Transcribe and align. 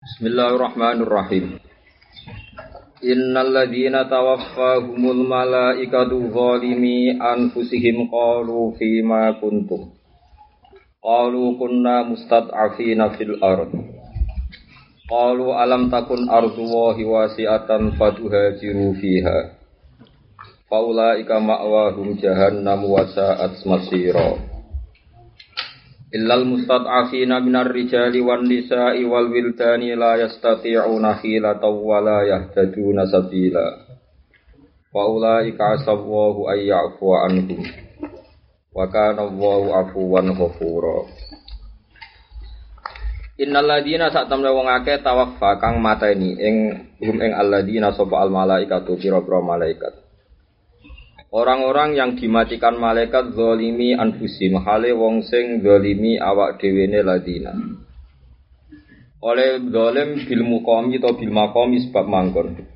Bismillahirrahmanirrahim. 0.00 1.60
Innal 3.04 3.52
ladzina 3.52 4.08
tawaffahumul 4.08 5.28
malaikatu 5.28 6.24
zalimi 6.32 7.20
anfusihim 7.20 8.08
qalu 8.08 8.80
fima 8.80 9.36
kuntum. 9.36 9.92
Qalu 11.04 11.52
kunna 11.60 12.08
mustad'afina 12.08 13.12
fil 13.12 13.44
ard. 13.44 13.76
Qalu 15.04 15.52
alam 15.52 15.92
takun 15.92 16.32
ardullahi 16.32 17.04
wasi'atan 17.04 17.92
fatuhajiru 18.00 18.96
fiha. 18.96 19.52
Faulaika 20.64 21.44
ma'wahum 21.44 22.16
jahannam 22.16 22.88
wa 22.88 23.04
sa'at 23.04 23.68
masira. 23.68 24.49
Illal 26.10 26.42
mustad'afina 26.42 27.38
minar 27.38 27.70
rijali 27.70 28.18
wan 28.18 28.42
nisa'i 28.42 29.06
wal 29.06 29.30
wildani 29.30 29.94
la 29.94 30.18
yastati'una 30.18 31.22
hilatan 31.22 31.74
wa 31.78 32.02
la 32.02 32.26
yahtaduna 32.26 33.06
sabila. 33.06 33.86
Wa 34.90 35.06
ulaika 35.06 35.78
asawwahu 35.78 36.50
ay 36.50 36.66
ya'fu 36.66 37.14
anhum. 37.14 37.62
Wa 38.74 38.90
kana 38.90 39.22
Allahu 39.22 39.70
afuwan 39.70 40.34
ghafura. 40.34 41.06
Innal 43.38 43.70
ladina 43.70 44.10
sak 44.10 44.26
temne 44.26 44.50
wong 44.50 44.66
akeh 44.66 44.98
tawaffa 45.06 45.62
kang 45.62 45.78
mateni 45.78 46.34
ing 46.36 46.56
hum 46.98 47.16
ing 47.22 47.32
alladina 47.38 47.94
sapa 47.94 48.18
al 48.18 48.34
malaikatu 48.34 48.98
pira-pira 48.98 49.38
malaikat. 49.38 49.94
Orang-orang 51.30 51.94
yang 51.94 52.18
dimatikan 52.18 52.74
malaikat 52.74 53.38
zolimi 53.38 53.94
anfusim 53.94 54.58
hale 54.66 54.90
wong 54.90 55.22
sing 55.22 55.62
zolimi 55.62 56.18
awak 56.18 56.58
dhewene 56.58 57.06
ladina. 57.06 57.54
Oleh 59.22 59.62
zalim 59.62 60.26
bil 60.26 60.42
muqami 60.42 60.98
atau 60.98 61.14
bil 61.14 61.30
maqami 61.30 61.86
sebab 61.86 62.02
manggon. 62.10 62.66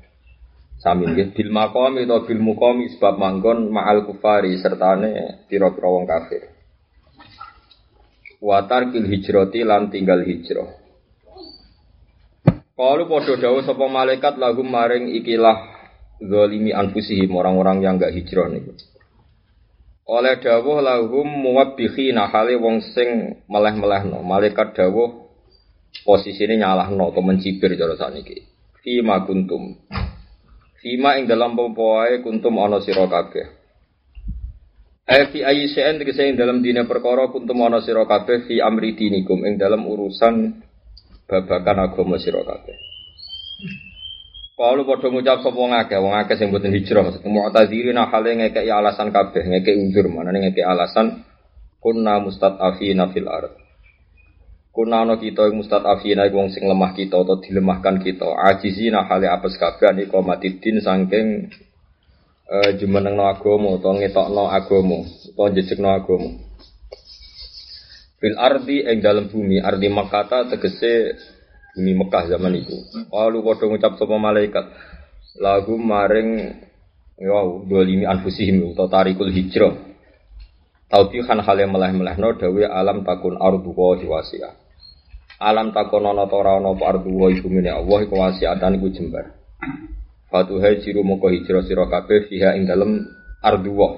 Sami 0.79 1.03
nggih 1.03 1.35
bil 1.35 1.51
maqami 1.51 2.07
atau 2.07 2.23
bil 2.23 2.39
muqami 2.39 2.95
sebab 2.95 3.19
manggon 3.19 3.67
ma'al 3.75 4.07
kufari 4.07 4.55
sertane 4.55 5.43
pira-pira 5.51 5.91
wong 5.91 6.07
kafir. 6.07 6.47
Wa 8.39 8.63
tarkil 8.71 9.03
hijrati 9.03 9.67
lan 9.67 9.91
tinggal 9.91 10.23
hijrah. 10.23 10.79
Kalau 12.75 13.03
padha 13.11 13.35
dawuh 13.35 13.67
sapa 13.67 13.83
malaikat 13.91 14.39
lagu 14.39 14.63
maring 14.63 15.11
ikilah 15.11 15.74
zalimi 16.21 16.71
anfusihim 16.71 17.31
orang-orang 17.35 17.83
yang 17.83 17.95
enggak 17.99 18.15
hijrah 18.15 18.47
niku. 18.51 18.75
Oleh 20.05 20.37
dawuh 20.37 20.85
lahum 20.85 21.25
muwabbikhina 21.25 22.29
hale 22.29 22.61
wong 22.61 22.77
sing 22.93 23.41
meleh-melehno. 23.49 24.21
Malaikat 24.21 24.77
dawuh 24.77 25.25
posisine 26.05 26.61
nyalahno 26.61 27.09
atau 27.09 27.25
mencibir 27.25 27.73
cara 27.73 27.97
saniki. 27.97 28.45
Fima 28.85 29.25
kuntum. 29.25 29.73
Fima 30.77 31.17
ing 31.17 31.25
dalam 31.25 31.57
popoe 31.57 32.21
kuntum 32.21 32.61
ana 32.61 32.77
sira 32.85 33.09
kabeh. 33.09 33.45
Eh 35.09 35.25
fi 35.33 35.41
ayi 35.41 35.73
sen 35.73 35.97
tegese 35.97 36.21
ing 36.21 36.37
dalam 36.37 36.61
dina 36.61 36.85
perkara 36.85 37.33
kuntum 37.33 37.57
ana 37.65 37.81
sira 37.81 38.05
kabeh 38.05 38.45
fi 38.45 38.61
amri 38.61 38.93
dinikum 38.93 39.41
ing 39.41 39.57
dalam 39.57 39.81
urusan 39.89 40.61
babakan 41.25 41.77
agama 41.81 42.21
sira 42.21 42.45
kabeh. 42.45 42.77
Kalau 44.55 44.87
padha 44.87 45.11
ngucap 45.11 45.43
sapa 45.43 45.51
wong 45.51 45.75
wong 45.75 46.13
akeh 46.15 46.35
sing 46.39 46.47
mboten 46.47 46.71
hijrah, 46.71 47.03
maksud 47.03 47.27
mu'tadzirina 47.27 48.07
hale 48.07 48.39
ngekeki 48.39 48.71
alasan 48.71 49.11
kabeh, 49.11 49.43
ngekeki 49.51 49.91
uzur, 49.91 50.07
manane 50.07 50.47
ngekeki 50.47 50.63
alasan 50.63 51.27
kunna 51.83 52.23
mustad'afina 52.23 53.11
fil 53.11 53.27
ard. 53.27 53.51
Kunna 54.71 55.03
ana 55.03 55.19
kita 55.19 55.51
ing 55.51 55.59
mustad'afina 55.59 56.31
iku 56.31 56.39
wong 56.39 56.55
sing 56.55 56.71
lemah 56.71 56.95
kita 56.95 57.19
atau 57.19 57.35
dilemahkan 57.43 57.99
kita. 57.99 58.31
Ajizina 58.31 59.03
hale 59.03 59.27
apes 59.27 59.59
kabeh 59.59 59.91
niku 59.91 60.23
matidin 60.23 60.79
saking 60.79 61.51
uh, 62.47 62.71
jumenengno 62.79 63.27
agama 63.27 63.75
utawa 63.75 63.99
ngetokno 63.99 64.43
agama 64.55 65.03
utawa 65.35 65.47
njejekno 65.51 65.89
agama. 65.91 66.31
Fil 68.23 68.39
ardi 68.39 68.87
ing 68.87 69.03
dalam 69.03 69.27
bumi, 69.27 69.59
ardi 69.59 69.91
Makkah 69.91 70.47
tegese 70.47 71.19
bumi 71.75 71.91
Mekah 71.91 72.23
zaman 72.31 72.55
itu. 72.55 72.75
Lalu 73.11 73.43
padha 73.43 73.67
ngucap 73.67 73.99
sapa 73.99 74.15
malaikat 74.15 74.65
lagu 75.35 75.75
maring 75.75 76.55
wow 77.19 77.59
dolimi 77.67 78.07
anfusihim 78.07 78.71
atau 78.71 78.87
tarikul 78.87 79.29
hijrah. 79.29 79.75
Taubihan 80.87 81.43
hal 81.43 81.57
yang 81.59 81.75
meleh-melehno 81.75 82.39
dawe 82.39 82.63
alam 82.71 83.03
takun 83.03 83.35
ardu 83.35 83.75
wa 83.75 83.99
wasi'ah. 83.99 84.53
Alam 85.43 85.75
takun 85.75 86.07
ana 86.07 86.23
ta 86.31 86.39
ora 86.39 86.55
ana 86.55 86.71
apa 86.71 86.95
ardu 86.95 87.11
wa 87.11 87.27
iku 87.27 87.51
mene 87.51 87.73
Allah 87.73 88.07
iku 88.07 88.15
wasi'atan 88.15 88.79
iku 88.79 88.87
jembar. 88.95 89.35
Fatu 90.31 90.63
hajiru 90.63 91.03
moko 91.03 91.27
hijrah 91.27 91.67
sira 91.67 91.91
kabeh 91.91 92.31
fiha 92.31 92.55
ing 92.55 92.63
dalem 92.69 93.03
ardu 93.43 93.71
wa. 93.75 93.89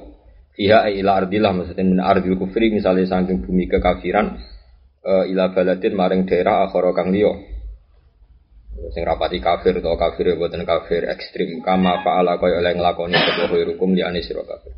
Fiha 0.57 0.89
ila 0.89 1.21
ardillah 1.21 1.53
maksudnya 1.53 1.85
min 1.85 2.01
ardil 2.01 2.33
kufri 2.33 2.73
misalnya 2.73 3.05
saking 3.05 3.45
bumi 3.45 3.69
kekafiran 3.69 4.41
uh, 5.05 5.23
ila 5.29 5.53
baladin 5.53 5.93
maring 5.93 6.25
daerah 6.25 6.65
akhara 6.65 6.97
kang 6.97 7.13
liya 7.13 7.29
sing 8.93 9.03
rapati 9.03 9.41
kafir 9.41 9.81
atau 9.81 9.97
kafir 9.97 10.37
buatan 10.37 10.61
kafir 10.61 11.09
ekstrim. 11.09 11.65
Kama 11.65 12.05
faala 12.05 12.37
kaya 12.37 12.61
oleh 12.61 12.77
nglakoni 12.77 13.17
sapa 13.17 13.49
hukum 13.49 13.97
liyane 13.97 14.21
sira 14.21 14.45
kafir. 14.45 14.73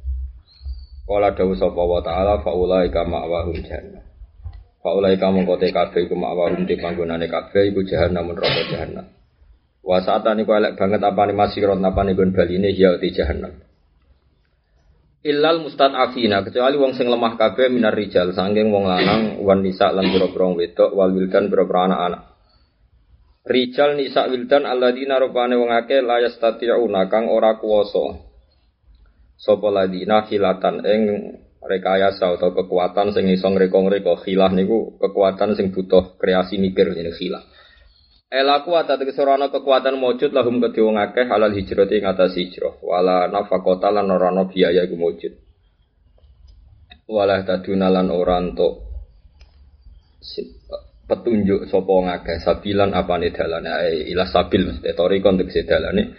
Kala 1.03 1.33
dawuh 1.33 1.57
sapa 1.57 1.81
wa 1.81 1.99
ta'ala 2.05 2.39
faulai 2.45 2.87
kama 2.93 3.25
awahum 3.25 3.57
jahannam. 3.65 4.05
Faulai 4.79 5.17
kamu 5.19 5.43
kote 5.43 5.73
kabeh 5.73 6.07
iku 6.07 6.15
ma'wahum 6.15 6.63
di 6.63 6.79
panggonane 6.79 7.27
kabeh 7.27 7.73
iku 7.73 7.83
jahannam 7.83 8.31
neraka 8.31 8.63
jahannam. 8.69 9.09
Wa 9.83 9.99
saatan 10.05 10.45
iku 10.45 10.53
elek 10.55 10.77
banget 10.77 11.01
apane 11.01 11.33
masirot 11.33 11.81
apane 11.81 12.13
gon 12.13 12.31
baline 12.31 12.71
ya 12.71 12.95
di 13.01 13.09
jahannam. 13.09 13.57
Illal 15.19 15.59
mustad'afina 15.59 16.47
kecuali 16.47 16.79
wong 16.79 16.95
sing 16.95 17.11
lemah 17.11 17.35
kabeh 17.35 17.67
minar 17.67 17.91
rijal 17.91 18.31
sangking 18.31 18.71
wong 18.71 18.87
lanang 18.87 19.43
wan 19.43 19.59
lan 19.65 20.05
pira-pira 20.15 20.47
wedok 20.55 20.95
wal 20.95 21.11
wildan 21.11 21.51
anak-anak 21.51 22.28
Rijal 23.47 23.95
nisa 23.95 24.27
wildan 24.27 24.67
alladzina 24.67 25.15
rupane 25.15 25.55
wong 25.55 25.71
akeh 25.71 26.03
la 26.03 26.19
yastati'una 26.19 27.07
kang 27.07 27.31
ora 27.31 27.55
kuwasa. 27.55 28.19
Sapa 29.39 29.71
ladina 29.71 30.27
hilatan 30.27 30.83
ing 30.83 31.01
rekayasa 31.63 32.35
atau 32.35 32.51
kekuatan 32.51 33.15
sing 33.15 33.31
iso 33.31 33.47
ngreka-ngreka 33.47 34.19
khilah 34.27 34.51
niku 34.51 34.99
kekuatan 34.99 35.55
sing 35.55 35.71
butuh 35.71 36.19
kreasi 36.19 36.59
mikir 36.59 36.91
jenenge 36.91 37.15
khilah. 37.15 37.43
Elaku 38.27 38.75
ata 38.75 38.99
tegese 38.99 39.23
ora 39.23 39.47
kekuatan 39.47 39.95
mujud 39.95 40.35
lahum 40.35 40.59
kedhe 40.59 40.83
wong 40.83 40.99
akeh 40.99 41.23
halal 41.23 41.55
hijrah 41.55 41.87
ing 41.87 42.03
atas 42.05 42.35
hijrah 42.35 42.75
wala 42.83 43.31
nafaqata 43.31 43.87
lan 43.89 44.11
ora 44.11 44.35
ana 44.35 44.51
biaya 44.51 44.83
iku 44.83 44.99
mujud. 44.99 45.33
Wala 47.07 47.41
taduna 47.47 47.87
ora 47.89 48.37
petunjuk 51.09 51.65
sapa 51.65 51.89
ngakeh 51.89 52.37
sabilan 52.45 52.93
apane 52.93 53.33
dalane? 53.33 54.05
Ila 54.13 54.29
sabil 54.29 54.69
mesti 54.69 54.93
tori 54.93 55.17
konteks 55.19 55.65
dalane. 55.65 56.13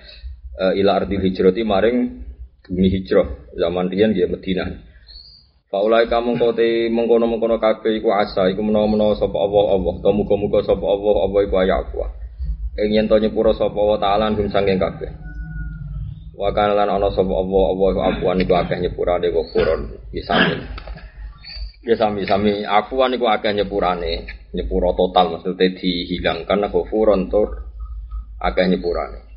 Uh, 0.58 0.74
ila 0.74 0.98
arti 0.98 1.14
hijrati 1.16 1.62
maring 1.62 2.26
bumi 2.66 2.88
hijrah. 2.90 3.54
Zaman 3.54 3.86
riyen 3.86 4.10
dia 4.10 4.26
Madinah. 4.26 4.90
Faulai 5.70 6.10
kamu 6.10 6.34
kote 6.34 6.90
mengkono-mengkono 6.90 7.62
kabeh 7.62 8.02
iku 8.02 8.10
asa 8.10 8.50
iku 8.50 8.58
menawa-menawa 8.58 9.14
sapa 9.14 9.38
Allah 9.38 9.78
Allah. 9.78 9.94
To 10.02 10.10
muga-muga 10.10 10.66
sapa 10.66 10.82
Allah 10.82 11.14
Allah 11.30 11.40
iku 11.46 11.54
ya 11.62 11.78
aku 11.78 12.02
ing 12.78 12.90
yen 12.96 13.06
to 13.10 13.18
nyepuro 13.18 13.52
sapa 13.52 13.76
wa 13.76 13.98
taala 13.98 14.32
gum 14.32 14.48
sanging 14.48 14.78
kabeh. 14.78 15.10
Wa 16.34 16.48
kana 16.56 16.72
lan 16.72 16.88
Allah 16.88 17.12
Allah 17.12 17.62
iku 17.92 18.00
afuan 18.00 18.40
iku 18.40 18.52
akeh 18.56 18.78
nyepurane 18.80 19.28
kok 19.28 19.46
furon 19.52 19.80
bisa 20.08 20.34
Ya 21.80 21.96
sami-sami 21.96 22.60
akuan 22.64 23.16
iku 23.16 23.24
akeh 23.28 23.56
nyepurane, 23.56 24.28
nyepuro 24.50 24.94
total 24.98 25.38
maksudnya 25.38 25.74
dihilangkan 25.78 26.70
furon 26.70 27.30
tur 27.30 27.70
akeh 28.40 28.66
nyepurane. 28.66 29.30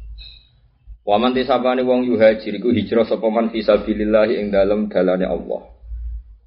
Wa 1.03 1.19
man 1.19 1.35
tisabani 1.35 1.83
wong 1.83 2.07
yuhajir 2.07 2.55
iku 2.55 2.71
hijrah 2.71 3.03
sapa 3.03 3.27
man 3.27 3.51
fisabilillah 3.51 4.31
ing 4.31 4.55
dalem 4.55 4.87
dalane 4.87 5.27
Allah. 5.27 5.67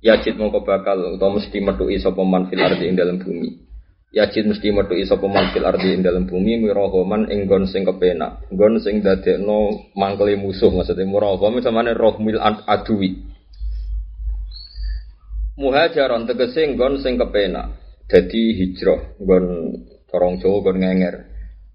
Yajid 0.00 0.40
mongko 0.40 0.64
bakal 0.64 1.16
utawa 1.16 1.36
mesti 1.36 1.60
metuki 1.60 2.00
sapa 2.00 2.24
man 2.24 2.48
fil 2.48 2.64
ardi 2.64 2.88
ing 2.88 2.96
dalem 2.96 3.20
bumi. 3.20 3.52
Yajid 4.16 4.48
mesti 4.48 4.72
metuki 4.72 5.04
sapa 5.04 5.28
man 5.28 5.52
fil 5.52 5.68
ardi 5.68 5.92
ing 5.92 6.00
dalem 6.00 6.24
bumi 6.24 6.56
mirahoman 6.56 7.28
ing 7.28 7.44
gon 7.44 7.68
sing 7.68 7.84
kepenak. 7.84 8.48
Gon 8.48 8.80
sing 8.80 9.04
dadekno 9.04 9.92
mangkele 9.92 10.40
musuh 10.40 10.72
maksudnya 10.72 11.04
murahom 11.04 11.60
samane 11.60 11.92
rohmil 11.92 12.40
adui 12.40 13.36
muhajaron 15.56 16.28
tegese 16.28 16.68
nggon 16.68 17.00
sing 17.00 17.16
kepenak 17.16 17.85
dadi 18.06 18.54
hijrah 18.54 19.18
nggon 19.18 19.44
corong 20.06 20.38
Jawa 20.38 20.56
nggon 20.62 20.78
ngenger 20.82 21.14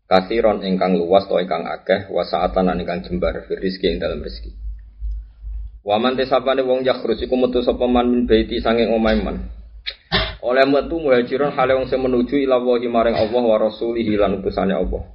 kasiron 0.07 0.63
ingkang 0.63 0.95
luas 0.95 1.28
to 1.28 1.36
ingkang 1.39 1.68
akeh 1.68 2.07
wasaatan 2.12 2.80
ingkang 2.80 3.04
jembar 3.04 3.44
fi 3.48 3.54
rizki 3.60 3.92
ing 3.92 4.00
dalam 4.00 4.24
rezeki 4.24 4.51
Waman 5.81 6.13
tesapane 6.13 6.62
wong 6.62 6.86
yakhrus 6.86 7.25
iku 7.25 7.33
metu 7.42 7.66
sapa 7.66 7.89
man 7.89 8.06
min 8.06 8.22
baiti 8.30 8.62
sanging 8.62 8.94
omahe 8.94 9.18
man 9.18 9.50
Oleh 10.42 10.66
metu 10.66 10.98
muhajirun 10.98 11.54
hale 11.54 11.78
wong 11.78 11.86
sing 11.86 12.01
menuju 12.01 12.33
ila 12.45 12.57
wahi 12.57 12.89
maring 12.89 13.13
Allah 13.13 13.44
wa 13.45 13.57
rasulih 13.62 14.06
lan 14.18 14.42
utusane 14.42 14.74
Allah. 14.74 15.06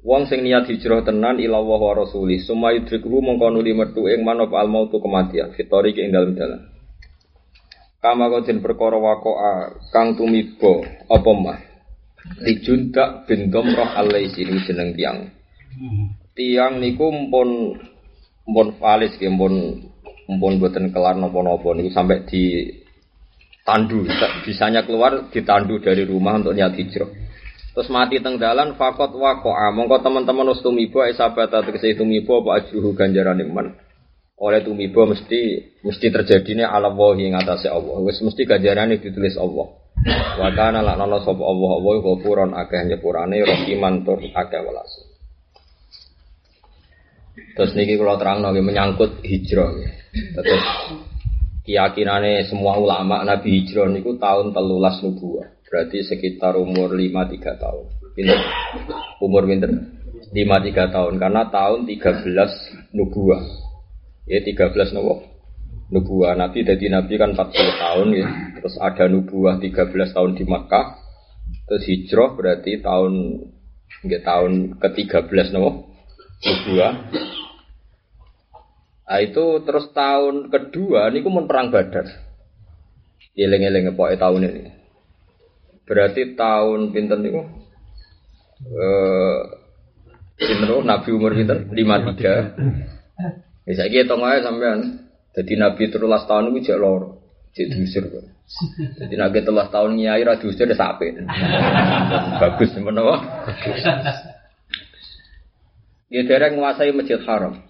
Wong 0.00 0.24
sing 0.32 0.40
niat 0.40 0.64
hijrah 0.64 1.04
tenan 1.04 1.36
ila 1.36 1.60
Allah 1.60 1.80
wa 1.80 1.94
rasulih, 2.00 2.40
summa 2.40 2.72
yudrikuhu 2.72 3.20
mongko 3.20 3.52
nuli 3.52 3.76
metu 3.76 4.08
ing 4.08 4.24
manop 4.24 4.56
al 4.56 4.72
mautu 4.72 4.96
kematian, 4.96 5.52
fitori 5.52 5.92
ing 5.92 6.08
dalem 6.08 6.32
dalan. 6.40 6.69
Kama 8.00 8.32
kodin 8.32 8.64
perkara 8.64 8.96
wakoa 8.96 9.76
kang 9.92 10.16
tumibo 10.16 10.80
apa 11.04 11.30
mah. 11.36 11.60
Dijuntak 12.40 13.28
bin 13.28 13.52
Domroh 13.52 13.92
alaisi 13.92 14.40
ini 14.40 14.64
jeneng 14.64 14.96
tiang. 14.96 15.28
Tiang 16.32 16.80
niku 16.80 17.12
mpun 17.12 17.76
mpun 18.48 18.66
valis 18.80 19.20
nggih 19.20 19.32
mpun 19.36 19.54
mpun 20.32 20.52
boten 20.56 20.88
kelar 20.96 21.20
napa-napa 21.20 21.76
niku 21.76 21.92
sampai 21.92 22.24
di 22.24 22.72
tandu 23.68 24.08
bisanya 24.48 24.80
keluar 24.88 25.28
ditandu 25.28 25.76
dari 25.84 26.08
rumah 26.08 26.40
untuk 26.40 26.56
niat 26.56 26.72
hijrah. 26.80 27.12
Terus 27.76 27.92
mati 27.92 28.16
teng 28.24 28.40
dalan 28.40 28.80
fakot 28.80 29.12
wakoa. 29.12 29.76
Mongko 29.76 30.00
teman-teman 30.00 30.48
wis 30.48 30.64
tumiba 30.64 31.04
sahabat 31.12 31.52
tegese 31.52 32.00
tumiba 32.00 32.40
apa 32.40 32.64
ajruhu 32.64 32.96
ganjaran 32.96 33.44
iman 33.44 33.76
oleh 34.40 34.64
tumiba 34.64 35.04
mesti 35.04 35.40
mesti 35.84 36.06
terjadine 36.08 36.64
ala 36.64 36.88
wahi 36.88 37.28
ing 37.28 37.36
atase 37.36 37.68
Allah 37.68 38.00
wis 38.00 38.18
mesti 38.24 38.48
ganjarane 38.48 38.96
ditulis 38.96 39.36
Allah 39.36 39.68
wa 40.40 40.48
kana 40.56 40.80
laknana 40.80 41.20
sapa 41.20 41.44
Allah 41.44 41.70
Allah 41.76 41.94
ghafuron 42.00 42.50
akeh 42.56 42.80
nyepurane 42.88 43.44
rahiman 43.44 44.00
tur 44.00 44.16
akeh 44.16 44.60
welas 44.64 44.92
terus 47.52 47.76
niki 47.76 48.00
kula 48.00 48.16
terangno 48.16 48.48
menyangkut 48.56 49.20
hijrah 49.20 49.76
terus 50.10 50.64
keyakinannya 51.70 52.50
semua 52.50 52.74
ulama 52.82 53.22
Nabi 53.22 53.62
Hijrah 53.62 53.86
niku 53.94 54.18
tahun 54.18 54.50
telulas 54.50 54.98
nubuah. 55.06 55.46
Berarti 55.70 56.02
sekitar 56.02 56.58
umur 56.58 56.90
5-3 56.90 57.62
tahun. 57.62 57.86
Pinter. 58.18 58.40
Umur 59.22 59.46
pinter. 59.46 59.70
5-3 60.34 60.90
tahun. 60.90 61.14
Karena 61.22 61.46
tahun 61.46 61.86
13 61.86 62.90
nubuah. 62.90 63.69
Ya 64.30 64.38
13 64.46 64.94
nubuah. 64.94 65.26
Nubuah 65.90 66.38
Nabi 66.38 66.62
jadi 66.62 66.86
Nabi 66.86 67.18
kan 67.18 67.34
40 67.34 67.50
tahun 67.82 68.08
ya. 68.14 68.54
Terus 68.62 68.78
ada 68.78 69.10
nubuah 69.10 69.58
13 69.58 70.14
tahun 70.14 70.38
di 70.38 70.46
Makkah. 70.46 71.02
Terus 71.66 71.82
hijrah 71.90 72.38
berarti 72.38 72.78
tahun 72.78 73.42
enggak 74.06 74.22
tahun 74.22 74.78
ke-13 74.78 75.46
nubuah. 75.50 75.74
Nubuah 76.46 76.94
Nah 79.10 79.18
itu 79.18 79.66
terus 79.66 79.90
tahun 79.90 80.54
kedua 80.54 81.10
ini 81.10 81.26
mun 81.26 81.50
perang 81.50 81.74
Badar. 81.74 82.06
Eling-eling 83.34 83.90
pokoke 83.98 84.14
tahun 84.14 84.46
ini. 84.46 84.70
Berarti 85.82 86.38
tahun 86.38 86.94
pinten 86.94 87.18
niku? 87.26 87.42
Eh 88.70 89.42
Nabi 90.86 91.08
umur 91.10 91.34
pinten? 91.34 91.74
53. 91.74 93.49
Bisa 93.64 93.84
saiki 93.86 94.02
hitung 94.02 94.24
ae 94.24 94.40
sampean. 94.40 95.08
Jadi 95.30 95.54
Nabi 95.54 95.88
terulas 95.92 96.26
tahun 96.26 96.50
itu 96.54 96.72
jek 96.72 96.78
loro. 96.80 97.22
Jek 97.54 97.70
diusir. 97.70 98.04
Jadi 98.98 99.14
Nabi 99.14 99.38
terulas 99.46 99.70
tahun 99.70 99.94
nyai 99.94 100.22
ra 100.26 100.40
diusir 100.40 100.66
ya 100.66 100.76
sape. 100.76 101.14
Bagus 102.40 102.74
menapa? 102.80 103.16
Ya 106.10 106.26
dereng 106.26 106.58
nguasai 106.58 106.90
Masjid 106.90 107.22
Haram. 107.22 107.62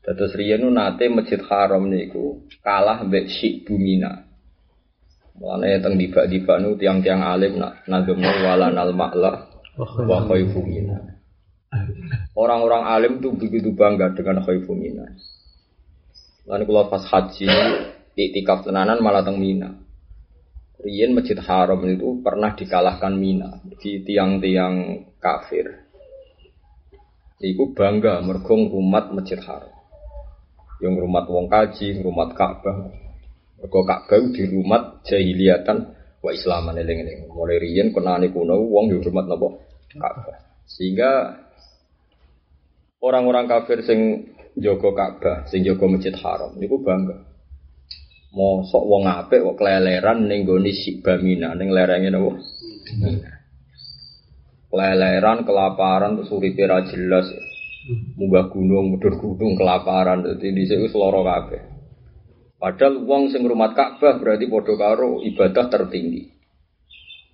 Terus 0.00 0.32
Rianu 0.32 0.72
nate 0.72 1.04
Masjid 1.12 1.36
Haram 1.44 1.84
niku 1.84 2.48
kalah 2.64 3.04
mbek 3.04 3.28
Syekh 3.28 3.68
Bumina. 3.68 4.24
Mulane 5.36 5.78
teng 5.84 6.00
dibak-dibak 6.00 6.58
nu 6.58 6.74
tiang-tiang 6.74 7.22
alim 7.22 7.62
nak 7.62 7.86
nagem 7.86 8.18
walanal 8.18 8.90
ma'la 8.90 9.32
wa 9.78 10.18
khaifu 10.26 10.64
mina. 10.66 11.17
Orang-orang 12.32 12.88
alim 12.88 13.12
tuh 13.20 13.36
begitu 13.36 13.76
bangga 13.76 14.16
dengan 14.16 14.40
khaifu 14.40 14.72
mina. 14.72 15.04
Lalu 16.48 16.64
kalau 16.64 16.88
pas 16.88 17.04
haji 17.04 17.48
iktikaf 18.16 18.64
tenanan 18.64 18.98
malah 19.04 19.22
teng 19.22 19.38
Mina. 19.38 19.78
Rien 20.78 21.10
Masjid 21.10 21.36
Haram 21.38 21.82
itu 21.90 22.22
pernah 22.22 22.54
dikalahkan 22.54 23.12
Mina 23.14 23.60
di 23.82 24.00
tiang-tiang 24.02 25.06
kafir. 25.20 25.86
Iku 27.38 27.76
bangga 27.76 28.18
mergong 28.24 28.72
umat 28.74 29.14
Masjid 29.14 29.38
Haram 29.44 29.70
yang 30.78 30.94
rumah 30.94 31.26
wong 31.26 31.50
kaji, 31.50 32.02
rumah 32.02 32.30
Ka'bah. 32.34 32.90
Mergo 33.58 33.80
Ka'bah 33.82 34.22
di 34.30 34.46
rumah 34.46 35.02
jahiliyatan 35.02 35.78
wa 36.22 36.30
islaman 36.30 36.78
eling-eling. 36.78 37.26
Mulai 37.30 37.58
riyen 37.58 37.90
kenane 37.90 38.30
kuno 38.30 38.56
wong 38.56 38.94
yo 38.94 39.02
rumah 39.02 39.26
napa 39.26 39.58
Ka'bah. 39.90 40.38
Sehingga 40.70 41.10
orang-orang 42.98 43.46
kafir 43.46 43.82
sing 43.86 44.30
jaga 44.58 44.90
Ka'bah, 44.94 45.46
sing 45.46 45.62
jaga 45.62 45.86
Masjid 45.86 46.14
Haram 46.18 46.58
niku 46.58 46.82
bangga. 46.82 47.26
Mosok 48.28 48.84
wong 48.84 49.08
apik 49.08 49.40
kok 49.40 49.56
keleleran 49.56 50.28
ning 50.28 50.44
gone 50.44 50.68
Sibamina 50.68 51.56
ning 51.56 51.72
lerenge 51.72 52.12
napa? 52.12 52.36
Keleleran, 54.68 55.48
kelaparan, 55.48 56.20
terus 56.20 56.28
uripe 56.28 56.60
ra 56.68 56.84
jelas. 56.84 57.24
munggah 57.88 58.52
gunung, 58.52 58.92
mudur 58.92 59.16
gunung, 59.16 59.56
kelaparan, 59.56 60.20
jadi 60.20 60.52
di 60.52 60.68
sini 60.68 60.92
seloro 60.92 61.24
kabeh. 61.24 61.62
Padahal 62.60 63.00
wong 63.06 63.32
sing 63.32 63.48
rumat 63.48 63.72
Ka'bah 63.72 64.20
berarti 64.20 64.44
podo 64.50 64.76
karo 64.76 65.24
ibadah 65.24 65.72
tertinggi. 65.72 66.37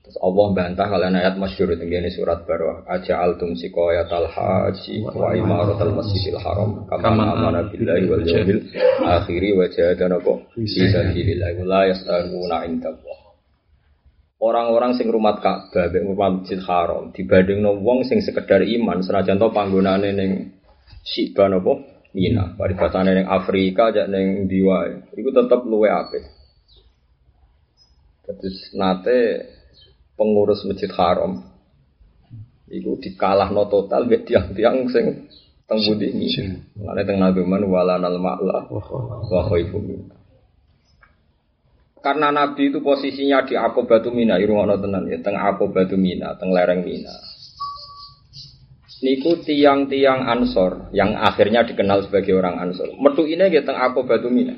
Terus 0.05 0.21
Allah 0.21 0.47
bantah 0.53 0.85
kalian 0.85 1.17
ayat 1.17 1.41
masyhur 1.41 1.73
itu 1.73 1.89
ini 1.89 2.13
surat 2.13 2.45
baru. 2.45 2.85
Aja 2.85 3.25
altum 3.25 3.57
sikoyat 3.57 4.13
al 4.13 4.29
haji 4.29 5.01
wa 5.01 5.33
imarat 5.33 5.81
al 5.81 5.97
masjidil 5.97 6.37
haram 6.37 6.85
kama 6.93 7.25
amana 7.33 7.65
billahi 7.73 8.05
wal 8.05 8.21
yawmil 8.21 8.61
akhiri 9.01 9.57
wa 9.57 9.65
jahadana 9.65 10.21
kok 10.21 10.45
bisa 10.61 10.93
sabilillah 10.93 11.57
la 11.65 11.89
yastaguna 11.89 12.69
indallah. 12.69 13.19
Orang-orang 14.45 14.93
sing 15.01 15.09
rumat 15.09 15.41
Ka'bah 15.41 15.89
mek 15.89 16.05
Masjid 16.05 16.61
Haram 16.61 17.09
dibandingno 17.17 17.81
wong 17.81 18.05
sing 18.05 18.21
sekedar 18.21 18.61
iman 18.61 19.01
senajan 19.01 19.41
to 19.41 19.49
panggonane 19.57 20.13
ning 20.13 20.53
Siba 21.05 21.53
napa? 21.53 21.81
Mina, 22.17 22.57
paribasane 22.57 23.13
ning 23.13 23.27
Afrika 23.29 23.93
aja 23.93 24.09
ning 24.09 24.49
Diwa. 24.49 24.89
Iku 25.13 25.29
tetep 25.35 25.61
luwe 25.69 25.93
apik. 25.93 26.25
Terus 28.25 28.73
nate 28.73 29.19
pengurus 30.15 30.63
Masjid 30.67 30.91
Haram 30.95 31.43
iku 32.71 32.99
dikalahno 32.99 33.69
total 33.71 34.09
mek 34.09 34.27
tiang-tiang 34.27 34.89
sing 34.91 35.31
teng 35.65 35.79
budi 35.81 36.13
ini. 36.13 36.29
Mulane 36.77 37.03
teng 37.07 37.19
naduman 37.21 37.63
walanal 37.69 38.19
ma'la 38.19 38.69
wa 38.69 39.41
khaifu. 39.49 39.79
Karena 42.05 42.29
Nabi 42.29 42.69
itu 42.69 42.85
posisinya 42.85 43.49
di 43.49 43.57
Akobatu 43.57 44.13
Mina, 44.13 44.37
irungono 44.37 44.77
tenan 44.77 45.09
ya, 45.09 45.25
teng 45.25 45.41
Akobatu 45.41 45.97
Mina, 45.97 46.37
teng 46.37 46.53
lereng 46.53 46.85
Mina. 46.85 47.17
Niku 49.01 49.41
tiang-tiang 49.41 50.29
Ansor 50.29 50.93
yang 50.93 51.17
akhirnya 51.17 51.65
dikenal 51.65 52.05
sebagai 52.05 52.37
orang 52.37 52.61
Ansor. 52.61 52.93
Metu 53.01 53.25
ini 53.25 53.49
ya 53.49 53.65
teng 53.65 53.81
Akobatu 53.81 54.29
Mina. 54.29 54.53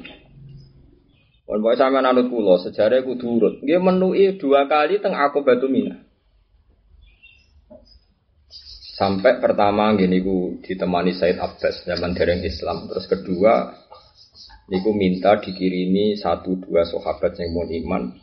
Wong 1.47 1.63
pokoke 1.63 1.79
sampean 1.79 2.11
anut 2.11 2.27
kula, 2.27 2.59
sejarah 2.59 3.07
kudu 3.07 3.27
urut. 3.39 3.55
Nggih 3.63 3.79
menuki 3.79 4.35
dua 4.35 4.67
kali 4.67 4.99
teng 4.99 5.15
Akobatu 5.15 5.71
Mina. 5.71 6.03
Sampai 8.97 9.39
pertama 9.39 9.93
gini 9.95 10.25
ku 10.25 10.59
ditemani 10.65 11.15
Said 11.15 11.39
Abbas 11.39 11.87
zaman 11.87 12.17
dereng 12.17 12.43
Islam. 12.43 12.91
Terus 12.91 13.07
kedua 13.07 13.77
Niku 14.67 14.91
minta 14.91 15.39
dikirimi 15.39 16.19
satu 16.19 16.59
dua 16.59 16.83
sahabat 16.83 17.39
yang 17.39 17.55
mau 17.55 17.63
iman. 17.63 18.19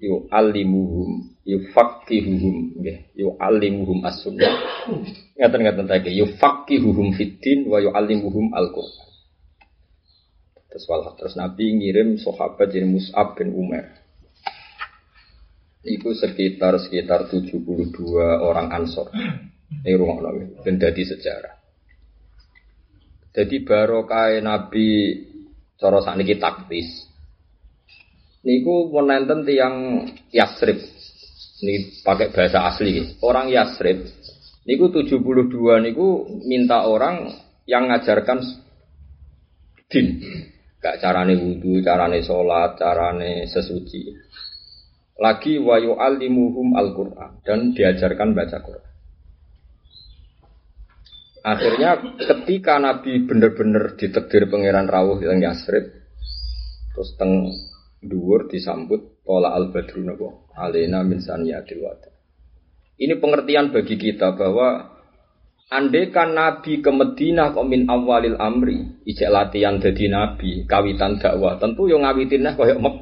Yu 0.00 0.24
alimuhum, 0.32 1.36
yu 1.44 1.68
fakihuhum, 1.76 2.80
yu 3.12 3.36
alimuhum 3.36 4.00
as-sunnah. 4.00 4.48
Ngaten 5.36 5.60
ngaten 5.60 5.84
tadi, 5.84 6.16
yu 6.16 6.40
fakihuhum 6.40 7.12
fitin, 7.12 7.68
wa 7.68 7.76
yu 7.84 7.92
alimuhum 7.92 8.48
al-Qur'an. 8.56 9.09
Terus 10.70 10.86
terus 11.18 11.34
Nabi 11.34 11.74
ngirim 11.74 12.14
sahabat 12.14 12.70
jadi 12.70 12.86
Mus'ab 12.86 13.34
bin 13.34 13.50
Umar. 13.50 13.90
Itu 15.82 16.14
sekitar 16.14 16.78
sekitar 16.78 17.26
72 17.26 17.66
orang 18.38 18.70
Ansor. 18.70 19.10
Ini 19.70 19.98
rumah 19.98 20.30
Nabi, 20.30 20.60
dan 20.62 20.78
jadi 20.78 21.02
sejarah. 21.02 21.54
Jadi 23.30 23.62
barokah 23.62 24.38
Nabi 24.42 25.14
cara 25.78 26.02
sakniki 26.02 26.38
taktis. 26.38 27.06
Niku 28.42 28.90
wonten 28.90 29.46
tiang 29.46 30.06
Yasrib. 30.30 30.78
Ini 31.60 32.02
pakai 32.02 32.32
bahasa 32.32 32.66
asli. 32.66 33.20
Orang 33.20 33.52
Yasrib 33.52 34.06
niku 34.68 34.92
72 34.92 35.86
niku 35.86 36.28
minta 36.44 36.84
orang 36.84 37.30
yang 37.64 37.88
ngajarkan 37.88 38.38
din. 39.90 40.20
Gak 40.80 40.96
carane 40.96 41.36
wudhu, 41.36 41.84
carane 41.84 42.24
sholat, 42.24 42.80
carane 42.80 43.44
sesuci. 43.44 44.16
Lagi 45.20 45.60
wayu 45.60 46.00
alimuhum 46.00 46.72
al-Quran 46.72 47.44
dan 47.44 47.76
diajarkan 47.76 48.32
baca 48.32 48.58
Quran. 48.64 48.88
Akhirnya 51.40 52.00
ketika 52.16 52.76
Nabi 52.80 53.24
benar-benar 53.24 53.96
ditekdir 53.96 54.48
pangeran 54.48 54.88
rawuh 54.88 55.20
yang 55.24 55.40
Yasrib, 55.40 55.88
terus 56.92 57.16
teng 57.16 57.52
dhuwur 58.00 58.48
disambut 58.48 59.24
pola 59.24 59.52
al 59.52 59.72
badru 59.72 60.04
alena 60.56 61.00
min 61.04 61.20
saniyatil 61.20 61.80
wada. 61.80 62.12
Ini 63.00 63.16
pengertian 63.16 63.72
bagi 63.72 63.96
kita 63.96 64.36
bahwa 64.36 64.99
Andekan 65.70 66.34
Nabi 66.34 66.82
ke 66.82 66.90
Medina 66.90 67.54
kok 67.54 67.62
min 67.62 67.86
awalil 67.86 68.34
amri, 68.42 69.00
ijek 69.06 69.30
latihan 69.30 69.78
jadi 69.78 70.10
Nabi, 70.10 70.66
kawitan 70.66 71.22
dakwah, 71.22 71.62
tentu 71.62 71.86
yang 71.86 72.02
ngawitin 72.02 72.42
nah 72.42 72.58
koyok 72.58 72.82
Mek 72.82 72.96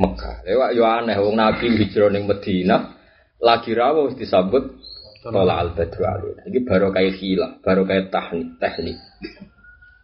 Mekah. 0.00 0.48
Lewat 0.48 0.70
yo 0.72 0.88
aneh, 0.88 1.12
wong 1.20 1.36
Nabi 1.36 1.76
hijrah 1.76 2.08
ning 2.08 2.24
Medina, 2.24 2.96
lagi 3.36 3.76
rawuh 3.76 4.16
disambut 4.16 4.80
Tola 5.24 5.56
al 5.56 5.72
badru 5.72 6.04
alina. 6.04 6.44
Ini 6.44 6.68
baru 6.68 6.92
kayak 6.92 7.16
hilah, 7.16 7.50
baru 7.64 7.88
kayak 7.88 8.12
teknik, 8.12 8.60
teknik. 8.60 9.00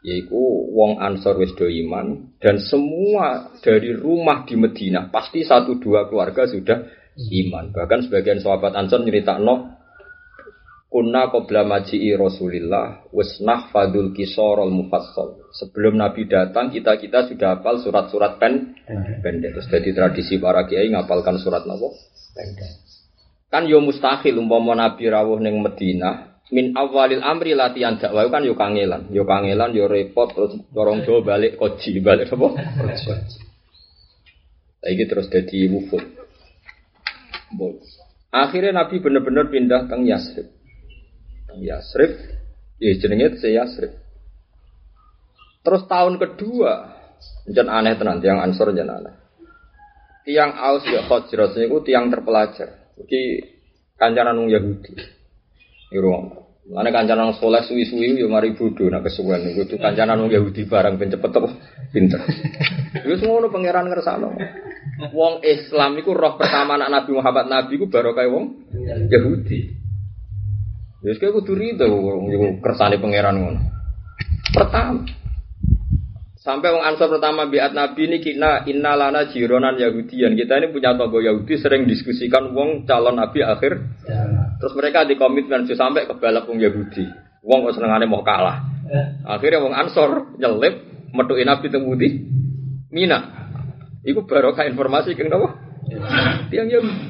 Yaitu 0.01 0.33
wong 0.73 0.97
ansor 0.97 1.37
wis 1.37 1.53
do 1.61 1.69
iman 1.69 2.33
dan 2.41 2.57
semua 2.57 3.53
dari 3.61 3.93
rumah 3.93 4.49
di 4.49 4.57
Medina 4.57 5.13
pasti 5.13 5.45
satu 5.45 5.77
dua 5.77 6.09
keluarga 6.09 6.49
sudah 6.49 6.89
iman. 7.21 7.69
Bahkan 7.69 8.09
sebagian 8.09 8.41
sahabat 8.41 8.73
ansor 8.73 9.05
cerita 9.05 9.37
no 9.37 9.80
Kunna 10.90 11.30
qabla 11.30 11.62
maji'i 11.62 12.18
Rasulillah 12.18 13.06
wasnah 13.14 13.70
fadul 13.70 14.11
kisorol 14.11 14.75
mufassal. 14.75 15.38
Sebelum 15.54 15.94
Nabi 15.94 16.26
datang, 16.26 16.66
kita-kita 16.75 17.30
sudah 17.30 17.62
hafal 17.62 17.78
surat-surat 17.78 18.42
pen 18.42 18.75
pendek. 19.23 19.54
Terus 19.54 19.70
jadi 19.70 19.90
tradisi 19.94 20.42
para 20.42 20.66
kiai 20.66 20.90
ngapalkan 20.90 21.38
surat 21.38 21.62
napa? 21.62 21.94
Pendek. 22.35 22.90
Kan 23.54 23.70
yo 23.70 23.78
mustahil 23.78 24.35
umpama 24.35 24.75
Nabi 24.75 25.06
rawuh 25.06 25.38
ning 25.38 25.62
Madinah, 25.62 26.42
min 26.50 26.75
awalil 26.75 27.23
amri 27.23 27.54
latihan 27.54 27.94
dakwah 27.94 28.26
kan 28.26 28.42
yo 28.42 28.59
kangelan. 28.59 29.14
Yo 29.14 29.23
kangelan 29.23 29.70
yo 29.70 29.87
repot 29.87 30.35
terus 30.35 30.59
dorong 30.75 31.06
do 31.06 31.23
balik 31.23 31.54
koji, 31.54 32.02
balik 32.02 32.35
apa? 32.35 32.47
Lagi 34.82 35.04
terus 35.06 35.30
jadi 35.30 35.70
wufud. 35.70 36.02
Akhirnya 38.35 38.82
Nabi 38.82 38.99
benar-benar 38.99 39.47
pindah 39.50 39.87
ke 39.87 39.94
Yasrib. 40.02 40.60
Yasrib, 41.59 42.12
ya 42.78 42.92
jenenge 43.00 43.40
se 43.42 43.50
Yasrib. 43.50 43.92
Terus 45.61 45.83
tahun 45.90 46.16
kedua, 46.16 46.73
jen 47.50 47.69
aneh 47.69 47.99
tenan, 47.99 48.23
tiang 48.23 48.40
Ansor 48.40 48.73
jen 48.73 48.88
aneh. 48.88 49.14
Tiang 50.25 50.52
Aus 50.57 50.85
ya 50.87 51.04
Khosros 51.09 51.57
itu 51.57 51.78
tiang 51.83 52.12
terpelajar. 52.12 52.95
Iki 53.00 53.23
kancanan 53.97 54.37
wong 54.37 54.49
Yahudi. 54.52 54.92
Iru 55.90 56.40
Mana 56.71 56.95
kancanan 56.95 57.35
soleh 57.35 57.66
suwi-suwi 57.66 58.14
yo 58.21 58.30
mari 58.30 58.54
bodho 58.54 58.87
nak 58.87 59.02
kesuwen 59.02 59.42
niku 59.42 59.66
tuh 59.66 59.83
kancanan 59.83 60.23
wong 60.23 60.30
Yahudi 60.30 60.71
barang 60.71 61.02
ben 61.02 61.11
cepet 61.11 61.30
apa 61.35 61.50
pinter. 61.90 62.23
Wis 63.11 63.19
ngono 63.26 63.50
pangeran 63.50 63.90
ngersano. 63.90 64.38
Wong 65.11 65.42
Islam 65.42 65.99
iku 65.99 66.14
roh 66.14 66.38
pertama 66.38 66.78
anak 66.78 66.95
Nabi 66.95 67.11
Muhammad 67.19 67.50
Nabi 67.50 67.75
iku 67.75 67.90
baru 67.90 68.14
kayak 68.14 68.30
wong 68.30 68.71
Yahudi. 68.87 69.80
Ya 71.00 71.16
kayak 71.16 71.33
kudu 71.40 71.57
rido 71.57 71.88
kersane 72.61 73.00
pangeran 73.00 73.40
ngono. 73.40 73.61
Pertama 74.52 75.09
Sampai 76.40 76.73
wong 76.73 76.80
Ansor 76.80 77.12
pertama 77.12 77.45
biat 77.45 77.76
Nabi 77.76 78.09
ini 78.09 78.16
kita 78.25 78.64
innalana 78.64 79.28
jironan 79.28 79.76
Yahudian. 79.76 80.33
Kita 80.33 80.57
ini 80.57 80.73
punya 80.73 80.97
tonggo 80.97 81.21
Yahudi 81.21 81.61
sering 81.61 81.85
diskusikan 81.85 82.57
wong 82.57 82.88
calon 82.88 83.21
Nabi 83.21 83.45
akhir. 83.45 83.76
Ya. 84.09 84.25
Terus 84.57 84.73
mereka 84.73 85.04
di 85.04 85.21
komitmen 85.21 85.69
sampai 85.69 86.09
ke 86.09 86.16
balap 86.16 86.49
wong 86.49 86.57
Yahudi. 86.57 87.04
Wong 87.45 87.69
kok 87.69 87.76
senengane 87.76 88.09
mau 88.09 88.25
kalah. 88.25 88.64
Ya. 88.88 89.21
Akhirnya 89.37 89.61
wong 89.61 89.76
Ansor 89.76 90.33
nyelip 90.40 90.80
metuin 91.12 91.45
Nabi 91.45 91.66
tembudi 91.69 92.09
Mina. 92.88 93.21
Iku 94.00 94.25
barokah 94.25 94.64
informasi 94.64 95.12
keng 95.21 95.28
napa? 95.28 95.61
Ya. 95.92 96.00
Tiang 96.49 96.73
Yahudi. 96.73 97.04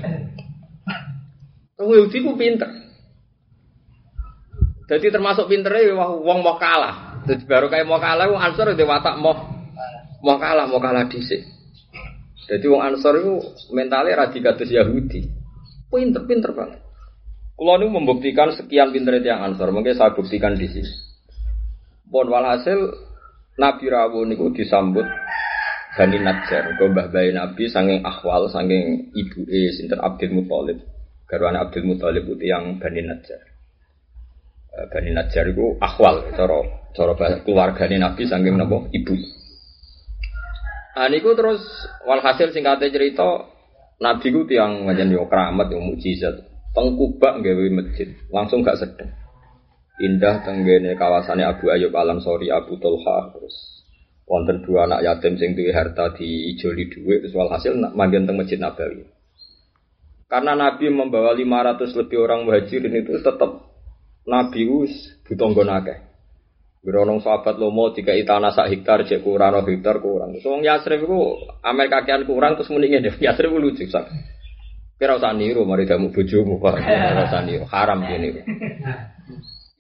Wong 1.79 1.91
Yahudi 1.95 2.19
ku 2.19 2.35
pinter. 2.35 2.80
Jadi 4.91 5.07
termasuk 5.15 5.47
pinternya 5.47 5.95
wong 5.95 6.43
mau 6.43 6.59
kalah. 6.59 7.23
Jadi 7.23 7.47
baru 7.47 7.71
kayak 7.71 7.87
mau 7.87 8.03
kalah, 8.03 8.27
wong 8.27 8.43
ansor 8.43 8.75
itu 8.75 8.83
watak 8.83 9.23
mau 9.23 9.39
mau 10.19 10.35
kalah, 10.35 10.67
mau 10.67 10.83
kalah 10.83 11.07
dhisik. 11.07 11.47
Jadi 12.51 12.67
wong 12.67 12.83
ansor 12.83 13.23
itu 13.23 13.39
mentalnya 13.71 14.27
radikatus 14.27 14.67
Yahudi. 14.67 15.31
Pinter-pinter 15.95 16.51
banget. 16.51 16.83
Kalau 17.55 17.77
ini 17.77 17.87
membuktikan 17.87 18.51
sekian 18.51 18.91
pinter 18.91 19.23
yang 19.23 19.47
ansor, 19.47 19.71
mungkin 19.71 19.95
saya 19.95 20.11
buktikan 20.11 20.59
di 20.59 20.67
sini. 20.67 20.91
Bon 22.11 22.27
walhasil 22.27 22.91
Nabi 23.55 23.87
Rawu 23.87 24.27
niku 24.27 24.51
disambut 24.51 25.07
Bani 25.95 26.19
Najjar, 26.19 26.81
mbah 26.81 27.13
bayi 27.13 27.31
Nabi 27.31 27.69
sanging 27.69 28.03
akhwal, 28.03 28.49
sanging 28.51 29.13
ibu 29.15 29.47
e 29.47 29.71
sinten 29.71 30.01
Abdul 30.01 30.35
Muthalib. 30.35 30.83
Garwane 31.29 31.61
Abdul 31.63 31.87
Muthalib 31.87 32.27
itu 32.27 32.49
yang 32.49 32.81
Bani 32.81 33.05
Najjar. 33.07 33.50
Eh, 34.71 34.87
Bani 34.87 35.11
Najjar 35.11 35.51
itu 35.51 35.75
akhwal, 35.83 36.31
cara 36.39 36.63
cara 36.95 37.13
keluargane 37.43 37.99
Nabi 37.99 38.23
saking 38.23 38.55
napa 38.55 38.87
ibu. 38.95 39.15
Ah 40.95 41.11
niku 41.11 41.35
terus 41.35 41.63
walhasil 42.07 42.55
singkatnya 42.55 42.91
cerita 42.95 43.51
Nabi 43.99 44.27
ku 44.31 44.47
tiang 44.47 44.87
ngajen 44.87 45.11
yo 45.11 45.27
keramat 45.27 45.75
yo 45.75 45.83
mukjizat. 45.83 46.47
Tengkubak 46.71 47.43
gawe 47.43 47.67
masjid, 47.75 48.15
langsung 48.31 48.63
gak 48.63 48.79
sedeng. 48.79 49.11
Indah 49.99 50.47
tenggene 50.47 50.95
kawasannya 50.95 51.43
Abu 51.43 51.67
Ayub 51.75 51.91
Alam 51.91 52.23
Sori 52.23 52.47
Abu 52.47 52.79
Tulha 52.79 53.35
terus 53.35 53.83
wonten 54.23 54.63
dua 54.63 54.87
anak 54.87 55.03
yatim 55.03 55.35
sing 55.35 55.59
duwe 55.59 55.75
harta 55.75 56.15
di 56.15 56.55
ijoli 56.55 56.87
duwe 56.87 57.27
terus 57.27 57.35
walhasil 57.35 57.75
manggen 57.75 58.23
teng 58.23 58.39
Masjid 58.39 58.63
Nabawi. 58.63 59.03
Karena 60.31 60.55
Nabi 60.55 60.95
membawa 60.95 61.35
500 61.35 61.91
lebih 61.91 62.23
orang 62.23 62.47
muhajirin 62.47 63.03
itu 63.03 63.19
tetap 63.19 63.70
Nabi 64.29 64.69
us 64.69 64.93
ditonggo 65.25 65.65
akeh. 65.65 66.11
Beronong 66.81 67.21
sahabat 67.21 67.61
lomo 67.61 67.93
tiga 67.93 68.17
itana 68.17 68.57
sak 68.57 68.73
hektar 68.73 69.05
cek 69.05 69.21
kurang 69.21 69.53
no 69.53 69.61
hektar 69.61 70.01
kurang. 70.01 70.33
So 70.41 70.57
wong 70.57 70.65
Yasrib 70.65 71.05
iku 71.05 71.37
amer 71.61 71.93
kakean 71.93 72.25
kurang 72.25 72.57
terus 72.57 72.73
muni 72.73 72.89
ngene 72.89 73.21
Yasrib 73.21 73.53
lucu 73.53 73.85
sak. 73.85 74.09
Kira 74.97 75.21
usah 75.21 75.37
niru 75.37 75.69
mari 75.69 75.85
kamu 75.85 76.09
bojomu 76.09 76.57
Pak. 76.57 76.81
Kira 76.85 77.25
usah 77.29 77.45
niru 77.45 77.69
haram 77.69 78.01
gini. 78.01 78.33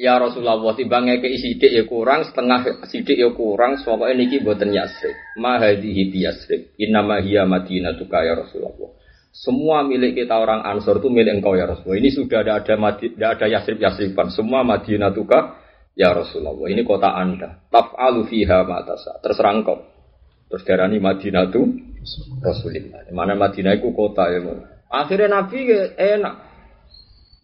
Ya 0.00 0.16
Rasulullah 0.20 0.60
timbang 0.76 1.08
ngeke 1.08 1.28
sidik 1.40 1.72
ya 1.72 1.84
kurang 1.88 2.24
setengah 2.24 2.84
sidik 2.88 3.16
ya 3.16 3.32
kurang 3.32 3.80
pokoke 3.80 4.12
niki 4.16 4.44
boten 4.44 4.68
Yasrib. 4.68 5.16
Ma 5.40 5.56
hadhihi 5.56 6.12
bi 6.12 6.28
Yasrib. 6.28 6.76
Innama 6.76 7.24
hiya 7.24 7.48
Madinatuka 7.48 8.28
ya 8.28 8.36
Rasulullah. 8.44 8.99
Semua 9.30 9.86
milik 9.86 10.18
kita 10.18 10.34
orang 10.34 10.66
Ansor 10.66 10.98
itu 10.98 11.06
milik 11.06 11.38
engkau 11.38 11.54
ya 11.54 11.70
Rasulullah. 11.70 12.02
Ini 12.02 12.10
sudah 12.10 12.38
ada 12.42 12.52
ada 12.58 12.74
tidak 12.98 13.28
ada 13.38 13.46
Yasrib 13.46 13.78
Yasriban. 13.78 14.26
Semua 14.34 14.66
Madinah 14.66 15.14
tuka 15.14 15.54
ya 15.94 16.10
Rasulullah. 16.10 16.66
Ini 16.66 16.82
kota 16.82 17.14
anda. 17.14 17.62
Taf'alu 17.70 18.26
fiha 18.26 18.66
matasa. 18.66 19.22
Terserah 19.22 19.54
engkau. 19.54 19.78
Terus 20.50 20.66
darani 20.66 20.98
Madinah 20.98 21.46
itu 21.46 21.62
Rasulullah. 22.42 23.06
Mana 23.14 23.38
Madinah 23.38 23.78
itu 23.78 23.94
kota 23.94 24.26
ya. 24.34 24.42
Akhirnya 24.90 25.30
Nabi 25.30 25.58
enak. 25.94 26.34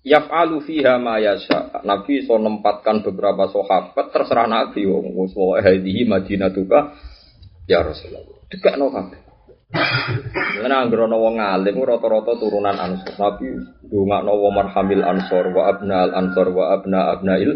Yaf'alu 0.02 0.66
fiha 0.66 0.98
ma 0.98 1.22
yasha. 1.22 1.70
Nabi 1.86 2.26
so 2.26 2.34
nempatkan 2.34 3.06
beberapa 3.06 3.46
sahabat 3.46 4.10
terserah 4.10 4.50
Nabi. 4.50 4.90
Wong 4.90 5.22
hadihi 5.62 6.02
Madinah 6.02 6.50
tuka 6.50 6.98
ya 7.70 7.86
Rasulullah. 7.86 8.42
Dekat 8.50 8.74
no. 8.74 8.90
Karena 10.56 10.82
anggar 10.82 11.10
ana 11.10 11.18
wong 11.18 11.42
alim 11.42 11.82
rata-rata 11.82 12.38
turunan 12.38 12.78
Ansor. 12.78 13.14
Nabi 13.18 13.50
ndongakno 13.90 14.32
wa 14.38 14.50
marhamil 14.54 15.02
Ansor 15.02 15.50
wa 15.50 15.62
abnal 15.66 16.14
Ansor 16.14 16.48
wa 16.54 16.64
abna 16.70 17.10
abnail. 17.10 17.50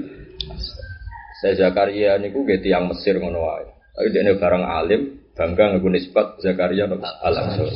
Saya 1.41 1.55
Zakaria 1.57 2.19
niku 2.19 2.43
nggih 2.43 2.61
tiyang 2.61 2.91
Mesir 2.91 3.17
ngono 3.17 3.47
wae. 3.47 3.67
Tapi 3.95 4.09
dene 4.11 4.37
barang 4.37 4.65
alim 4.67 5.03
bangga 5.39 5.75
ngaku 5.75 5.89
nisbat 5.89 6.43
Zakaria 6.43 6.91
al 6.91 7.35
Ansor. 7.35 7.71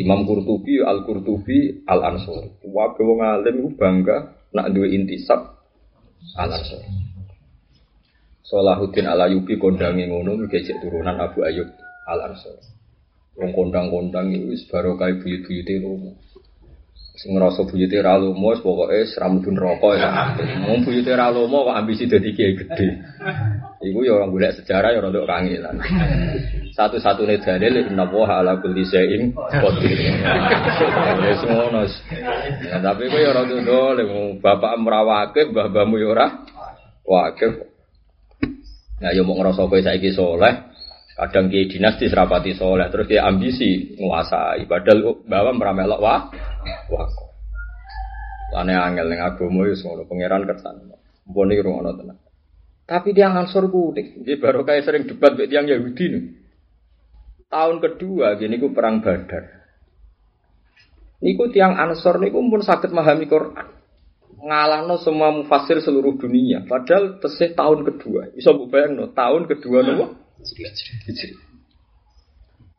Imam 0.00 0.24
Qurtubi 0.24 0.80
al 0.80 1.04
Qurtubi 1.04 1.84
al 1.84 2.00
Ansor. 2.16 2.56
Wae 2.64 3.00
wong 3.04 3.20
alim 3.20 3.56
bangga 3.76 4.40
nak 4.56 4.72
duwe 4.72 4.88
intisab 4.96 5.52
al 6.40 6.50
Ansor. 6.50 6.80
Salahuddin 8.40 9.04
al 9.04 9.20
Ayyubi 9.20 9.60
kondange 9.60 10.08
ngono 10.08 10.48
ngejek 10.48 10.80
turunan 10.80 11.20
Abu 11.20 11.44
Ayyub 11.44 11.68
al 12.08 12.32
Ansor. 12.32 12.75
Wong 13.36 13.52
kondang-kondang 13.52 14.32
itu 14.32 14.48
wis 14.48 14.64
barokah 14.64 15.12
buyut-buyute 15.20 15.84
romo. 15.84 16.16
Sing 17.16 17.32
ngerasa 17.32 17.64
buyute 17.64 17.96
ra 18.00 18.20
lomo 18.20 18.52
pokoke 18.60 19.08
serambu 19.08 19.48
neraka 19.48 19.90
ya. 19.96 20.10
Wong 20.68 20.84
buyute 20.84 21.12
ra 21.16 21.32
lomo 21.32 21.68
ambisi 21.68 22.08
dadi 22.08 22.32
kiai 22.32 22.56
gede. 22.56 22.88
Ya 23.80 24.12
orang 24.12 24.32
golek 24.32 24.56
sejarah 24.56 24.92
ya 24.92 25.00
rada 25.04 25.20
kangelan. 25.24 25.76
Satu-satunya 26.76 27.40
dalil 27.40 27.88
inna 27.88 28.04
wa 28.08 28.28
ala 28.28 28.60
kulli 28.60 28.84
syai'in 28.84 29.32
qadir. 29.32 29.96
Ngono. 31.44 31.88
Ya, 32.68 32.76
tapi 32.84 33.08
kok 33.08 33.20
ya 33.20 33.32
rada 33.32 33.56
dole 33.64 34.04
bapak 34.40 34.72
merawake, 34.80 35.52
mbah-mbahmu 35.52 35.96
ya 35.96 36.08
ora 36.12 36.26
wakil. 37.04 37.64
Nah, 38.96 39.12
ya 39.12 39.20
mau 39.24 39.36
ngerasa 39.36 39.68
kowe 39.68 39.80
saiki 39.80 40.12
soleh, 40.16 40.52
kadang 41.16 41.48
kiai 41.48 41.64
dinasti 41.72 42.12
serapati 42.12 42.52
soleh, 42.52 42.92
terus 42.92 43.08
dia 43.08 43.24
ambisi 43.24 43.96
nguasai, 43.96 44.68
padahal 44.68 45.24
bawa 45.24 45.50
meramelok 45.56 46.00
wah 46.00 46.22
Wah. 46.90 47.08
Lane 48.54 48.74
angel 48.78 49.10
ning 49.10 49.20
agama 49.22 49.66
wis 49.66 49.82
ngono 49.82 50.06
pangeran 50.06 50.46
kersane. 50.46 50.86
Mpun 51.26 51.50
iki 51.50 51.62
ngono 51.66 51.90
tenan. 51.98 52.16
Tapi 52.86 53.10
dia 53.10 53.26
Ansor 53.26 53.66
ku 53.66 53.90
unik. 53.90 54.22
Dia 54.22 54.38
baru 54.38 54.62
kayak 54.62 54.86
sering 54.86 55.04
debat 55.10 55.34
dengan 55.34 55.50
tiang 55.50 55.66
Yahudi 55.66 56.04
nih. 56.06 56.24
Tahun 57.50 57.76
kedua 57.82 58.38
gini 58.38 58.62
ku 58.62 58.70
perang 58.70 59.02
Badar. 59.02 59.44
Niku 61.26 61.50
tiang 61.50 61.74
Ansor 61.74 62.22
niku 62.22 62.38
pun 62.38 62.62
sakit 62.62 62.94
memahami 62.94 63.26
Quran. 63.26 63.66
Ngalahno 64.46 65.02
semua 65.02 65.34
mufasir 65.34 65.82
seluruh 65.82 66.14
dunia. 66.14 66.62
Padahal 66.62 67.18
tesih 67.18 67.58
tahun 67.58 67.82
kedua. 67.82 68.30
Bisa 68.30 68.54
bu 68.54 68.70
no 68.70 69.10
tahun 69.10 69.50
kedua 69.50 69.82
nopo? 69.82 70.25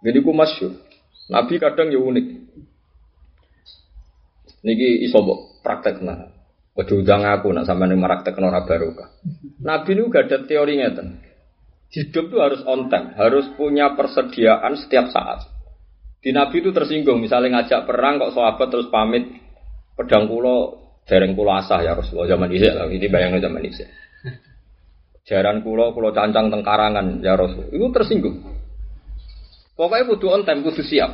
Jadi 0.03 0.17
ku 0.23 0.31
masyur. 0.31 0.71
Nabi 1.27 1.59
kadang 1.59 1.91
ya 1.91 1.99
unik. 1.99 2.25
Niki 4.63 5.03
iso 5.03 5.19
mbok 5.19 5.63
praktekna. 5.63 6.31
Ojo 6.77 7.01
udang 7.01 7.25
aku 7.25 7.49
nak 7.51 7.65
sampean 7.65 7.97
praktekno 7.97 8.47
ora 8.47 8.63
barokah. 8.63 9.09
Nabi 9.65 9.97
nu 9.97 10.07
gak 10.13 10.29
ada 10.29 10.37
teori 10.45 10.77
ngeten. 10.77 11.19
Hidup 11.87 12.29
itu 12.29 12.37
harus 12.43 12.61
on 12.67 12.91
time, 12.91 13.15
harus 13.15 13.47
punya 13.55 13.95
persediaan 13.95 14.75
setiap 14.75 15.07
saat. 15.07 15.47
Di 16.19 16.35
Nabi 16.35 16.59
itu 16.59 16.75
tersinggung, 16.75 17.23
misalnya 17.23 17.63
ngajak 17.63 17.87
perang 17.87 18.19
kok 18.19 18.35
sahabat 18.35 18.67
terus 18.67 18.91
pamit 18.91 19.23
pedang 19.95 20.27
kulo 20.27 20.83
dereng 21.07 21.31
kulo 21.33 21.55
asah 21.55 21.79
ya 21.79 21.95
Rasulullah 21.95 22.35
zaman 22.35 22.51
isya 22.51 22.75
lah, 22.75 22.85
ini 22.91 23.07
bayangin 23.07 23.39
zaman 23.39 23.63
isya. 23.63 23.87
Jaran 25.27 25.59
kulo 25.59 25.91
kulo 25.91 26.15
cancang 26.15 26.47
tengkarangan 26.47 27.19
ya 27.19 27.35
Rasul, 27.35 27.67
itu 27.75 27.83
tersinggung. 27.91 28.47
Pokoknya 29.75 30.07
butuh 30.09 30.29
on 30.33 30.41
time, 30.47 30.63
butuh 30.63 30.81
siap. 30.81 31.11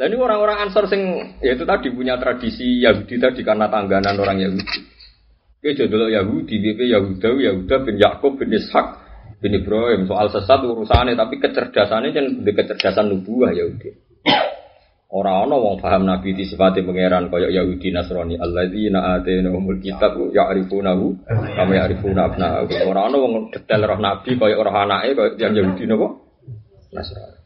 Nah 0.00 0.04
ini 0.08 0.16
orang-orang 0.16 0.64
Ansor 0.64 0.88
sing 0.88 1.04
ya 1.44 1.52
itu 1.52 1.68
tadi 1.68 1.92
punya 1.92 2.16
tradisi 2.16 2.80
Yahudi 2.80 3.20
tadi 3.20 3.44
karena 3.44 3.68
tangganan 3.68 4.16
orang 4.16 4.40
Yahudi. 4.40 4.78
Oke 5.60 5.76
jadi 5.76 5.92
Yahudi, 5.92 6.54
BP 6.56 6.80
Yahuda, 6.88 7.28
Yahuda 7.36 7.76
bin 7.84 8.00
Yakub 8.00 8.40
bin 8.40 8.48
Ishak 8.56 8.86
bin 9.44 9.52
Ibrahim 9.52 10.08
soal 10.08 10.32
sesat 10.32 10.64
urusannya 10.64 11.12
tapi 11.12 11.36
kecerdasannya 11.36 12.16
kan 12.16 12.24
kecerdasan 12.40 13.12
nubuah 13.12 13.52
Yahudi. 13.52 13.92
Orang 15.10 15.50
orang 15.50 15.58
wong 15.58 15.76
paham 15.82 16.06
Nabi 16.06 16.38
di 16.38 16.46
sifati 16.46 16.86
pangeran 16.86 17.34
kaya 17.34 17.50
Yahudi 17.50 17.90
Nasrani 17.90 18.38
alladzina 18.38 19.18
atainahumul 19.18 19.82
kitab 19.82 20.14
ya'rifunahu 20.30 21.26
kama 21.26 21.72
ya'rifuna 21.74 22.30
abna'ahum. 22.30 22.70
Orang 22.86 23.10
orang 23.10 23.18
wong 23.18 23.34
detail 23.50 23.90
roh 23.90 23.98
Nabi 23.98 24.38
kaya 24.38 24.54
orang 24.54 24.86
anake 24.86 25.18
kaya 25.18 25.30
yang 25.34 25.52
Yahudi 25.58 25.82
napa? 25.90 26.08
Nasrani. 26.94 27.38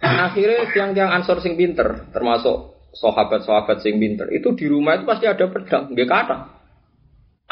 Akhirnya 0.00 0.64
tiang-tiang 0.72 1.12
ansor 1.12 1.44
sing 1.44 1.60
pinter, 1.60 2.08
termasuk 2.08 2.72
sahabat-sahabat 2.96 3.84
sing 3.84 4.00
pinter, 4.00 4.32
itu 4.32 4.56
di 4.56 4.64
rumah 4.64 4.96
itu 4.96 5.04
pasti 5.04 5.28
ada 5.28 5.44
pedang, 5.44 5.92
nggak 5.92 6.08
kata. 6.08 6.36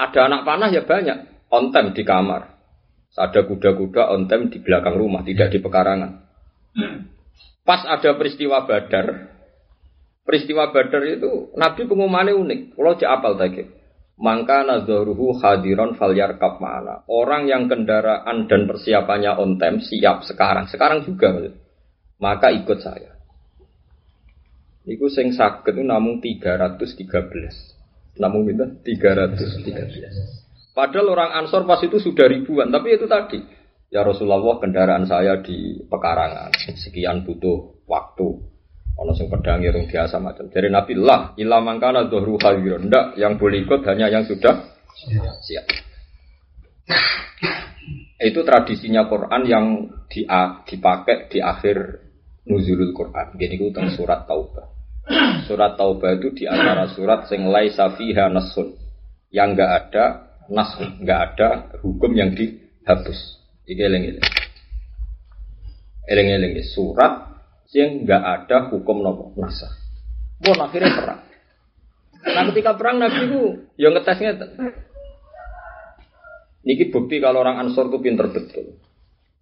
Ada 0.01 0.33
anak 0.33 0.41
panah 0.49 0.73
ya 0.73 0.81
banyak, 0.81 1.49
on 1.53 1.69
time 1.77 1.93
di 1.93 2.03
kamar. 2.09 2.57
Ada 3.13 3.45
kuda-kuda 3.45 4.17
on 4.17 4.33
time 4.33 4.49
di 4.49 4.65
belakang 4.65 4.97
rumah, 4.97 5.21
tidak 5.29 5.53
di 5.53 5.61
pekarangan. 5.61 6.25
Pas 7.69 7.85
ada 7.85 8.17
peristiwa 8.17 8.65
Badar, 8.65 9.29
peristiwa 10.25 10.73
Badar 10.73 11.05
itu 11.05 11.53
Nabi 11.53 11.85
pengumumannya 11.85 12.33
unik. 12.33 12.61
Kalau 12.73 12.97
cek 12.97 13.11
apal 13.13 13.37
tadi. 13.37 13.69
Maka 14.19 14.65
nazaruhu 14.65 15.37
hadiron 15.37 15.93
falyar 16.01 16.41
mana. 16.41 17.05
Orang 17.13 17.45
yang 17.45 17.69
kendaraan 17.69 18.49
dan 18.49 18.65
persiapannya 18.65 19.37
on 19.37 19.61
time 19.61 19.85
siap 19.85 20.25
sekarang. 20.25 20.65
Sekarang 20.73 21.05
juga 21.05 21.53
maka 22.17 22.51
ikut 22.57 22.81
saya. 22.81 23.15
Iku 24.89 25.13
sing 25.13 25.37
sakit 25.37 25.77
itu 25.77 25.85
namun 25.85 26.25
313. 26.25 28.17
Namun 28.17 28.49
itu 28.49 28.65
313. 28.81 30.73
Padahal 30.73 31.07
orang 31.13 31.31
Ansor 31.45 31.69
pas 31.69 31.85
itu 31.85 32.01
sudah 32.01 32.27
ribuan, 32.33 32.73
tapi 32.73 32.97
itu 32.97 33.05
tadi. 33.05 33.45
Ya 33.89 34.05
Rasulullah 34.05 34.61
kendaraan 34.61 35.09
saya 35.09 35.41
di 35.41 35.81
pekarangan, 35.89 36.53
sekian 36.77 37.25
butuh 37.25 37.81
waktu. 37.89 38.37
Ono 38.99 39.15
sing 39.15 39.33
pedang 39.33 39.65
irung 39.65 39.89
biasa 39.89 40.21
macam. 40.21 40.51
Jadi 40.53 40.69
Nabi 40.69 40.93
lah, 40.99 41.33
ilah 41.39 41.63
mangkana 41.63 42.11
dohru 42.11 42.37
khalirun. 42.37 42.91
Ndak, 42.91 43.17
yang 43.17 43.41
boleh 43.41 43.65
ikut 43.65 43.81
hanya 43.87 44.11
yang 44.11 44.27
sudah 44.27 44.77
siap. 45.41 45.65
Itu 48.19 48.43
tradisinya 48.43 49.07
Quran 49.07 49.43
yang 49.47 49.67
dipakai 50.67 51.31
di 51.31 51.39
akhir 51.39 52.03
nuzulul 52.45 52.91
Quran. 52.91 53.39
Gini 53.39 53.55
ku 53.57 53.71
tentang 53.71 53.95
surat 53.95 54.27
Taubah. 54.27 54.67
Surat 55.47 55.79
Taubah 55.79 56.19
itu 56.19 56.35
di 56.35 56.45
antara 56.45 56.91
surat 56.91 57.31
sing 57.31 57.47
laisa 57.47 57.95
fiha 57.95 58.27
nasun. 58.29 58.75
Yang 59.31 59.49
enggak 59.55 59.71
ada 59.71 60.05
nasun, 60.51 60.89
enggak 61.01 61.21
ada 61.33 61.49
hukum 61.81 62.11
yang 62.19 62.35
dihapus. 62.35 63.38
Iki 63.69 63.83
eling-eling. 63.85 64.27
Eling-eling 66.09 66.53
surat 66.65 67.29
yang 67.77 68.01
enggak 68.01 68.23
ada 68.25 68.73
hukum 68.73 69.05
nopo 69.05 69.37
nasa. 69.37 69.69
Bon 70.41 70.57
akhirnya 70.57 70.97
perang. 70.97 71.21
Nah 72.25 72.43
ketika 72.49 72.73
perang 72.81 72.97
Nabi 72.97 73.29
itu 73.29 73.43
yang 73.77 73.93
ngetesnya 73.93 74.41
Niki 76.65 76.91
bukti 76.91 77.21
kalau 77.23 77.45
orang 77.45 77.61
Ansor 77.65 77.93
itu 77.93 77.99
pinter 78.01 78.29
betul. 78.29 78.77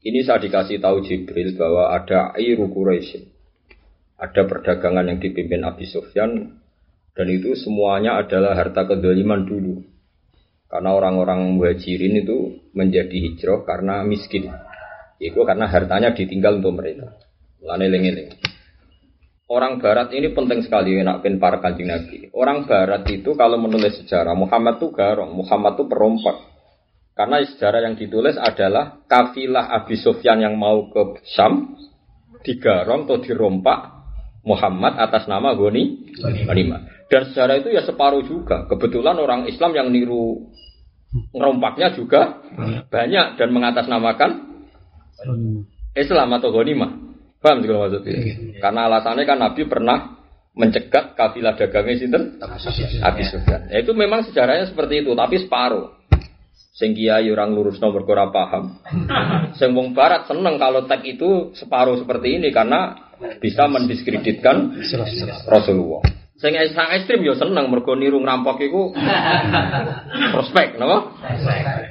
Ini 0.06 0.22
saya 0.22 0.38
dikasih 0.38 0.78
tahu 0.78 1.02
Jibril 1.02 1.58
bahwa 1.58 1.90
ada 1.90 2.30
Airu 2.38 2.70
Quraisy. 2.70 3.34
Ada 4.16 4.46
perdagangan 4.46 5.06
yang 5.10 5.18
dipimpin 5.18 5.66
Abi 5.66 5.86
Sufyan 5.90 6.62
dan 7.16 7.26
itu 7.32 7.56
semuanya 7.58 8.20
adalah 8.20 8.54
harta 8.54 8.86
kedoliman 8.86 9.42
dulu. 9.48 9.95
Karena 10.66 10.90
orang-orang 10.98 11.54
muhajirin 11.54 12.26
itu 12.26 12.58
menjadi 12.74 13.14
hijrah 13.14 13.62
karena 13.62 14.02
miskin. 14.02 14.50
Itu 15.22 15.46
karena 15.46 15.70
hartanya 15.70 16.12
ditinggal 16.12 16.58
untuk 16.58 16.82
mereka. 16.82 17.14
Lane 17.62 17.86
lengi 17.86 18.12
Orang 19.46 19.78
Barat 19.78 20.10
ini 20.10 20.34
penting 20.34 20.66
sekali 20.66 20.98
nak 21.06 21.22
pin 21.22 21.38
para 21.38 21.62
kanjeng 21.62 21.86
Nabi. 21.86 22.34
Orang 22.34 22.66
Barat 22.66 23.06
itu 23.06 23.30
kalau 23.38 23.62
menulis 23.62 23.94
sejarah 24.02 24.34
Muhammad 24.34 24.82
itu 24.82 24.90
garong, 24.90 25.38
Muhammad 25.38 25.78
itu 25.78 25.86
perompak. 25.86 26.36
Karena 27.14 27.38
sejarah 27.46 27.86
yang 27.86 27.94
ditulis 27.94 28.34
adalah 28.34 29.06
kafilah 29.06 29.70
Abi 29.70 29.96
Sufyan 30.02 30.42
yang 30.42 30.58
mau 30.58 30.90
ke 30.90 31.22
Syam 31.30 31.78
digarong 32.42 33.06
atau 33.06 33.22
dirompak 33.22 33.78
Muhammad 34.42 34.98
atas 34.98 35.30
nama 35.30 35.54
Goni 35.54 36.10
Ghanimah. 36.18 36.95
Dan 37.06 37.30
sejarah 37.30 37.62
itu 37.62 37.70
ya 37.70 37.82
separuh 37.86 38.22
juga. 38.26 38.66
Kebetulan 38.66 39.16
orang 39.18 39.46
Islam 39.46 39.72
yang 39.74 39.88
niru 39.94 40.50
ngerompaknya 41.32 41.94
juga 41.94 42.42
banyak 42.90 43.38
dan 43.38 43.48
mengatasnamakan 43.54 44.30
Islam 45.96 46.28
atau 46.36 46.50
Ghanimah. 46.52 46.90
Paham 47.40 47.62
sih 47.62 47.70
maksudnya? 47.70 48.14
Karena 48.58 48.80
alasannya 48.90 49.24
kan 49.24 49.38
Nabi 49.38 49.62
pernah 49.70 50.18
mencegat 50.56 51.14
kafilah 51.14 51.54
dagangnya 51.54 51.94
sinten 52.00 52.22
Abi 53.04 53.22
Sufyan. 53.28 53.68
Ya, 53.70 53.84
itu 53.84 53.92
memang 53.92 54.24
sejarahnya 54.24 54.66
seperti 54.72 55.04
itu, 55.04 55.12
tapi 55.12 55.36
separuh. 55.44 55.94
Sing 56.76 56.92
kiai 56.92 57.28
orang 57.32 57.56
lurus 57.56 57.80
nomor 57.80 58.04
ora 58.04 58.28
paham. 58.28 58.76
Sing 59.56 59.72
wong 59.72 59.96
barat 59.96 60.28
seneng 60.28 60.60
kalau 60.60 60.84
tag 60.84 61.04
itu 61.08 61.56
separuh 61.56 61.96
seperti 61.96 62.36
ini 62.36 62.52
karena 62.52 62.92
bisa 63.40 63.64
mendiskreditkan 63.64 64.76
Rasulullah. 65.48 66.04
Sing 66.36 66.52
sang 66.76 66.92
ekstrim 66.92 67.24
yo 67.24 67.32
seneng 67.32 67.72
mergo 67.72 67.96
niru 67.96 68.20
ngerampok 68.20 68.60
iku 68.60 68.92
prospek, 70.36 70.76
napa? 70.76 71.16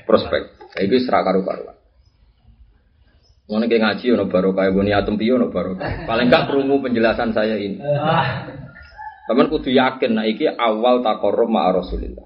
Prospek. 0.06 0.42
Iku 0.86 0.96
serak 1.02 1.26
karo 1.26 1.42
karuan. 1.42 1.76
Ngono 3.46 3.70
ki 3.70 3.78
ngaji 3.78 4.06
ono 4.18 4.26
barokah, 4.26 4.74
boni 4.74 4.90
atom 4.90 5.22
piye 5.22 5.38
ono 5.38 5.54
barokah. 5.54 6.10
Paling 6.10 6.34
gak 6.34 6.50
krungu 6.50 6.82
penjelasan 6.82 7.30
saya 7.30 7.58
ini. 7.62 7.78
Teman 9.26 9.50
kudu 9.50 9.70
yakin 9.70 10.18
nah 10.18 10.26
iki 10.26 10.50
awal 10.50 11.06
takorum 11.06 11.54
ma 11.54 11.70
Rasulillah. 11.70 12.26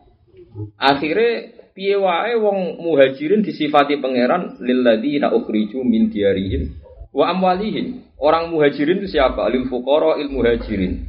Akhirnya 0.80 1.56
piye 1.76 2.00
wae 2.00 2.36
wong 2.40 2.84
muhajirin 2.84 3.44
disifati 3.44 4.00
pangeran 4.00 4.60
lilladzina 4.64 5.32
ukhriju 5.32 5.84
min 5.84 6.08
diarihim 6.12 6.76
wa 7.12 7.32
amwalihim. 7.32 8.04
Orang 8.20 8.52
muhajirin 8.52 9.00
itu 9.04 9.16
siapa? 9.16 9.48
Lil 9.52 9.72
fuqara 9.72 10.20
il 10.20 10.32
muhajirin. 10.32 11.09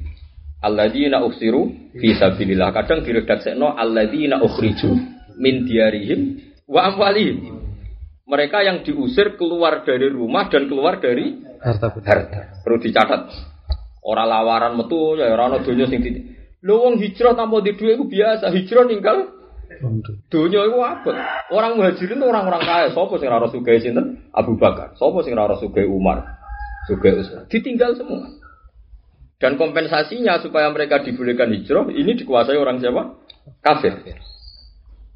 Alladzina 0.61 1.25
ukhsiru 1.25 1.93
fi 1.97 2.17
sabilillah. 2.17 2.73
Kadang 2.73 3.05
diredaksekno 3.05 3.77
alladzina 3.77 4.41
ukhriju 4.41 4.91
min 5.41 5.67
diarihim 5.67 6.21
wa 6.69 6.93
amwalihim. 6.93 7.61
Mereka 8.31 8.63
yang 8.63 8.87
diusir 8.87 9.35
keluar 9.35 9.83
dari 9.83 10.07
rumah 10.07 10.47
dan 10.47 10.71
keluar 10.71 11.03
dari 11.03 11.51
Harta 11.61 11.93
harta. 11.93 12.65
Perlu 12.65 12.81
dicatat. 12.81 13.29
Orang 14.01 14.33
lawaran 14.33 14.81
metu 14.81 15.13
ya 15.21 15.29
ora 15.29 15.53
ana 15.53 15.59
donya 15.61 15.85
sing 15.85 16.01
di 16.01 16.41
Lho 16.61 16.77
wong 16.77 17.01
hijrah 17.01 17.37
tanpa 17.37 17.65
di 17.65 17.73
duit 17.73 17.97
itu 17.97 18.05
biasa, 18.05 18.53
hijrah 18.53 18.85
ninggal 18.85 19.41
Dunia 20.29 20.67
itu 20.67 20.79
apa? 20.83 21.13
Orang 21.49 21.81
muhajirin 21.81 22.21
itu 22.21 22.27
orang-orang 22.27 22.63
kaya. 22.67 22.87
Sopo 22.93 23.17
sing 23.17 23.33
rara 23.33 23.49
sugih 23.49 23.81
sinten? 23.81 24.29
Abu 24.35 24.59
Bakar. 24.61 24.93
Sopo 25.01 25.25
sing 25.25 25.33
rara 25.33 25.57
sugih 25.57 25.89
Umar? 25.89 26.21
Sugih 26.85 27.17
Utsman. 27.17 27.49
Ditinggal 27.49 27.97
semua. 27.97 28.29
Dan 29.41 29.57
kompensasinya 29.57 30.37
supaya 30.45 30.69
mereka 30.69 31.01
dibolehkan 31.01 31.49
hijrah 31.57 31.89
ini 31.89 32.13
dikuasai 32.13 32.61
orang 32.61 32.77
siapa? 32.77 33.17
Kafir. 33.65 34.05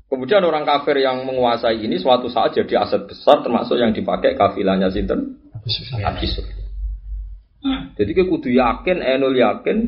Kemudian 0.08 0.40
orang 0.48 0.64
kafir 0.64 0.96
yang 0.96 1.28
menguasai 1.28 1.84
ini 1.84 2.00
suatu 2.00 2.32
saat 2.32 2.56
jadi 2.56 2.80
aset 2.80 3.04
besar 3.04 3.44
termasuk 3.44 3.76
yang 3.76 3.92
dipakai 3.92 4.32
kafilahnya 4.32 4.88
sinten? 4.88 5.44
Abi 5.52 6.24
Sufyan. 6.24 6.64
Jadi 7.94 8.10
kita 8.16 8.28
kudu 8.28 8.48
yakin, 8.48 9.00
enul 9.00 9.36
yakin, 9.36 9.78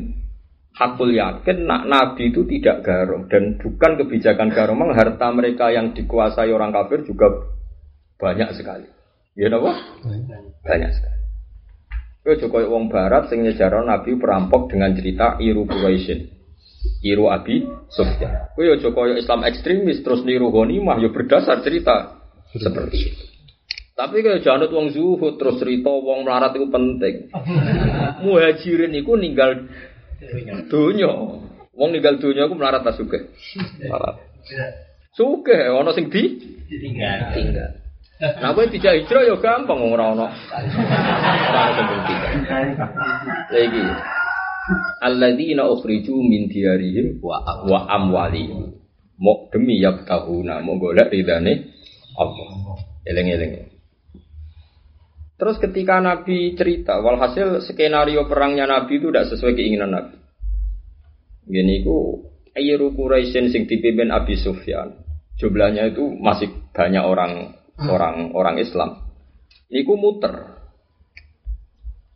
hakul 0.76 1.08
yakin 1.08 1.64
nak 1.64 1.88
nabi 1.88 2.28
itu 2.28 2.44
tidak 2.44 2.84
garong 2.84 3.32
dan 3.32 3.56
bukan 3.56 3.96
kebijakan 3.96 4.52
garong 4.52 4.76
memang 4.76 4.92
harta 4.92 5.32
mereka 5.32 5.72
yang 5.72 5.96
dikuasai 5.96 6.52
orang 6.52 6.68
kafir 6.68 7.00
juga 7.08 7.32
banyak 8.20 8.52
sekali 8.52 8.84
ya 9.32 9.48
apa 9.48 9.72
banyak 10.60 10.90
sekali 10.92 11.15
Kau 12.26 12.34
Jokowi 12.34 12.66
wong 12.66 12.90
barat 12.90 13.30
sing 13.30 13.46
nyejarah 13.46 13.86
nabi 13.86 14.18
perampok 14.18 14.66
dengan 14.74 14.90
cerita 14.98 15.38
iru 15.38 15.62
Quraisyin 15.62 16.26
iru 17.06 17.30
Abi 17.30 17.62
Sufyan 17.86 18.50
Kau 18.50 18.66
Jokowi 18.66 19.22
Islam 19.22 19.46
ekstremis 19.46 20.02
terus 20.02 20.26
niru 20.26 20.50
ghanimah 20.50 20.98
ya 20.98 21.14
berdasar 21.14 21.62
cerita 21.62 22.18
seperti 22.50 22.98
itu 23.14 23.24
tapi 23.96 24.20
kalau 24.20 24.44
jangan 24.44 24.68
wong 24.68 24.92
zuhud 24.92 25.40
terus 25.40 25.56
cerita 25.56 25.88
wong 25.88 26.28
melarat 26.28 26.52
itu 26.52 26.68
penting. 26.68 27.32
Muhajirin 28.28 28.92
itu 28.92 29.16
ninggal 29.16 29.72
Dunya. 30.68 31.08
Wong 31.76 31.90
ninggal 31.92 32.20
dunya 32.20 32.48
aku 32.48 32.56
melarat 32.56 32.84
ta 32.84 32.92
sugih. 32.92 33.32
Melarat. 33.80 34.16
Sugih 35.16 35.72
ana 35.72 35.96
sing 35.96 36.12
di 36.12 36.40
Ditinggal. 36.68 37.36
tinggal. 37.36 37.70
Nah, 38.16 38.56
kowe 38.56 38.64
dijak 38.64 39.04
hijrah 39.04 39.28
ya 39.28 39.36
gampang 39.36 39.76
wong 39.76 39.92
ora 39.92 40.16
ana. 40.16 40.26
Ora 40.32 41.62
tinggal. 42.32 42.64
Lagi. 43.52 43.84
Alladzina 45.04 45.68
ukhriju 45.68 46.16
min 46.24 46.48
diyarihim 46.48 47.20
wa 47.20 47.44
wa 47.68 47.84
amwalihim. 47.92 48.72
Mau 49.20 49.48
demi 49.52 49.80
yabtahuna, 49.84 50.64
mau 50.64 50.80
golek 50.80 51.12
ridane 51.12 51.76
Allah. 52.16 52.80
Eleng-eleng. 53.04 53.68
Terus 55.36 55.60
ketika 55.60 56.00
Nabi 56.00 56.56
cerita, 56.56 56.96
walhasil 57.04 57.60
skenario 57.68 58.24
perangnya 58.24 58.64
Nabi 58.64 58.96
itu 58.96 59.12
tidak 59.12 59.28
sesuai 59.28 59.52
keinginan 59.52 59.92
Nabi. 59.92 60.16
Gini 61.46 61.84
ku 61.84 62.24
Ayru 62.56 62.96
Quraisyin 62.96 63.52
sing 63.52 63.68
dipimpin 63.68 64.08
Abi 64.08 64.40
Sufyan. 64.40 65.04
Jumlahnya 65.36 65.92
itu 65.92 66.08
masih 66.16 66.48
banyak 66.72 67.04
orang 67.04 67.52
orang 67.80 68.32
orang 68.32 68.56
Islam. 68.56 69.04
Niku 69.68 69.98
muter. 70.00 70.56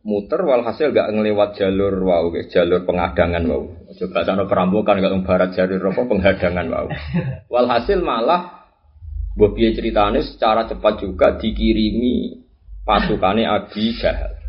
Muter 0.00 0.40
walhasil 0.40 0.96
gak 0.96 1.12
ngelewat 1.12 1.60
jalur 1.60 1.92
wow, 2.00 2.32
jalur 2.48 2.88
pengadangan 2.88 3.44
wow. 3.44 3.68
Coba 3.92 4.24
sana 4.24 4.48
perampokan 4.48 4.96
gak 4.96 5.12
barat 5.28 5.52
jalur 5.52 5.92
apa 5.92 6.02
penghadangan 6.08 6.66
wow. 6.72 6.86
Walhasil 7.52 8.00
malah 8.00 8.64
Bobi 9.36 9.76
ceritanya 9.76 10.24
secara 10.24 10.64
cepat 10.66 11.04
juga 11.04 11.36
dikirimi 11.36 12.42
pasukannya 12.88 13.44
Abi 13.46 13.94
Jahal. 14.00 14.40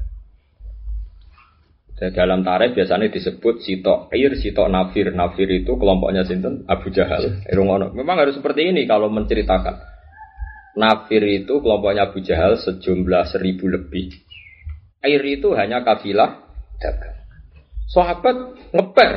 Dalam 2.01 2.41
tarikh 2.41 2.73
biasanya 2.73 3.13
disebut 3.13 3.61
sitok 3.61 4.09
air, 4.09 4.33
sitok 4.33 4.73
nafir. 4.73 5.13
Nafir 5.13 5.45
itu 5.53 5.77
kelompoknya 5.77 6.25
sinten 6.25 6.65
Abu 6.65 6.89
Jahal. 6.89 7.45
Irungono. 7.45 7.93
Memang 7.93 8.17
harus 8.25 8.33
seperti 8.33 8.73
ini 8.73 8.89
kalau 8.89 9.13
menceritakan. 9.13 9.90
Nafir 10.71 11.23
itu 11.27 11.59
kelompoknya 11.59 12.07
Abu 12.07 12.23
Jahal 12.23 12.55
sejumlah 12.55 13.27
seribu 13.27 13.67
lebih. 13.67 14.15
Air 15.03 15.19
itu 15.27 15.51
hanya 15.57 15.83
kafilah 15.83 16.47
dagang. 16.79 17.17
Sahabat 17.91 18.35
ngeper. 18.71 19.11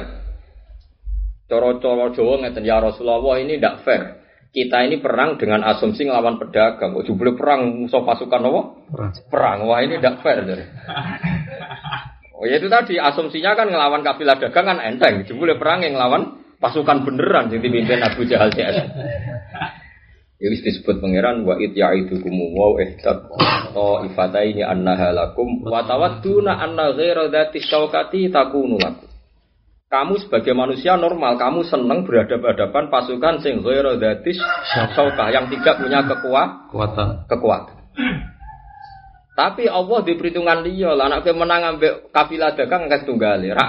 Coro-coro 1.47 2.11
Jawa 2.17 2.35
ngeten 2.43 2.67
ya 2.67 2.83
Rasulullah 2.83 3.39
ini 3.39 3.61
tidak 3.61 3.87
fair. 3.87 4.03
Kita 4.51 4.83
ini 4.87 4.99
perang 4.99 5.39
dengan 5.39 5.63
asumsi 5.63 6.07
ngelawan 6.09 6.41
pedagang. 6.43 6.95
Kok 6.95 7.07
jubli 7.07 7.35
perang 7.39 7.87
musuh 7.87 8.03
pasukan 8.03 8.49
apa? 8.49 8.61
Perang. 9.31 9.67
Wah 9.67 9.79
ini 9.83 9.99
tidak 9.99 10.23
fair. 10.23 10.43
Jadi. 10.43 10.65
Oh 12.35 12.51
ya 12.51 12.59
itu 12.59 12.67
tadi 12.67 12.99
asumsinya 12.99 13.55
kan 13.55 13.71
ngelawan 13.71 14.03
kafilah 14.03 14.35
dagang 14.43 14.67
kan 14.67 14.83
enteng. 14.83 15.23
Jebule 15.23 15.55
perang 15.55 15.87
yang 15.87 15.95
ngelawan 15.95 16.43
pasukan 16.59 17.07
beneran 17.07 17.47
yang 17.55 17.63
dipimpin 17.63 18.03
Abu 18.03 18.27
Jahal 18.27 18.51
CS. 18.51 18.75
Ya 20.43 20.51
wis 20.51 20.67
disebut 20.67 20.99
pangeran 20.99 21.47
wa 21.47 21.55
it 21.63 21.79
ya'idukum 21.79 22.35
wa 22.59 22.75
ihtab 22.83 23.31
ifataini 24.11 24.67
annaha 24.67 25.15
lakum 25.15 25.63
wa 25.63 25.87
tawadduna 25.87 26.59
anna 26.59 26.91
ghaira 26.91 27.31
dzati 27.31 27.63
syaukati 27.63 28.35
takunu 28.35 28.75
lakum. 28.77 29.07
Kamu 29.95 30.19
sebagai 30.19 30.59
manusia 30.59 30.99
normal, 30.99 31.39
kamu 31.39 31.63
senang 31.71 32.03
berhadapan-hadapan 32.03 32.91
pasukan 32.91 33.35
sing 33.47 33.63
ghaira 33.63 33.95
dzati 33.95 34.35
syaukah 34.75 35.31
yang 35.31 35.47
tidak 35.47 35.79
punya 35.79 36.03
kekuatan 36.03 37.31
Kekuatan. 37.31 37.77
Tapi 39.35 39.67
Allah 39.67 39.99
di 40.07 40.15
perhitungan 40.15 40.63
dia 40.63 40.95
lah 40.95 41.11
anak 41.11 41.27
menang 41.35 41.75
ambek 41.75 42.15
kafilah 42.15 42.55
dagang 42.55 42.87
nggak 42.87 43.03
tunggal 43.03 43.43
Ra, 43.43 43.67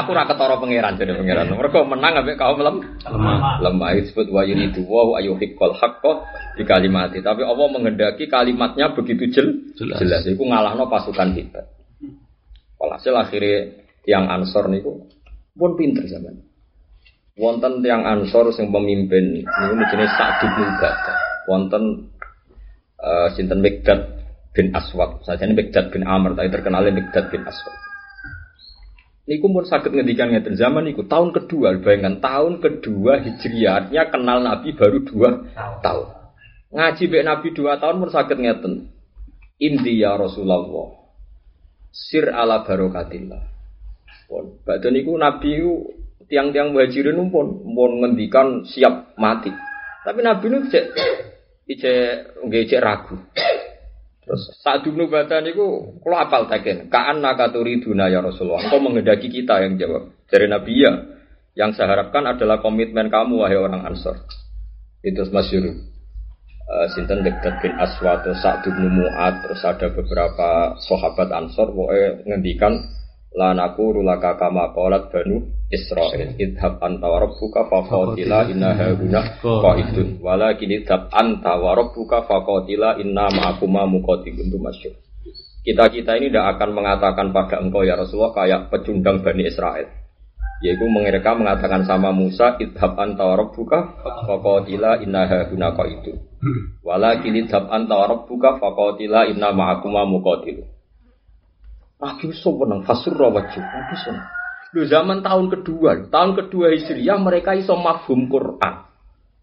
aku 0.00 0.16
ra 0.16 0.24
ketara 0.24 0.56
pangeran 0.56 0.96
jadi 0.96 1.12
pangeran. 1.12 1.52
Mereka 1.52 1.84
menang 1.84 2.24
ambek 2.24 2.40
kaum 2.40 2.56
lem 2.64 2.80
Lemah. 3.04 3.60
lemah 3.60 3.92
disebut 4.00 4.32
wa 4.32 4.40
yuridu 4.40 4.88
wa 4.88 5.20
ayuhiqqal 5.20 5.76
haqqo 5.76 6.24
di 6.56 6.64
kalimati. 6.64 7.20
Tapi 7.20 7.44
Allah 7.44 7.66
menghendaki 7.68 8.24
kalimatnya 8.24 8.96
begitu 8.96 9.28
jel, 9.28 9.52
Jelas. 9.76 10.00
jelas. 10.00 10.24
Iku 10.24 10.48
ngalahno 10.48 10.88
pasukan 10.88 11.36
kita. 11.36 11.60
Walhasil 12.80 13.12
akhirnya 13.12 13.84
tiang 14.08 14.32
Ansor 14.32 14.72
niku 14.72 14.96
pun 15.52 15.76
pinter 15.76 16.08
zaman. 16.08 16.40
Wonten 17.36 17.84
tiang 17.84 18.08
Ansor 18.08 18.48
sing 18.56 18.72
pemimpin 18.72 19.44
niku 19.44 19.74
jenenge 19.92 20.08
Sa'd 20.16 20.40
bin 20.40 20.72
Ubadah. 20.72 21.16
Wonten 21.52 21.84
eh 22.96 23.28
sinten 23.36 23.60
Mikdad 23.60 24.21
bin 24.52 24.72
Aswad. 24.76 25.24
Saja 25.24 25.48
ini 25.48 25.56
Mikdad 25.56 25.88
bin 25.92 26.04
Amr, 26.04 26.36
tapi 26.36 26.52
terkenalnya 26.52 26.92
Mikdad 26.92 27.32
bin 27.32 27.42
Aswad. 27.44 27.76
Niku 29.22 29.46
pun 29.48 29.62
sakit 29.62 29.94
ngendikan 29.94 30.34
ngeten 30.34 30.58
zaman 30.58 30.82
niku 30.82 31.06
tahun 31.06 31.30
kedua, 31.30 31.78
bayangkan 31.78 32.18
tahun 32.18 32.58
kedua 32.58 33.22
Hijriah, 33.22 33.86
artinya 33.86 34.04
kenal 34.10 34.38
Nabi 34.42 34.74
baru 34.74 34.98
dua 35.06 35.46
tahun. 35.78 36.06
Ngaji 36.74 37.02
bek 37.06 37.24
Nabi 37.24 37.48
dua 37.54 37.78
tahun 37.78 38.02
pun 38.02 38.10
sakit 38.10 38.38
ngeten. 38.38 38.72
Indi 39.62 40.02
ya 40.02 40.18
Rasulullah. 40.18 40.98
Sir 41.94 42.34
ala 42.34 42.66
barokatillah. 42.66 43.42
Pun, 44.26 44.58
badhe 44.66 44.90
niku 44.90 45.14
Nabi 45.14 45.48
niku 45.54 45.74
tiang-tiang 46.26 46.74
muhajirin 46.74 47.22
pun 47.30 47.62
pun 47.62 47.90
ngendikan 48.02 48.66
siap 48.66 49.14
mati. 49.14 49.54
Tapi 50.02 50.18
Nabi 50.18 50.44
niku 50.50 50.66
cek 50.66 50.84
ijek 51.70 52.42
nggih 52.42 52.66
cek 52.66 52.82
ragu. 52.82 53.14
Terus 54.22 54.54
saat 54.62 54.86
dulu 54.86 55.10
baca 55.10 55.42
niku 55.42 55.98
kalau 55.98 56.18
apal 56.22 56.46
taken, 56.46 56.86
kaan 56.86 57.18
nakaturi 57.18 57.82
duna 57.82 58.06
ya 58.06 58.22
Rasulullah. 58.22 58.62
Engkau 58.62 58.78
menghendaki 58.78 59.26
kita 59.26 59.58
yang 59.66 59.74
jawab. 59.74 60.14
Dari 60.30 60.46
Nabi 60.46 60.72
ya, 60.78 60.92
yang 61.58 61.74
saya 61.74 61.98
harapkan 61.98 62.24
adalah 62.30 62.62
komitmen 62.62 63.10
kamu 63.10 63.42
wahai 63.42 63.58
orang 63.58 63.82
Ansor. 63.82 64.22
Itu 65.02 65.26
masyur. 65.34 65.74
Uh, 66.62 66.86
Sinten 66.94 67.26
dekat 67.26 67.58
bin 67.58 67.74
Aswad, 67.74 68.22
Sa'd 68.38 68.62
bin 68.62 68.94
Mu'ad, 68.94 69.42
terus 69.42 69.66
ada 69.66 69.90
beberapa 69.90 70.78
sahabat 70.78 71.28
Ansor, 71.34 71.74
pokoknya 71.74 72.22
ngendikan 72.22 72.78
la 73.32 73.56
naku 73.56 74.00
rulaka 74.00 74.36
kama 74.36 74.72
qalat 74.76 75.08
banu 75.08 75.48
Israil. 75.72 76.36
Idhab 76.36 76.80
anta 76.84 77.08
wa 77.08 77.18
rabbuka 77.22 77.68
faqatila 77.68 78.48
inna 78.52 78.76
hauna 78.76 79.20
qaidun. 79.40 80.20
Walakin 80.20 80.70
idhab 80.82 81.08
anta 81.08 81.56
wa 81.56 81.72
rabbuka 81.72 82.28
faqatila 82.28 83.00
inna 83.00 83.32
ma'akuma 83.32 83.88
muqatilun. 83.88 84.52
Itu 84.52 84.60
masyhur 84.60 84.96
kita-kita 85.62 86.18
ini 86.18 86.34
tidak 86.34 86.58
akan 86.58 86.74
mengatakan 86.74 87.30
pada 87.30 87.62
engkau 87.62 87.86
ya 87.86 87.94
Rasulullah 87.94 88.34
kayak 88.34 88.66
pecundang 88.74 89.22
Bani 89.22 89.46
Israel 89.46 89.86
yaitu 90.62 90.86
mereka 90.86 91.34
mengatakan 91.34 91.82
sama 91.86 92.14
Musa 92.14 92.54
idhab 92.58 92.94
anta 92.94 93.26
wa 93.26 93.34
rabbuka 93.34 93.98
faqatila 94.26 95.02
inna 95.02 95.26
hauna 95.26 95.74
qaidun. 95.74 96.18
Walakin 96.82 97.34
idhab 97.34 97.70
anta 97.70 97.94
wa 97.94 98.06
rabbuka 98.10 98.58
faqatila 98.58 99.30
inna 99.30 99.54
ma'akuma 99.54 100.02
muqatilun 100.06 100.66
Nabi 102.02 102.34
seneng 102.34 102.82
fasurra 102.82 103.30
wajib. 103.30 103.62
Nabi 103.62 103.94
seneng. 103.94 104.26
Lu 104.74 104.82
zaman 104.88 105.22
tahun 105.22 105.52
kedua, 105.52 106.10
tahun 106.10 106.32
kedua 106.34 106.74
Hijriah 106.74 107.20
mereka 107.22 107.54
iso 107.54 107.78
mafhum 107.78 108.26
Quran. 108.26 108.90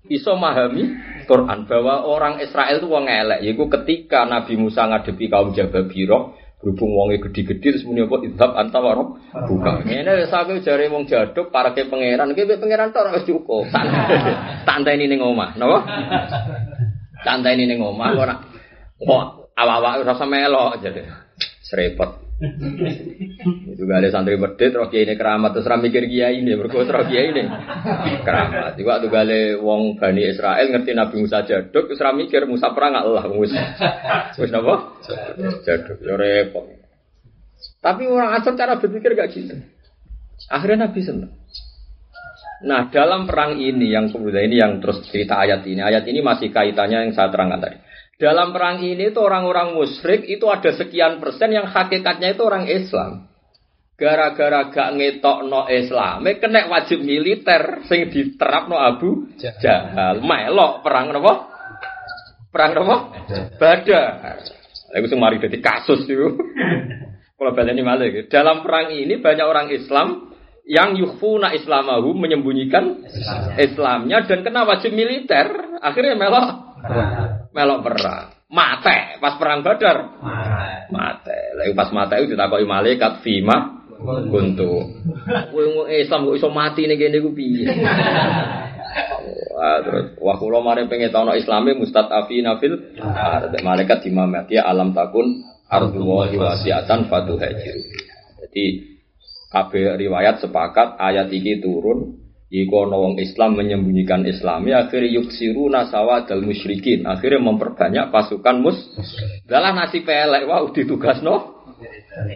Iso 0.09 0.33
memahami 0.33 0.83
Quran 1.29 1.69
bahwa 1.69 2.01
orang 2.09 2.41
Israel 2.41 2.81
itu 2.81 2.89
wong 2.89 3.05
elek. 3.05 3.45
Yaitu 3.45 3.63
ketika 3.69 4.25
Nabi 4.25 4.57
Musa 4.57 4.89
ngadepi 4.89 5.29
kaum 5.29 5.53
Jababiro, 5.53 6.33
berhubung 6.59 6.91
wonge 6.97 7.21
gede-gede 7.23 7.77
terus 7.77 7.85
muni 7.87 8.03
apa 8.03 8.19
idhab 8.25 8.51
anta 8.57 8.79
warok 8.81 9.21
buka. 9.47 9.85
Ngene 9.85 10.25
wis 10.25 10.33
aku 10.33 10.59
jare 10.65 10.89
wong 10.89 11.05
jaduk 11.05 11.53
para 11.53 11.71
ke 11.77 11.87
pangeran, 11.87 12.35
iki 12.35 12.43
pangeran 12.57 12.89
tok 12.91 13.15
wis 13.15 13.23
cukup. 13.23 13.69
Santai 14.65 14.95
ini 14.99 15.13
ning 15.13 15.21
omah, 15.21 15.55
napa? 15.55 15.79
Santai 17.23 17.55
ini 17.55 17.69
ning 17.69 17.79
omah 17.79 18.11
kok 18.17 18.27
kok 18.99 19.23
awak-awak 19.55 20.03
ora 20.03 20.13
usah 20.17 20.27
melok 20.27 20.73
jadi. 20.83 21.01
Serepot. 21.63 22.28
Itu 23.75 23.83
gak 23.83 23.99
ada 23.99 24.09
santri 24.15 24.39
medit, 24.39 24.71
roh 24.71 24.87
kiai 24.87 25.03
ini 25.03 25.19
keramat, 25.19 25.59
terus 25.59 25.67
mikir 25.67 26.07
kiai 26.07 26.39
ini, 26.39 26.55
berkuat 26.55 26.87
roh 26.87 27.03
kiai 27.03 27.35
ini 27.35 27.43
keramat. 28.23 28.79
Itu 28.79 28.87
waktu 28.87 29.07
gale 29.11 29.59
wong 29.59 29.99
Bani 29.99 30.23
Israel 30.23 30.71
ngerti 30.71 30.95
Nabi 30.95 31.15
Musa 31.19 31.43
jaduk, 31.43 31.91
terus 31.91 31.99
mikir 32.15 32.47
Musa 32.47 32.71
perang 32.71 32.95
gak 32.95 33.03
Allah, 33.03 33.25
Musa. 33.27 33.59
Terus 34.39 34.55
apa? 34.55 34.73
Jaduk, 35.67 35.97
ya 35.99 36.15
repot. 36.15 36.63
Tapi 37.83 38.07
orang 38.07 38.39
asal 38.39 38.55
cara 38.55 38.79
berpikir 38.79 39.19
gak 39.19 39.35
gitu. 39.35 39.55
Akhirnya 40.47 40.87
Nabi 40.87 40.99
senang. 41.03 41.35
Nah 42.59 42.91
dalam 42.91 43.23
perang 43.23 43.55
ini 43.55 43.91
yang 43.91 44.11
kemudian 44.11 44.51
ini 44.51 44.59
yang 44.59 44.83
terus 44.83 45.03
cerita 45.07 45.39
ayat 45.39 45.63
ini, 45.63 45.79
ayat 45.79 46.03
ini 46.07 46.19
masih 46.19 46.51
kaitannya 46.51 47.07
yang 47.07 47.13
saya 47.15 47.31
terangkan 47.31 47.59
tadi. 47.63 47.77
Dalam 48.19 48.51
perang 48.51 48.83
ini 48.83 49.15
itu 49.15 49.19
orang-orang 49.23 49.79
musyrik 49.79 50.27
itu 50.27 50.43
ada 50.51 50.75
sekian 50.75 51.23
persen 51.23 51.55
yang 51.55 51.71
hakikatnya 51.71 52.35
itu 52.35 52.43
orang 52.43 52.67
Islam. 52.67 53.31
Gara-gara 53.95 54.67
gak 54.67 54.95
ngetok 54.99 55.47
no 55.47 55.63
Islam, 55.71 56.27
kena 56.39 56.67
wajib 56.67 56.99
militer 56.99 57.83
sing 57.87 58.11
diterap 58.11 58.67
no 58.67 58.75
Abu 58.75 59.31
Jahal. 59.39 60.19
Melok 60.19 60.83
perang 60.83 61.15
nopo? 61.15 61.47
Perang 62.51 62.71
nopo? 62.75 62.95
Badar. 63.55 64.43
Aku 64.99 65.05
sing 65.07 65.19
mari 65.19 65.39
dadi 65.39 65.63
kasus 65.63 66.03
itu. 66.03 66.35
Kalau 67.39 67.51
baleni 67.55 67.87
malah 67.87 68.11
Dalam 68.27 68.67
perang 68.67 68.91
ini 68.91 69.15
banyak 69.15 69.47
orang 69.47 69.71
Islam 69.71 70.35
yang 70.67 70.99
yukhfuna 70.99 71.55
islamahu 71.55 72.11
menyembunyikan 72.19 72.99
Islamnya 73.55 74.27
dan 74.27 74.43
kena 74.43 74.67
wajib 74.67 74.91
militer. 74.91 75.79
Akhirnya 75.79 76.19
melok 76.19 76.47
melok 77.53 77.79
perang. 77.85 78.25
Mate 78.49 79.21
pas 79.21 79.37
perang 79.37 79.61
Badar. 79.61 79.97
Mate. 80.89 81.39
Lagi 81.57 81.73
pas 81.77 81.89
mate 81.93 82.17
itu 82.21 82.33
ditakoki 82.33 82.65
malaikat 82.65 83.21
fima 83.21 83.79
kuntu. 84.03 84.95
Kowe 85.51 85.91
Islam 85.91 86.25
kok 86.31 86.37
iso 86.39 86.49
mati 86.49 86.87
ning 86.87 86.95
kene 86.95 87.19
ku 87.19 87.35
piye? 87.35 87.67
Wah, 89.53 89.83
terus 89.83 90.15
wah 90.23 90.39
kula 90.39 90.63
mari 90.63 90.87
pengen 90.87 91.11
tahu 91.11 91.35
Islami 91.35 91.75
mustadafina 91.75 92.57
fil 92.63 92.95
ada 92.95 93.51
malaikat 93.59 94.07
imamati 94.07 94.55
alam 94.55 94.95
takun 94.95 95.43
ardullahi 95.67 96.39
wasiatan 96.39 97.11
fatuhajiru. 97.11 97.83
Jadi 98.39 98.65
kabeh 99.51 99.99
riwayat 99.99 100.39
sepakat 100.39 100.95
ayat 100.95 101.27
ini 101.35 101.59
turun 101.59 102.28
Iku 102.49 102.89
wong 102.89 103.21
Islam 103.21 103.61
menyembunyikan 103.61 104.25
Islami 104.25 104.73
akhirnya 104.73 105.21
yuksiru 105.21 105.69
nasawa 105.69 106.25
dal 106.25 106.41
musyrikin 106.41 107.05
akhirnya 107.05 107.45
memperbanyak 107.45 108.09
pasukan 108.09 108.57
mus. 108.57 108.77
Dalam 109.45 109.77
nasi 109.77 110.01
pelek 110.01 110.49
wah 110.49 110.65
ditugas 110.73 111.21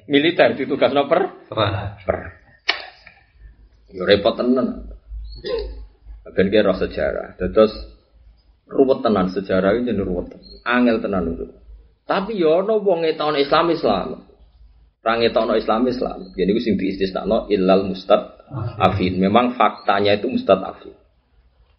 militer 0.05 0.53
ditugas 0.53 0.93
no 0.93 1.09
per 1.09 1.49
per. 1.49 2.17
Yo 3.89 4.05
repot 4.05 4.37
tenan. 4.37 4.93
Ben 6.33 6.47
kira 6.53 6.77
sejarah. 6.77 7.33
Terus 7.41 7.73
ruwet 8.69 9.01
tenan 9.01 9.33
sejarah 9.33 9.73
ini 9.81 9.97
ruwet. 9.97 10.29
Angel 10.61 11.01
tenan 11.01 11.33
itu. 11.33 11.45
Tapi 12.05 12.37
yo 12.37 12.61
no 12.61 12.85
wong 12.85 13.01
tahun 13.17 13.41
Islam 13.41 13.65
Islam. 13.73 14.29
Rangi 15.03 15.35
tahun 15.35 15.59
Islam 15.59 15.83
Islam. 15.91 16.17
Jadi 16.31 16.49
itu 16.55 16.61
sing 16.63 16.75
diistisnakno 16.79 17.51
ilal 17.51 17.91
mustad 17.91 18.39
afid. 18.79 19.19
Memang 19.19 19.59
faktanya 19.59 20.15
itu 20.15 20.31
mustad 20.31 20.63
afid. 20.63 20.95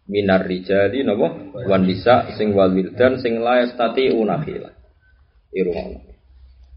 Minar 0.04 0.44
rijali 0.44 1.00
napa 1.00 1.32
wan 1.64 1.88
bisa 1.88 2.28
sing 2.36 2.52
wal 2.52 2.68
wildan 2.76 3.16
sing 3.24 3.40
la 3.40 3.64
yastati 3.64 4.12
unafila. 4.12 4.68
Irungono. 5.56 6.04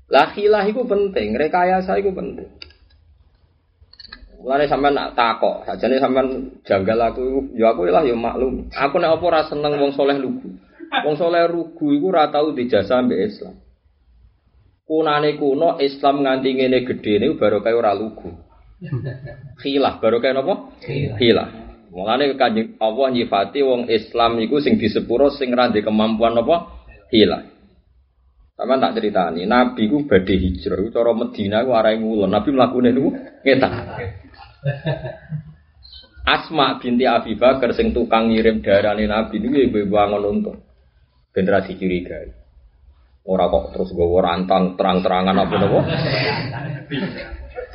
Lah 0.08 0.32
khilah 0.32 0.64
iku 0.72 0.88
penting, 0.88 1.36
rekayasa 1.36 2.00
iku 2.00 2.16
penting. 2.16 2.48
Mulane 4.40 4.70
sampean 4.72 4.96
nak 4.96 5.20
takok, 5.20 5.68
sajane 5.68 6.00
sampean 6.00 6.28
janggal 6.64 7.12
aku 7.12 7.52
ya 7.60 7.76
aku 7.76 7.92
lah 7.92 8.08
ya 8.08 8.16
maklum. 8.16 8.72
Aku 8.72 8.96
nek 8.96 9.20
apa 9.20 9.24
ora 9.28 9.42
seneng 9.44 9.76
wong 9.76 9.92
soleh 9.92 10.16
lugu. 10.16 10.56
Wong 11.04 11.20
soleh 11.20 11.44
rugu 11.52 11.92
iku 11.92 12.16
ora 12.16 12.32
tau 12.32 12.56
dijasa 12.56 13.04
mbek 13.04 13.20
Islam. 13.28 13.60
Kunane 14.88 15.36
kuno 15.36 15.76
Islam 15.84 16.24
nganti 16.24 16.50
ngene 16.56 16.88
gedhe 16.88 17.20
niku 17.20 17.36
baru 17.36 17.60
kaya 17.60 17.76
ora 17.76 17.92
lugu. 17.92 18.32
Khilah 19.60 20.00
baru 20.00 20.24
kaya 20.24 20.40
napa? 20.40 20.80
Khilah. 21.20 21.48
Mulane 21.92 22.32
kanjeng 22.40 22.80
Allah 22.80 23.08
nyifati 23.12 23.60
wong 23.68 23.92
Islam 23.92 24.40
iku 24.40 24.64
sing 24.64 24.80
disepuro 24.80 25.28
sing 25.28 25.52
ra 25.52 25.68
kemampuan 25.68 26.40
napa? 26.40 26.88
Khilah. 27.12 27.58
Sama 28.58 28.82
tak 28.82 28.98
ceritani, 28.98 29.46
Nabi 29.46 29.86
ku 29.86 30.10
badhe 30.10 30.34
hijrah, 30.34 30.82
iku 30.82 30.90
cara 30.90 31.14
Medina 31.14 31.62
ku 31.62 31.78
arahe 31.78 32.02
ngulon. 32.02 32.32
Nabi 32.32 32.50
mlakune 32.50 32.90
niku 32.90 33.14
ngetak. 33.46 33.72
Asma 36.26 36.82
binti 36.82 37.06
Abi 37.06 37.38
Bakar 37.38 37.76
sing 37.78 37.94
tukang 37.94 38.32
ngirim 38.34 38.66
darane 38.66 39.06
Nabi 39.06 39.44
niku 39.44 39.62
ibu-ibu 39.62 39.96
angon 40.00 40.26
untung. 40.26 40.58
Generasi 41.36 41.78
curiga. 41.78 42.18
Ora 43.28 43.52
kok 43.52 43.76
terus 43.76 43.92
gue 43.92 44.08
rantang 44.24 44.80
terang-terangan 44.80 45.36
apa 45.36 45.56
nopo. 45.60 45.80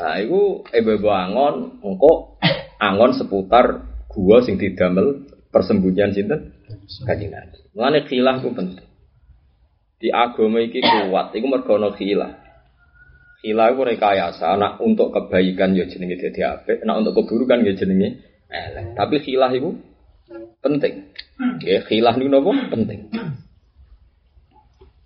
Nah, 0.01 0.17
itu 0.17 0.65
ibu 0.65 1.09
angon, 1.13 1.77
engko 1.85 2.41
angon 2.81 3.13
seputar 3.13 3.85
gua 4.09 4.41
sing 4.41 4.57
didamel 4.57 5.29
persembunyian 5.53 6.17
sinten 6.17 6.57
kanjeng 7.05 7.37
Nabi. 7.37 7.69
Mulane 7.77 8.01
khilah 8.09 8.41
ku 8.41 8.57
penting. 8.57 8.89
Di 10.01 10.09
agama 10.09 10.65
iki 10.65 10.81
kuat, 10.81 11.37
iku 11.37 11.47
mergo 11.47 11.77
ana 11.77 11.93
khilah. 11.93 12.33
Khilah 13.45 13.77
rekayasa, 13.77 14.57
anak 14.57 14.81
untuk 14.81 15.13
kebaikan 15.13 15.77
ya 15.77 15.85
jenenge 15.85 16.17
dadi 16.17 16.41
apik, 16.49 16.81
anak 16.81 17.05
untuk 17.05 17.23
keburukan 17.23 17.61
ya 17.61 17.77
jenenge 17.77 18.25
elek. 18.49 18.97
Tapi 18.97 19.21
khilah 19.21 19.53
iku 19.53 19.77
penting. 20.65 21.13
Ya, 21.61 21.85
khilah 21.85 22.17
niku 22.17 22.31
napa? 22.33 22.53
Penting 22.73 23.13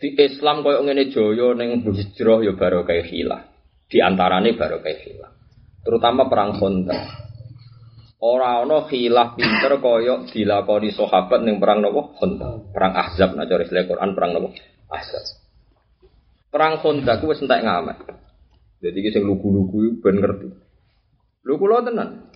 di 0.07 0.15
Islam 0.15 0.63
koyo 0.63 0.87
ngene 0.87 1.11
joyo 1.11 1.59
ning 1.59 1.83
hijrah 1.83 2.39
ya 2.47 2.55
baru 2.55 2.87
kayak 2.87 3.11
hilah. 3.11 3.43
Di 3.91 3.99
antarane 3.99 4.55
baru 4.55 4.79
kayak 4.79 5.01
hilah. 5.03 5.31
Terutama 5.83 6.31
perang 6.31 6.55
Khandaq. 6.55 7.03
Ora 8.23 8.63
ana 8.63 8.87
khilaf 8.87 9.35
pinter 9.35 9.83
koyo 9.83 10.31
dilakoni 10.31 10.95
sahabat 10.95 11.43
ning 11.43 11.59
perang 11.59 11.83
nopo 11.83 12.15
Khandaq. 12.23 12.71
Perang 12.71 12.93
Ahzab 12.95 13.35
cara 13.35 13.63
istilah 13.67 13.87
Quran 13.91 14.11
perang 14.15 14.31
nopo? 14.39 14.55
Ahzab. 14.87 15.25
Perang 16.55 16.79
Khandaq 16.79 17.27
wis 17.27 17.43
entek 17.43 17.67
ngamet. 17.67 17.99
Jadi 18.79 19.11
sing 19.11 19.27
lugu-lugu 19.27 19.99
ben 19.99 20.23
ngerti. 20.23 20.49
Lho 21.43 21.55
kula 21.59 21.83
tenan. 21.83 22.31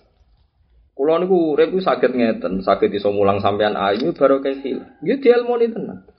Kula 0.91 1.23
niku 1.23 1.55
urip 1.55 1.71
saged 1.79 2.11
ngeten, 2.11 2.67
saged 2.67 2.91
iso 2.91 3.15
mulang 3.15 3.39
sampean 3.39 3.79
ayu 3.79 4.11
baru 4.11 4.43
kayak 4.43 4.59
hilah. 4.59 4.89
Nggih 4.99 5.17
dielmoni 5.23 5.71
tenan. 5.71 6.10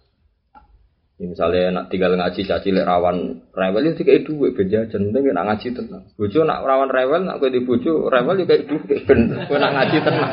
Ya, 1.20 1.29
misalnya 1.29 1.70
nak 1.77 1.87
tinggal 1.92 2.16
ngaji 2.16 2.40
caci 2.48 2.72
lek 2.72 2.88
rawan 2.88 3.44
rewel 3.53 3.85
itu 3.92 4.01
kayak 4.01 4.25
duit 4.25 4.57
ben 4.57 4.72
jajan 4.72 5.12
penting 5.12 5.37
nak 5.37 5.46
ngaji 5.55 5.68
tenang. 5.77 6.05
Bojo 6.16 6.40
nak 6.42 6.64
rawan 6.64 6.88
rewel 6.88 7.22
nak 7.29 7.37
kowe 7.37 7.53
di 7.53 7.61
bojo 7.61 8.09
rewel 8.09 8.40
itu 8.40 8.48
kayak 8.48 8.64
duit 8.64 9.01
ben 9.05 9.20
kowe 9.46 9.59
nak 9.61 9.72
ngaji 9.77 9.96
tenang. 10.01 10.33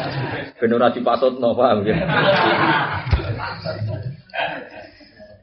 Ben 0.56 0.72
ora 0.74 0.88
dipasutno 0.90 1.50
paham 1.52 1.84
ya. 1.84 1.98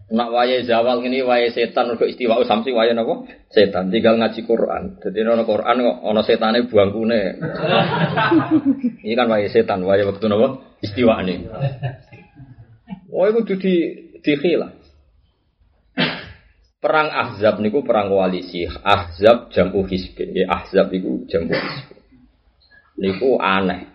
Nak 0.07 0.29
wayahe 0.31 0.63
zawal 0.63 1.03
ngene 1.03 1.27
wayahe 1.27 1.51
setan 1.51 1.99
kok 1.99 2.07
istiwa 2.07 2.39
samsi 2.47 2.71
wayahe 2.71 2.95
napa? 2.95 3.27
Setan 3.51 3.91
tinggal 3.91 4.17
ngaji 4.23 4.41
Quran. 4.47 5.03
Jadi 5.03 5.19
ana 5.27 5.43
Quran 5.43 5.77
kok 5.83 5.97
ana 6.01 6.23
setane 6.23 6.59
buangkune. 6.71 7.21
Ini 9.03 9.15
kan 9.19 9.27
wayahe 9.27 9.51
setan, 9.51 9.83
wayahe 9.83 10.07
waktu 10.07 10.27
napa? 10.31 10.63
Istiwane. 10.79 11.51
Oh, 13.11 13.27
itu 13.27 13.55
di 13.59 13.75
dikhilah. 14.23 14.76
Perang 16.87 17.11
Ahzab 17.11 17.59
niku 17.59 17.83
perang 17.83 18.07
koalisi. 18.07 18.63
Ahzab 18.71 19.51
jamu 19.51 19.83
hisbin. 19.91 20.31
Ya 20.39 20.47
Ahzab 20.55 20.87
niku 20.95 21.27
jamu 21.27 21.51
hisbin. 21.51 21.99
Niku 22.95 23.43
aneh. 23.43 23.91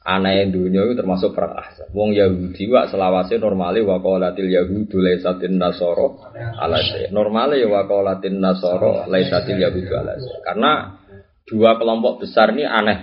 Aneh 0.00 0.48
dunia 0.48 0.88
itu 0.88 0.96
termasuk 0.96 1.36
perang 1.36 1.60
Ahzab. 1.60 1.92
Wong 1.92 2.16
Yahudi 2.16 2.72
wa 2.72 2.88
selawase 2.88 3.36
normale 3.36 3.84
wa 3.84 4.00
qalatil 4.00 4.48
yahudu 4.48 4.96
laisatin 4.96 5.60
nasoro 5.60 6.24
ala 6.32 6.80
Normale 7.12 7.60
ya 7.60 7.68
wa 7.68 7.84
qalatin 7.84 8.40
nasoro 8.40 9.04
laisatil 9.04 9.60
yahudu 9.60 9.92
ala 9.92 10.16
Karena 10.40 10.96
dua 11.44 11.76
kelompok 11.76 12.24
besar 12.24 12.56
ini 12.56 12.64
aneh. 12.64 12.98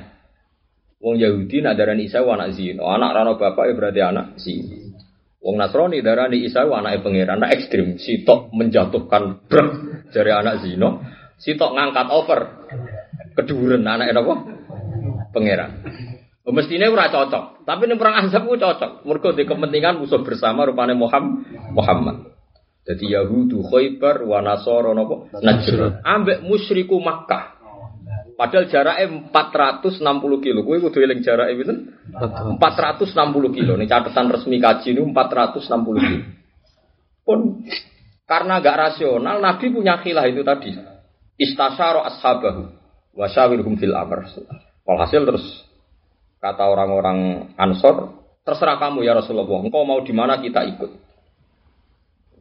Wong 0.98 1.22
Yahudi 1.22 1.62
nak 1.62 1.78
darani 1.78 2.10
Isa 2.10 2.26
anak 2.26 2.58
zino, 2.58 2.90
anak 2.90 3.14
rano 3.14 3.38
bapak 3.38 3.70
ya 3.70 3.74
berarti 3.78 4.02
anak 4.02 4.42
zino. 4.42 4.87
Wong 5.38 5.56
Nasrani 5.62 6.02
darani 6.02 6.44
Isa 6.44 6.66
anak 6.66 7.06
pangeran, 7.06 7.38
anak 7.40 7.54
ekstrim, 7.62 8.02
sitok 8.02 8.50
menjatuhkan 8.52 9.46
brek 9.46 9.70
dari 10.10 10.32
anak 10.34 10.66
zino, 10.66 11.06
sitok 11.38 11.78
ngangkat 11.78 12.08
over 12.10 12.42
keduren 13.38 13.86
anak 13.86 14.18
apa? 14.18 14.36
Pangeran. 15.32 15.72
Oh, 16.48 16.56
mestinya 16.56 16.88
ora 16.88 17.12
cocok, 17.12 17.68
tapi 17.68 17.92
ini 17.92 18.00
perang 18.00 18.24
Ahzab 18.24 18.48
cocok. 18.48 19.04
Mergo 19.04 19.36
di 19.36 19.44
kepentingan 19.44 20.00
musuh 20.00 20.24
bersama 20.24 20.64
rupanya 20.64 20.96
Muhammad. 20.96 21.44
Muhammad. 21.76 22.18
Jadi 22.88 23.12
Yahudu 23.12 23.68
Khaybar 23.68 24.24
wa 24.24 24.40
Nasara 24.40 24.96
napa? 24.96 25.28
Najran. 25.44 26.00
Ambek 26.08 26.48
musyriku 26.48 27.04
Makkah. 27.04 27.57
Padahal 28.38 28.70
jaraknya 28.70 29.34
460 29.34 30.46
kilo. 30.46 30.62
Gue 30.62 30.78
kudu 30.78 31.02
eling 31.02 31.26
jaraknya 31.26 31.58
itu 31.58 31.74
460 32.14 33.58
kilo. 33.58 33.74
Ini 33.74 33.90
catatan 33.90 34.30
resmi 34.30 34.62
kaji 34.62 34.94
ini 34.94 35.02
460 35.10 35.58
kilo. 35.98 36.18
Pun 37.26 37.66
karena 38.30 38.62
gak 38.62 38.78
rasional, 38.78 39.42
Nabi 39.42 39.74
punya 39.74 39.98
khilah 40.06 40.30
itu 40.30 40.46
tadi. 40.46 40.70
Istasyara 41.42 42.06
ashabahu 42.14 42.78
wa 43.18 43.26
syawirhum 43.26 43.74
fil 43.82 43.98
amr. 43.98 44.30
Walhasil 44.86 45.26
terus 45.26 45.46
kata 46.38 46.62
orang-orang 46.62 47.52
Ansor, 47.58 48.22
terserah 48.46 48.78
kamu 48.78 49.02
ya 49.02 49.18
Rasulullah. 49.18 49.66
Engkau 49.66 49.82
mau 49.82 50.00
di 50.06 50.14
mana 50.14 50.38
kita 50.38 50.62
ikut. 50.78 50.92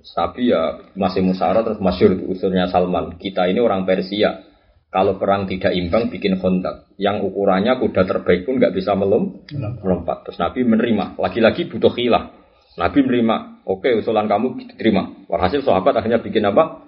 Tapi 0.06 0.54
ya 0.54 0.92
masih 0.94 1.26
musara 1.26 1.66
terus 1.66 1.82
masyur 1.82 2.14
usulnya 2.30 2.70
Salman. 2.70 3.18
Kita 3.18 3.50
ini 3.50 3.58
orang 3.58 3.82
Persia. 3.82 4.45
Kalau 4.86 5.18
perang 5.18 5.44
tidak 5.50 5.74
imbang 5.74 6.08
bikin 6.08 6.38
kontak. 6.38 6.88
Yang 6.96 7.28
ukurannya 7.28 7.76
kuda 7.76 8.06
terbaik 8.06 8.46
pun 8.46 8.56
nggak 8.56 8.72
bisa 8.72 8.94
melom, 8.94 9.44
melompat. 9.82 10.24
Terus 10.24 10.38
Nabi 10.40 10.64
menerima. 10.64 11.20
Lagi-lagi 11.20 11.68
butuh 11.68 11.92
khilah. 11.92 12.32
Nabi 12.78 12.98
menerima. 13.02 13.36
Oke 13.66 13.92
usulan 13.98 14.30
kamu 14.30 14.62
diterima. 14.62 15.26
Walhasil 15.26 15.66
sahabat 15.66 15.98
akhirnya 15.98 16.22
bikin 16.22 16.46
apa? 16.46 16.86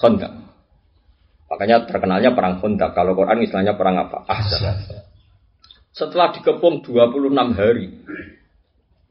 Kontak. 0.00 0.32
Makanya 1.52 1.84
terkenalnya 1.84 2.32
perang 2.32 2.58
kontak. 2.64 2.96
Kalau 2.96 3.12
Quran 3.12 3.44
istilahnya 3.44 3.76
perang 3.76 4.00
apa? 4.00 4.24
Ahzab. 4.24 5.04
Setelah 5.94 6.34
dikepung 6.34 6.82
26 6.82 7.54
hari. 7.54 8.02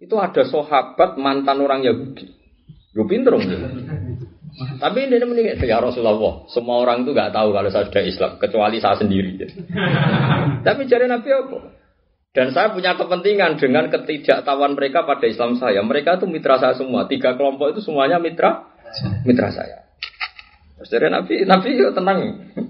Itu 0.03 0.19
ada 0.19 0.43
sahabat 0.43 1.15
mantan 1.15 1.63
orang 1.63 1.79
Yahudi 1.87 2.43
Gue 2.93 3.09
pinter. 3.09 3.33
Tapi 4.53 5.09
ini 5.09 5.17
mending 5.17 5.57
ya 5.65 5.81
Rasulullah. 5.81 6.45
Semua 6.45 6.85
orang 6.85 7.01
itu 7.01 7.11
nggak 7.13 7.33
tahu 7.33 7.49
kalau 7.53 7.69
saya 7.73 7.89
sudah 7.89 8.03
Islam 8.05 8.31
kecuali 8.37 8.77
saya 8.77 8.95
sendiri. 9.01 9.41
Tapi 10.67 10.81
cari 10.85 11.05
Nabi 11.09 11.29
apa? 11.33 11.57
Dan 12.33 12.49
saya 12.49 12.73
punya 12.73 12.97
kepentingan 12.97 13.61
dengan 13.61 13.93
ketidaktahuan 13.93 14.73
mereka 14.73 15.05
pada 15.05 15.25
Islam 15.29 15.57
saya. 15.57 15.81
Mereka 15.85 16.21
itu 16.21 16.25
mitra 16.25 16.57
saya 16.57 16.73
semua. 16.73 17.05
Tiga 17.05 17.37
kelompok 17.37 17.77
itu 17.77 17.81
semuanya 17.85 18.17
mitra 18.17 18.73
mitra 19.25 19.53
saya. 19.53 19.85
Terus 20.81 20.89
dari 20.89 21.07
Nabi, 21.13 21.33
Nabi 21.45 21.69
yo 21.77 21.93
tenang. 21.93 22.19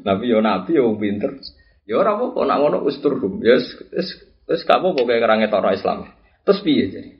Nabi 0.03 0.25
yo 0.27 0.39
Nabi 0.43 0.71
yo 0.75 0.91
pinter. 0.99 1.39
Ya 1.83 1.99
orang 1.99 2.31
apa 2.31 2.39
nak 2.47 2.57
ngono 2.59 2.77
usturhum. 2.87 3.43
Ya 3.43 3.59
wis 3.59 4.15
wis 4.47 4.61
gak 4.67 4.83
apa-apa 4.83 5.71
Islam. 5.75 6.11
Terus 6.43 6.59
piye 6.59 6.91
jadi? 6.91 7.11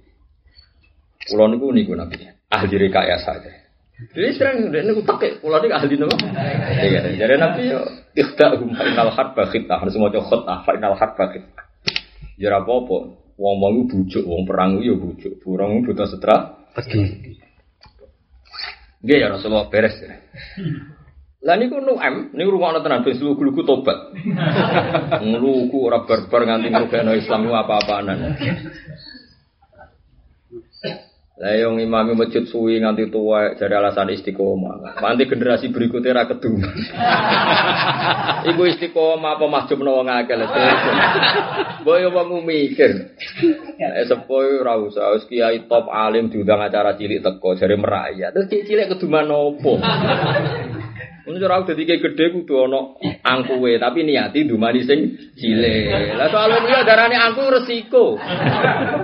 Kulo 1.31 1.47
niku 1.47 1.71
niku 1.71 1.95
Nabi 1.95 2.27
ahli 2.53 2.75
rekayasa 2.75 3.39
saja. 3.39 3.62
Jadi 4.11 4.29
sering 4.35 4.57
ini 4.73 4.91
utak 4.99 5.23
ya, 5.23 5.39
pulau 5.39 5.63
ini 5.63 5.71
ahli 5.71 5.95
nama. 5.95 6.17
Iya, 6.83 7.01
jadi 7.15 7.39
nabi 7.39 7.71
yo 7.71 7.79
ikhtahum 8.17 8.75
final 8.75 9.09
harba 9.15 9.43
khitah, 9.47 9.79
harus 9.79 9.95
mau 9.95 10.11
coba 10.11 10.65
final 10.67 10.93
harba 10.99 11.23
khitah. 11.31 11.63
Jadi 12.35 12.51
apa 12.51 12.67
apa, 12.67 12.97
wong 13.39 13.55
mau 13.61 13.71
bujuk, 13.87 14.23
wong 14.27 14.43
perang 14.43 14.83
yo 14.83 14.99
bujuk, 14.99 15.39
burung 15.39 15.87
butuh 15.87 16.09
setra. 16.09 16.67
Gak 19.03 19.17
ya 19.19 19.27
Rasulullah 19.31 19.67
beres 19.71 19.95
ya. 19.99 20.15
Lah 21.43 21.59
niku 21.59 21.83
nu'am, 21.83 22.31
niku 22.31 22.55
rumah 22.55 22.79
tenan 22.79 23.03
ben 23.03 23.19
lugu-lugu 23.19 23.67
tobat. 23.67 24.15
Ngluku 25.27 25.75
ora 25.75 26.07
barbar 26.07 26.47
nganti 26.47 26.71
ngrugekno 26.71 27.11
Islam 27.19 27.51
apa-apaanan. 27.51 28.17
Lah 31.33 31.49
yang 31.57 31.81
imam 31.81 32.13
masjid 32.13 32.45
suwi 32.45 32.77
nganti 32.77 33.09
tua 33.09 33.57
jadi 33.57 33.81
alasan 33.81 34.13
istiqomah. 34.13 35.01
Nanti 35.01 35.25
generasi 35.25 35.73
berikutnya 35.73 36.13
ra 36.13 36.29
kedung. 36.29 36.61
Iku 38.53 38.61
istiqomah 38.69 39.41
apa 39.41 39.45
mahjub 39.49 39.81
nawa 39.81 40.05
ngakal 40.05 40.45
itu. 40.45 40.61
Boyo 41.81 42.13
apa 42.13 42.21
mikir. 42.37 43.17
Eh 43.81 44.05
sepoy 44.05 44.61
ora 44.61 44.77
usah 44.77 45.17
wis 45.17 45.25
kiai 45.25 45.65
top 45.65 45.89
alim 45.89 46.29
diundang 46.29 46.61
acara 46.61 46.93
cilik 46.93 47.25
teko 47.25 47.57
jare 47.57 47.81
merayat. 47.81 48.37
Terus 48.37 48.69
cilik 48.69 48.93
keduman 48.93 49.25
opo? 49.33 49.81
Mun 51.23 51.39
ora 51.39 51.63
dadi 51.63 51.87
gede 51.87 52.35
kudu 52.35 52.67
ana 52.67 52.99
angkuwe, 53.23 53.79
tapi 53.79 54.03
niati 54.03 54.43
dumani 54.43 54.83
sing 54.83 55.15
cilik. 55.39 56.19
Lah 56.19 56.27
soal 56.27 56.51
dia 56.67 56.83
darane 56.83 57.15
angku 57.15 57.47
resiko. 57.47 58.19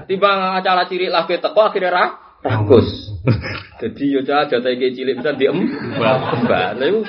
Timbang 0.03 0.59
acara 0.59 0.83
cilik 0.91 1.07
lah 1.07 1.23
teko 1.23 1.61
akhirnya 1.63 1.95
ra 1.95 2.05
rakus. 2.43 3.15
Jadi 3.79 4.03
yo 4.11 4.19
cah 4.27 4.51
jatah 4.51 4.67
iki 4.67 4.99
cilik 4.99 5.23
bisa 5.23 5.31
diem. 5.39 5.63
Mbak, 6.43 6.67
lha 6.75 6.85
iku 6.91 7.01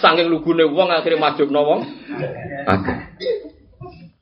saking 0.00 0.32
lugune 0.32 0.64
wong 0.72 0.88
akhire 0.88 1.20
majubno 1.20 1.60
wong. 1.60 1.80
Akeh. 2.64 2.96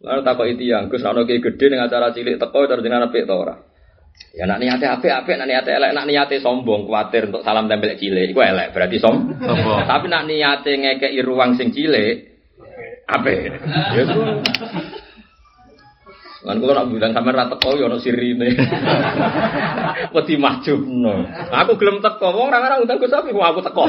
Lalu 0.02 0.20
takut 0.26 0.46
itu 0.50 0.66
yang 0.66 0.90
Gus 0.90 1.06
ana 1.06 1.22
gede 1.22 1.66
ning 1.70 1.78
acara 1.78 2.10
cilik 2.10 2.42
teko 2.42 2.66
terus 2.66 2.82
dengan 2.82 3.06
apik 3.06 3.22
to 3.22 3.38
ora? 3.38 3.54
Ya 4.32 4.48
nak 4.48 4.64
niate 4.64 4.88
apik 4.88 5.12
apik 5.12 5.36
nak 5.36 5.44
niate 5.44 5.76
elek 5.76 5.92
nak 5.92 6.08
niate 6.08 6.40
sombong 6.40 6.88
kuatir 6.88 7.28
untuk 7.28 7.44
salam 7.44 7.68
tempel 7.68 8.00
cilik 8.00 8.32
iku 8.32 8.40
elek 8.40 8.72
berarti 8.72 8.96
som. 8.96 9.28
Sombong. 9.36 9.84
Tapi 9.84 10.06
nak 10.08 10.24
niate 10.24 10.72
ngekeki 10.72 11.20
ruang 11.20 11.52
sing 11.60 11.68
cilik 11.68 12.32
apik. 13.04 13.52
Ya 13.92 14.02
Kan 16.42 16.58
kula 16.58 16.74
nak 16.74 16.90
bilang 16.90 17.14
sampean 17.14 17.38
ra 17.38 17.46
teko 17.46 17.78
ya 17.78 17.86
ono 17.86 18.02
sirine. 18.02 18.50
Wedi 20.14 20.34
mahjubno. 20.34 21.22
Aku 21.54 21.78
gelem 21.78 22.02
teko, 22.02 22.34
wong 22.34 22.50
ora 22.50 22.58
ora 22.58 22.82
undang 22.82 22.98
Gus 22.98 23.14
Sapi, 23.14 23.30
aku 23.30 23.62
teko. 23.62 23.86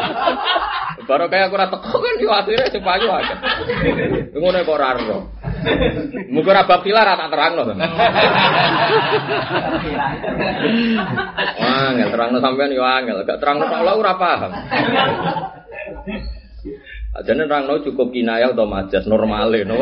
Baru 1.08 1.30
kayak 1.30 1.46
aku 1.46 1.54
ra 1.54 1.70
teko 1.70 1.94
kan 1.94 2.18
yo 2.18 2.34
akhire 2.34 2.74
sing 2.74 2.82
payu 2.82 3.06
akeh. 3.06 3.38
Ngono 4.34 4.66
kok 4.66 4.74
ora 4.74 4.98
ro. 4.98 5.30
Muga 6.34 6.50
ora 6.58 6.66
bab 6.66 6.82
pilar 6.82 7.06
tak 7.14 7.30
terangno. 7.30 7.62
Wah, 11.54 11.88
nggak 11.94 12.10
terangno 12.10 12.42
sampean 12.42 12.74
yo 12.74 12.82
angel, 12.82 13.22
gak 13.22 13.38
terangno 13.38 13.70
tok 13.70 13.94
ora 13.94 14.18
paham. 14.18 14.50
Ajane 17.14 17.46
orang 17.46 17.70
no 17.70 17.78
cukup 17.78 18.10
kinayah 18.10 18.50
atau 18.50 18.66
majas 18.66 19.06
normale 19.06 19.62
no. 19.62 19.78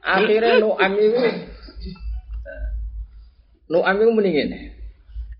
Akhirnya 0.00 0.56
no 0.56 0.80
itu 0.80 1.20
no 3.68 3.84
itu 3.84 4.12
mendingin. 4.16 4.72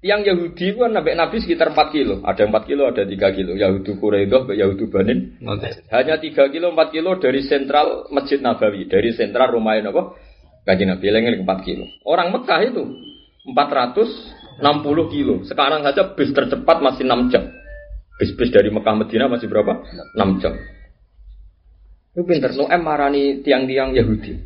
Yang 0.02 0.34
Yahudi 0.34 0.74
itu 0.74 0.82
kan 0.82 0.92
nabi 0.98 1.14
Nabi 1.14 1.38
sekitar 1.38 1.70
4 1.70 1.94
kilo. 1.94 2.26
Ada 2.26 2.50
4 2.50 2.66
kilo, 2.66 2.90
ada 2.90 3.06
3 3.06 3.38
kilo. 3.38 3.54
Yahudi 3.54 3.94
Quraidah, 4.02 4.50
Yahudi 4.50 4.90
Banin. 4.90 5.38
Hanya 5.94 6.18
3 6.18 6.50
kilo, 6.50 6.74
4 6.74 6.90
kilo 6.90 7.22
dari 7.22 7.46
sentral 7.46 8.10
Masjid 8.10 8.42
Nabawi. 8.42 8.90
Dari 8.90 9.14
sentral 9.14 9.54
rumah 9.54 9.78
apa? 9.78 10.18
Kaji 10.66 10.84
Nabi, 10.90 11.06
lengin 11.06 11.46
4 11.46 11.62
kilo. 11.62 11.86
Orang 12.02 12.34
Mekah 12.34 12.60
itu 12.66 12.82
460 13.46 15.14
kilo. 15.14 15.46
Sekarang 15.46 15.86
saja 15.86 16.02
bis 16.18 16.34
tercepat 16.34 16.82
masih 16.82 17.06
6 17.06 17.30
jam. 17.30 17.46
Bis-bis 18.22 18.54
dari 18.54 18.70
Mekah 18.70 18.94
Medina 18.94 19.26
masih 19.26 19.50
berapa? 19.50 19.82
6 20.14 20.38
jam. 20.38 20.54
Itu 22.14 22.22
pinter. 22.22 22.54
Noem 22.54 22.78
marani 22.86 23.42
tiang-tiang 23.42 23.90
Yahudi. 23.98 24.38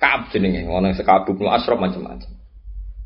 Kaab 0.00 0.32
jenenge, 0.32 0.64
orang 0.64 0.96
sekabuk 0.96 1.36
no 1.36 1.52
asrof 1.52 1.76
macam-macam. 1.76 2.32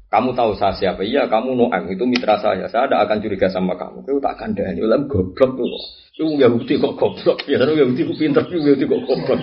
Kamu 0.07 0.37
tahu 0.38 0.55
saya 0.55 0.77
siapa? 0.77 1.03
Iya, 1.03 1.27
kamu 1.27 1.57
Noem 1.59 1.90
itu 1.90 2.07
mitra 2.07 2.38
saya. 2.38 2.71
Saya 2.71 2.87
tidak 2.87 3.11
akan 3.11 3.18
curiga 3.27 3.49
sama 3.51 3.75
kamu. 3.75 4.07
Kau 4.07 4.22
tak 4.22 4.39
akan 4.39 4.55
dani. 4.55 4.78
Ulam 4.87 5.11
goblok 5.11 5.51
tuh. 5.59 5.66
Itu 6.14 6.37
Yahudi 6.39 6.78
kok 6.78 6.95
goblok. 6.95 7.43
Biasanya 7.43 7.74
Yahudi 7.74 8.07
kok 8.07 8.18
pinter, 8.22 8.45
Yahudi 8.47 8.85
kok 8.87 9.03
goblok. 9.03 9.41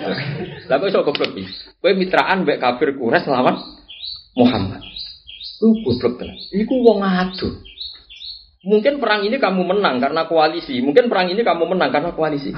Tapi 0.70 0.84
kok 0.88 1.04
goblok 1.04 1.30
sih? 1.36 1.46
Kau 1.82 1.92
mitraan 1.92 2.48
baik 2.48 2.64
kafir 2.64 2.96
kures 2.96 3.28
lawan 3.28 3.60
Muhammad. 4.40 4.80
Itu 5.58 5.74
goblok 5.84 6.16
tenan. 6.16 6.38
Iku 6.54 6.74
wong 6.80 7.04
adu. 7.04 7.69
Mungkin 8.60 9.00
perang 9.00 9.24
ini 9.24 9.40
kamu 9.40 9.64
menang 9.64 10.04
karena 10.04 10.28
koalisi. 10.28 10.84
Mungkin 10.84 11.08
perang 11.08 11.32
ini 11.32 11.40
kamu 11.40 11.64
menang 11.64 11.88
karena 11.88 12.12
koalisi. 12.12 12.52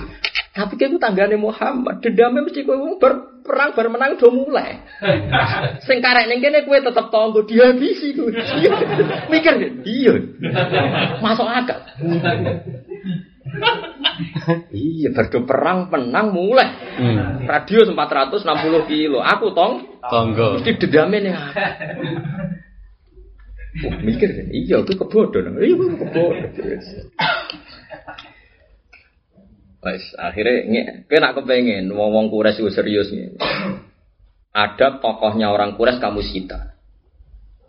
Tapi 0.53 0.77
kayak 0.77 1.01
tanggane 1.01 1.41
Muhammad, 1.41 2.05
dendamnya 2.05 2.45
mesti 2.45 2.67
kowe 2.69 2.77
ber, 3.01 3.41
perang 3.41 3.73
bar 3.73 3.89
menang 3.89 4.21
do 4.21 4.29
mulai. 4.29 4.85
Sing 5.87 6.05
karek 6.05 6.29
ning 6.29 6.45
kene 6.45 6.69
kowe 6.69 6.77
tetep 6.77 7.07
tonggo 7.09 7.47
dihabisi 7.49 8.13
kowe. 8.13 8.29
Mikir 9.33 9.55
iya. 9.87 10.13
Masuk 11.25 11.49
akal. 11.49 11.81
iya, 14.75 15.09
berdo 15.15 15.47
perang 15.49 15.89
menang 15.89 16.35
mulai. 16.35 16.69
Hmm. 16.99 17.49
Radio 17.49 17.89
460 17.89 18.91
kilo. 18.91 19.25
Aku 19.25 19.55
tong 19.57 20.03
Tonggo. 20.05 20.61
mesti 20.61 20.83
dedame 20.83 21.23
nih. 21.23 21.33
Wah, 23.73 23.97
mikir 24.05 24.29
kan, 24.37 24.47
iya 24.53 24.85
aku 24.85 24.93
kebodohan. 25.01 25.57
Iya, 25.57 25.73
aku 25.81 25.97
kebodohan. 25.97 26.51
Wes, 29.83 30.05
akhirnya 30.15 30.55
nge, 30.69 30.83
kena 31.09 31.33
kepengen 31.33 31.91
wong-wong 31.91 32.29
kures 32.29 32.61
itu 32.61 32.71
serius 32.71 33.09
nih. 33.11 33.35
Ada 34.53 35.01
tokohnya 35.01 35.49
orang 35.51 35.75
kures 35.75 35.97
kamu 35.99 36.21
sita. 36.21 36.77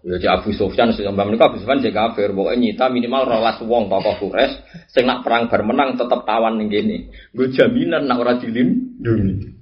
Ya 0.03 0.19
si 0.19 0.27
Abu 0.27 0.51
Sufyan 0.51 0.91
sing 0.91 1.07
mbak 1.07 1.25
menika 1.31 1.47
Abu 1.47 1.63
Sufyan 1.63 1.79
sing 1.79 1.95
kafir, 1.95 2.35
pokoke 2.35 2.59
nyita 2.59 2.91
minimal 2.91 3.23
rolas 3.23 3.55
wong 3.63 3.87
tokoh 3.87 4.27
kures 4.27 4.51
sing 4.91 5.07
nak 5.07 5.23
perang 5.23 5.47
bar 5.47 5.63
menang 5.63 5.95
tetep 5.95 6.27
tawan 6.27 6.59
ning 6.59 6.67
kene. 6.67 7.09
Nggo 7.31 7.49
jaminan 7.55 8.05
nak 8.05 8.19
ora 8.19 8.35
dilindungi. 8.35 9.55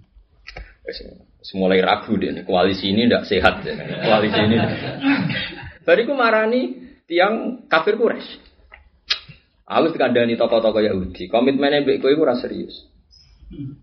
Wes, 0.81 0.97
ragu 1.85 2.11
deh 2.17 2.29
nih, 2.33 2.43
koalisi 2.43 2.89
ini 2.89 3.05
ndak 3.05 3.29
sehat. 3.29 3.63
Koalisi 4.01 4.41
ini. 4.41 4.57
Bariku 5.81 6.13
marani 6.13 6.93
tiang 7.09 7.65
kafir 7.65 7.97
Quraisy. 7.97 8.53
Aku 9.71 9.95
dikandani 9.95 10.35
tokoh-tokoh 10.35 10.83
Yahudi. 10.83 11.31
Komitmennya 11.31 11.87
mbek 11.87 12.03
kowe 12.03 12.11
ora 12.11 12.35
serius. 12.35 12.91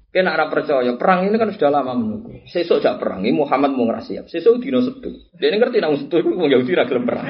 Kena 0.09 0.33
ora 0.33 0.49
percaya, 0.49 0.97
perang 0.97 1.29
ini 1.29 1.37
kan 1.37 1.53
sudah 1.53 1.69
lama 1.69 1.93
menunggu. 1.93 2.41
Sesuk 2.49 2.81
jak 2.81 2.97
perang, 2.97 3.21
ini 3.21 3.37
Muhammad 3.37 3.77
mau 3.77 3.85
ngerasa 3.85 4.09
siap. 4.09 4.25
Sesuk 4.33 4.65
dino 4.65 4.81
setu. 4.81 5.13
Dia 5.37 5.53
ini 5.53 5.61
ngerti 5.61 5.81
nang 5.81 5.97
setu 5.97 6.25
itu 6.25 6.33
wong 6.33 6.49
Yahudi 6.49 6.73
ra 6.73 6.89
gelem 6.89 7.05
perang. 7.05 7.25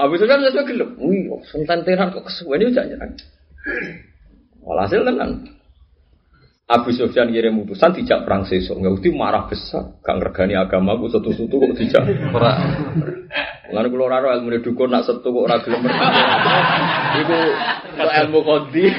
Abu 0.00 0.16
Sufyan 0.16 0.40
sesuk 0.48 0.72
gelem. 0.72 0.96
Wih, 0.96 1.28
sententenan 1.52 2.16
kok 2.16 2.24
kesuwen 2.28 2.64
jak 2.72 2.88
nyerang. 2.88 3.12
Walhasil 4.64 5.04
tenan. 5.04 5.55
Abu 6.66 6.90
Sufyan 6.90 7.30
kirim 7.30 7.62
utusan 7.62 7.94
dijak 7.94 8.26
perang 8.26 8.42
sesuk. 8.42 8.82
Yahudi 8.82 9.14
marah 9.14 9.46
besar. 9.46 10.02
Gak 10.02 10.18
ngergani 10.18 10.58
agamaku 10.58 11.06
setu-setu 11.14 11.62
kok 11.62 11.78
dijak. 11.78 12.02
Ora. 12.34 12.58
Mulane 13.70 13.86
kula 13.86 14.10
ora 14.10 14.34
ilmu 14.34 14.50
dukun 14.58 14.90
nak 14.90 15.06
setu 15.06 15.30
kok 15.30 15.46
ora 15.46 15.62
gelem 15.62 15.86
perang. 15.86 16.14
Iku 17.22 17.38
kok 17.94 18.12
ilmu 18.18 18.38
kondi. 18.42 18.82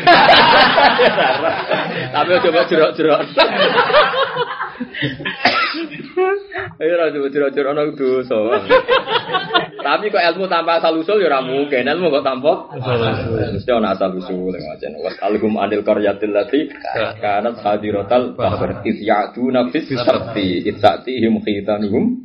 Tapi 2.16 2.32
coba 2.40 2.62
jerok-jerok. 2.72 3.20
Ayo 6.78 6.94
coba 6.98 7.28
jerok-jerok 7.34 7.72
ana 7.74 7.84
dosa. 7.94 8.38
Tapi 9.78 10.06
kok 10.14 10.22
ilmu 10.22 10.46
tanpa 10.46 10.78
asal 10.78 11.02
usul 11.02 11.22
ya 11.22 11.30
ora 11.30 11.42
mungkin. 11.42 11.86
Ilmu 11.86 12.14
kok 12.14 12.26
tanpa 12.26 12.70
mesti 12.78 13.72
ana 13.74 13.98
asal 13.98 14.14
usul 14.18 14.54
yang 14.54 14.66
macam 14.70 14.92
wasalhum 15.02 15.54
anil 15.58 15.82
qaryatil 15.82 16.34
lati 16.34 16.70
kanat 17.22 17.58
hadiratal 17.62 18.38
bahr 18.38 18.86
iz 18.86 18.98
ya'tuna 19.02 19.70
fis 19.74 19.90
sabti. 19.94 20.66
Iz 20.66 20.78
ta'tihim 20.78 21.42
khitanuhum 21.42 22.22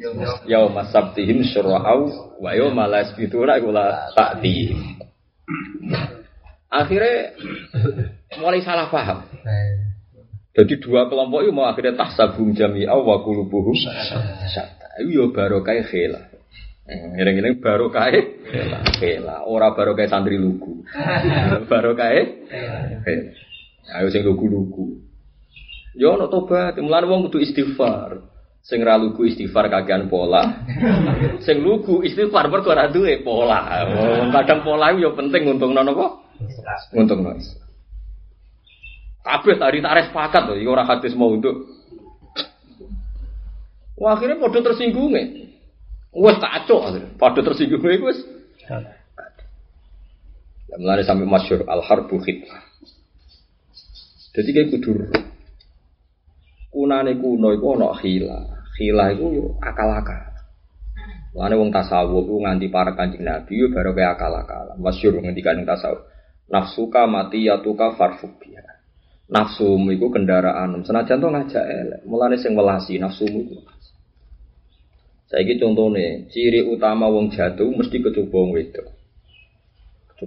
yauma 0.48 0.88
sabtihim 0.92 1.44
syura'au 1.44 2.08
wa 2.40 2.50
yauma 2.52 2.88
la 2.90 3.04
yasbituna 3.06 3.56
iku 3.60 3.70
la 3.72 4.12
ta'tihim 4.12 5.00
akhirnya 6.72 7.36
mulai 8.40 8.64
salah 8.64 8.88
paham 8.88 9.28
jadi 10.52 10.74
dua 10.84 11.08
kelompok 11.08 11.48
itu 11.48 11.52
mau 11.52 11.64
akhirnya 11.64 11.96
tahsabum 11.96 12.52
jami'a 12.52 12.92
wa 12.92 13.24
qulubuhum. 13.24 13.72
Syatta 14.52 15.00
itu 15.00 15.16
ya 15.16 15.24
barokah 15.32 15.80
khila 15.88 16.28
Ngiring-ngiring 17.16 17.56
barokah 17.64 18.12
khila 18.12 18.78
khila 19.00 19.48
ora 19.48 19.72
barokah 19.72 20.04
santri 20.12 20.36
lugu. 20.36 20.84
Barokah 21.72 22.08
khila 22.12 23.32
ayo 23.96 24.12
sing 24.12 24.28
lugu-lugu. 24.28 25.00
Yo 25.96 26.20
ono 26.20 26.28
tobat. 26.28 26.76
Mulane 26.76 27.08
wong 27.08 27.32
kudu 27.32 27.40
istighfar. 27.40 28.20
Sing 28.60 28.84
ra 28.84 29.00
lugu 29.00 29.24
istighfar 29.24 29.72
kakean 29.72 30.12
pola. 30.12 30.68
Sing 31.48 31.64
lugu 31.64 32.04
istighfar 32.04 32.52
mergo 32.52 32.76
ora 32.76 32.92
duwe 32.92 33.24
pola. 33.24 33.88
Kadang 34.36 34.68
pola 34.68 34.92
ya 34.92 35.08
penting 35.16 35.48
untungno 35.48 35.80
napa? 35.80 36.20
Untungno 36.92 37.40
kabeh 39.22 39.54
tadi 39.58 39.78
tarik 39.78 40.10
sepakat 40.10 40.42
loh, 40.50 40.56
iki 40.58 40.68
ora 40.68 40.82
hadis 40.86 41.14
mau 41.14 41.30
untuk 41.30 41.70
Wah, 44.02 44.18
akhirnya 44.18 44.42
pada 44.42 44.58
tersinggung 44.66 45.14
Wes 46.12 46.36
kacau 46.36 46.84
akhirnya. 46.84 47.14
Pada 47.16 47.40
tersinggung 47.40 47.80
iku 47.80 48.10
wis. 48.12 48.20
Ya, 48.68 48.82
Mulane 50.76 51.04
sampai 51.04 51.28
masyur 51.28 51.64
al 51.68 51.84
harbu 51.84 52.16
khidmah. 52.20 52.60
Jadi 54.32 54.48
kayak 54.56 54.68
kudur 54.72 55.12
kunane 56.72 57.12
kuno 57.20 57.52
iku 57.52 57.76
ana 57.76 57.92
khila. 58.00 58.38
Khila 58.80 59.12
yo 59.12 59.60
akal-akal. 59.60 60.32
Lane 61.36 61.56
wong 61.60 61.68
tasawuf 61.72 62.24
ku 62.24 62.40
nganti 62.40 62.72
para 62.72 62.96
Kanjeng 62.96 63.24
Nabi 63.24 63.68
baru 63.68 63.92
kayak 63.92 64.16
akal-akal. 64.16 64.80
Masyhur 64.80 65.20
ngendikan 65.20 65.60
ing 65.60 65.68
tasawuf. 65.68 66.08
Nafsuka 66.48 67.04
mati 67.04 67.48
yatuka 67.48 67.96
farfuk 68.00 68.40
biha. 68.40 68.71
Nafsumu 69.32 69.88
iku 69.96 70.12
kendaraan. 70.12 70.84
Senajan 70.84 71.24
to 71.24 71.28
ngajak 71.32 71.64
elek. 71.64 72.00
Mulane 72.04 72.36
sing 72.36 72.52
welasi 72.52 73.00
nafsumu 73.00 73.48
iku. 73.48 73.56
Saiki 75.32 75.56
contone, 75.56 76.28
ciri 76.28 76.60
utama 76.60 77.08
wong 77.08 77.32
jatuh 77.32 77.64
mesti 77.72 78.04
kecoba 78.04 78.36
wong 78.36 78.52
wedok. 78.52 78.86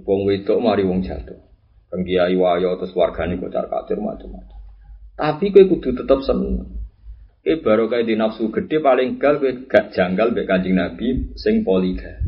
Wong 0.02 0.26
wedok 0.26 0.58
mari 0.58 0.82
wong 0.82 1.06
jatuh. 1.06 1.38
Pengkiai 1.86 2.34
wayo 2.34 2.74
terus 2.82 2.90
wargane 2.98 3.38
kocar 3.38 3.70
kacir 3.70 4.02
macam-macam. 4.02 4.58
Tapi 5.14 5.54
kowe 5.54 5.64
kudu 5.70 5.94
tetep 5.94 6.20
seneng. 6.26 6.66
Kowe 7.46 7.54
baru 7.62 7.86
kayak 7.86 8.10
di 8.10 8.18
nafsu 8.18 8.50
gede 8.50 8.82
paling 8.82 9.22
gal 9.22 9.38
kowe 9.38 9.48
gak 9.70 9.94
janggal 9.94 10.34
mbek 10.34 10.50
Kanjeng 10.50 10.74
Nabi 10.74 11.30
sing 11.38 11.62
poliga. 11.62 12.18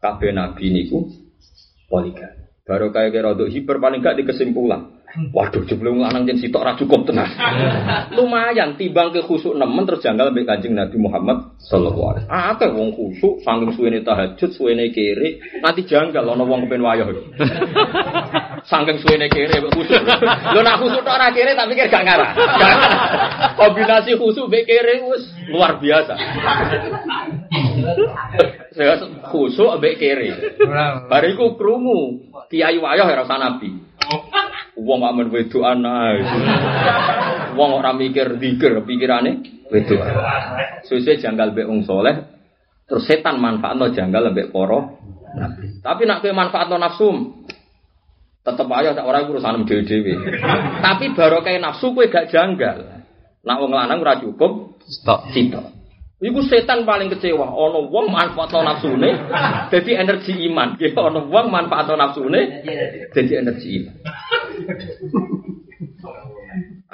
Kabeh 0.00 0.32
nabi 0.32 0.72
niku 0.72 1.04
poliga. 1.92 2.32
Baru 2.64 2.88
kayak 2.88 3.12
kira 3.12 3.36
rodok 3.36 3.52
hiper 3.52 3.76
paling 3.76 4.00
gak 4.00 4.16
di 4.16 4.24
kesimpulan. 4.24 4.93
Waduh, 5.36 5.62
wong 5.62 6.02
lanang 6.02 6.26
jen 6.26 6.42
sitok 6.42 6.66
ra 6.66 6.74
cukup 6.74 7.06
tenan. 7.06 7.30
Lumayan 8.16 8.74
timbang 8.74 9.14
ke 9.14 9.22
khusuk 9.22 9.54
nemen 9.54 9.86
terus 9.86 10.02
janggal 10.02 10.34
mbek 10.34 10.46
Kanjeng 10.46 10.74
Nabi 10.74 10.96
Muhammad 10.98 11.54
sallallahu 11.62 12.08
alaihi 12.10 12.24
wasallam. 12.26 12.50
Akeh 12.50 12.70
wong 12.74 12.90
khusuk 12.98 13.34
saking 13.46 13.70
suwene 13.78 13.98
tahajud, 14.02 14.50
suwene 14.50 14.90
kiri, 14.90 15.38
nanti 15.62 15.86
janggal 15.86 16.26
ana 16.26 16.42
wong 16.42 16.66
kepen 16.66 16.82
wayah. 16.82 17.06
Saking 18.70 18.98
suwene 18.98 19.30
kiri 19.30 19.54
mbek 19.62 19.72
khusuk. 19.76 20.02
Lho 20.50 20.60
nak 20.66 20.82
khusuk 20.82 21.02
tok 21.06 21.14
ora 21.14 21.30
kiri 21.30 21.54
tak 21.54 21.68
pikir 21.70 21.86
gak 21.92 22.02
ngarah. 22.02 22.30
Kombinasi 23.54 24.18
khusuk 24.18 24.50
mbek 24.50 24.66
kiri 24.66 24.98
wis 25.06 25.22
luar 25.46 25.78
biasa. 25.78 26.14
Saya 28.74 28.98
khusuk 29.30 29.78
mbek 29.78 29.94
kiri. 30.02 30.58
Bariku 31.06 31.54
krungu 31.54 32.26
kiai 32.50 32.82
wayah 32.82 33.06
ora 33.06 33.22
usah 33.22 33.38
nabi. 33.38 33.70
Wong 34.74 35.03
amen 35.04 35.28
wedoan 35.28 35.84
ae. 35.84 36.20
Wong 37.54 37.70
ora 37.78 37.92
mikir 37.94 38.40
zikir, 38.40 38.80
pikirane 38.82 39.44
wedoan. 39.70 40.12
Suwe 40.88 41.16
janggal 41.20 41.52
mbek 41.52 41.68
wong 41.68 41.84
saleh, 41.84 42.16
terus 42.88 43.04
setan 43.06 43.40
manfaatno 43.40 43.92
janggal 43.92 44.32
mbek 44.32 44.50
para 44.50 44.78
nabi. 45.34 45.80
Tapi 45.80 46.02
nak 46.08 46.20
kowe 46.24 46.32
manfaatno 46.32 46.76
nafsu, 46.80 47.08
tetep 48.44 48.68
aja 48.68 48.92
tak 48.92 49.06
ora 49.08 49.24
urusan 49.24 49.64
dhewe-dhewe. 49.64 50.12
Tapi 50.84 51.04
barokah 51.16 51.56
nafsu 51.60 51.92
kowe 51.96 52.04
gak 52.08 52.28
janggal. 52.28 53.04
Nak 53.44 53.60
wong 53.60 53.72
lanang 53.76 54.00
ora 54.00 54.16
cukup 54.20 54.80
Stop. 54.88 55.28
sitok. 55.32 55.74
Iku 56.24 56.40
setan 56.48 56.88
paling 56.88 57.12
kecewa. 57.12 57.52
Ono 57.52 57.92
wong 57.92 58.08
manfaatno 58.08 58.64
nafsune 58.64 59.12
dadi 59.68 59.92
energi 59.92 60.32
iman. 60.48 60.80
Ono 60.80 61.28
wong 61.28 61.46
manfaatno 61.52 62.00
nafsune 62.00 62.64
dadi 63.12 63.32
energi 63.36 63.68
iman. 63.84 63.94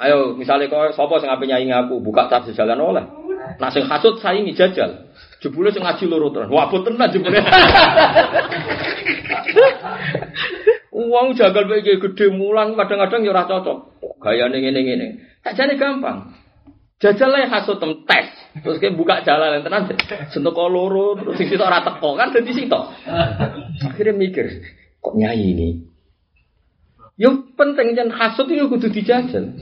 Ayo, 0.01 0.33
misalnya 0.33 0.65
kau 0.71 0.89
sopo 0.97 1.21
sing 1.21 1.29
ape 1.29 1.45
ngaku 1.45 2.01
buka 2.01 2.25
tab 2.25 2.49
jalan 2.49 2.81
oleh. 2.81 3.05
Nah 3.61 3.69
sing 3.69 3.85
hasud 3.85 4.17
saingi 4.17 4.57
jajal. 4.57 5.13
Jebule 5.41 5.69
sing 5.73 5.85
ngaji 5.85 6.05
loro 6.09 6.29
tenan. 6.33 6.49
Wah, 6.53 6.69
boten 6.69 6.97
tenan 6.97 7.13
jebule. 7.13 7.41
Uang 10.91 11.33
jagal 11.33 11.65
bae 11.65 11.81
gede 11.81 12.25
mulang 12.29 12.77
kadang-kadang 12.77 13.25
ya 13.25 13.33
ora 13.33 13.49
cocok. 13.49 13.77
Gayane 14.21 14.57
ngene-ngene. 14.61 15.07
Sakjane 15.41 15.77
gampang. 15.77 16.37
Jajal 17.01 17.33
lah 17.33 17.49
hasud 17.49 17.81
tem 17.81 18.05
tes. 18.05 18.29
Terus 18.61 18.77
kayak 18.77 18.93
buka 18.93 19.25
jalan 19.25 19.57
yang 19.57 19.63
tenan 19.65 19.89
sentuh 20.29 20.53
loro 20.69 21.17
terus 21.17 21.41
sing 21.41 21.49
sitok 21.49 21.65
ora 21.65 21.81
teko 21.81 22.13
kan 22.13 22.29
dadi 22.29 22.53
sitok. 22.53 22.93
Akhirnya 23.81 24.13
mikir, 24.13 24.45
kok 25.01 25.17
nyai 25.17 25.41
ini? 25.41 25.90
Yo 27.19 27.51
penting 27.55 27.97
jan 27.97 28.09
hasud 28.11 28.47
itu 28.47 28.67
kudu 28.71 28.87
dijajal. 28.91 29.55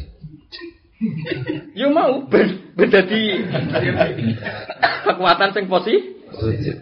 Yo 1.73 1.87
mau 1.95 2.27
beda 2.75 3.01
di 3.07 3.21
kekuatan 5.07 5.49
sing 5.55 5.65
positif. 5.71 6.19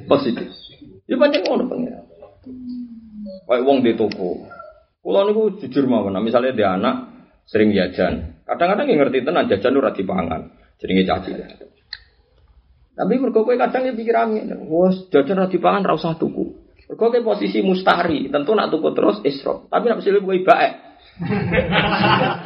Positif. 0.10 0.50
Yo 1.06 1.16
pancen 1.22 1.46
ngono 1.46 1.70
pengen. 1.70 2.04
Kayak 3.48 3.64
wong 3.64 3.80
di 3.86 3.96
toko. 3.96 4.44
Kulo 5.00 5.24
niku 5.24 5.56
jujur 5.64 5.88
mawon, 5.88 6.12
nah, 6.12 6.20
misalnya 6.20 6.52
dia 6.52 6.76
anak 6.76 6.96
sering 7.48 7.72
jajan. 7.72 8.44
Kadang-kadang 8.44 8.92
yang 8.92 9.08
ngerti 9.08 9.24
tenan 9.24 9.48
jajan 9.48 9.80
ora 9.80 9.96
dipangan. 9.96 10.52
Jenenge 10.84 11.08
caci. 11.08 11.32
Tapi 12.98 13.14
mergo 13.16 13.48
kowe 13.48 13.56
kadang 13.56 13.88
ya 13.88 13.96
pikir 13.96 14.12
amin, 14.18 14.68
wes 14.68 15.08
jajan 15.14 15.40
ora 15.40 15.48
dipangan 15.48 15.88
ra 15.88 15.96
usah 15.96 16.20
tuku. 16.20 16.67
Mergo 16.88 17.12
kowe 17.12 17.36
posisi 17.36 17.60
mustari, 17.60 18.32
tentu 18.32 18.56
nak 18.56 18.72
tuku 18.72 18.96
terus 18.96 19.20
isro. 19.28 19.68
Tapi 19.68 19.92
nak 19.92 20.00
silih 20.00 20.24
kowe 20.24 20.40
baik. 20.40 20.74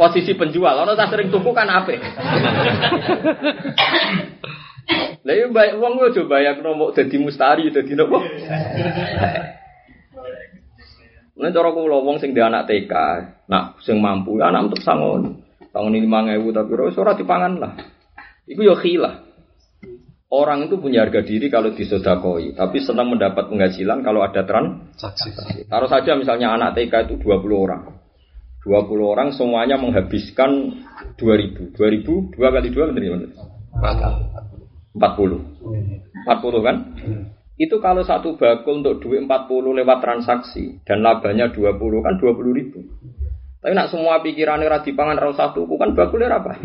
posisi 0.01 0.33
penjual, 0.33 0.73
orang 0.73 0.97
tak 0.97 1.13
sering 1.13 1.29
tuku 1.29 1.51
kan 1.53 1.69
apa? 1.69 1.91
Lah 5.21 5.33
yo 5.37 5.53
baik 5.53 5.77
wong 5.77 6.01
yo 6.01 6.09
coba 6.09 6.41
ya 6.41 6.57
mau 6.57 6.89
dadi 6.89 7.21
mustari 7.21 7.69
dadi 7.69 7.93
nopo? 7.93 8.17
Nek 11.41 11.53
cara 11.53 11.69
kula 11.73 11.97
wong 12.01 12.17
sing 12.21 12.33
di 12.33 12.41
anak 12.41 12.69
TK, 12.69 12.93
nak 13.49 13.77
sing 13.85 14.01
mampu 14.01 14.41
ya 14.41 14.49
anak 14.49 14.69
untuk 14.73 14.81
sangon. 14.81 15.41
Sangon 15.69 15.95
ini 15.95 16.09
ewu 16.09 16.49
tapi 16.53 16.73
ora 16.75 17.13
dipangan 17.13 17.53
lah. 17.61 17.73
Iku 18.49 18.61
yo 18.65 18.75
khilah. 18.77 19.30
Orang 20.31 20.71
itu 20.71 20.79
punya 20.79 21.03
harga 21.03 21.27
diri 21.27 21.51
kalau 21.51 21.75
disodakoi, 21.75 22.55
tapi 22.55 22.79
senang 22.79 23.11
mendapat 23.11 23.51
penghasilan 23.51 23.99
kalau 23.99 24.23
ada 24.23 24.47
transaksi. 24.47 25.27
Taruh 25.67 25.91
saja 25.91 26.15
misalnya 26.15 26.55
anak 26.55 26.79
TK 26.79 27.11
itu 27.11 27.19
20 27.19 27.51
orang. 27.51 27.99
20 28.63 28.87
orang 29.03 29.35
semuanya 29.35 29.75
menghabiskan 29.75 30.79
2000. 31.19 31.75
2000, 31.75 32.31
2 32.31 32.39
kali 32.39 32.67
2 32.71 32.95
benar 32.95 33.03
40. 34.95 34.95
40 36.23 36.63
kan? 36.63 36.75
Hmm. 36.95 37.23
Itu 37.59 37.83
kalau 37.83 38.01
satu 38.07 38.39
bakul 38.39 38.81
untuk 38.81 39.03
duit 39.03 39.27
40 39.27 39.77
lewat 39.83 39.99
transaksi 39.99 40.79
dan 40.87 41.03
labanya 41.03 41.51
20 41.51 41.75
kan 41.77 42.15
20 42.17 42.57
ribu. 42.57 42.79
Tapi 43.61 43.77
nak 43.77 43.93
semua 43.93 44.17
pikirannya 44.25 44.65
ra 44.65 44.81
dipangan 44.81 45.21
ra 45.21 45.29
satu 45.37 45.69
kan 45.77 45.93
bakulnya 45.93 46.33
apa? 46.33 46.57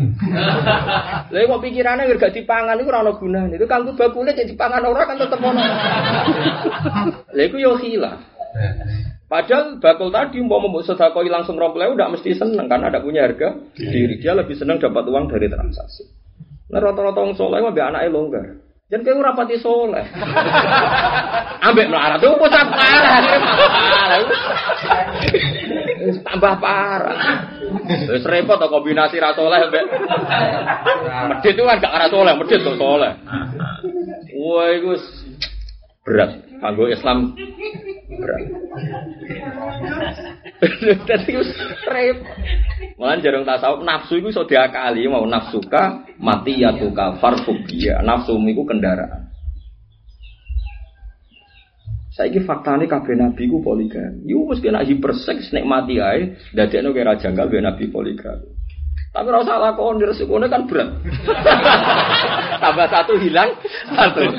Lah 1.33 1.39
kok 1.45 1.61
pikirannya 1.61 2.09
gak 2.17 2.33
dipangan 2.33 2.73
iku 2.81 2.89
ora 2.89 3.05
ono 3.05 3.21
gunane. 3.21 3.53
Itu 3.53 3.69
kanggo 3.69 3.93
bakulnya 3.93 4.33
jadi 4.33 4.49
dipangan 4.49 4.81
orang 4.81 5.05
kan 5.05 5.17
tetep 5.21 5.37
ono. 5.37 5.61
Lah 7.37 7.43
iku 7.45 7.61
yo 7.61 7.77
hilang. 7.77 8.25
Padahal 9.29 9.77
bakul 9.77 10.09
tadi 10.09 10.41
mau 10.41 10.57
mau 10.57 10.81
sedekah 10.81 11.21
langsung 11.29 11.61
rompel 11.61 11.93
udah 11.93 12.09
mesti 12.09 12.33
seneng 12.33 12.65
karena 12.65 12.89
ada 12.89 12.97
punya 12.97 13.29
harga 13.29 13.53
diri. 13.77 14.17
Dia 14.17 14.33
lebih 14.33 14.57
senang 14.57 14.81
dapat 14.81 15.05
uang 15.05 15.29
dari 15.29 15.53
transaksi. 15.53 16.01
Nah 16.73 16.81
rata-rata 16.81 17.21
orang 17.21 17.37
soleh 17.37 17.61
mah 17.61 17.77
anaknya 17.77 18.09
longgar. 18.09 18.57
Jangan 18.87 19.03
kayak 19.03 19.19
rapati 19.19 19.55
soleh. 19.59 20.05
Ambek 21.67 21.91
melarat 21.91 22.23
itu 22.23 22.39
bocah 22.39 22.65
parah. 22.71 23.19
Tambah 26.23 26.53
parah. 26.61 27.19
Terus 28.07 28.23
repot 28.23 28.55
atau 28.55 28.71
kombinasi 28.71 29.19
ra 29.19 29.35
soleh 29.35 29.59
ambek. 29.67 29.85
Medit 31.31 31.53
itu 31.55 31.63
kan 31.67 31.77
gak 31.83 31.95
ra 31.95 32.07
soleh, 32.07 32.33
medit 32.37 32.59
tuh 32.63 32.75
soleh. 32.79 33.13
Wah, 34.37 34.67
itu 34.71 34.93
berat. 36.07 36.31
Kanggo 36.57 36.89
Islam 36.89 37.37
berat. 38.17 38.43
Dadi 41.05 41.31
repot. 41.85 42.27
Malah 42.97 43.21
jarang 43.21 43.45
tasawuf 43.45 43.85
nafsu 43.85 44.17
itu 44.17 44.33
sudah 44.33 44.49
diakali 44.49 45.05
mau 45.05 45.21
nafsuka 45.29 46.01
mati 46.17 46.65
ya 46.65 46.73
tuka 46.73 47.21
farfobia 47.21 48.01
nafsu 48.01 48.33
itu 48.41 48.63
kendaraan. 48.65 49.36
Saya 52.17 52.33
ini 52.33 52.41
fakta 52.41 52.73
ini 52.81 52.89
kabeh 52.89 53.13
nabi 53.13 53.45
ku 53.45 53.61
poligami. 53.61 54.25
Nak 54.25 54.89
hiperseks 54.89 55.53
nek 55.53 55.69
mati 55.69 56.01
ae, 56.01 56.33
dadekno 56.49 56.89
kira 56.89 57.13
janggal 57.13 57.45
be 57.45 57.61
nabi 57.61 57.93
poligami. 57.93 58.57
Tapi 59.13 59.29
rasa 59.29 59.61
lakon 59.61 60.01
resikonya 60.01 60.49
kan 60.49 60.65
berat. 60.65 60.97
tambah 62.65 62.87
satu 62.89 63.21
hilang 63.21 63.53
satu. 63.93 64.33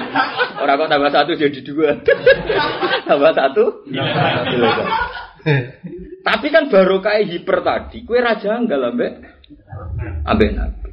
Orang 0.59 0.75
kok 0.75 0.91
tambah 0.91 1.11
satu 1.15 1.31
jadi 1.39 1.61
dua. 1.63 1.95
tambah 3.09 3.33
satu 3.39 3.87
hilang. 3.87 4.87
Tapi 6.29 6.47
kan 6.51 6.67
baru 6.67 6.99
kayak 6.99 7.31
hiper 7.31 7.63
tadi, 7.63 8.03
kue 8.03 8.19
raja 8.19 8.59
enggak 8.59 8.83
ambek 10.27 10.51
nabi. 10.51 10.91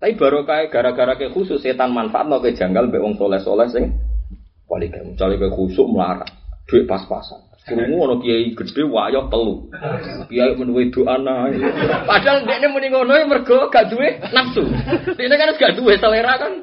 Tapi 0.00 0.12
baru 0.16 0.48
kayak 0.48 0.72
gara-gara 0.72 1.20
kayak 1.20 1.36
khusus 1.36 1.60
setan 1.60 1.92
manfaat 1.92 2.24
no 2.28 2.40
kayak 2.40 2.56
janggal 2.56 2.88
wong 2.96 3.20
soleh 3.20 3.40
soleh 3.44 3.68
sing 3.68 3.92
poligami. 4.66 5.14
Misalnya 5.14 5.40
kayak 5.40 5.54
khusus 5.54 5.86
melarang, 5.86 6.32
duit 6.66 6.84
pas-pasan. 6.84 7.46
Krungu 7.66 7.98
ono 7.98 8.22
kiai 8.22 8.54
gede 8.54 8.86
wayo 8.86 9.26
telu. 9.26 9.66
Kiai 10.30 10.54
menuwe 10.54 10.86
doa 10.94 11.18
Padahal 12.06 12.46
dekne 12.46 12.70
muni 12.70 12.94
ngono 12.94 13.10
ya 13.18 13.26
mergo 13.26 13.66
gak 13.74 13.90
duwe 13.90 14.22
nafsu. 14.30 14.62
Dekne 15.18 15.34
kan 15.34 15.50
gak 15.58 15.74
duwe 15.74 15.98
selera 15.98 16.38
kan. 16.38 16.62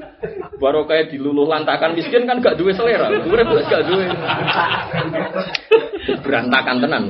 Baru 0.64 0.88
kayak 0.88 1.12
diluluh 1.12 1.44
lantakan 1.44 2.00
miskin 2.00 2.24
kan 2.24 2.40
gak 2.40 2.56
duwe 2.56 2.72
selera. 2.72 3.12
Urip 3.20 3.52
gak 3.68 3.84
duwe. 3.84 4.08
Berantakan 6.24 6.78
tenan. 6.80 7.04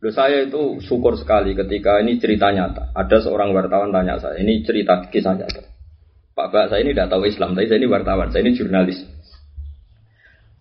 Loh, 0.00 0.12
saya 0.12 0.48
itu 0.48 0.80
syukur 0.80 1.20
sekali 1.20 1.52
ketika 1.52 2.00
ini 2.00 2.16
cerita 2.16 2.48
nyata. 2.56 2.96
Ada 2.96 3.28
seorang 3.28 3.52
wartawan 3.52 3.92
tanya 3.92 4.16
saya, 4.16 4.40
ini 4.40 4.64
cerita 4.64 5.04
kisah 5.12 5.36
nyata. 5.36 5.75
Pak 6.36 6.52
Pak, 6.52 6.68
saya 6.68 6.84
ini 6.84 6.92
tidak 6.92 7.16
tahu 7.16 7.24
Islam, 7.24 7.56
tapi 7.56 7.64
saya 7.64 7.80
ini 7.80 7.88
wartawan, 7.88 8.28
saya 8.28 8.44
ini 8.44 8.52
jurnalis. 8.52 9.00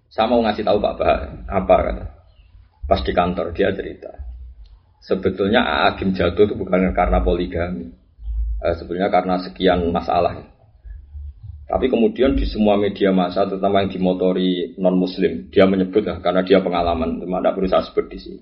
Saya 0.07 0.31
mau 0.31 0.39
ngasih 0.39 0.63
tahu 0.63 0.79
Pak 0.79 0.93
Bah 0.95 1.19
apa 1.51 1.75
kata. 1.91 2.05
Pas 2.87 3.03
di 3.03 3.11
kantor 3.11 3.51
dia 3.51 3.75
cerita. 3.75 4.07
Sebetulnya 5.03 5.91
Agim 5.91 6.15
jatuh 6.15 6.47
itu 6.47 6.55
bukan 6.55 6.95
karena 6.95 7.19
poligami. 7.19 7.91
Eh, 8.63 8.73
sebetulnya 8.79 9.11
karena 9.11 9.35
sekian 9.43 9.91
masalah. 9.91 10.47
Tapi 11.67 11.91
kemudian 11.91 12.39
di 12.39 12.47
semua 12.47 12.79
media 12.79 13.11
massa, 13.11 13.43
terutama 13.43 13.83
yang 13.83 13.91
dimotori 13.91 14.79
non 14.79 14.95
Muslim, 14.95 15.51
dia 15.51 15.67
menyebut 15.67 16.07
lah 16.07 16.23
karena 16.23 16.47
dia 16.47 16.63
pengalaman, 16.63 17.19
teman 17.19 17.43
tidak 17.43 17.51
perlu 17.51 17.67
sebut 17.67 18.05
di 18.07 18.17
sini. 18.21 18.39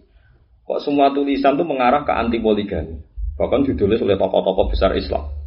Kok 0.69 0.79
semua 0.86 1.09
tulisan 1.09 1.57
itu 1.57 1.65
mengarah 1.65 2.05
ke 2.05 2.13
anti 2.13 2.38
poligami, 2.38 3.01
bahkan 3.41 3.65
ditulis 3.65 3.97
oleh 4.05 4.21
tokoh-tokoh 4.21 4.69
besar 4.69 4.93
Islam. 4.93 5.42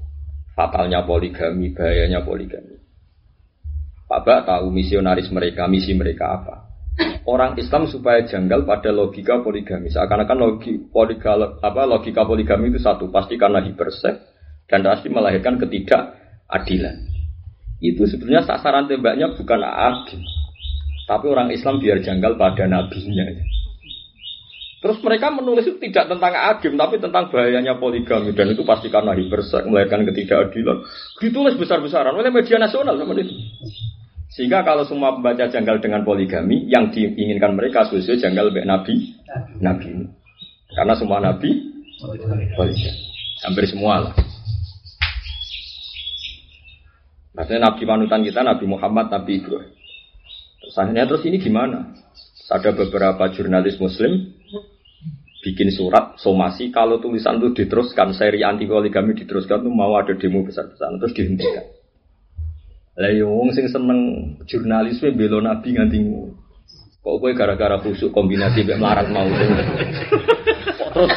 Fatalnya 0.56 1.04
poligami, 1.04 1.76
bahayanya 1.76 2.24
poligami. 2.24 2.80
Pak 4.08 4.20
Bak 4.24 4.40
tahu 4.48 4.72
misionaris 4.72 5.28
mereka, 5.28 5.68
misi 5.68 5.92
mereka 5.92 6.40
apa. 6.40 6.54
Orang 7.28 7.60
Islam 7.60 7.84
supaya 7.84 8.24
janggal 8.24 8.64
pada 8.64 8.88
logika 8.88 9.44
poligami. 9.44 9.92
Seakan-akan 9.92 10.38
logi, 10.40 10.80
poliga, 10.80 11.36
apa, 11.60 11.84
logika 11.84 12.24
poligami 12.24 12.72
itu 12.72 12.80
satu, 12.80 13.12
pasti 13.12 13.36
karena 13.36 13.60
hipersek 13.60 14.16
dan 14.64 14.80
pasti 14.80 15.12
melahirkan 15.12 15.60
ketidakadilan. 15.60 16.96
Itu 17.82 18.08
sebenarnya 18.08 18.48
sasaran 18.48 18.88
tembaknya 18.88 19.36
bukan 19.36 19.60
adil. 19.60 20.24
Tapi 21.04 21.26
orang 21.28 21.52
Islam 21.52 21.76
biar 21.76 22.00
janggal 22.00 22.40
pada 22.40 22.64
nabinya. 22.64 23.26
Terus 24.86 25.02
mereka 25.02 25.34
menulis 25.34 25.66
itu 25.66 25.82
tidak 25.82 26.06
tentang 26.06 26.30
agim, 26.30 26.78
tapi 26.78 27.02
tentang 27.02 27.26
bahayanya 27.26 27.74
poligami 27.74 28.30
dan 28.30 28.54
itu 28.54 28.62
pasti 28.62 28.86
karena 28.86 29.18
hipersek 29.18 29.66
melahirkan 29.66 30.06
ketidakadilan. 30.06 30.78
Ditulis 31.18 31.58
besar-besaran 31.58 32.14
oleh 32.14 32.30
media 32.30 32.54
nasional 32.54 32.94
sama 32.94 33.18
itu. 33.18 33.34
Sehingga 34.30 34.62
kalau 34.62 34.86
semua 34.86 35.18
membaca 35.18 35.50
janggal 35.50 35.82
dengan 35.82 36.06
poligami, 36.06 36.70
yang 36.70 36.94
diinginkan 36.94 37.58
mereka 37.58 37.90
sesuai 37.90 38.22
janggal 38.22 38.54
baik 38.54 38.62
nabi, 38.62 38.94
nabi. 39.58 40.06
Karena 40.70 40.94
semua 40.94 41.18
nabi 41.18 41.50
poligami. 41.98 42.46
Hampir 43.42 43.66
semua 43.66 44.06
lah. 44.06 44.14
Maksudnya 47.34 47.58
nabi 47.58 47.82
panutan 47.82 48.22
kita 48.22 48.46
Nabi 48.46 48.70
Muhammad, 48.70 49.10
Nabi 49.10 49.42
Ibrahim. 49.42 49.74
Terus 50.62 50.78
terus 50.78 51.22
ini 51.26 51.42
gimana? 51.42 51.90
Ada 52.46 52.70
beberapa 52.70 53.26
jurnalis 53.34 53.82
Muslim 53.82 54.36
bikin 55.46 55.70
surat 55.70 56.18
somasi 56.18 56.74
kalau 56.74 56.98
tulisan 56.98 57.38
itu 57.38 57.54
diteruskan 57.54 58.10
seri 58.10 58.42
anti 58.42 58.66
poligami 58.66 59.14
diteruskan 59.14 59.62
itu 59.62 59.70
mau 59.70 59.94
ada 59.94 60.10
demo 60.18 60.42
besar-besaran 60.42 60.98
terus 60.98 61.14
dihentikan. 61.14 61.70
Lah 62.98 63.12
yo 63.14 63.30
wong 63.30 63.54
sing 63.54 63.70
seneng 63.70 64.00
jurnalisme 64.50 65.14
belo 65.14 65.38
nabi 65.38 65.78
nganti 65.78 66.02
Kok 67.06 67.22
kowe 67.22 67.30
gara-gara 67.38 67.78
khusuk 67.78 68.10
kombinasi 68.10 68.66
mek 68.66 68.82
melarat 68.82 69.06
mau. 69.14 69.30
Terus 69.30 71.14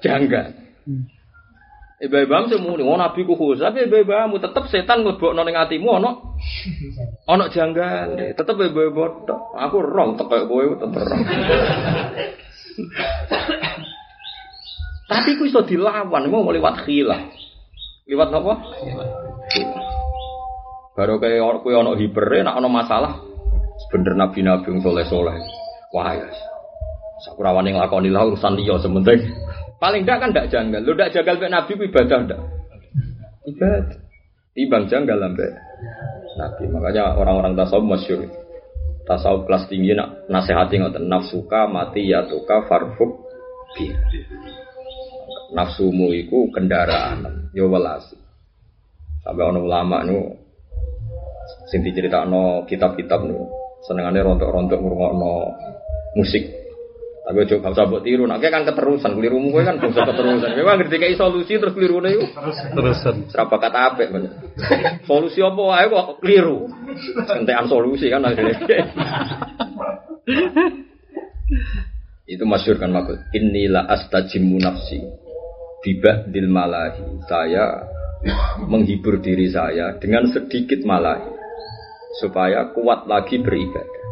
jangga. 0.08 0.56
Ibu-ibu 2.00 2.48
semua 2.48 2.80
nih, 2.80 2.86
oh 2.88 2.96
nabi 2.96 3.28
ku 3.28 3.36
khusus, 3.36 3.60
tapi 3.60 3.84
ibu-ibu 3.84 4.40
tetap 4.40 4.64
setan 4.72 5.04
ngelebok 5.04 5.36
noning 5.36 5.52
hatimu, 5.52 6.00
ono, 6.00 6.32
ono 7.28 7.44
janggal, 7.52 8.16
tetap 8.32 8.56
ibu-ibu 8.56 9.28
Aku 9.60 9.76
rong, 9.84 10.16
tetap 10.16 10.48
kowe 10.48 10.64
tetap 10.64 10.96
rong. 10.96 11.22
tapi 15.12 15.36
ku 15.36 15.44
iso 15.44 15.60
dilawan, 15.60 16.24
mau 16.32 16.48
lewat 16.48 16.88
khilah. 16.88 17.20
Lewat 18.08 18.32
apa? 18.32 18.54
Baru 20.96 21.20
kayak 21.20 21.60
kowe 21.60 21.72
ono 21.76 22.00
hiper, 22.00 22.32
nak 22.40 22.56
ono 22.56 22.72
masalah 22.72 23.30
bener 23.88 24.12
nabi-nabi 24.16 24.68
yang 24.68 24.80
soleh-soleh. 24.80 25.36
Wah 25.96 26.12
ya. 26.12 26.28
Sakurawan 27.24 27.68
yang 27.68 27.80
lakoni 27.80 28.08
lah 28.08 28.28
urusan 28.28 28.56
dia 28.56 28.76
sementing. 28.80 29.20
Paling 29.80 30.04
enggak 30.04 30.18
kan 30.20 30.28
enggak 30.36 30.52
janggal. 30.52 30.80
Lu 30.84 30.92
enggak 30.92 31.16
janggal 31.16 31.40
mek 31.40 31.50
nabi 31.50 31.72
ibadah 31.72 32.18
enggak? 32.20 32.40
Ibadah. 33.48 33.98
Timbang 34.52 34.84
janggal 34.92 35.16
lambe. 35.16 35.46
Nabi. 36.36 36.62
Makanya 36.68 37.16
orang-orang 37.16 37.56
tasawuf 37.56 37.86
masyhur. 37.96 38.28
Tasawuf 39.08 39.48
kelas 39.48 39.64
tinggi 39.72 39.96
nak 39.96 40.28
nasihati 40.28 40.76
ngoten 40.76 41.08
nafsuka 41.08 41.64
mati 41.64 42.04
ya 42.04 42.28
tuka 42.28 42.68
farfuk 42.68 43.24
bi. 43.72 43.88
Nafsumu 45.50 46.14
iku 46.14 46.52
kendaraan, 46.52 47.50
yo 47.56 47.66
welasi. 47.72 48.14
Sampai 49.24 49.48
ono 49.48 49.66
ulama 49.66 50.04
nu 50.06 50.30
sing 51.72 51.82
diceritakno 51.82 52.68
kitab-kitab 52.68 53.26
nu 53.26 53.50
senengane 53.82 54.20
rontok-rontok 54.20 54.78
ngrungokno 54.78 55.32
musik. 56.20 56.59
Tapi 57.30 57.46
ojo 57.46 57.62
gak 57.62 57.78
usah 57.78 57.86
mbok 57.86 58.02
tiru, 58.02 58.26
nek 58.26 58.42
kan 58.42 58.66
keterusan 58.66 59.14
kelirumu 59.14 59.54
kowe 59.54 59.62
kan 59.62 59.78
bisa 59.78 60.02
keterusan. 60.02 60.50
Memang 60.50 60.82
ngerti 60.82 60.98
kayak 60.98 61.14
solusi 61.14 61.62
terus 61.62 61.78
kelirune 61.78 62.10
iku. 62.10 62.26
Terusan. 62.74 63.30
Serapa 63.30 63.54
kata 63.62 63.78
apik 63.94 64.10
men. 64.10 64.34
Solusi 65.06 65.38
apa 65.38 65.62
wae 65.62 65.86
kok 65.86 66.18
keliru. 66.18 66.66
Entekan 67.30 67.70
solusi 67.70 68.10
kan 68.10 68.26
akhirnya. 68.26 68.58
Itu 72.26 72.42
masyhur 72.50 72.82
kan 72.82 72.90
makul. 72.90 73.22
Inilah 73.30 73.86
astajimu 73.86 74.58
nafsi. 74.58 74.98
Bibah 75.86 76.26
dil 76.26 76.50
malahi. 76.50 77.30
Saya 77.30 77.86
menghibur 78.66 79.22
diri 79.22 79.46
saya 79.54 79.94
dengan 80.02 80.26
sedikit 80.34 80.82
malahi 80.82 81.30
supaya 82.18 82.74
kuat 82.74 83.06
lagi 83.06 83.38
beribadah. 83.38 84.02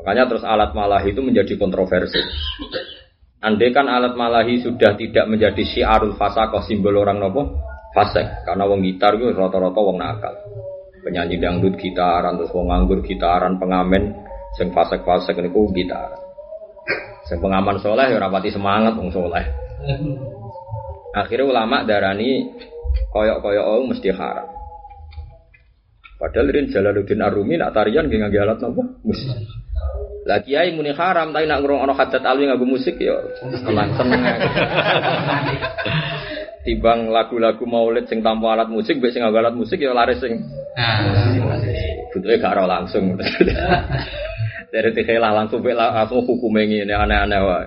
Makanya 0.00 0.32
terus 0.32 0.44
alat 0.48 0.72
malahi 0.72 1.12
itu 1.12 1.20
menjadi 1.20 1.60
kontroversi. 1.60 2.24
Andai 3.44 3.68
kan 3.68 3.84
alat 3.84 4.16
malahi 4.16 4.64
sudah 4.64 4.96
tidak 4.96 5.28
menjadi 5.28 5.60
syiarul 5.60 6.16
fasakoh 6.16 6.64
simbol 6.64 6.96
orang 6.96 7.20
nopo 7.20 7.52
fasek 7.92 8.48
karena 8.48 8.64
wong 8.64 8.80
gitar 8.80 9.20
itu 9.20 9.28
rata-rata 9.36 9.76
wong 9.76 10.00
nakal. 10.00 10.32
Penyanyi 11.04 11.36
dangdut 11.36 11.76
gitaran 11.76 12.40
terus 12.40 12.48
wong 12.56 12.72
nganggur 12.72 13.04
gitaran 13.04 13.60
pengamen 13.60 14.24
sing 14.56 14.72
fasek-fasek 14.72 15.36
niku 15.36 15.68
gitaran 15.72 16.20
sing 17.28 17.38
pengaman 17.40 17.76
soleh 17.80 18.08
ya 18.08 18.16
rapati 18.16 18.48
semangat 18.48 18.96
wong 18.96 19.12
soleh. 19.12 19.44
Akhirnya 21.12 21.44
ulama 21.44 21.84
darani 21.84 22.48
koyok-koyok 23.12 23.66
oh 23.68 23.84
mesti 23.84 24.08
haram. 24.16 24.48
Padahal 26.20 26.52
Rin 26.52 26.68
Jalaluddin 26.68 27.24
Arumi 27.24 27.56
nak 27.56 27.72
tarian 27.72 28.08
gak 28.08 28.32
alat 28.32 28.60
nopo? 28.60 28.84
Musik 29.04 29.32
lah 30.28 30.44
kiai 30.44 30.76
muni 30.76 30.92
haram 30.92 31.32
tapi 31.32 31.48
nak 31.48 31.64
ngurung 31.64 31.80
ono 31.80 31.96
hadat 31.96 32.20
alwi 32.20 32.44
nganggo 32.46 32.68
musik 32.68 33.00
ya 33.00 33.16
tenang 33.40 33.90
seneng 33.98 34.20
Tibang 36.60 37.08
lagu-lagu 37.08 37.64
maulid 37.64 38.04
sing 38.04 38.20
tanpa 38.20 38.52
alat 38.52 38.68
musik, 38.68 39.00
mbek 39.00 39.16
sing 39.16 39.24
alat 39.24 39.56
musik 39.56 39.80
ya 39.80 39.96
laris 39.96 40.20
sing. 40.20 40.44
Butuhe 42.12 42.36
gak 42.36 42.52
ora 42.52 42.68
langsung. 42.68 43.16
Dari 44.72 44.92
tikhelah 44.92 45.32
langsung 45.32 45.64
mbek 45.64 45.72
langsung 45.72 46.20
hukume 46.20 46.68
ngene 46.68 46.92
aneh-aneh 46.92 47.40
wae. 47.40 47.66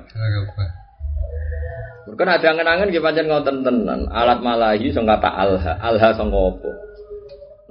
Mungkin 2.05 2.27
ada 2.29 2.47
angen-angen 2.53 2.93
nggih 2.93 3.01
pancen 3.01 3.25
ngoten 3.25 3.65
tenan. 3.65 4.05
Alat 4.13 4.45
malahi 4.45 4.93
sing 4.93 5.09
kata 5.09 5.29
alha, 5.41 5.73
alha 5.81 6.09
sing 6.13 6.29
apa? 6.29 6.71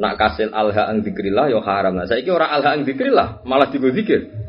Nak 0.03 0.15
kasil 0.19 0.51
alha 0.51 0.91
ang 0.91 1.07
zikrillah 1.07 1.55
ya 1.55 1.63
haram. 1.63 2.03
Nah, 2.03 2.11
saiki 2.11 2.35
ora 2.35 2.51
alha 2.51 2.75
ang 2.75 2.83
zikrillah, 2.83 3.47
malah 3.47 3.71
digo 3.71 3.95
zikir. 3.95 4.42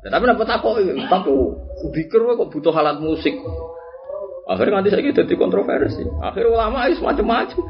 Nah, 0.00 0.10
tapi 0.10 0.24
napa 0.26 0.42
takok 0.48 0.80
tapi 1.06 1.30
zikir 1.94 2.20
kok 2.24 2.50
butuh 2.50 2.74
alat 2.74 2.98
musik. 2.98 3.36
Akhirnya 4.50 4.82
nanti 4.82 4.90
saya 4.90 5.06
jadi 5.06 5.34
kontroversi. 5.38 6.02
Akhirnya 6.18 6.50
ulama 6.50 6.90
itu 6.90 7.04
macam-macam. 7.04 7.62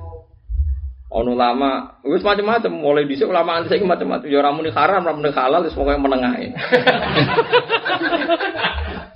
Ono 1.11 1.35
ulama, 1.35 2.01
wis 2.07 2.23
macam-macam. 2.23 2.71
Mulai 2.71 3.05
dhisik 3.11 3.27
ulama 3.27 3.59
anti 3.59 3.69
saya 3.69 3.83
macam-macam. 3.83 4.31
Ya 4.31 4.41
ramu 4.41 4.63
nih 4.63 4.71
haram, 4.71 5.03
ramu 5.03 5.27
nih 5.27 5.35
halal, 5.35 5.67
wis 5.67 5.75
pokoknya 5.75 5.99
menengahin. 5.99 6.55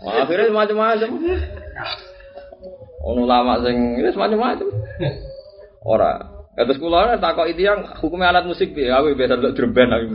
Akhirnya 0.26 0.50
macam-macam. 0.50 1.08
Ono 3.06 3.20
ulama 3.24 3.62
sing 3.62 4.02
wis 4.02 4.18
macam-macam. 4.18 4.68
Ora. 5.86 6.33
Terus 6.54 6.78
kula 6.78 7.18
takok 7.18 7.50
itu 7.50 7.66
yang 7.66 7.82
hukumnya 7.98 8.30
alat 8.30 8.46
musik 8.46 8.78
piye? 8.78 8.86
Aku 8.94 9.10
biasa 9.18 9.34
ndelok 9.34 9.54
drum 9.58 9.74
band 9.74 9.90
aku. 9.90 10.06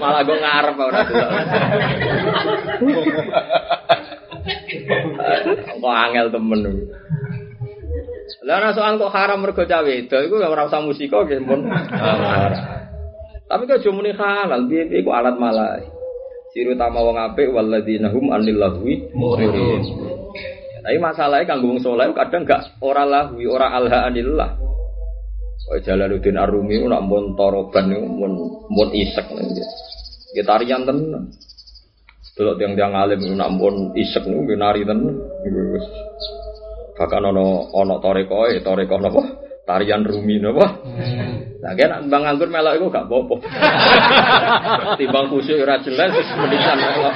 Malah 0.00 0.20
gue 0.28 0.36
ngarep 0.36 0.76
ora 0.76 1.00
Kok 5.80 5.96
angel 5.96 6.28
temen. 6.28 6.60
Lah 8.44 8.58
ana 8.60 8.76
soal 8.76 9.00
kok 9.00 9.14
haram 9.16 9.40
mergo 9.40 9.64
cawe 9.64 9.92
itu 9.92 10.12
iku 10.12 10.36
ora 10.44 10.68
usah 10.68 10.84
musika 10.84 11.24
nggih 11.24 11.40
pun. 11.48 11.64
Tapi 13.48 13.62
kok 13.64 13.80
cuma 13.80 14.04
muni 14.04 14.12
halal, 14.12 14.68
piye 14.68 14.92
iku 15.00 15.08
alat 15.08 15.40
malah. 15.40 15.80
Siru 16.52 16.76
tama 16.76 17.00
wong 17.00 17.16
apik 17.16 17.48
walladzina 17.48 18.12
hum 18.12 18.28
anil 18.28 18.60
lahwi. 18.60 19.08
Tapi 20.82 20.98
masalahnya 20.98 21.46
kanggo 21.46 21.70
wong 21.70 21.80
saleh 21.80 22.10
kadang 22.10 22.42
gak 22.42 22.74
ora 22.82 23.06
lahwi, 23.06 23.46
ora 23.46 23.70
alha 23.70 24.10
anillah. 24.10 24.58
Kaya 25.62 25.78
Jalaluddin 25.86 26.36
Arumi 26.36 26.82
nak 26.84 27.06
mun 27.06 27.38
toroban 27.38 27.86
niku 27.86 28.02
mun 28.02 28.32
mun 28.66 28.88
isek 28.90 29.30
niku. 29.30 29.62
Ya 30.34 30.42
tarian 30.42 30.82
tenan. 30.82 31.30
Delok 32.34 32.58
tiang-tiang 32.58 32.92
alim 32.98 33.22
nak 33.38 33.54
mun 33.54 33.94
isek 33.94 34.26
nggih 34.26 34.58
nari. 34.58 34.82
Wis. 34.82 35.86
Bahkan 36.98 37.22
ana 37.30 37.44
ana 37.72 37.94
toreko 38.02 38.50
e, 38.50 38.58
toreko 38.60 38.98
napa? 38.98 39.22
Tarian 39.62 40.02
Rumi 40.02 40.42
napa? 40.42 40.66
Nah, 41.62 41.78
kan 41.78 42.10
bang 42.10 42.24
anggur 42.26 42.50
melok 42.50 42.74
iku 42.74 42.86
gak 42.90 43.06
apa-apa. 43.06 43.34
Timbang 44.98 45.30
khusyuk 45.30 45.62
ora 45.62 45.78
jelas 45.78 46.10
menisan 46.34 46.78
melok. 46.82 47.14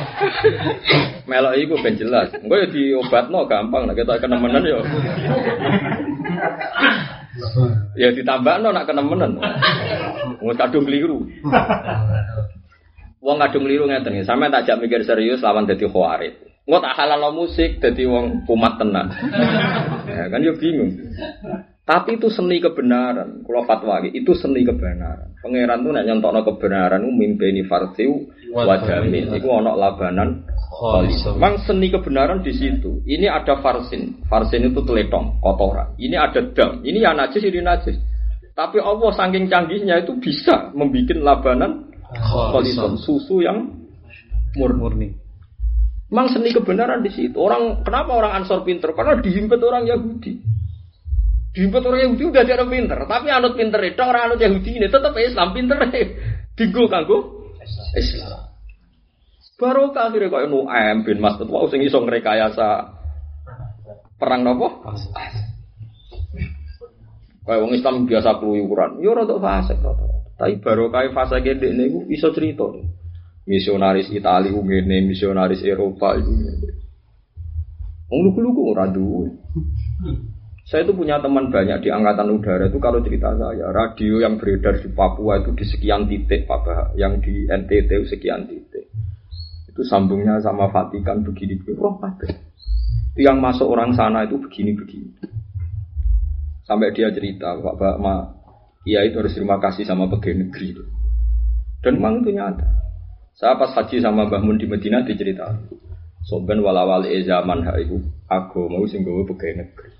Melok 1.27 1.55
iku 1.59 1.75
ben 1.83 1.99
jelas. 1.99 2.31
Engko 2.39 2.55
ya 2.55 2.71
diobatno 2.71 3.51
gampang 3.51 3.91
nek 3.91 3.99
ketok 3.99 4.23
kenemenan 4.23 4.63
ya. 4.63 4.79
Ya 7.99 8.09
ditambah 8.15 8.55
no 8.63 8.71
nak 8.71 8.87
kenemenan. 8.87 9.43
Wong 10.39 10.55
kadung 10.55 10.87
keliru. 10.87 11.27
Wong 13.19 13.37
kadung 13.43 13.67
keliru 13.67 13.91
ngeten 13.91 14.23
iki. 14.23 14.23
Sampe 14.23 14.47
tak 14.55 14.71
jak 14.71 14.79
mikir 14.79 15.03
serius 15.03 15.43
lawan 15.43 15.67
dadi 15.67 15.91
khawarit. 15.91 16.39
Engko 16.63 16.79
tak 16.79 16.95
halal 16.95 17.35
musik 17.35 17.83
dadi 17.83 18.07
wong 18.07 18.47
kumat 18.47 18.79
tenan. 18.79 19.11
Ya 20.07 20.31
kan 20.31 20.47
yo 20.47 20.55
bingung. 20.55 20.95
Tapi 21.87 22.19
itu 22.19 22.27
seni 22.27 22.59
kebenaran. 22.59 23.47
Kalau 23.47 23.63
fatwa 23.63 24.03
itu 24.03 24.35
seni 24.35 24.67
kebenaran. 24.67 25.39
Pangeran 25.39 25.87
tuh 25.87 25.95
nek 25.95 26.05
nyontokno 26.11 26.43
kebenaran 26.43 27.07
ku 27.07 27.15
mimpeni 27.15 27.63
farsiu 27.63 28.27
wadamin. 28.51 29.31
Iku 29.31 29.47
ana 29.55 29.79
labanan 29.79 30.43
Memang 30.77 31.63
seni 31.65 31.89
kebenaran 31.89 32.43
di 32.45 32.53
situ. 32.53 33.01
Ini 33.07 33.31
ada 33.31 33.63
farsin. 33.65 34.21
Farsin 34.29 34.69
itu 34.69 34.83
teletong, 34.85 35.41
kotoran. 35.41 35.97
Ini 35.97 36.17
ada 36.19 36.43
dam. 36.53 36.85
Ini 36.85 37.01
yang 37.01 37.17
najis, 37.17 37.41
ini 37.41 37.63
najis. 37.65 37.97
Tapi 38.53 38.83
Allah 38.83 39.09
saking 39.15 39.49
canggihnya 39.49 40.05
itu 40.05 40.19
bisa 40.21 40.75
membuat 40.77 41.17
labanan 41.17 41.89
kholison. 42.53 43.01
Susu 43.01 43.41
yang 43.41 43.73
murni. 44.59 45.17
Memang 46.07 46.29
seni 46.31 46.53
kebenaran 46.53 47.03
di 47.03 47.11
situ. 47.11 47.37
Orang 47.41 47.83
kenapa 47.83 48.15
orang 48.15 48.43
Ansor 48.43 48.63
pinter? 48.63 48.95
Karena 48.95 49.19
dihimpit 49.19 49.59
orang 49.59 49.91
Yahudi. 49.91 50.39
Dihimpit 51.57 51.89
orang 51.89 52.05
Yahudi 52.05 52.23
udah 52.29 52.45
tidak 52.45 52.69
pinter. 52.69 53.01
Tapi 53.09 53.33
anut 53.33 53.57
pinter 53.57 53.81
itu 53.81 53.97
orang 54.05 54.29
anut 54.29 54.41
Yahudi 54.45 54.77
ini 54.77 54.93
tetap 54.93 55.17
Islam 55.17 55.57
pinter. 55.57 55.81
Digo 56.61 56.85
kanggo 56.85 57.49
Islam. 57.97 58.53
Baru 59.57 59.89
akhirnya 59.97 60.29
kok 60.29 60.53
Nuaim 60.53 61.09
bin 61.09 61.17
Mas'ud 61.17 61.49
wau 61.49 61.65
sing 61.73 61.81
iso 61.81 62.05
ngrekayasa 62.05 62.93
perang 64.21 64.45
nopo? 64.45 64.85
Kayak 67.49 67.61
wong 67.65 67.73
Islam 67.73 68.05
biasa 68.05 68.37
keluyuran, 68.37 69.01
yo 69.01 69.17
rada 69.17 69.41
fasik 69.41 69.81
rada. 69.81 70.05
Tapi 70.37 70.61
baru 70.61 70.93
kayak 70.93 71.17
fase 71.17 71.41
gede 71.41 71.73
niku 71.73 72.05
iso 72.13 72.37
cerita. 72.37 72.69
Misionaris 73.49 74.13
Italia 74.13 74.53
ku 74.53 74.61
ngene, 74.61 75.09
misionaris 75.09 75.65
Eropa 75.65 76.21
ngene. 76.21 76.69
Wong 78.13 78.21
lugu-lugu 78.29 78.77
ora. 78.77 78.85
Saya 80.67 80.83
itu 80.83 80.99
punya 80.99 81.23
teman 81.23 81.55
banyak 81.55 81.79
di 81.79 81.95
angkatan 81.95 82.27
udara 82.27 82.67
itu 82.67 82.83
kalau 82.83 82.99
cerita 82.99 83.31
saya 83.39 83.71
radio 83.71 84.19
yang 84.19 84.35
beredar 84.35 84.83
di 84.83 84.91
Papua 84.91 85.39
itu 85.39 85.55
di 85.55 85.63
sekian 85.63 86.11
titik 86.11 86.51
yang 86.99 87.23
di 87.23 87.47
NTT 87.47 87.91
sekian 88.11 88.51
titik 88.51 88.91
itu 89.71 89.83
sambungnya 89.87 90.43
sama 90.43 90.67
Vatikan 90.67 91.23
begini 91.23 91.55
begini 91.63 91.79
roh 91.79 92.03
itu 93.15 93.21
yang 93.23 93.39
masuk 93.39 93.71
orang 93.71 93.95
sana 93.95 94.27
itu 94.27 94.43
begini 94.43 94.75
begini 94.75 95.15
sampai 96.67 96.91
dia 96.91 97.15
cerita 97.15 97.55
Pak 97.63 97.75
Pak 97.79 97.97
Ma, 98.03 98.37
Iya 98.87 99.03
itu 99.03 99.19
harus 99.19 99.35
terima 99.35 99.59
kasih 99.59 99.83
sama 99.83 100.07
pegawai 100.07 100.47
negeri 100.47 100.79
itu. 100.79 100.85
Dan 101.83 101.99
memang 101.99 102.23
itu 102.23 102.39
nyata. 102.39 102.71
Saya 103.35 103.59
pas 103.59 103.75
haji 103.75 103.99
sama 103.99 104.31
Mbah 104.31 104.47
Mun 104.47 104.63
di 104.63 104.71
Medina 104.71 105.03
diceritakan. 105.03 105.75
Soben 106.23 106.63
walawali 106.63 107.11
e 107.11 107.27
zaman 107.27 107.67
ha 107.67 107.75
iku 107.83 107.99
aku 108.31 108.71
mau 108.71 108.87
sing 108.87 109.03
gawe 109.03 109.27
pegawai 109.27 109.67
negeri. 109.67 109.96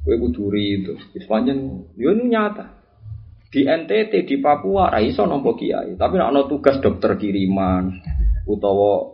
Kowe 0.00 0.16
kudu 0.16 0.52
itu. 0.56 0.94
Wis 1.12 1.24
pancen 1.28 1.88
yo 1.96 2.16
nyata. 2.16 2.80
Di 3.50 3.66
NTT 3.66 4.30
di 4.30 4.36
Papua 4.38 4.94
ra 4.94 5.02
iso 5.02 5.26
nampa 5.26 5.58
kiai, 5.58 5.98
tapi 5.98 6.22
ana 6.22 6.46
tugas 6.46 6.78
dokter 6.78 7.18
kiriman 7.18 7.98
utawa 8.46 9.10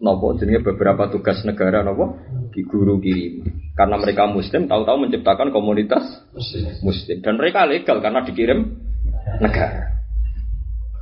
nopo 0.00 0.32
jenenge 0.40 0.64
beberapa 0.64 1.12
tugas 1.12 1.44
negara 1.44 1.84
nopo 1.84 2.16
di 2.48 2.64
guru 2.64 2.96
kirim 2.96 3.44
karena 3.76 4.00
mereka 4.00 4.24
muslim 4.24 4.64
tahu-tahu 4.72 5.04
menciptakan 5.04 5.52
komunitas 5.52 6.00
muslim. 6.80 7.20
Dan 7.20 7.36
mereka 7.36 7.68
legal 7.68 8.00
karena 8.00 8.24
dikirim 8.24 8.72
negara. 9.44 10.00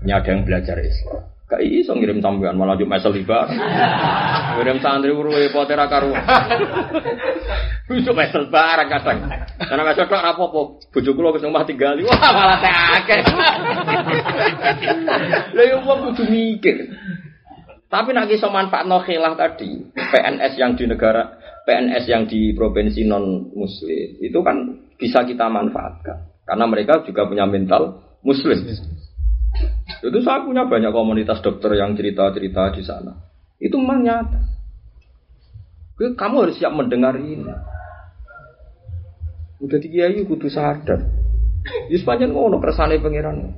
Ini 0.03 0.11
ada 0.11 0.29
yang 0.35 0.43
belajar 0.43 0.83
Islam 0.83 1.23
Kayak 1.53 1.85
iso 1.85 1.93
ngirim 1.93 2.25
sampean 2.25 2.57
malah 2.57 2.81
cuma 2.81 2.97
mesel 2.97 3.13
liba. 3.13 3.45
Ngirim 4.57 4.81
santri 4.81 5.13
urwe 5.13 5.53
potera 5.53 5.85
karu. 5.85 6.17
Iso 7.93 8.17
mesel 8.19 8.49
barang 8.49 8.89
kadang. 8.89 9.21
Karena 9.61 9.85
mesel 9.85 10.09
tok 10.09 10.17
apa-apa. 10.17 10.81
Bojo 10.89 11.11
kula 11.13 11.37
wis 11.37 11.45
omah 11.45 11.69
tinggali. 11.69 12.09
Wah 12.09 12.17
malah 12.17 12.57
akeh. 13.05 13.21
Lah 15.53 15.65
yo 15.69 15.85
wong 15.85 16.17
kudu 16.17 16.25
mikir. 16.25 16.89
Tapi 17.93 18.17
nak 18.17 18.33
iso 18.33 18.49
manfaatno 18.49 19.05
khilaf 19.05 19.37
tadi, 19.37 19.93
PNS 19.93 20.57
yang 20.57 20.73
di 20.73 20.89
negara 20.89 21.37
PNS 21.69 22.05
yang 22.09 22.25
di 22.25 22.57
provinsi 22.57 23.05
non 23.05 23.53
muslim 23.53 24.17
itu 24.25 24.41
kan 24.41 24.89
bisa 24.97 25.29
kita 25.29 25.53
manfaatkan 25.53 26.33
karena 26.49 26.65
mereka 26.65 27.05
juga 27.05 27.29
punya 27.29 27.45
mental 27.45 28.01
muslim. 28.25 28.65
Itu 30.03 30.19
saya 30.27 30.43
punya 30.43 30.67
banyak 30.67 30.91
komunitas 30.91 31.39
dokter 31.39 31.79
yang 31.79 31.95
cerita-cerita 31.95 32.75
di 32.75 32.83
sana. 32.83 33.15
Itu 33.63 33.79
memang 33.79 34.03
nyata. 34.03 34.39
Kamu 36.03 36.37
harus 36.43 36.59
siap 36.59 36.75
mendengar 36.75 37.15
ini. 37.15 37.47
Udah 39.63 39.79
tiga 39.79 40.11
kiai 40.11 40.27
kudu 40.27 40.51
sadar. 40.51 41.07
Di 41.87 41.95
sepanjang 41.95 42.35
ngono 42.35 42.59
kersane 42.59 42.99
pangeran. 42.99 43.55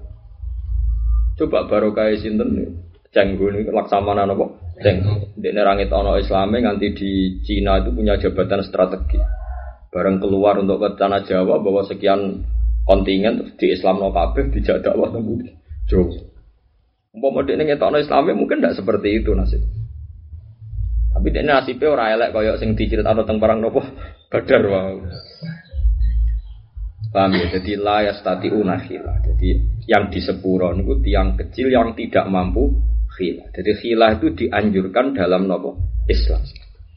Coba 1.40 1.64
baru 1.64 1.96
kayak 1.96 2.20
sinten. 2.20 2.84
Cenggu 3.08 3.48
ini 3.48 3.64
laksamana 3.72 4.28
nopo. 4.28 4.60
Ceng. 4.84 5.32
Di 5.32 5.48
nerangit 5.48 5.88
ono 5.88 6.20
Islame 6.20 6.60
nganti 6.60 6.92
di 6.92 7.40
Cina 7.40 7.80
itu 7.80 7.96
punya 7.96 8.20
jabatan 8.20 8.60
strategi. 8.60 9.16
Bareng 9.88 10.20
keluar 10.20 10.60
untuk 10.60 10.82
ke 10.82 10.98
tanah 10.98 11.24
Jawa 11.24 11.62
bahwa 11.62 11.86
sekian 11.86 12.44
kontingen 12.84 13.54
di 13.56 13.72
Islam 13.72 14.02
no 14.02 14.12
kabeh 14.12 14.52
dijak 14.52 14.84
dakwah 14.84 15.08
tembudi. 15.08 15.48
Jauh. 15.88 16.33
Umpama 17.14 17.46
dia 17.46 17.54
ngetokno 17.54 18.02
Islami 18.02 18.34
mungkin 18.34 18.58
tidak 18.58 18.74
seperti 18.74 19.22
itu 19.22 19.30
nasib. 19.38 19.62
Tapi 21.14 21.30
dia 21.30 21.46
nasibnya 21.46 21.94
orang 21.94 22.10
elek 22.18 22.28
kaya 22.34 22.52
sing 22.58 22.74
atau 22.74 23.22
tentang 23.22 23.38
barang 23.38 23.58
nopo 23.62 23.86
badar 24.34 24.62
wow. 24.66 24.98
Paham 27.14 27.38
ya? 27.38 27.46
Jadi 27.54 27.78
layas 27.78 28.18
tati 28.26 28.50
unahila. 28.50 29.22
Jadi 29.22 29.54
yang 29.86 30.10
di 30.10 30.18
sepuro 30.18 30.74
itu 30.74 30.98
tiang 31.06 31.38
kecil 31.38 31.70
yang 31.70 31.94
tidak 31.94 32.26
mampu 32.26 32.74
khilah. 33.14 33.46
Jadi 33.54 33.70
khilah 33.78 34.18
itu 34.18 34.34
dianjurkan 34.34 35.14
dalam 35.14 35.46
nopo 35.46 35.78
Islam. 36.10 36.42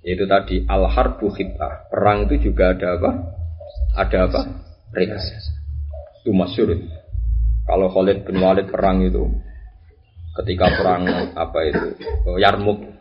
Yaitu 0.01 0.25
tadi 0.25 0.65
al 0.65 0.89
harbu 0.89 1.29
khitah. 1.29 1.93
Perang 1.93 2.25
itu 2.25 2.49
juga 2.49 2.73
ada 2.73 2.97
apa? 2.97 3.11
Ada 4.01 4.17
apa? 4.25 4.41
Rekas. 4.97 5.53
Itu. 6.25 6.33
Kalau 7.69 7.87
Khalid 7.93 8.25
bin 8.25 8.41
Walid 8.41 8.73
perang 8.73 9.05
itu 9.05 9.29
ketika 10.43 10.69
perang 10.77 11.03
apa 11.33 11.59
itu 11.65 11.87
oh, 12.29 12.37
Yarmuk 12.37 12.97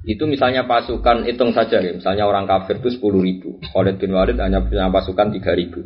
itu 0.00 0.24
misalnya 0.24 0.64
pasukan 0.64 1.28
hitung 1.28 1.52
saja 1.52 1.76
ya 1.80 1.92
misalnya 1.92 2.24
orang 2.24 2.48
kafir 2.48 2.80
itu 2.80 2.96
sepuluh 2.96 3.20
ribu. 3.20 3.60
Khalid 3.60 4.00
bin 4.00 4.16
Walid 4.16 4.40
hanya 4.40 4.64
punya 4.64 4.88
pasukan 4.88 5.28
tiga 5.28 5.52
ribu. 5.52 5.84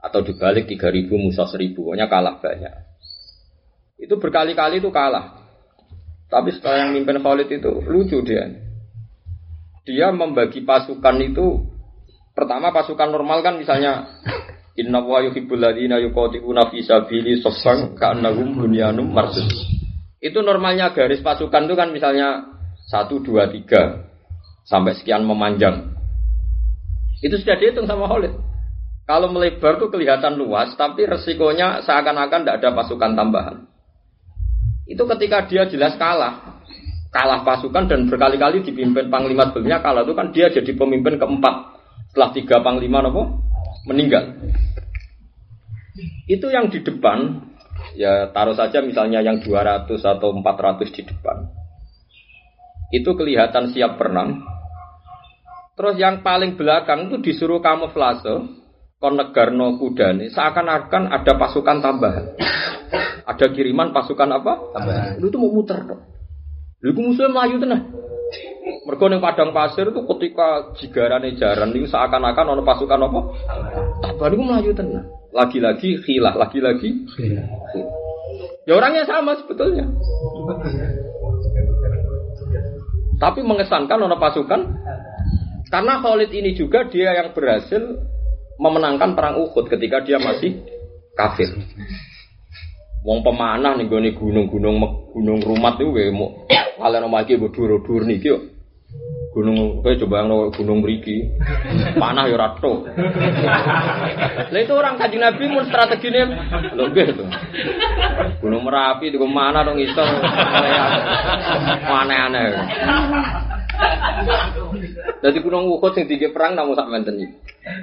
Atau 0.00 0.24
dibalik 0.24 0.64
tiga 0.64 0.88
ribu 0.88 1.20
musuh 1.20 1.44
seribu. 1.44 1.92
Pokoknya 1.92 2.08
kalah 2.08 2.40
banyak. 2.40 2.72
Itu 4.00 4.16
berkali-kali 4.16 4.80
itu 4.80 4.88
kalah. 4.88 5.36
Tapi 6.32 6.48
setelah 6.56 6.88
yang 6.88 6.96
mimpin 6.96 7.20
Khalid 7.20 7.52
itu 7.52 7.72
lucu 7.84 8.24
dia. 8.24 8.48
Dia 9.84 10.08
membagi 10.16 10.64
pasukan 10.64 11.16
itu 11.20 11.60
pertama 12.32 12.72
pasukan 12.72 13.12
normal 13.12 13.44
kan 13.44 13.60
misalnya 13.60 14.16
Inna 14.76 15.00
wa 15.00 15.24
yuhibbul 15.24 15.56
ladina 15.56 15.96
yuqatiluna 15.96 16.68
fi 16.68 16.84
sabili 16.84 17.40
saffan 17.40 17.96
ka'annahum 17.96 18.60
bunyanum 18.60 19.08
marsus. 19.08 19.48
Itu 20.20 20.44
normalnya 20.44 20.92
garis 20.92 21.24
pasukan 21.24 21.64
itu 21.64 21.74
kan 21.76 21.88
misalnya 21.96 22.44
1 22.92 23.08
2 23.08 23.56
3 23.64 24.68
sampai 24.68 24.92
sekian 25.00 25.24
memanjang. 25.24 25.96
Itu 27.24 27.40
sudah 27.40 27.56
dihitung 27.56 27.88
sama 27.88 28.04
Khalid. 28.04 28.36
Kalau 29.06 29.32
melebar 29.32 29.80
tuh 29.80 29.88
kelihatan 29.88 30.36
luas, 30.36 30.74
tapi 30.76 31.06
resikonya 31.08 31.80
seakan-akan 31.80 32.42
tidak 32.42 32.56
ada 32.60 32.70
pasukan 32.74 33.16
tambahan. 33.16 33.56
Itu 34.84 35.06
ketika 35.08 35.46
dia 35.48 35.64
jelas 35.70 35.96
kalah, 35.96 36.60
kalah 37.16 37.40
pasukan 37.46 37.88
dan 37.88 38.10
berkali-kali 38.10 38.60
dipimpin 38.60 39.08
panglima 39.08 39.48
sebelumnya 39.48 39.80
kalah 39.80 40.04
itu 40.04 40.12
kan 40.12 40.34
dia 40.36 40.52
jadi 40.52 40.68
pemimpin 40.76 41.16
keempat 41.16 41.54
setelah 42.12 42.30
tiga 42.36 42.60
panglima 42.60 43.00
nopo 43.00 43.45
meninggal. 43.86 44.36
Itu 46.26 46.50
yang 46.50 46.68
di 46.68 46.82
depan, 46.82 47.40
ya 47.94 48.28
taruh 48.34 48.58
saja 48.58 48.82
misalnya 48.82 49.22
yang 49.22 49.40
200 49.40 49.88
atau 50.02 50.28
400 50.34 50.90
di 50.92 51.02
depan. 51.06 51.36
Itu 52.92 53.14
kelihatan 53.14 53.72
siap 53.72 53.96
berenang. 53.96 54.42
Terus 55.76 55.94
yang 56.00 56.24
paling 56.24 56.58
belakang 56.58 57.08
itu 57.08 57.16
disuruh 57.20 57.60
kamuflase, 57.60 58.48
konegarno 58.98 59.76
kudane, 59.76 60.32
seakan-akan 60.32 61.12
ada 61.12 61.32
pasukan 61.36 61.78
tambahan. 61.84 62.26
Ada 63.26 63.52
kiriman 63.52 63.90
pasukan 63.90 64.30
apa? 64.30 64.52
Tambahan. 64.72 65.18
Lu 65.18 65.28
itu 65.28 65.38
mau 65.38 65.50
muter 65.50 65.82
dong. 65.82 66.02
Lu 66.80 66.94
musuhnya 66.94 67.32
melayu 67.32 67.56
tenang. 67.58 67.82
Mereka 68.86 69.04
ning 69.10 69.22
padang 69.22 69.50
pasir 69.50 69.90
itu 69.90 70.00
ketika 70.02 70.74
jigarane 70.78 71.34
jaran 71.38 71.74
itu 71.74 71.86
seakan-akan 71.90 72.54
ono 72.54 72.62
pasukan 72.62 73.06
apa? 73.06 73.20
Tambah 74.02 74.26
niku 74.30 74.42
melayu 74.46 74.70
tenang. 74.74 75.06
Lagi-lagi 75.34 76.00
khilah, 76.02 76.34
lagi-lagi 76.34 76.90
Ya 78.66 78.74
orangnya 78.74 79.06
sama 79.06 79.38
sebetulnya. 79.38 79.86
Tapi 83.16 83.40
mengesankan 83.46 84.02
ono 84.02 84.18
pasukan 84.18 84.60
karena 85.70 85.98
Khalid 86.02 86.30
ini 86.34 86.54
juga 86.54 86.86
dia 86.86 87.14
yang 87.14 87.30
berhasil 87.34 87.82
memenangkan 88.58 89.14
perang 89.14 89.38
Uhud 89.42 89.66
ketika 89.70 90.02
dia 90.02 90.18
masih 90.18 90.62
kafir. 91.14 91.50
Wong 93.06 93.22
pemanah 93.22 93.78
nih 93.78 93.86
gue 93.86 94.18
gunung-gunung 94.18 94.82
gunung 95.14 95.38
rumat 95.38 95.78
itu 95.78 95.94
gue 95.94 96.10
mau 96.10 96.42
kalian 96.50 97.06
lagi 97.06 97.38
gue 97.38 97.54
dur-dur 97.54 98.02
nih 98.02 98.18
Gunung 99.36 99.84
kowe 99.84 99.92
coba 100.00 100.24
yang 100.24 100.48
gunung 100.56 100.80
mriki. 100.80 101.28
Panah 102.00 102.24
ya 102.24 102.40
rato. 102.40 102.88
Lah 104.48 104.60
itu 104.64 104.72
orang 104.72 104.96
kaji 104.96 105.20
Nabi 105.20 105.44
mun 105.52 105.68
strategine 105.68 106.24
lho 106.72 106.88
nggih 106.88 107.12
to. 107.12 107.24
Gunung 108.40 108.64
Merapi 108.64 109.12
di 109.12 109.20
mana 109.20 109.60
dong 109.60 109.76
iso. 109.76 110.00
Aneh-aneh. 111.84 112.48
Jadi 115.20 115.38
gunung 115.44 115.68
Uhud 115.68 115.92
sing 115.92 116.08
dige 116.08 116.32
perang 116.32 116.56
namun 116.56 116.72
sak 116.72 116.88
menten. 116.88 117.20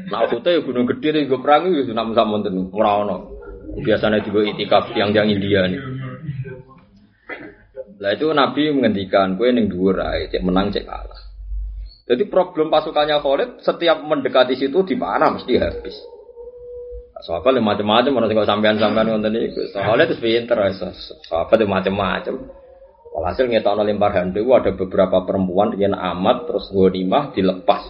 Nah 0.09 0.25
Uhud 0.25 0.41
ya 0.41 0.57
gunung 0.57 0.89
gede 0.89 1.21
dige 1.21 1.37
perang 1.37 1.69
itu 1.69 1.93
namun 1.93 2.17
sak 2.17 2.25
menten 2.33 2.73
ono. 2.73 3.32
Biasanya 3.73 4.21
juga 4.21 4.45
itikaf 4.45 4.93
yang 4.93 5.09
yang 5.15 5.27
India 5.29 5.65
nih. 5.65 5.81
Lah 8.03 8.11
itu 8.13 8.27
Nabi 8.29 8.69
menghentikan 8.75 9.39
kue 9.39 9.49
neng 9.49 9.71
dhuwur 9.71 9.97
ae, 10.03 10.27
cek 10.27 10.43
menang 10.43 10.69
cek 10.75 10.83
kalah. 10.83 11.21
Jadi 12.03 12.27
problem 12.27 12.67
pasukannya 12.67 13.23
Khalid 13.23 13.49
setiap 13.63 14.03
mendekati 14.03 14.59
situ 14.59 14.83
di 14.83 14.99
mana 14.99 15.31
mesti 15.31 15.55
habis. 15.55 15.95
Sahabat 17.23 17.55
yang 17.55 17.63
macam-macam, 17.63 18.11
mana 18.11 18.27
tinggal 18.27 18.43
sampean-sampean 18.43 19.07
ngonten 19.07 19.39
itu. 19.39 19.71
Khalid 19.71 20.11
itu 20.11 20.19
pinter, 20.19 20.59
sahabat 21.31 21.55
yang 21.55 21.71
macam-macam. 21.71 22.35
Walhasil 23.13 23.45
ngetokno 23.45 23.85
lempar 23.85 24.11
handu 24.17 24.41
ada 24.51 24.73
beberapa 24.73 25.21
perempuan 25.23 25.77
yang 25.77 25.93
amat 25.93 26.49
terus 26.49 26.67
ghanimah 26.73 27.31
dilepas. 27.31 27.87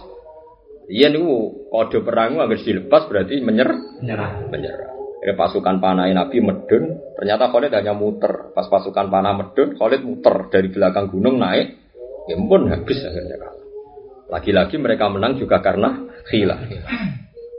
Iya 0.84 1.08
nih 1.08 1.24
kode 1.72 2.04
perang 2.04 2.44
harus 2.44 2.60
dilepas 2.60 3.08
berarti 3.08 3.40
menyer 3.40 3.72
menyerah. 4.04 4.52
Menyerah. 4.52 5.03
Ini 5.24 5.32
pasukan 5.40 5.80
panah 5.80 6.04
Nabi 6.04 6.44
medun, 6.44 7.00
ternyata 7.16 7.48
Khalid 7.48 7.72
hanya 7.72 7.96
muter. 7.96 8.52
Pas 8.52 8.68
pasukan 8.68 9.08
panah 9.08 9.32
medun, 9.32 9.72
Khalid 9.72 10.04
muter 10.04 10.52
dari 10.52 10.68
belakang 10.68 11.08
gunung 11.08 11.40
naik, 11.40 11.80
ya 12.28 12.36
pun 12.36 12.68
habis 12.68 13.00
akhirnya 13.00 13.40
kalah. 13.40 13.64
Lagi-lagi 14.28 14.76
mereka 14.76 15.08
menang 15.08 15.40
juga 15.40 15.64
karena 15.64 15.96
khilaf. 16.28 16.60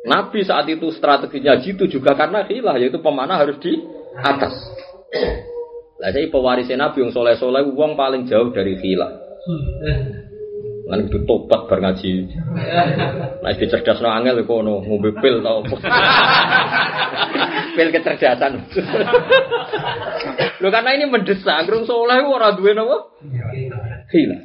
Nabi 0.06 0.46
saat 0.46 0.70
itu 0.70 0.94
strateginya 0.94 1.58
gitu 1.58 1.90
juga 1.90 2.14
karena 2.14 2.46
khilah 2.46 2.78
yaitu 2.78 3.02
pemanah 3.02 3.42
harus 3.42 3.58
di 3.58 3.74
atas. 4.22 4.54
Lah 5.98 6.14
saya 6.14 6.30
pewarisnya 6.30 6.78
Nabi 6.78 7.02
yang 7.02 7.12
soleh 7.18 7.34
soleh 7.34 7.66
uang 7.66 7.98
paling 7.98 8.30
jauh 8.30 8.54
dari 8.54 8.78
khilah. 8.78 9.10
Lan 10.86 11.10
itu 11.10 11.18
topat 11.26 11.66
bar 11.66 11.82
ngaji. 11.82 12.30
Lah 13.42 13.50
iki 13.58 13.66
cerdas 13.66 13.98
no 14.06 14.14
angel 14.14 14.46
kok 14.46 14.62
ono 14.62 14.86
ngombe 14.86 15.18
pil 15.18 15.42
tau 15.42 15.66
apa. 15.66 15.76
pil 17.76 17.90
kecerdasan. 17.90 18.70
Lho 20.62 20.68
karena 20.70 20.90
ini 20.94 21.10
mendesak, 21.10 21.66
grung 21.66 21.90
soleh 21.90 22.22
ora 22.22 22.54
duwe 22.54 22.78
napa? 22.78 23.18
Khilah. 24.14 24.42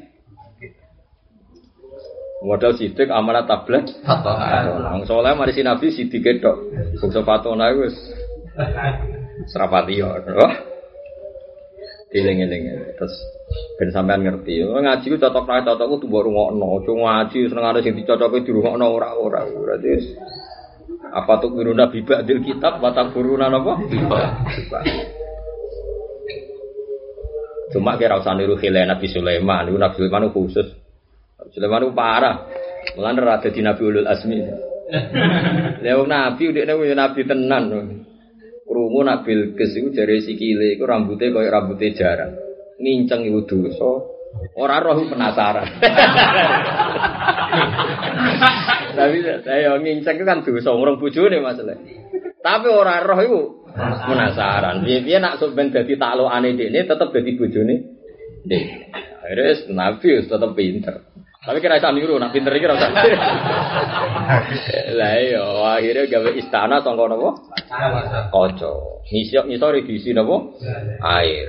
Modal 2.40 2.72
sidik 2.72 3.12
amanat 3.12 3.44
tablet. 3.44 4.00
Wong 4.96 5.04
soleh 5.04 5.36
mari 5.36 5.52
si 5.52 5.60
Nabi 5.60 5.92
sidik 5.92 6.40
tok. 6.40 6.56
Bungsu 6.96 7.20
fatona 7.20 7.68
wis 7.76 7.92
serapati 9.52 10.00
yo. 10.00 10.08
Diling-eling 12.10 12.62
terus 12.98 13.14
ben 13.78 13.90
sampean 13.94 14.26
ngerti. 14.26 14.66
Oh, 14.66 14.82
ngaji 14.82 15.06
ku 15.06 15.16
cocok 15.18 15.46
ra 15.46 15.62
cocok 15.62 15.86
ku 15.86 15.96
tumbuk 16.02 16.26
rungokno. 16.26 16.82
Aja 16.82 16.90
ngaji 16.90 17.38
senengane 17.46 17.78
sing 17.86 17.94
dicocoke 17.94 18.42
dirungokno 18.42 18.82
ora-ora. 18.82 19.46
Berarti 19.46 20.18
apa 21.10 21.38
tuh 21.38 21.54
guru 21.54 21.70
nabi 21.70 22.02
ba'dil 22.02 22.42
kitab 22.42 22.82
mata 22.82 23.06
guru 23.14 23.38
apa? 23.38 23.72
Cuma 27.70 27.94
kira 27.94 28.18
usah 28.18 28.34
niru 28.34 28.58
khilai 28.58 28.82
Nabi 28.82 29.06
Sulaiman, 29.06 29.70
Nabi 29.70 29.94
Sulaiman 29.94 30.34
khusus 30.34 30.66
Sulaiman 31.54 31.86
itu 31.86 31.94
parah. 31.94 32.36
Mulan 32.98 33.16
rada 33.22 33.48
di 33.48 33.60
Nabi 33.62 33.82
Ulul 33.86 34.08
Asmi. 34.10 34.38
Lewat 35.80 36.06
Nabi 36.14 36.42
udah 36.50 36.64
nabi 36.66 36.92
Nabi 36.92 37.20
tenan. 37.22 37.64
Rumu 38.70 39.02
Nabi 39.02 39.34
Bilqis 39.34 39.74
itu 39.74 39.90
jari 39.90 40.22
sikile 40.22 40.78
itu 40.78 40.86
rambutnya 40.86 41.34
kayak 41.34 41.50
rambutnya 41.50 41.90
jarang. 41.90 42.38
Nginceng 42.78 43.26
itu 43.26 43.42
dosa. 43.42 43.90
Orang 44.54 44.80
roh 44.86 45.02
penasaran. 45.10 45.66
Tapi 48.94 49.16
saya 49.42 49.74
nginceng 49.74 50.22
itu 50.22 50.24
kan 50.24 50.46
dosa 50.46 50.70
orang 50.70 51.02
bojone 51.02 51.42
masalah. 51.42 51.82
Tapi 52.38 52.68
orang 52.70 53.02
roh 53.02 53.18
itu 53.26 53.40
penasaran. 54.06 54.86
Biar 54.86 55.18
nak 55.18 55.42
sebenarnya 55.42 55.82
jadi 55.82 55.94
talu 55.98 56.30
aneh 56.30 56.54
ini 56.54 56.86
tetap 56.86 57.10
jadi 57.10 57.30
bojone. 57.34 57.74
Deh. 58.46 58.64
Akhirnya 59.26 59.66
Nabi 59.74 60.08
tetap 60.30 60.50
pinter. 60.54 61.10
Tapi 61.40 61.56
kira 61.64 61.80
iso 61.80 61.88
niru, 61.96 62.20
nak 62.20 62.36
pinter 62.36 62.52
iki 62.52 62.68
ora 62.68 62.76
usah. 62.76 62.92
Lah 65.00 65.12
iya, 65.16 65.40
akhirnya 65.80 66.04
gawe 66.04 66.30
istana 66.36 66.84
sangka 66.84 67.08
napa? 67.08 67.30
Kaca. 68.28 68.72
Ngisok 69.08 69.48
ngisore 69.48 69.80
diisi 69.88 70.12
napa? 70.12 70.36
Air. 71.00 71.48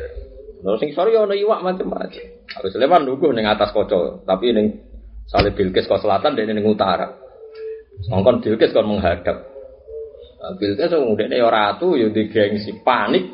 Terus 0.64 0.80
sing 0.80 0.96
sore 0.96 1.12
ono 1.20 1.36
iwak 1.36 1.60
macam-macam. 1.60 2.24
Harus 2.56 2.72
Sulaiman 2.72 3.04
nunggu 3.04 3.36
ning 3.36 3.44
atas 3.44 3.76
kaca, 3.76 4.24
tapi 4.24 4.56
ning 4.56 4.80
Salib 5.28 5.60
Bilqis 5.60 5.92
ke 5.92 5.96
selatan 6.00 6.40
dan 6.40 6.48
ning 6.48 6.64
utara. 6.64 7.12
Mongkon 8.08 8.40
Bilqis 8.40 8.72
kon 8.72 8.88
menghadap. 8.88 9.44
Nah, 10.40 10.56
Bilqis 10.56 10.88
wong 10.96 11.20
dekne 11.20 11.36
ya 11.36 11.52
ratu 11.52 12.00
ya 12.00 12.08
digengsi 12.08 12.80
panik. 12.80 13.28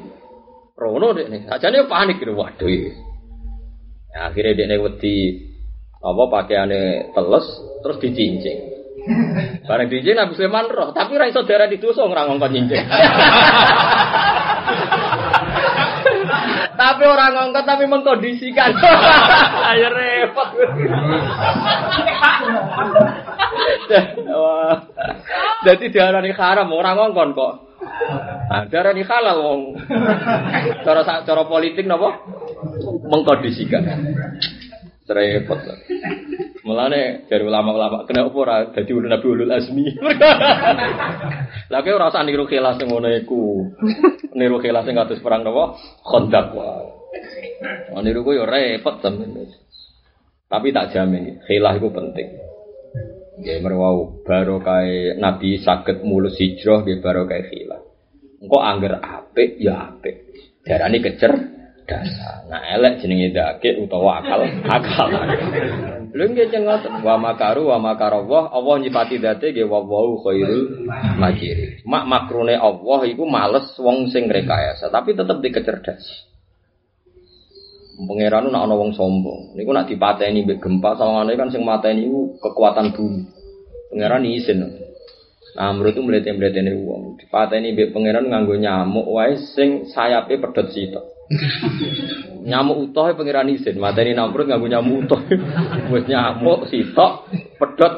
Rono 0.74 1.14
dekne. 1.14 1.46
Sajane 1.46 1.86
panik 1.86 2.18
waduh. 2.26 2.70
Ya, 4.10 4.34
akhirnya 4.34 4.58
dekne 4.58 4.76
wedi 4.82 5.16
apa 5.98 6.24
pakaiannya 6.30 7.14
teles 7.14 7.46
terus 7.82 7.98
dicincing. 8.02 8.60
Barang 9.66 9.88
dicincing 9.90 10.18
Nabi 10.18 10.34
Sulaiman 10.38 10.68
roh, 10.70 10.90
tapi 10.94 11.18
ra 11.18 11.26
iso 11.26 11.42
darah 11.48 11.66
didosa 11.66 12.06
ora 12.06 12.28
ngongkon 12.30 12.54
cincing. 12.54 12.86
tapi 16.78 17.04
orang 17.08 17.32
ngongkon 17.34 17.66
tapi 17.66 17.84
mengkondisikan. 17.90 18.78
Ayo 19.74 19.88
repot. 19.90 20.50
Jadi 25.66 25.86
diarani 25.90 26.32
haram 26.36 26.70
orang 26.70 26.96
ngongkon 27.00 27.32
kok. 27.34 27.54
Nah, 28.48 28.64
diarani 28.70 29.04
halal 29.04 29.38
wong. 29.42 29.62
Cara 30.86 31.44
politik 31.50 31.90
napa? 31.90 32.22
Mengkondisikan. 33.08 33.84
Repot. 35.08 35.60
Mulane 36.68 37.24
dari 37.32 37.48
ulama-ulama 37.48 38.04
kena 38.04 38.28
apa 38.28 38.38
ora 38.44 38.58
dadi 38.76 38.92
ulun 38.92 39.08
Nabi 39.08 39.26
ulul 39.32 39.52
azmi. 39.56 39.88
Lah 41.72 41.80
kowe 41.80 41.96
ora 41.96 42.12
usah 42.12 42.28
niru 42.28 42.44
khilas 42.44 42.76
sing 42.76 42.92
ngono 42.92 43.08
iku. 43.16 43.72
Niru 44.36 44.60
khilas 44.60 44.84
sing 44.84 45.00
kados 45.00 45.24
perang 45.24 45.48
napa? 45.48 45.80
Khandaq 46.04 46.48
wae. 46.52 46.92
Oh, 47.96 48.04
niru 48.04 48.28
ku 48.28 48.36
yo 48.36 48.44
repot 48.44 49.00
temen. 49.00 49.48
Tapi 50.52 50.76
tak 50.76 50.92
jamin 50.92 51.40
khilah 51.48 51.80
iku 51.80 51.88
penting. 51.88 52.36
Nggih 53.40 53.64
merwau 53.64 54.20
baru 54.28 54.60
kae 54.60 55.16
Nabi 55.16 55.64
saged 55.64 56.04
mulus 56.04 56.36
hijrah 56.36 56.84
baru 56.84 57.24
kae 57.32 57.48
khilah. 57.48 57.80
Engko 58.44 58.60
angger 58.60 59.00
apik 59.00 59.56
ya 59.56 59.88
apik. 59.88 60.36
Darane 60.68 61.00
kecer 61.00 61.57
dasar. 61.88 62.44
Nah 62.52 62.62
elek 62.76 63.00
jenenge 63.00 63.32
dake 63.32 63.80
utawa 63.80 64.20
akal, 64.20 64.44
akal. 64.68 65.10
Lha 66.12 66.24
nggih 66.28 66.52
jeneng 66.52 67.02
wa 67.02 67.16
makaru 67.16 67.72
wa 67.72 67.80
makarallah 67.80 68.52
Allah 68.52 68.76
nyipati 68.84 69.24
date 69.24 69.56
nggih 69.56 69.66
wa 69.66 69.80
wau 69.88 70.20
khairul 70.22 70.84
makiri. 71.16 71.82
Mak 71.88 72.04
makrune 72.06 72.60
Allah 72.60 73.00
iku 73.08 73.24
males 73.24 73.72
wong 73.80 74.12
sing 74.12 74.28
rekayasa, 74.28 74.92
tapi 74.92 75.16
tetep 75.16 75.40
dikecerdas. 75.40 76.04
Pangeran 77.98 78.54
nak 78.54 78.70
ana 78.70 78.78
wong 78.78 78.94
sombong. 78.94 79.58
Niku 79.58 79.74
nak 79.74 79.90
dipateni 79.90 80.46
mbek 80.46 80.62
gempa 80.62 80.94
sawangane 81.02 81.34
kan 81.34 81.50
sing 81.50 81.66
mateni 81.66 82.06
iku 82.06 82.38
kekuatan 82.38 82.94
bumi. 82.94 83.26
Pangeran 83.90 84.22
izin. 84.22 84.86
Menurut 85.58 85.98
itu 85.98 86.06
melihat-melihat 86.06 86.78
uang. 86.78 87.18
Dipateni 87.18 87.74
mbek 87.74 87.98
pangeran 87.98 88.30
nganggo 88.30 88.54
nyamuk 88.54 89.10
wae 89.10 89.42
sing 89.58 89.90
sayape 89.90 90.38
pedhot 90.38 90.70
sitok. 90.70 91.17
nyamuk 92.50 92.78
utuh 92.90 93.12
pangeran 93.16 93.52
izin, 93.52 93.76
mateni 93.80 94.16
namrud 94.16 94.48
nganggo 94.48 94.68
nyamuk 94.72 94.96
utuh. 95.08 95.22
Wis 95.92 96.06
nyamuk 96.08 96.72
sitok 96.72 97.28
pedhot 97.60 97.94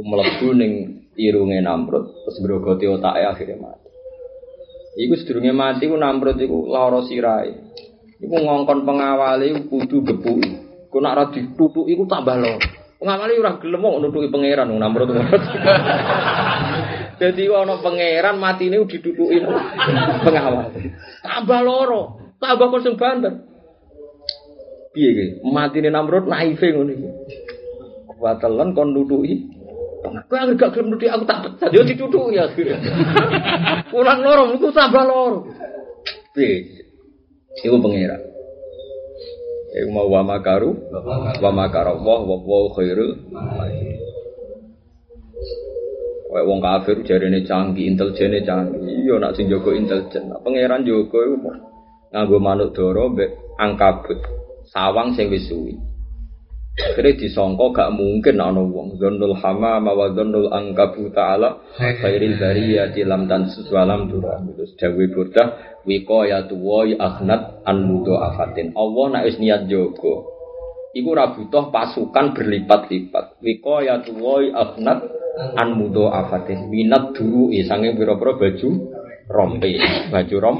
mlebu 0.00 0.48
ning 0.56 0.72
irunge 1.16 1.60
namrud 1.60 2.24
terus 2.24 2.36
grogoti 2.40 2.84
otake 2.88 3.22
akhirnya 3.24 3.56
mati. 3.60 3.88
Iku 5.00 5.14
sedurunge 5.16 5.52
mati 5.52 5.88
ku 5.88 5.96
namrud 5.96 6.36
iku 6.40 6.68
lara 6.68 7.00
sirahe. 7.04 7.52
Iku 8.20 8.36
ngongkon 8.36 8.84
pengawali 8.84 9.68
kudu 9.68 10.04
gepuki. 10.04 10.52
Ku 10.90 10.98
nak 11.00 11.14
ora 11.16 11.24
ditutuki 11.32 11.96
ku 11.96 12.04
tambah 12.04 12.36
loro. 12.36 12.60
Pengawali 13.00 13.40
ora 13.40 13.56
gelem 13.60 13.84
nutuki 14.00 14.28
pangeran 14.28 14.72
namrud. 14.72 15.08
Jadi 17.20 17.52
ono 17.52 17.84
pangeran 17.84 18.40
mati 18.40 18.72
ini 18.72 18.80
didudukin 18.80 19.44
pengawal. 20.24 20.72
Tambah 21.20 21.60
loro, 21.60 22.32
tambah 22.40 22.72
kosong 22.72 22.96
banter. 22.96 23.44
Piye? 24.96 25.44
Mati 25.44 25.84
ini 25.84 25.92
Namrud 25.92 26.24
naife 26.24 26.72
ngono 26.72 26.96
iki. 26.96 27.08
Kuwatelan 28.16 28.72
kon 28.72 28.96
nutuki. 28.96 29.52
Kowe 30.00 30.38
anggere 30.40 30.56
gak 30.56 30.72
gelem 30.72 30.96
aku 30.96 31.24
tak 31.28 31.40
pecat 31.44 31.70
yo 31.76 31.84
ditutuki 31.84 32.40
ya 32.40 32.48
akhirnya. 32.48 32.80
Ulang 33.92 34.24
loro 34.24 34.56
iku 34.56 34.72
tambah 34.72 35.04
loro. 35.04 35.44
Piye? 36.32 36.88
Iku 37.60 37.76
pangeran. 37.84 38.22
Iku 39.76 39.92
mau 39.92 40.08
wa 40.08 40.24
makaru, 40.24 40.72
wa 41.36 41.50
makara 41.52 41.94
Allah 41.94 42.64
khairul 42.74 43.12
Kayak 46.30 46.46
wong 46.46 46.60
kafir 46.62 46.96
jarene 47.02 47.42
canggih, 47.42 47.90
intelijene 47.90 48.38
canggih. 48.46 48.78
Iya 48.78 49.18
nak 49.18 49.34
sing 49.34 49.50
jaga 49.50 49.74
intelijen. 49.74 50.30
Nah, 50.30 50.38
pangeran 50.46 50.86
jaga 50.86 51.18
iku 51.26 51.36
nganggo 52.14 52.38
manuk 52.38 52.70
dara 52.70 53.04
mbek 53.10 53.30
angkabut. 53.58 54.18
Sawang 54.70 55.18
sing 55.18 55.26
wis 55.26 55.50
suwi. 55.50 55.74
Akhirnya 56.80 57.18
disangka 57.18 57.66
gak 57.74 57.92
mungkin 57.98 58.40
ana 58.40 58.62
wong 58.62 58.96
Zonnul 58.96 59.36
hama 59.36 59.82
wa 59.82 60.06
zonnul 60.14 60.48
angkabu 60.48 61.12
ta'ala 61.12 61.60
khairil 61.76 62.38
bariyati 62.38 63.04
lam 63.04 63.26
tan 63.26 63.50
walam 63.68 64.08
dura 64.08 64.38
terus 64.54 64.72
dawe 64.78 65.04
burdah 65.12 65.48
wiqayatu 65.84 66.56
wa 66.56 66.86
akhnat 66.86 67.66
an 67.68 67.76
afatin 68.06 68.72
Allah 68.78 69.04
nek 69.12 69.24
wis 69.28 69.36
niat 69.42 69.66
jaga 69.66 70.14
iku 70.94 71.08
ora 71.12 71.36
butuh 71.36 71.68
pasukan 71.68 72.38
berlipat-lipat 72.38 73.42
wiqayatu 73.44 74.16
wa 74.16 74.40
akhnat 74.40 75.19
an 75.56 75.78
mudo 75.78 76.10
afatih 76.10 76.66
minat 76.66 77.14
dulu 77.14 77.54
isange 77.54 77.94
pira-pira 77.94 78.34
baju 78.34 78.68
rompe 79.30 79.70
baju 80.10 80.36
rom 80.40 80.58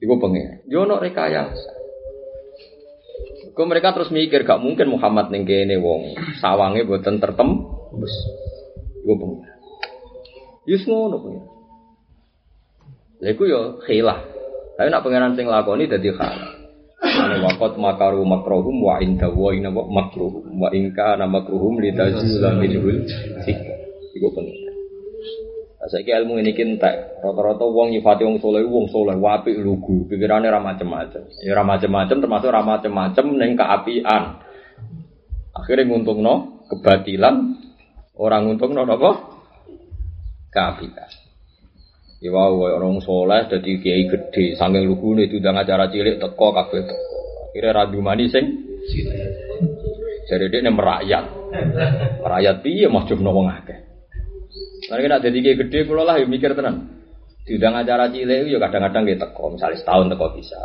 iku 0.00 0.14
pengen 0.20 0.64
yo 0.68 0.84
ono 0.84 1.00
rekayasa 1.00 1.76
Kau 3.56 3.64
mereka 3.64 3.96
terus 3.96 4.12
mikir 4.12 4.44
gak 4.44 4.60
mungkin 4.60 4.92
Muhammad 4.92 5.32
ning 5.32 5.48
kene 5.48 5.80
wong 5.80 6.12
sawange 6.44 6.84
boten 6.84 7.16
tertem 7.16 7.64
bus 7.96 8.12
iku 9.00 9.16
pengen 9.16 9.56
Yus 10.66 10.82
ngono 10.82 11.22
pengiran. 11.22 11.46
Lha 13.22 13.28
iku 13.32 13.42
yo 13.46 13.60
khilah. 13.86 14.18
Tapi 14.76 14.88
nak 14.90 15.02
pengiran 15.06 15.38
sing 15.38 15.46
lakoni 15.46 15.86
dadi 15.86 16.10
khalah. 16.10 16.55
Ane 17.06 17.36
wakot 17.46 17.78
makaru 17.78 18.26
makrohum 18.26 18.82
wa 18.82 18.98
inda 18.98 19.30
wa 19.30 19.54
ina 19.54 19.70
wa 19.70 19.86
makruhum 19.86 20.42
wa 20.58 20.68
inka 20.74 21.14
na 21.14 21.30
makruhum 21.30 21.78
li 21.78 21.94
tazula 21.94 22.58
minhul 22.58 23.06
sika. 23.46 23.74
Iku 24.16 24.32
pengiran. 24.32 24.74
Nah, 25.76 25.88
saiki 25.92 26.10
ilmu 26.10 26.40
ini 26.40 26.56
kintek. 26.56 27.22
Rata-rata 27.22 27.62
wong 27.62 27.94
nyifati 27.94 28.26
wong 28.26 28.40
soleh, 28.40 28.64
wong 28.64 28.90
soleh, 28.90 29.14
wapi 29.14 29.54
lugu, 29.54 30.08
pikirannya 30.10 30.50
ra 30.50 30.58
macem-macem. 30.58 31.22
Ya 31.44 31.54
ra 31.54 31.62
macem-macem 31.62 32.18
termasuk 32.18 32.50
ra 32.50 32.64
macem-macem 32.64 33.22
ning 33.36 33.54
keapian. 33.54 34.40
Akhirnya 35.52 35.86
nguntungno 35.86 36.64
kebatilan, 36.72 37.60
orang 38.16 38.50
nguntungno 38.50 38.82
apa? 38.82 39.10
Keapian. 40.50 41.25
Ya 42.16 42.32
orang 42.32 42.96
soleh 43.04 43.44
jadi 43.52 43.70
kiai 43.76 44.08
gede, 44.08 44.56
saking 44.56 44.88
lugu 44.88 45.20
itu 45.20 45.36
udah 45.36 45.52
acara 45.52 45.92
cilik 45.92 46.16
teko 46.16 46.48
kabeh 46.56 46.80
teko. 46.88 47.16
Akhirnya 47.52 47.76
radu 47.76 48.00
mani 48.00 48.24
sing 48.32 48.44
jadi 50.26 50.48
dia 50.48 50.72
merakyat, 50.72 51.24
merakyat 52.24 52.56
piye 52.64 52.88
mau 52.88 53.04
coba 53.04 53.30
wong 53.30 53.46
akeh. 53.52 53.78
Nanti 54.88 55.00
kena 55.04 55.20
jadi 55.20 55.38
kiai 55.44 55.60
gede, 55.60 55.78
kalau 55.84 56.08
lah 56.08 56.16
ya 56.16 56.24
mikir 56.24 56.56
tenan. 56.56 57.04
Diundang 57.44 57.78
acara 57.78 58.08
cilik 58.08 58.48
ya 58.48 58.58
kadang-kadang 58.64 59.04
kita 59.06 59.28
teko, 59.28 59.52
misalnya 59.52 59.76
setahun 59.76 60.08
teko 60.10 60.26
bisa. 60.34 60.60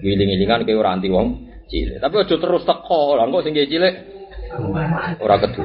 Giling-gilingan 0.00 0.64
kayak 0.64 0.78
orang 0.80 0.98
anti 0.98 1.08
wong 1.12 1.26
cilik. 1.68 2.00
Tapi 2.00 2.14
aja 2.16 2.36
terus 2.40 2.64
teko, 2.64 3.14
lah 3.14 3.28
kok 3.28 3.44
sing 3.44 3.52
cilik 3.52 3.94
ora 5.20 5.36
kedu. 5.36 5.62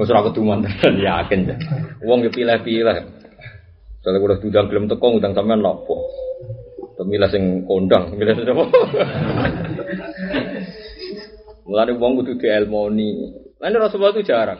Wes 0.00 0.08
ora 0.08 0.24
kedu 0.26 0.40
mantan 0.40 0.96
yakin. 1.06 1.40
Wong 2.08 2.24
ya 2.24 2.30
pilih-pilih. 2.32 3.20
Kalau 4.02 4.18
udah 4.18 4.38
tudang 4.42 4.66
gelem 4.66 4.90
teko 4.90 5.14
ngundang 5.14 5.34
sampean 5.38 5.62
lapo. 5.62 5.94
Pemilah 6.98 7.30
sing 7.30 7.62
kondang, 7.66 8.14
milah 8.18 8.34
sing 8.34 8.46
apa? 8.46 8.64
Mulane 11.66 11.94
wong 11.94 12.12
kudu 12.20 12.42
dielmoni. 12.42 13.10
Lan 13.62 13.78
Rasulullah 13.78 14.12
itu 14.18 14.26
jarang. 14.26 14.58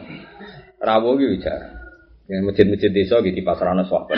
Rawo 0.79 1.19
gitu 1.19 1.43
jarang. 1.43 1.75
Yang 2.31 2.41
masjid-masjid 2.47 2.91
desa 2.95 3.19
gitu 3.19 3.35
di 3.35 3.43
pasarana 3.43 3.83
sahabat. 3.83 4.15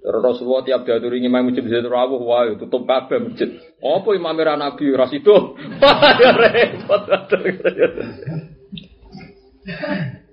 Terus 0.00 0.22
Rasulullah 0.22 0.64
tiap 0.64 0.88
diaturi 0.88 1.20
ngimai 1.20 1.44
masjid 1.44 1.66
masjid 1.66 1.84
rawuh, 1.84 2.22
wah 2.24 2.48
tutup 2.56 2.88
kabeh 2.88 3.20
masjid. 3.20 3.52
Apa 3.84 4.08
imam 4.16 4.38
Nabi 4.38 4.94
rasido? 4.96 5.58
Wah 5.82 6.14
ya 6.16 6.30
repot. 6.32 7.04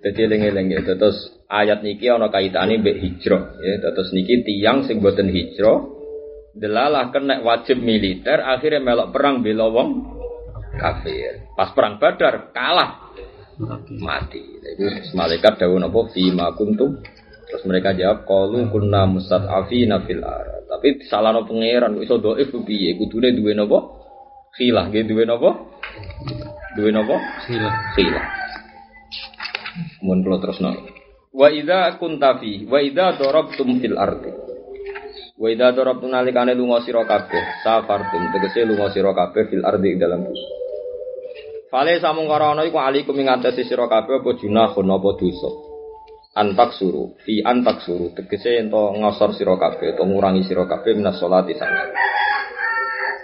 Jadi 0.03 0.19
eling-eling 0.27 0.67
ya. 0.75 0.81
Terus 0.83 1.31
ayat 1.47 1.79
niki 1.81 2.11
ana 2.11 2.27
kaitane 2.27 2.77
mbek 2.83 2.99
hijrah 2.99 3.55
ya. 3.63 3.79
Terus 3.79 4.11
niki 4.11 4.43
tiang 4.43 4.83
sing 4.83 4.99
boten 4.99 5.31
hijrah 5.31 5.79
delalah 6.53 7.09
kena 7.09 7.41
wajib 7.41 7.81
militer 7.81 8.43
akhirnya 8.43 8.83
melok 8.83 9.09
perang 9.15 9.41
bela 9.41 9.71
wong 9.71 9.89
kafir. 10.77 11.49
Pas 11.55 11.71
perang 11.71 11.97
Badar 11.97 12.51
kalah 12.51 13.09
mati. 13.97 14.43
Jadi 14.59 15.15
malaikat 15.15 15.61
dawuh 15.61 15.79
napa 15.79 15.99
fi 16.11 16.29
ma 16.33 16.51
kuntum 16.53 16.99
Terus 17.53 17.69
mereka 17.69 17.93
jawab 17.93 18.25
qalu 18.25 18.65
kunna 18.73 19.05
mustad'afina 19.05 20.01
fil 20.09 20.25
ar. 20.25 20.65
Tapi 20.73 21.05
salahno 21.05 21.45
pangeran 21.45 22.01
iso 22.01 22.17
dhaif 22.17 22.49
piye? 22.65 22.97
Kudune 22.97 23.29
duwe 23.29 23.53
napa? 23.53 23.77
Khilah, 24.57 24.89
nggih 24.89 25.05
duwe 25.05 25.21
napa? 25.29 25.61
Duwe 26.73 26.89
napa? 26.89 27.13
Khilah. 27.45 27.93
Khilah. 27.93 28.42
Mun 30.05 30.21
kula 30.21 30.37
terusno. 30.37 30.73
Wa 31.33 31.49
idza 31.49 31.97
kunta 31.97 32.37
fi 32.37 32.69
wa 32.69 32.77
idza 32.77 33.17
darabtum 33.17 33.81
fil 33.81 33.97
ardi. 33.97 34.29
Wa 35.33 35.47
idza 35.49 35.73
darabtum 35.73 36.13
nalikane 36.13 36.53
lunga 36.53 36.85
sira 36.85 37.01
kabeh, 37.09 37.65
safartum 37.65 38.29
tegese 38.37 38.69
lunga 38.69 38.93
sira 38.93 39.17
kabeh 39.17 39.49
fil 39.49 39.65
ing 39.65 39.97
dalam 39.97 40.29
bumi. 40.29 40.45
Fale 41.73 41.97
samung 41.97 42.29
karana 42.29 42.61
iku 42.69 42.77
alikum 42.77 43.17
ing 43.17 43.33
atase 43.33 43.65
sira 43.65 43.89
kabeh 43.89 44.21
apa 44.21 44.29
junahun 44.37 44.87
apa 44.93 45.09
dosa. 45.17 45.49
Antak 46.33 46.73
suru, 46.77 47.17
fi 47.25 47.41
antak 47.45 47.81
suru, 47.85 48.13
tegese 48.13 48.57
ento 48.61 48.93
ngosor 48.93 49.33
sira 49.33 49.57
kabeh, 49.57 49.97
ento 49.97 50.05
ngurangi 50.05 50.45
sira 50.45 50.69
kabeh 50.69 50.93
minas 50.93 51.17
sholati 51.17 51.53
sang. 51.57 51.73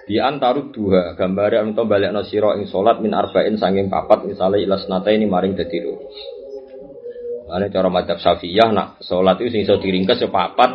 Di 0.09 0.17
antaru 0.17 0.73
dua 0.73 1.13
gambare 1.13 1.61
ento 1.61 1.85
balekno 1.85 2.25
sira 2.25 2.57
ing 2.57 2.65
salat 2.65 2.97
min 3.05 3.13
arba'in 3.13 3.53
sanging 3.61 3.93
papat 3.93 4.25
misale 4.25 4.57
ilas 4.65 4.89
nata 4.89 5.13
ini 5.13 5.29
maring 5.29 5.53
loro. 5.53 6.09
Ane 7.49 7.73
cara 7.73 7.89
madzhab 7.89 8.21
Syafi'iyah 8.21 8.69
nak 8.69 9.01
salat 9.01 9.41
itu 9.41 9.49
sing 9.49 9.61
iso 9.65 9.81
diringkes 9.81 10.21
ya 10.21 10.29
papat 10.29 10.69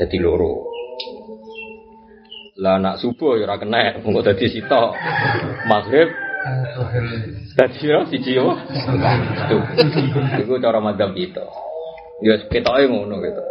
dadi 0.00 0.16
loro. 0.16 0.64
Lah 2.56 2.80
nak 2.80 2.96
subuh 3.04 3.36
ya 3.36 3.44
ora 3.44 3.60
kena, 3.60 4.00
mengko 4.00 4.24
dadi 4.24 4.48
sitok. 4.48 4.96
Maghrib 5.68 6.08
dadi 7.52 7.84
yo 7.84 8.00
siji 8.08 8.40
yo. 8.40 8.56
Iku 10.40 10.56
cara 10.56 10.80
madzhab 10.80 11.12
itu. 11.12 11.44
Ya 12.24 12.40
ketoke 12.48 12.88
ngono 12.88 13.20
gitu. 13.20 13.42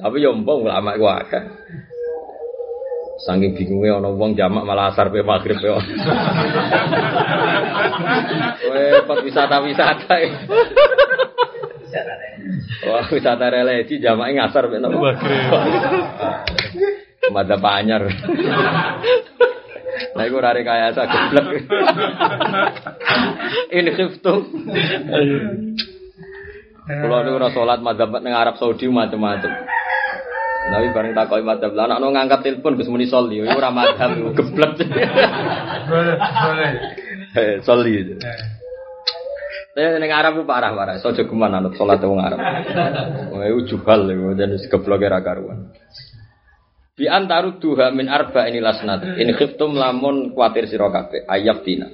Tapi 0.00 0.24
yo 0.24 0.32
mbok 0.32 0.64
ulama 0.64 0.96
iku 0.96 1.04
akeh. 1.04 1.44
Saking 3.18 3.58
bingungnya 3.58 3.98
ono 3.98 4.14
wong 4.14 4.38
jamak 4.38 4.62
malah 4.62 4.94
asar 4.94 5.10
pe 5.10 5.26
maghrib 5.26 5.58
pe. 5.58 5.68
Repot 8.70 9.18
wisata-wisata. 9.26 10.16
Wah, 12.86 13.06
wisata 13.10 13.46
religi 13.50 13.98
jamaknya 13.98 14.46
ngasar 14.46 14.70
pe 14.70 14.78
nopo. 14.78 15.02
Mada 17.34 17.58
panyar. 17.58 18.06
Nah, 20.14 20.22
iku 20.22 20.38
rare 20.38 20.62
kaya 20.62 20.94
sa 20.94 21.10
geblek. 21.10 21.66
Ini 23.74 23.90
khiftum. 23.98 24.46
Kalau 26.88 27.20
nu 27.20 27.36
ora 27.36 27.50
salat 27.52 27.82
madzhab 27.82 28.14
Arab 28.14 28.56
Saudi 28.56 28.86
macam-macam. 28.88 29.52
Tapi 30.68 30.86
bareng 30.92 31.16
takoi 31.16 31.40
madzhab 31.40 31.72
lah 31.72 31.88
anak 31.88 32.12
ngangkat 32.12 32.40
telepon 32.44 32.76
Gus 32.76 32.92
muni 32.92 33.08
soli, 33.08 33.40
iku 33.40 33.56
ora 33.56 33.72
madzhab 33.72 34.12
iku 34.20 34.36
geblek. 34.36 34.76
Boleh, 35.88 36.16
boleh. 36.20 36.70
Eh, 37.32 37.54
soli. 37.64 38.20
Saya 39.72 39.96
ning 39.96 40.12
Arab 40.12 40.36
ku 40.36 40.42
parah-parah, 40.44 41.00
sojo 41.00 41.24
geman 41.24 41.54
anut 41.54 41.78
salat 41.78 42.02
wong 42.04 42.20
Arab. 42.20 42.42
Wah, 43.32 43.46
iku 43.48 43.60
jubal 43.64 44.04
iku 44.10 44.36
jadi 44.36 44.56
geblok 44.68 45.00
ra 45.08 45.24
karuan. 45.24 45.72
Bi 46.98 47.06
antaru 47.06 47.62
duha 47.62 47.94
min 47.94 48.10
arba 48.10 48.50
ini 48.50 48.58
lasnat. 48.58 49.22
In 49.22 49.30
khiftum 49.38 49.78
lamun 49.78 50.34
kuatir 50.34 50.66
sira 50.66 50.90
kabeh 50.90 51.30
ayab 51.30 51.62
dina. 51.62 51.86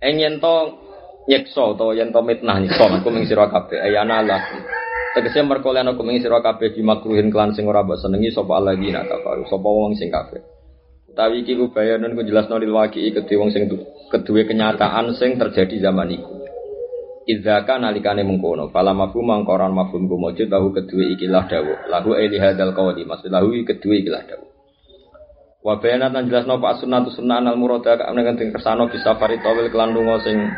Eng 0.00 0.16
yen 0.16 0.40
to 0.40 0.80
nyekso 1.28 1.76
to 1.76 1.92
yen 1.92 2.08
to 2.08 2.24
mitnah 2.24 2.56
nyekso 2.56 2.88
aku 2.88 3.12
ming 3.12 3.28
sira 3.28 3.52
kabeh 3.52 3.76
ayana 3.76 4.24
lakum. 4.24 4.79
Tegese 5.10 5.42
merko 5.42 5.74
lan 5.74 5.90
aku 5.90 6.06
ming 6.06 6.22
sira 6.22 6.38
kabeh 6.38 6.70
di 6.70 6.86
makruhin 6.86 7.34
kelan 7.34 7.50
sing 7.50 7.66
ora 7.66 7.82
mbok 7.82 7.98
senengi 7.98 8.30
sapa 8.30 8.62
alladzina 8.62 9.02
kafaru 9.02 9.42
sapa 9.50 9.66
wong 9.66 9.98
sing 9.98 10.06
kafir. 10.06 10.38
Utawi 11.10 11.42
iki 11.42 11.58
ku 11.58 11.74
bayanun 11.74 12.14
ku 12.14 12.22
jelasno 12.22 12.62
lil 12.62 12.70
waqi 12.70 13.10
kedhe 13.10 13.34
wong 13.34 13.50
sing 13.50 13.66
kedue 14.06 14.42
kenyataan 14.46 15.10
sing 15.18 15.34
terjadi 15.34 15.82
zaman 15.82 16.14
iku. 16.14 16.30
Idzaka 17.26 17.82
nalikane 17.82 18.22
mengkono, 18.22 18.70
fala 18.70 18.94
mafhum 18.94 19.26
mangkoran 19.26 19.74
mafhum 19.74 20.06
ku 20.06 20.14
mujud 20.14 20.46
lahu 20.46 20.70
kedue 20.70 21.18
ikilah 21.18 21.50
dawuh. 21.50 21.90
Lahu 21.90 22.14
eli 22.14 22.38
hadal 22.38 22.70
qawli, 22.70 23.02
maksud 23.02 23.34
lahu 23.34 23.50
kedue 23.66 24.06
ikilah 24.06 24.22
dawuh. 24.30 24.48
Wa 25.60 25.76
lan 25.76 26.24
jelasno 26.30 26.56
pak 26.56 26.80
sunnatu 26.80 27.12
sunnah 27.12 27.44
al 27.44 27.58
murada 27.60 27.98
ka 27.98 28.08
menawa 28.14 28.32
teng 28.32 28.48
kersano 28.48 28.88
bisa 28.88 29.12
fari 29.20 29.42
tawil 29.44 29.68
kelan 29.68 29.92
sing 30.24 30.48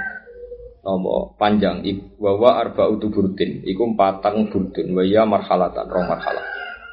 nopo 0.82 1.38
panjang 1.38 1.86
wa 2.18 2.34
wa 2.34 2.58
arba'u 2.58 2.98
burdin 2.98 3.62
iku 3.62 3.94
patang 3.94 4.50
burdun 4.50 4.94
wa 4.98 5.02
ya 5.06 5.22
marhalatan 5.22 5.86
rong 5.86 6.06
marhalah. 6.10 6.42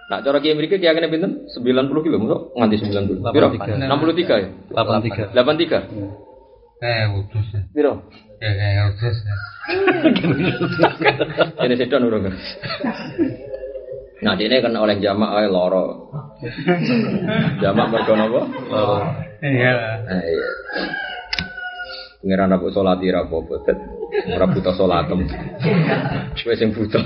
Nah, 0.10 0.26
cara 0.26 0.42
kiai 0.42 0.58
mriki 0.58 0.82
kiai 0.82 0.98
kene 0.98 1.06
pinten? 1.06 1.46
90 1.54 2.02
kilo, 2.02 2.18
mosok 2.18 2.58
nganti 2.58 2.82
90. 2.82 3.30
Piro? 3.30 3.54
63 3.54 4.42
ya? 4.42 4.50
83. 4.74 5.38
83. 5.38 5.86
Eh, 6.82 7.06
utus. 7.14 7.46
Piro? 7.70 8.10
Ya, 8.42 8.50
ya, 8.50 8.90
utus. 8.90 9.18
Ini 11.62 11.76
sedon 11.78 12.10
urung. 12.10 12.26
Nah, 14.20 14.36
ini 14.36 14.60
kan 14.60 14.76
oleh 14.76 14.98
jamak 15.00 15.32
ae 15.32 15.48
loro. 15.48 16.12
Jamak 17.64 17.88
mergo 17.88 18.14
napa? 18.20 18.42
Loro. 18.68 18.98
Iya. 19.40 19.72
Nah, 20.10 20.22
iya. 20.26 20.48
Pengiran 22.20 22.51
aku 22.51 22.67
sholat 22.76 22.99
ira 22.99 23.24
Tet. 23.63 23.80
ora 24.36 24.45
buta 24.49 24.72
sholatem. 24.76 25.24
Kowe 26.36 26.55
sing 26.59 26.76
buta. 26.76 26.99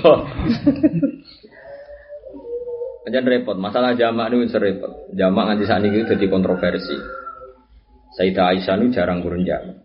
Panjen 3.03 3.27
repot, 3.27 3.59
masalah 3.59 3.93
jamak 3.93 4.31
ini 4.31 4.47
wis 4.47 4.55
repot. 4.55 5.11
Jamak 5.13 5.53
nganti 5.53 5.69
saat 5.69 5.83
ini 5.85 6.07
jadi 6.07 6.25
kontroversi. 6.31 6.95
Sayyidah 8.17 8.55
Aisyah 8.55 8.75
ini 8.79 8.95
jarang 8.95 9.21
kurun 9.21 9.45
jamak. 9.45 9.83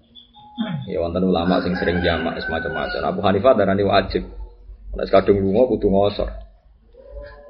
Ya 0.88 1.02
wonten 1.02 1.26
ulama 1.26 1.60
sing 1.60 1.76
sering 1.76 2.00
jamak 2.00 2.40
semacam 2.40 2.88
macam 2.88 3.00
Abu 3.04 3.20
Hanifah 3.20 3.52
darani 3.52 3.84
wajib. 3.84 4.24
Nek 4.96 5.12
kadung 5.12 5.44
lunga 5.44 5.68
kudu 5.68 5.92
ngosor. 5.92 6.30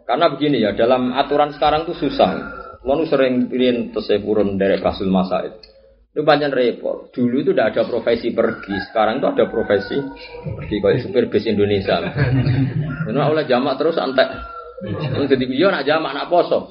Karena 0.08 0.32
begini 0.32 0.64
ya, 0.64 0.72
dalam 0.72 1.12
aturan 1.12 1.52
sekarang 1.52 1.84
tuh 1.84 1.94
susah. 1.94 2.58
Lalu 2.82 3.04
sering 3.06 3.34
pilih 3.52 3.92
tesih 3.92 4.24
purun 4.24 4.56
dari 4.56 4.80
Basul 4.80 5.12
Masaid. 5.12 5.77
Itu 6.12 6.24
banyak 6.24 6.50
repot. 6.50 7.12
Dulu 7.12 7.44
itu 7.44 7.52
tidak 7.52 7.76
ada 7.76 7.82
profesi 7.84 8.32
pergi, 8.32 8.74
sekarang 8.88 9.20
itu 9.20 9.28
ada 9.28 9.44
profesi 9.46 9.96
pergi 10.56 10.76
kayak 10.80 11.00
supir 11.04 11.24
bis 11.28 11.44
Indonesia. 11.44 12.00
Karena 13.04 13.28
oleh 13.28 13.44
jamak 13.44 13.76
terus 13.76 14.00
antek. 14.00 14.26
Jadi 15.28 15.44
dia 15.50 15.68
nak 15.68 15.84
jamak 15.84 16.14
nak 16.14 16.30
poso. 16.30 16.70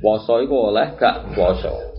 Poso 0.00 0.34
itu 0.40 0.56
oleh 0.56 0.96
gak 0.96 1.36
poso. 1.36 1.98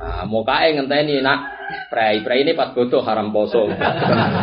Nah, 0.00 0.24
mau 0.24 0.40
kae 0.46 0.72
ngenteni 0.72 1.20
nak 1.20 1.60
prei 1.92 2.24
prei 2.24 2.40
ini 2.40 2.56
pas 2.56 2.72
bodoh 2.72 3.04
haram 3.04 3.28
poso. 3.34 3.68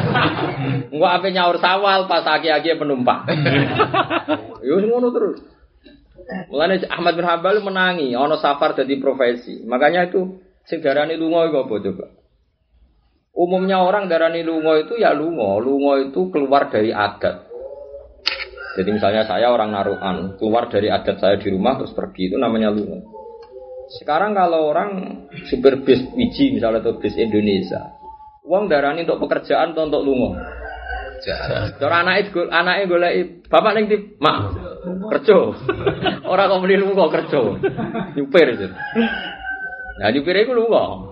Enggak 0.94 1.14
apa 1.18 1.28
nyaur 1.34 1.58
sawal 1.58 2.06
pas 2.06 2.22
aki-aki 2.22 2.78
penumpang. 2.78 3.26
Yo 4.68 4.78
ngono 4.84 5.10
terus. 5.10 5.42
Mulane 6.52 6.84
Ahmad 6.92 7.16
bin 7.16 7.24
Hambal 7.24 7.64
menangi, 7.64 8.12
ono 8.14 8.36
safar 8.36 8.76
jadi 8.76 9.00
profesi. 9.00 9.64
Makanya 9.64 10.12
itu 10.12 10.47
sing 10.68 10.84
darani 10.84 11.16
lunga 11.16 11.48
iku 11.48 11.64
apa 11.64 11.76
coba? 11.80 12.06
Umumnya 13.38 13.86
orang 13.86 14.12
darani 14.12 14.44
lunga 14.44 14.82
itu 14.82 15.00
ya 15.00 15.16
lunga, 15.16 15.62
lunga 15.64 16.04
itu 16.04 16.28
keluar 16.34 16.68
dari 16.68 16.92
adat. 16.92 17.48
Jadi 18.78 18.90
misalnya 18.94 19.26
saya 19.26 19.50
orang 19.50 19.74
naruhan, 19.74 20.38
keluar 20.38 20.70
dari 20.70 20.92
adat 20.92 21.18
saya 21.18 21.40
di 21.42 21.50
rumah 21.50 21.82
terus 21.82 21.96
pergi 21.96 22.30
itu 22.30 22.36
namanya 22.38 22.70
lunga. 22.70 23.02
Sekarang 23.88 24.36
kalau 24.36 24.68
orang 24.68 24.90
supir 25.48 25.80
bis 25.88 26.04
biji 26.12 26.52
misalnya 26.52 26.84
atau 26.84 27.00
bis 27.00 27.16
Indonesia, 27.16 27.96
uang 28.44 28.68
darani 28.68 29.08
untuk 29.08 29.24
pekerjaan 29.24 29.72
atau 29.72 29.88
untuk 29.88 30.04
lunga. 30.04 30.44
Cara 31.82 32.06
anak 32.06 32.30
itu 32.30 32.46
anaknya 32.46 32.86
golek 32.86 33.14
bapak 33.50 33.72
ning 33.74 33.86
di 33.90 33.98
mak 34.22 34.54
kerja. 35.18 35.38
Ora 36.32 36.46
kok 36.46 36.62
muni 36.62 36.78
lunga 36.78 37.10
kerja. 37.10 37.40
Nyupir 38.14 38.48
itu. 38.54 38.68
Nah 39.98 40.08
nyupir 40.14 40.38
itu 40.38 40.54
lunga. 40.54 41.10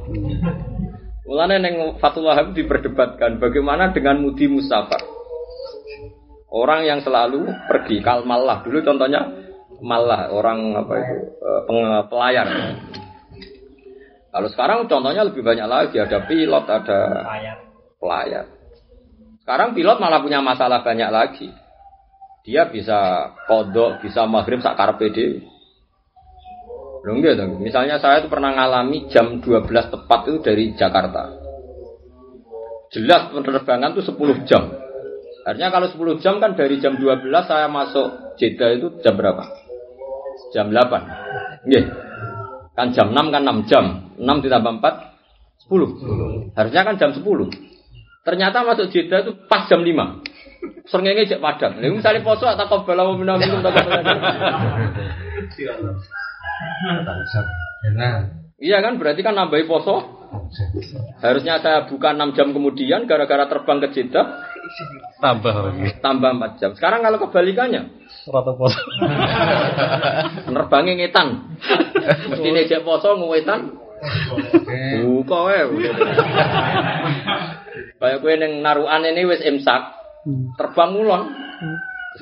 Mulane 1.25 1.57
ning 1.57 1.75
Fathul 1.97 2.29
Wahab 2.29 2.53
diperdebatkan 2.53 3.41
bagaimana 3.41 3.89
dengan 3.89 4.21
mudi 4.21 4.45
musafar. 4.45 5.01
Orang 6.53 6.85
yang 6.85 7.01
selalu 7.01 7.49
pergi 7.65 7.99
kal 8.05 8.23
malah 8.23 8.61
dulu 8.61 8.79
contohnya 8.85 9.27
malah 9.83 10.31
orang 10.31 10.71
apa 10.77 10.93
itu 11.01 11.15
eh, 11.33 11.61
peng- 11.65 12.05
pelayar. 12.07 12.47
Kalau 14.29 14.47
sekarang 14.51 14.79
contohnya 14.85 15.23
lebih 15.25 15.41
banyak 15.41 15.67
lagi 15.67 15.97
ada 15.97 16.23
pilot, 16.27 16.65
ada 16.67 16.99
pelayar. 17.97 18.45
Sekarang 19.41 19.73
pilot 19.73 19.97
malah 19.97 20.19
punya 20.21 20.43
masalah 20.43 20.83
banyak 20.85 21.09
lagi. 21.09 21.47
Dia 22.45 22.69
bisa 22.69 23.31
kodok, 23.49 24.05
bisa 24.05 24.29
maghrib 24.29 24.61
sak 24.61 24.77
karepe 24.77 25.09
enggak 27.13 27.37
dong. 27.37 27.61
Misalnya 27.61 28.01
saya 28.01 28.25
itu 28.25 28.33
pernah 28.33 28.49
ngalami 28.57 29.05
jam 29.13 29.37
12 29.37 29.69
tepat 29.69 30.19
itu 30.25 30.41
dari 30.41 30.73
Jakarta. 30.73 31.37
Jelas 32.89 33.29
penerbangan 33.29 33.93
itu 33.93 34.09
10 34.09 34.49
jam. 34.49 34.73
Artinya 35.45 35.69
kalau 35.69 35.93
10 35.93 36.25
jam 36.25 36.41
kan 36.41 36.57
dari 36.57 36.81
jam 36.81 36.97
12 36.97 37.29
saya 37.45 37.69
masuk 37.69 38.33
Jeddah 38.41 38.73
itu 38.73 38.97
jam 39.05 39.13
berapa? 39.13 39.45
Jam 40.49 40.73
8. 40.73 41.69
Nggih. 41.69 41.85
Kan 42.73 42.89
jam 42.97 43.13
6 43.13 43.29
kan 43.29 43.45
6 43.45 43.69
jam. 43.69 43.85
6 44.17 44.25
ditambah 44.25 44.81
4 44.81 45.69
10. 45.69 46.57
Harusnya 46.57 46.81
kan 46.81 46.97
jam 46.97 47.13
10. 47.13 47.21
Ternyata 48.25 48.65
masuk 48.65 48.89
Jeddah 48.89 49.21
itu 49.21 49.37
pas 49.45 49.69
jam 49.69 49.85
5. 49.85 50.89
Srengenge 50.89 51.29
cek 51.29 51.41
padang. 51.41 51.77
Lha 51.77 51.93
misalnya 51.93 52.25
poso 52.25 52.49
atau 52.49 52.65
qabala 52.65 53.05
wa 53.05 53.13
minna 53.13 53.37
minum 53.37 53.61
tak. 53.61 53.77
Iya 58.55 58.77
kan 58.79 58.95
berarti 58.97 59.21
kan 59.21 59.35
nambahi 59.35 59.67
poso. 59.67 60.15
Harusnya 61.23 61.63
saya 61.63 61.87
buka 61.87 62.11
6 62.11 62.35
jam 62.35 62.51
kemudian 62.51 63.07
gara-gara 63.07 63.47
terbang 63.47 63.79
ke 63.79 63.87
Jeddah 63.95 64.25
Tambah 65.21 65.53
lagi. 65.53 65.95
tambah 66.03 66.31
4 66.35 66.59
jam. 66.59 66.71
Sekarang 66.75 67.05
kalau 67.05 67.17
kebalikannya 67.23 67.87
Rata 68.25 68.51
pos. 68.57 68.73
Nerbangnya 70.49 70.93
ngetan. 70.97 71.27
Mesti 72.33 72.49
nejak 72.49 72.81
poso 72.81 73.13
ngewetan. 73.15 73.77
Buka 75.05 75.37
wae. 75.45 75.61
Kayak 77.95 78.17
kowe 78.21 78.33
ning 78.33 78.65
narukan 78.65 79.05
ini 79.05 79.29
wis 79.29 79.45
imsak. 79.45 79.93
Terbang 80.57 80.97
ngulon. 80.97 81.23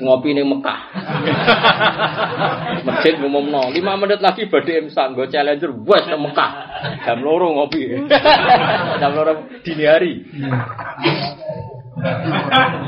Ngopi 0.01 0.33
ning 0.33 0.49
Mekah. 0.49 0.79
Masjid 2.87 3.13
ngumumno, 3.21 3.69
5 3.69 4.01
menit 4.01 4.19
lagi 4.25 4.49
badhe 4.49 4.81
imsak 4.81 5.13
nggo 5.13 5.29
challenger 5.29 5.69
wes 5.85 6.09
nang 6.09 6.25
Mekah. 6.25 6.51
Jam 7.05 7.21
loro 7.21 7.53
ngopi. 7.53 8.09
Jam 9.01 9.11
loro 9.13 9.45
dini 9.61 9.85
hari. 9.85 10.25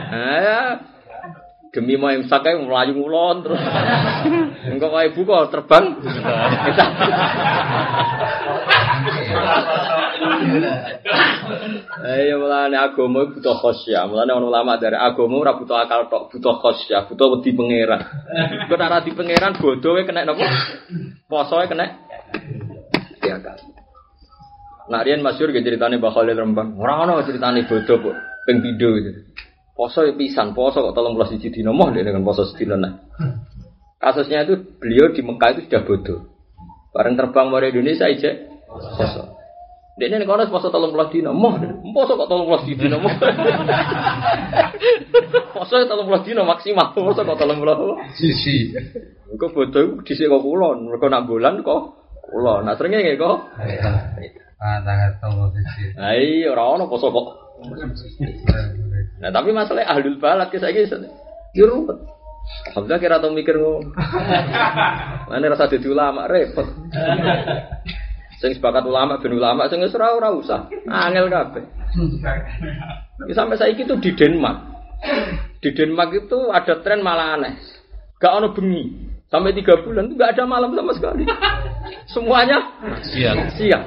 Nah, 0.10 0.39
ya. 0.41 0.62
demi 1.76 1.99
mau 1.99 2.08
imsak 2.08 2.39
kae 2.39 2.56
mlayu 2.56 2.95
ngulon 2.95 3.43
terus. 3.43 3.60
Engko 4.72 4.88
kae 4.95 5.12
buka 5.12 5.51
terbang. 5.51 5.86
Ayo 12.05 12.39
mulane 12.41 12.78
agama 12.78 13.28
butuh 13.30 13.55
khosyah. 13.55 14.07
Mulane 14.07 14.32
ana 14.32 14.45
ulama 14.45 14.80
dari 14.80 14.95
agama 14.95 15.41
ora 15.41 15.57
butuh 15.59 15.76
akal 15.76 16.07
tok, 16.07 16.32
butuh 16.32 16.55
khosyah, 16.61 17.07
butuh 17.11 17.28
wedi 17.38 17.51
pangeran. 17.51 18.01
Kok 18.72 18.76
ora 18.76 19.03
di 19.03 19.11
pangeran 19.11 19.53
bodoh 19.59 19.99
kena 20.05 20.24
napa? 20.24 20.45
Posoe 21.28 21.66
kena 21.68 21.86
ya 23.26 23.38
kan. 23.41 23.57
Nah, 24.86 25.01
Rian 25.01 25.26
Masyur 25.26 25.49
ke 25.49 25.66
ceritanya 25.66 25.97
Mbak 25.97 26.13
Khalil 26.13 26.38
Rembang. 26.38 26.78
Orang 26.78 27.09
ana 27.09 27.26
ceritanya 27.26 27.66
bodoh 27.66 28.13
ping 28.45 28.61
pindho 28.61 28.89
gitu. 29.01 29.11
Poso 29.76 30.07
ya 30.07 30.16
pisan, 30.16 30.55
poso 30.55 30.80
kok 30.80 30.95
tolong 30.95 31.20
belas 31.20 31.36
siji 31.36 31.51
dino 31.51 31.76
dia 31.91 32.07
dengan 32.07 32.24
poso 32.24 32.47
sedina 32.47 32.80
nah. 32.80 32.95
Kasusnya 33.99 34.47
itu 34.47 34.55
beliau 34.80 35.11
di 35.11 35.20
Mekah 35.20 35.49
itu 35.57 35.61
sudah 35.68 35.82
bodoh. 35.84 36.20
Bareng 36.95 37.20
terbang 37.20 37.51
dari 37.51 37.76
Indonesia 37.76 38.07
aja 38.07 38.32
poso. 38.72 39.35
Dia 39.96 40.12
ini 40.12 40.28
kalau 40.28 40.43
poso 40.52 40.68
tolong 40.68 40.91
belas 40.91 41.08
dino 41.08 41.32
moh, 41.32 41.56
poso 41.96 42.20
kok 42.20 42.28
tolong 42.28 42.52
belas 42.52 42.68
dino 42.68 43.00
moh. 43.00 43.16
poso 45.56 45.76
tolong 45.88 46.08
belas 46.12 46.28
dino 46.28 46.43
maksimal, 46.43 46.91
poso 46.91 47.24
kok 47.24 47.39
tolong 47.39 47.64
belas. 47.64 47.80
Sisi. 48.20 48.76
Kok 49.39 49.56
bodoh 49.56 50.04
itu 50.04 50.04
disik 50.04 50.28
kok 50.28 50.43
kulon, 50.43 50.91
mereka 50.91 51.08
nak 51.08 51.32
bulan 51.32 51.64
kok 51.64 52.12
kulon. 52.28 52.68
Nah 52.68 52.76
seringnya 52.76 53.08
nggak 53.08 53.24
kok. 53.24 53.38
Ah, 54.60 54.84
tangan 54.84 55.11
tombol 55.24 55.48
sisi. 55.56 55.95
Iya 55.95 56.52
orang 56.52 56.76
ono 56.76 56.84
poso 56.91 57.07
kok. 57.15 57.28
Nah 59.24 59.32
tapi 59.32 59.56
masalahnya 59.56 59.95
ahlul 59.95 60.19
balad 60.19 60.52
kisah 60.52 60.76
kisah. 60.76 61.07
Ya 61.56 61.72
ruwet. 61.72 61.95
Alhamdulillah 62.68 62.99
kira 62.99 63.24
tau 63.24 63.32
mikir 63.32 63.56
ngono. 63.57 63.95
Mana 65.32 65.56
rasa 65.56 65.72
jadi 65.72 65.88
ulama 65.88 66.28
repot. 66.28 66.68
Sing 68.44 68.52
sepakat 68.52 68.84
ulama 68.84 69.18
ben 69.24 69.36
ulama 69.36 69.72
sing 69.72 69.80
wis 69.80 69.95
ora 69.95 70.16
ora 70.16 70.30
usah. 70.36 70.68
Angel 70.88 71.32
kabeh. 71.32 71.64
Ya, 73.28 73.34
sampai 73.34 73.56
saiki 73.56 73.88
itu 73.88 73.95
di 74.03 74.12
Denmark. 74.12 74.60
Di 75.64 75.72
Denmark 75.72 76.12
itu 76.28 76.52
ada 76.52 76.84
tren 76.84 76.99
malah 76.99 77.40
aneh. 77.40 77.56
Gak 78.20 78.36
ono 78.36 78.52
bengi. 78.52 79.16
Sampai 79.32 79.56
tiga 79.56 79.80
bulan 79.82 80.07
itu 80.12 80.16
gak 80.20 80.38
ada 80.38 80.44
malam 80.48 80.76
sama 80.76 80.94
sekali. 80.94 81.24
Semuanya 82.12 82.62
Siang. 83.03 83.52
siang. 83.57 83.84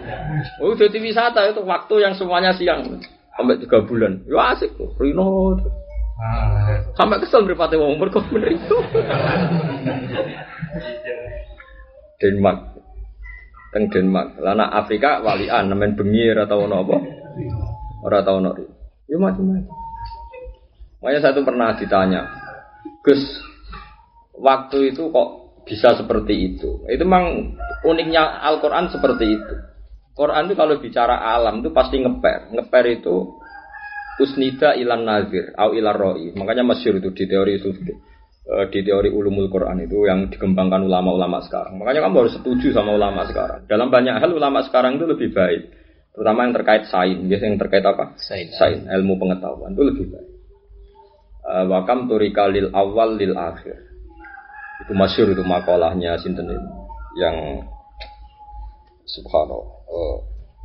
Oh, 0.60 0.74
jadi 0.74 0.98
wisata 0.98 1.46
itu 1.48 1.62
waktu 1.62 1.94
yang 2.02 2.14
semuanya 2.18 2.52
siang. 2.56 3.00
Sampai 3.36 3.60
tiga 3.62 3.84
bulan. 3.86 4.24
Ya 4.26 4.56
asik 4.56 4.74
kok. 4.74 4.98
Rino. 4.98 5.56
Sampai 6.98 7.22
kesel 7.22 7.46
berpati 7.46 7.78
wong 7.78 8.00
mergo 8.02 8.18
bener 8.26 8.50
itu. 8.50 8.76
Denmark. 12.18 12.77
Teng 13.68 13.92
Denmark. 13.92 14.40
Lana 14.40 14.72
Afrika 14.72 15.20
walian 15.20 15.68
nemen 15.68 15.92
bengi 15.92 16.24
ora 16.32 16.48
tau 16.48 16.64
ono 16.64 16.76
apa? 16.80 16.96
Ora 18.04 18.18
tau 18.24 18.40
ono. 18.40 18.50
Ya 19.08 19.16
macam-macam. 19.16 19.76
Makanya 20.98 21.20
saya 21.22 21.36
tuh 21.38 21.46
pernah 21.46 21.78
ditanya, 21.78 22.26
Gus, 23.06 23.22
waktu 24.34 24.90
itu 24.90 25.14
kok 25.14 25.28
bisa 25.62 25.94
seperti 25.94 26.34
itu? 26.34 26.82
Itu 26.90 27.06
memang 27.06 27.54
uniknya 27.86 28.42
Al-Quran 28.42 28.90
seperti 28.90 29.26
itu. 29.30 29.54
Quran 30.18 30.50
itu 30.50 30.58
kalau 30.58 30.82
bicara 30.82 31.22
alam 31.22 31.62
itu 31.62 31.70
pasti 31.70 32.02
ngeper. 32.02 32.50
Ngeper 32.50 32.84
itu 32.90 33.38
usnida 34.18 34.74
ilan 34.74 35.06
nazir 35.06 35.54
au 35.54 35.70
ilar 35.78 35.94
roi. 35.94 36.34
Makanya 36.34 36.66
masyur 36.66 36.98
itu 36.98 37.14
di 37.14 37.24
teori 37.30 37.54
eh, 37.54 37.62
di 38.48 38.80
teori 38.80 39.12
ulumul 39.12 39.52
Quran 39.52 39.84
itu 39.84 40.08
yang 40.08 40.32
dikembangkan 40.32 40.88
ulama-ulama 40.88 41.44
sekarang. 41.44 41.76
Makanya 41.76 42.08
kamu 42.08 42.16
harus 42.24 42.34
setuju 42.40 42.72
sama 42.72 42.96
ulama 42.96 43.28
sekarang. 43.28 43.68
Dalam 43.68 43.92
banyak 43.92 44.16
hal 44.16 44.30
ulama 44.32 44.64
sekarang 44.64 44.96
itu 44.96 45.04
lebih 45.04 45.36
baik. 45.36 45.68
Terutama 46.16 46.48
yang 46.48 46.54
terkait 46.56 46.82
sains, 46.88 47.20
biasanya 47.28 47.50
yang 47.54 47.60
terkait 47.60 47.84
apa? 47.84 48.04
Sains. 48.16 48.56
Sains, 48.56 48.88
ilmu 48.88 49.20
pengetahuan 49.20 49.76
itu 49.76 49.84
lebih 49.84 50.06
baik. 50.16 50.28
Eh, 51.48 51.64
Wakam 51.68 52.08
turika 52.08 52.48
lil 52.48 52.72
awal 52.72 53.20
lil 53.20 53.36
akhir. 53.36 53.76
Itu 54.82 54.92
masyur 54.96 55.28
itu 55.30 55.44
makalahnya 55.44 56.16
sinten 56.16 56.48
itu 56.48 56.70
yang 57.20 57.62
subhanallah. 59.04 59.76
eh, 59.88 60.16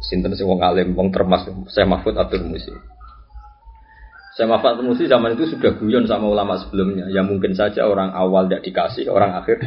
sinten 0.03 0.35
sing 0.35 0.47
wong 0.47 0.59
alim 0.59 0.91
wong 0.95 1.11
termas 1.15 1.47
saya 1.71 1.87
Mahfud 1.87 2.15
Abdul 2.15 2.47
Musi. 2.47 2.71
Saya 4.33 4.49
Abdul 4.49 4.89
Musi 4.89 5.05
zaman 5.05 5.37
itu 5.37 5.45
sudah 5.45 5.77
guyon 5.77 6.09
sama 6.09 6.25
ulama 6.25 6.57
sebelumnya. 6.57 7.05
Ya 7.13 7.21
mungkin 7.21 7.53
saja 7.53 7.85
orang 7.85 8.17
awal 8.17 8.49
tidak 8.49 8.65
dikasih, 8.65 9.05
orang 9.13 9.37
akhir 9.37 9.61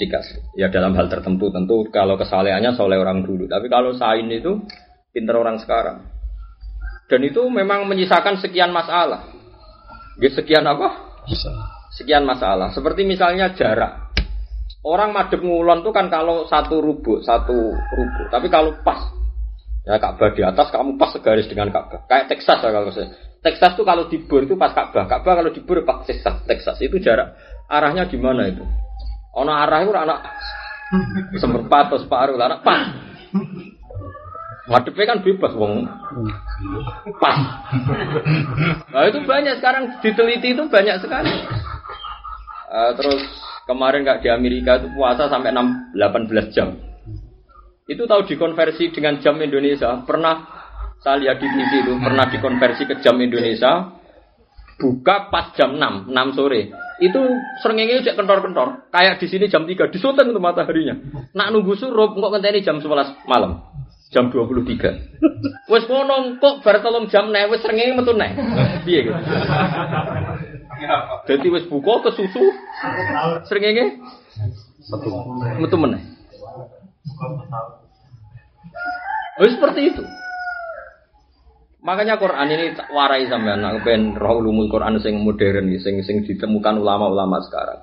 dikasih. 0.00 0.40
Ya 0.56 0.72
dalam 0.72 0.96
hal 0.96 1.12
tertentu 1.12 1.52
tentu 1.52 1.84
kalau 1.92 2.16
kesalehannya 2.16 2.72
soleh 2.72 2.96
orang 2.96 3.20
dulu. 3.20 3.44
Tapi 3.44 3.68
kalau 3.68 3.92
sain 3.92 4.24
itu 4.32 4.64
pinter 5.12 5.36
orang 5.36 5.60
sekarang. 5.60 6.08
Dan 7.12 7.28
itu 7.28 7.44
memang 7.52 7.84
menyisakan 7.84 8.40
sekian 8.40 8.72
masalah. 8.72 9.28
Ya, 10.16 10.32
sekian 10.32 10.64
apa? 10.64 11.20
Sekian 11.92 12.24
masalah. 12.24 12.72
Seperti 12.72 13.04
misalnya 13.04 13.52
jarak. 13.52 14.16
Orang 14.80 15.12
madep 15.12 15.44
ngulon 15.44 15.84
tuh 15.84 15.92
kan 15.92 16.08
kalau 16.08 16.48
satu 16.48 16.80
rubuk, 16.80 17.20
satu 17.20 17.54
rubuk. 17.74 18.26
Tapi 18.32 18.48
kalau 18.48 18.80
pas, 18.80 19.12
ya 19.82 19.98
Ka'bah 19.98 20.30
di 20.30 20.42
atas, 20.46 20.70
kamu 20.70 20.94
pas 20.94 21.10
segaris 21.10 21.50
dengan 21.50 21.74
Ka'bah. 21.74 22.06
Kayak 22.06 22.32
Texas 22.32 22.62
ya 22.62 22.70
kalau 22.70 22.90
saya. 22.94 23.25
Texas 23.46 23.78
tuh 23.78 23.86
kalau 23.86 24.10
dibur 24.10 24.42
itu 24.42 24.58
pas 24.58 24.74
Ka'bah. 24.74 25.06
Ka'bah 25.06 25.38
kalau 25.38 25.54
dibur 25.54 25.78
pas 25.86 26.02
Texas. 26.02 26.42
Texas 26.50 26.82
itu 26.82 26.98
jarak. 26.98 27.38
Arahnya 27.70 28.10
di 28.10 28.18
mana 28.18 28.50
itu? 28.50 28.66
Ono 29.38 29.52
arah 29.54 29.86
itu 29.86 29.94
anak 29.94 30.18
seperempat 31.38 31.92
atau 31.92 31.98
separuh 32.02 32.34
anak 32.34 32.66
pas. 32.66 32.90
Madepnya 34.66 35.14
kan 35.14 35.18
bebas 35.22 35.54
wong 35.54 35.86
pas. 37.22 37.38
Nah 38.90 39.02
itu 39.06 39.22
banyak 39.22 39.62
sekarang 39.62 40.02
diteliti 40.02 40.58
itu 40.58 40.66
banyak 40.66 40.98
sekali. 40.98 41.30
Eh, 42.66 42.92
terus 42.98 43.22
kemarin 43.70 44.02
nggak 44.02 44.26
di 44.26 44.28
Amerika 44.32 44.82
itu 44.82 44.90
puasa 44.90 45.30
sampai 45.30 45.54
6, 45.54 45.94
18 45.94 46.50
jam. 46.50 46.74
Itu 47.86 48.10
tahu 48.10 48.26
dikonversi 48.26 48.90
dengan 48.90 49.22
jam 49.22 49.38
Indonesia. 49.38 50.02
Pernah 50.02 50.55
saya 51.02 51.16
lihat 51.22 51.36
di 51.38 51.46
TV 51.46 51.72
itu 51.86 51.92
pernah 52.00 52.26
dikonversi 52.30 52.88
ke 52.88 52.94
jam 53.04 53.18
Indonesia. 53.20 53.94
Buka 54.76 55.32
pas 55.32 55.56
jam 55.56 55.80
6, 55.80 56.12
6 56.12 56.36
sore. 56.36 56.68
Itu 57.00 57.20
serengenge 57.64 58.04
cek 58.04 58.12
kentor-kentor. 58.12 58.92
Kayak 58.92 59.16
di 59.24 59.26
sini 59.28 59.48
jam 59.48 59.64
3 59.64 59.88
disuteng 59.88 60.36
tuh 60.36 60.42
mataharinya. 60.42 61.00
Nak 61.32 61.48
nunggu 61.48 61.80
surup 61.80 62.12
kok 62.12 62.30
ngenteni 62.36 62.60
jam 62.60 62.84
11 62.84 63.24
malam. 63.24 63.64
Jam 64.12 64.28
23. 64.28 64.52
Wes 65.72 65.84
ngono 65.88 66.36
kok 66.36 66.60
bar 66.60 66.76
telung 66.84 67.08
jam 67.08 67.32
nek 67.32 67.48
wis 67.48 67.64
srengenge 67.64 67.96
metu 67.96 68.12
nek. 68.12 68.36
Piye 68.84 69.08
gitu. 69.08 69.16
Jadi 71.24 71.46
wis 71.48 71.64
buka 71.72 72.04
ke 72.04 72.10
susu 72.12 72.44
srengenge 73.48 73.96
metu 75.56 75.76
meneh. 75.80 76.04
Oh, 79.36 79.48
seperti 79.48 79.92
itu. 79.92 80.04
Makanya 81.86 82.18
Quran 82.18 82.50
ini 82.50 82.74
warai 82.90 83.30
sampean 83.30 83.62
nak 83.62 83.86
ben 83.86 84.18
roh 84.18 84.42
ulumul 84.42 84.66
Quran 84.66 84.98
sing 84.98 85.22
modern 85.22 85.70
sing 85.78 86.02
sing 86.02 86.26
ditemukan 86.26 86.82
ulama-ulama 86.82 87.38
sekarang. 87.46 87.78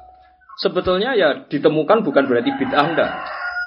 Sebetulnya 0.60 1.16
ya 1.16 1.48
ditemukan 1.48 2.04
bukan 2.04 2.28
berarti 2.28 2.52
bid'ah 2.60 2.84
enggak. 2.84 3.12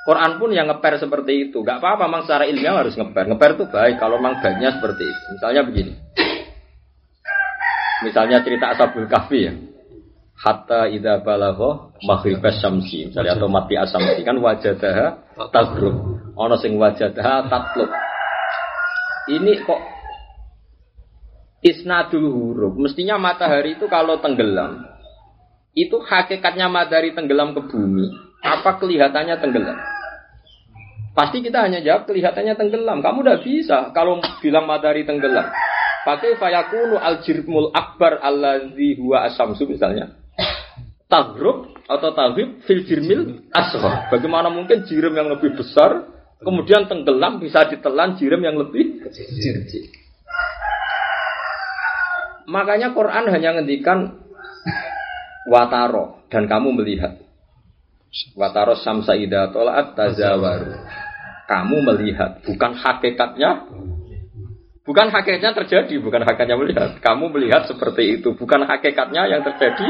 Quran 0.07 0.39
pun 0.39 0.55
yang 0.55 0.71
ngeper 0.71 1.03
seperti 1.03 1.51
itu. 1.51 1.67
Gak 1.67 1.83
apa-apa, 1.83 2.07
memang 2.07 2.23
secara 2.23 2.47
ilmiah 2.47 2.79
harus 2.79 2.95
ngeper. 2.95 3.27
Ngeper 3.27 3.51
itu 3.59 3.65
baik 3.67 3.97
kalau 3.99 4.23
memang 4.23 4.39
baiknya 4.39 4.79
seperti 4.79 5.03
itu. 5.03 5.25
Misalnya 5.35 5.63
begini. 5.67 5.93
Misalnya 8.07 8.39
cerita 8.47 8.71
Ashabul 8.71 9.11
Kahfi 9.11 9.41
ya. 9.41 9.53
Hatta 10.37 10.87
idza 10.87 11.27
balagha 11.27 11.97
maghribas 12.07 12.61
syamsi. 12.63 13.11
Misalnya 13.11 13.35
atau 13.35 13.51
mati 13.51 13.75
asamsi 13.75 14.23
kan 14.23 14.39
wajadaha 14.39 15.07
tagrub. 15.51 15.97
Ono 16.39 16.55
sing 16.61 16.79
wajadaha 16.79 17.51
tatlub. 17.51 17.91
Ini 19.27 19.59
kok 19.67 19.96
isnadul 21.65 22.29
huruf. 22.33 22.75
Mestinya 22.77 23.17
matahari 23.21 23.77
itu 23.77 23.87
kalau 23.89 24.21
tenggelam 24.21 24.97
itu 25.77 26.01
hakikatnya 26.01 26.73
matahari 26.73 27.13
tenggelam 27.13 27.53
ke 27.53 27.61
bumi. 27.69 28.09
Apa 28.41 28.81
kelihatannya 28.81 29.37
tenggelam? 29.37 29.77
Pasti 31.13 31.45
kita 31.45 31.65
hanya 31.65 31.85
jawab 31.85 32.09
kelihatannya 32.09 32.57
tenggelam. 32.57 33.05
Kamu 33.05 33.21
udah 33.21 33.39
bisa 33.45 33.93
kalau 33.93 34.21
bilang 34.41 34.65
matahari 34.65 35.05
tenggelam. 35.05 35.53
Pakai 36.09 36.41
fayakunu 36.41 36.97
al 36.97 37.21
jirmul 37.21 37.73
akbar 37.77 38.25
allazi 38.25 38.97
huwa 38.97 39.29
asamsu 39.29 39.69
misalnya. 39.69 40.17
Tagrub 41.07 41.77
atau 41.87 42.11
tagrib 42.17 42.65
fil 42.65 42.89
jirmil 42.89 43.49
asghar. 43.53 44.09
Bagaimana 44.09 44.49
mungkin 44.49 44.89
jirim 44.89 45.13
yang 45.13 45.29
lebih 45.29 45.57
besar 45.61 46.09
kemudian 46.41 46.89
tenggelam 46.89 47.41
bisa 47.41 47.69
ditelan 47.69 48.17
jirim 48.17 48.41
yang 48.41 48.57
lebih 48.57 49.05
kecil. 49.05 50.06
Makanya 52.47 52.95
Quran 52.95 53.27
hanya 53.31 53.59
ngendikan 53.59 54.23
wataro 55.51 56.27
dan 56.31 56.47
kamu 56.47 56.79
melihat. 56.83 57.19
Wataro 58.39 58.79
samsa 58.81 59.19
ida 59.19 59.51
tolaat 59.53 59.99
tazawaru. 59.99 60.73
Kamu 61.47 61.77
melihat, 61.95 62.43
bukan 62.43 62.75
hakikatnya. 62.75 63.71
Bukan 64.87 65.11
hakikatnya 65.11 65.53
terjadi, 65.63 65.95
bukan 65.99 66.23
hakikatnya 66.23 66.57
melihat. 66.59 66.91
Kamu 67.03 67.31
melihat 67.35 67.67
seperti 67.67 68.19
itu, 68.19 68.35
bukan 68.39 68.67
hakikatnya 68.67 69.27
yang 69.31 69.43
terjadi 69.43 69.87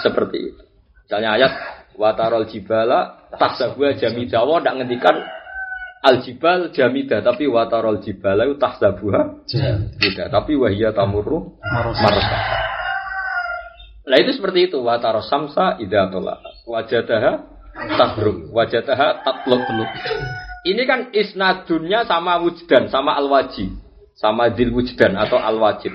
seperti 0.00 0.52
itu. 0.52 0.62
Misalnya 1.04 1.30
ayat 1.36 1.52
watarol 2.00 2.48
jibala 2.48 3.28
tahsabuha 3.36 4.00
jamida. 4.00 4.40
Allah 4.40 4.64
tidak 4.64 4.76
ngendikan 4.80 5.16
al 6.00 6.24
jibal 6.24 6.72
jamida, 6.72 7.20
tapi 7.20 7.44
watarol 7.44 8.00
jibala 8.00 8.48
itu 8.48 8.56
tahsabuha 8.56 9.44
jamida. 9.44 10.32
Tapi 10.32 10.56
wahia 10.56 10.96
tamurru 10.96 11.60
marasa. 11.62 12.36
Nah 14.08 14.16
itu 14.18 14.34
seperti 14.34 14.72
itu 14.72 14.80
wataros 14.80 15.28
samsa 15.30 15.78
idatola 15.78 16.40
wajadaha 16.66 17.60
tabruk 17.96 18.50
wajadaha 18.50 19.22
tatlub 19.22 19.62
ini 20.66 20.82
kan 20.84 21.08
isnadunnya 21.14 22.04
sama 22.04 22.42
wujdan 22.42 22.90
sama 22.92 23.16
al 23.16 23.30
wajib 23.30 23.70
sama 24.18 24.52
dil 24.52 24.74
wujdan 24.74 25.16
atau 25.16 25.38
al 25.40 25.56
wajib 25.56 25.94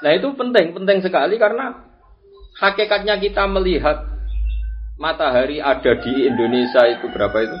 nah 0.00 0.10
itu 0.12 0.28
penting 0.36 0.72
penting 0.76 0.98
sekali 1.04 1.36
karena 1.36 1.84
hakikatnya 2.60 3.20
kita 3.20 3.44
melihat 3.50 4.06
matahari 4.96 5.60
ada 5.60 5.92
di 6.00 6.24
Indonesia 6.24 6.88
itu 6.88 7.10
berapa 7.12 7.36
itu 7.44 7.56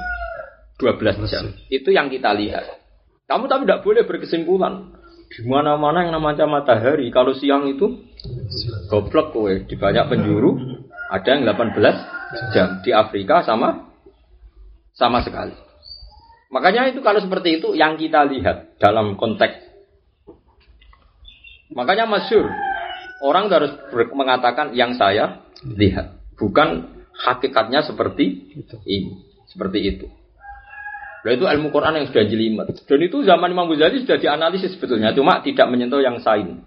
12 0.76 1.24
jam. 1.32 1.44
Itu 1.72 1.88
yang 1.92 2.12
kita 2.12 2.36
lihat. 2.36 2.64
Kamu 3.26 3.48
tapi 3.48 3.64
tidak 3.64 3.82
boleh 3.82 4.02
berkesimpulan. 4.04 4.92
Di 5.26 5.42
mana-mana 5.42 6.06
yang 6.06 6.14
namanya 6.14 6.46
matahari 6.46 7.10
kalau 7.10 7.34
siang 7.34 7.66
itu 7.66 8.06
goblok 8.92 9.34
kowe. 9.34 9.50
Di 9.50 9.74
banyak 9.74 10.04
penjuru 10.06 10.54
ada 11.10 11.26
yang 11.26 11.42
18 11.48 12.52
jam. 12.52 12.68
Di 12.84 12.92
Afrika 12.92 13.42
sama 13.42 13.88
sama 14.94 15.24
sekali. 15.24 15.56
Makanya 16.52 16.92
itu 16.94 17.02
kalau 17.02 17.18
seperti 17.18 17.58
itu 17.58 17.74
yang 17.74 17.98
kita 17.98 18.22
lihat 18.28 18.78
dalam 18.78 19.18
konteks. 19.18 19.66
Makanya 21.74 22.06
masyur 22.06 22.46
orang 23.24 23.50
harus 23.50 23.74
mengatakan 24.14 24.76
yang 24.76 24.94
saya 24.94 25.42
lihat. 25.66 26.14
Bukan 26.36 26.94
hakikatnya 27.16 27.80
seperti 27.82 28.52
ini 28.84 29.24
seperti 29.48 29.80
itu 29.88 30.06
Nah 31.26 31.34
itu 31.34 31.42
ilmu 31.42 31.74
Quran 31.74 31.98
yang 31.98 32.06
sudah 32.06 32.22
jelimet. 32.22 32.86
Dan 32.86 33.02
itu 33.02 33.26
zaman 33.26 33.50
Imam 33.50 33.66
Ghazali 33.66 34.06
sudah 34.06 34.14
dianalisis 34.14 34.78
sebetulnya, 34.78 35.10
cuma 35.10 35.42
tidak 35.42 35.66
menyentuh 35.66 35.98
yang 35.98 36.22
sain. 36.22 36.62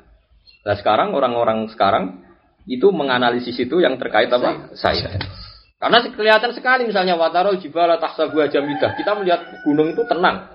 Nah 0.68 0.76
sekarang 0.76 1.16
orang-orang 1.16 1.72
sekarang 1.72 2.28
itu 2.68 2.92
menganalisis 2.92 3.56
itu 3.56 3.80
yang 3.80 3.96
terkait 3.96 4.28
apa? 4.28 4.76
Sain. 4.76 5.08
Karena 5.80 6.04
kelihatan 6.12 6.52
sekali 6.52 6.84
misalnya 6.84 7.16
watarol 7.16 7.56
jibala 7.56 7.96
tahsabu 8.04 8.44
jamidah. 8.52 9.00
Kita 9.00 9.16
melihat 9.16 9.64
gunung 9.64 9.96
itu 9.96 10.04
tenang. 10.04 10.52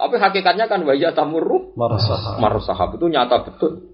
Tapi 0.00 0.16
hakikatnya 0.16 0.64
kan 0.64 0.80
wajah 0.80 1.12
tamurru 1.12 1.76
Marasah. 1.76 2.40
marusahab 2.40 2.96
itu 2.96 3.12
nyata 3.12 3.44
betul. 3.44 3.92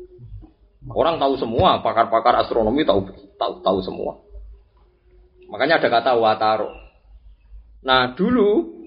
Orang 0.94 1.18
tahu 1.18 1.36
semua, 1.36 1.82
pakar-pakar 1.82 2.38
astronomi 2.38 2.86
tahu 2.86 3.10
tahu 3.34 3.66
tahu 3.66 3.78
semua. 3.82 4.22
Makanya 5.50 5.82
ada 5.82 5.90
kata 5.90 6.14
wataro. 6.14 6.70
Nah 7.82 8.14
dulu 8.14 8.79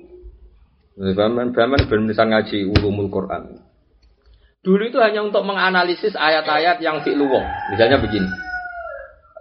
Baman 0.93 1.57
Baman 1.57 1.81
bisa 2.05 2.21
ngaji 2.21 2.69
ulumul 2.69 3.09
Quran. 3.09 3.57
Dulu 4.63 4.87
itu 4.87 5.01
hanya 5.01 5.25
untuk 5.25 5.43
menganalisis 5.43 6.15
ayat-ayat 6.15 6.79
yang 6.79 7.03
fi'lu 7.03 7.27
wong. 7.27 7.45
Misalnya 7.73 7.99
begini. 7.99 8.29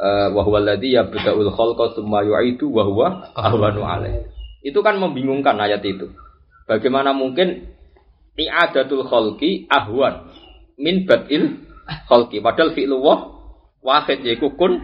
Eh 0.02 0.28
wa 0.34 0.42
huwa 0.42 0.58
alladzi 0.58 0.98
yabda'ul 0.98 1.52
khalqa 1.54 1.94
tsumma 1.94 2.26
yu'idu 2.26 2.66
wa 2.72 2.82
huwa 2.82 3.06
ahwanu 3.38 3.86
alaih. 3.86 4.26
Itu 4.66 4.82
kan 4.82 4.98
membingungkan 4.98 5.54
ayat 5.62 5.84
itu. 5.86 6.10
Bagaimana 6.66 7.14
mungkin 7.14 7.70
i'adatul 8.34 9.06
khalqi 9.06 9.70
ahwan 9.70 10.26
min 10.74 11.06
badil 11.06 11.62
khalqi. 12.10 12.42
Padahal 12.42 12.74
fi'lullah 12.74 13.18
wahid 13.84 14.26
yaiku 14.26 14.56
kun. 14.58 14.82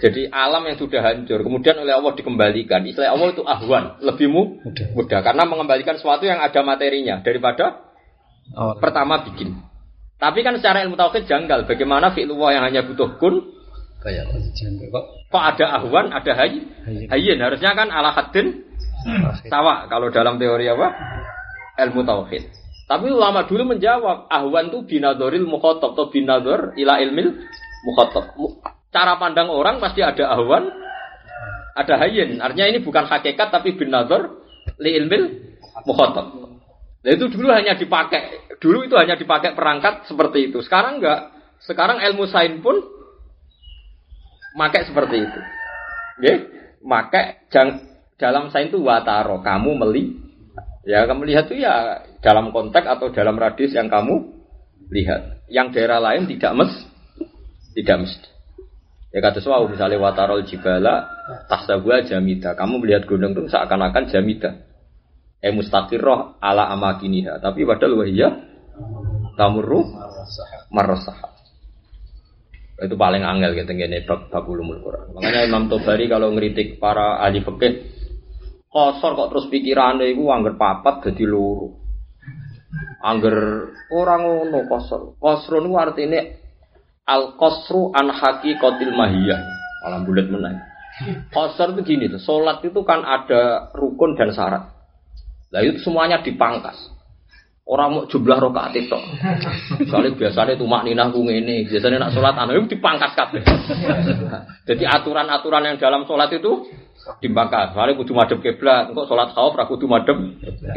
Jadi 0.00 0.32
alam 0.32 0.64
yang 0.64 0.80
sudah 0.80 1.04
hancur 1.04 1.44
kemudian 1.44 1.76
oleh 1.76 1.92
Allah 1.92 2.16
dikembalikan. 2.16 2.80
Istilah 2.82 3.12
Allah 3.12 3.36
itu 3.36 3.44
ahwan, 3.44 4.00
lebih 4.00 4.32
mu- 4.32 4.64
Mudah. 4.64 4.86
mudah 4.96 5.20
karena 5.20 5.44
mengembalikan 5.44 6.00
sesuatu 6.00 6.24
yang 6.24 6.40
ada 6.40 6.64
materinya 6.64 7.20
daripada 7.20 7.84
Awal. 8.56 8.80
pertama 8.80 9.20
bikin. 9.28 9.60
Tapi 10.16 10.40
kan 10.40 10.56
secara 10.56 10.80
ilmu 10.88 10.96
tauhid 10.96 11.28
janggal. 11.28 11.68
Bagaimana 11.68 12.16
fi'lullah 12.16 12.56
yang 12.56 12.64
hanya 12.64 12.80
butuh 12.88 13.20
kun. 13.20 13.52
Jangan 14.56 14.88
kok. 14.88 15.04
kok 15.28 15.44
ada 15.44 15.66
ahwan, 15.82 16.08
ada 16.14 16.32
hay, 16.32 16.64
Hayyin. 16.88 17.08
hayyin. 17.12 17.38
Harusnya 17.42 17.76
kan 17.76 17.92
ala 17.92 18.16
haddin 18.16 18.64
sawa 19.52 19.84
kalau 19.92 20.08
dalam 20.08 20.40
teori 20.40 20.64
apa? 20.72 20.88
Ilmu 21.76 22.00
tauhid. 22.08 22.48
Tapi 22.86 23.10
ulama 23.10 23.44
dulu 23.44 23.76
menjawab 23.76 24.30
ahwan 24.30 24.70
itu 24.72 24.86
binadoril 24.86 25.44
mukhotob 25.44 25.92
atau 25.98 26.06
binador 26.08 26.72
ila 26.78 27.02
ilmil 27.02 27.34
mukhotob. 27.84 28.30
Cara 28.94 29.18
pandang 29.20 29.52
orang 29.52 29.82
pasti 29.82 30.00
ada 30.00 30.32
ahwan, 30.32 30.70
ada 31.76 31.94
hayyin. 32.00 32.40
Artinya 32.40 32.66
ini 32.72 32.78
bukan 32.80 33.04
hakikat 33.04 33.52
tapi 33.52 33.76
binador 33.76 34.40
li 34.80 34.96
ilmil 34.96 35.24
mukhotob. 35.84 36.26
Nah 37.04 37.10
itu 37.12 37.30
dulu 37.30 37.52
hanya 37.52 37.78
dipakai, 37.78 38.50
dulu 38.58 38.88
itu 38.88 38.96
hanya 38.98 39.14
dipakai 39.14 39.52
perangkat 39.52 40.08
seperti 40.08 40.50
itu. 40.50 40.58
Sekarang 40.64 40.98
enggak. 40.98 41.30
Sekarang 41.62 42.02
ilmu 42.02 42.26
sains 42.28 42.60
pun 42.60 42.82
pakai 44.56 44.88
seperti 44.88 45.16
itu. 45.22 45.40
Nggih, 46.16 46.38
pakai 46.80 47.46
jang 47.52 47.84
dalam 48.16 48.48
sains 48.48 48.72
itu 48.72 48.80
wataro, 48.80 49.44
kamu 49.44 49.70
meli 49.76 50.04
ya 50.86 51.04
kamu 51.04 51.26
lihat 51.26 51.50
itu 51.50 51.66
ya 51.66 52.06
dalam 52.22 52.54
konteks 52.54 52.86
atau 52.86 53.10
dalam 53.10 53.36
radius 53.36 53.76
yang 53.76 53.90
kamu 53.90 54.32
lihat. 54.88 55.44
Yang 55.46 55.78
daerah 55.78 56.00
lain 56.02 56.26
tidak 56.26 56.52
mes 56.56 56.72
tidak 57.76 57.96
mesti. 58.06 58.35
Ya 59.16 59.24
kata 59.24 59.40
suau 59.40 59.64
misalnya 59.64 59.96
watarol 59.96 60.44
jibala 60.44 61.08
tahsabuha 61.48 62.04
jamida. 62.04 62.52
Kamu 62.52 62.84
melihat 62.84 63.08
gunung 63.08 63.32
itu 63.32 63.48
seakan-akan 63.48 64.12
jamida. 64.12 64.60
Eh 65.40 65.56
mustaqirroh 65.56 66.36
ala 66.36 66.68
amakiniha. 66.76 67.40
Tapi 67.40 67.64
padahal 67.64 68.04
wahiyah 68.04 68.32
tamurru 69.40 69.88
marasahah. 70.68 71.32
Itu 72.76 72.92
paling 73.00 73.24
angel 73.24 73.56
gitu 73.56 73.72
ngene 73.72 74.04
bab 74.04 74.28
bab 74.28 74.44
ulumul 74.44 74.84
Quran. 74.84 75.16
Makanya 75.16 75.48
Imam 75.48 75.72
Tobari 75.72 76.12
kalau 76.12 76.28
ngeritik 76.36 76.76
para 76.76 77.16
ahli 77.24 77.40
fikih 77.40 77.72
kosor 78.68 79.16
kok 79.16 79.32
terus 79.32 79.48
pikirane 79.48 80.12
iku 80.12 80.28
angger 80.28 80.60
papat 80.60 81.08
dadi 81.08 81.24
loro. 81.24 81.72
Angger 83.00 83.36
ora 83.96 84.20
ngono 84.20 84.68
kosor. 84.68 85.16
Kosro 85.16 85.64
niku 85.64 85.80
artine 85.80 86.45
al 87.06 87.38
qasru 87.38 87.94
an 87.94 88.10
haqiqatil 88.10 88.92
mahiyah. 88.92 89.40
Malah 89.86 90.02
bulat 90.02 90.26
menang. 90.26 90.58
Kosor 91.30 91.76
itu 91.76 91.94
gini 91.94 92.08
tuh, 92.08 92.18
sholat 92.18 92.64
itu 92.64 92.80
kan 92.82 93.04
ada 93.04 93.68
rukun 93.76 94.16
dan 94.16 94.32
syarat. 94.32 94.72
Lah 95.52 95.60
itu 95.62 95.84
semuanya 95.84 96.24
dipangkas. 96.24 96.96
Orang 97.66 97.98
mau 97.98 98.02
jumlah 98.06 98.38
rokaat 98.38 98.78
itu. 98.78 98.94
Soalnya 99.90 100.14
biasanya 100.14 100.54
itu 100.54 100.64
makninah 100.70 101.10
ku 101.10 101.26
ngene, 101.26 101.66
biasanya 101.66 101.98
nak 101.98 102.14
sholat 102.14 102.38
anu 102.38 102.64
dipangkas 102.64 103.12
kabeh. 103.18 103.42
Jadi 104.70 104.86
aturan-aturan 104.86 105.66
yang 105.66 105.76
dalam 105.76 106.06
sholat 106.06 106.30
itu 106.30 106.62
dipangkas. 107.18 107.74
Soalnya 107.74 107.98
kudu 107.98 108.14
madhep 108.14 108.38
kiblat, 108.38 108.94
engkau 108.94 109.10
sholat 109.10 109.34
khauf 109.34 109.52
ra 109.58 109.66
kudu 109.66 109.90
madhep 109.90 110.14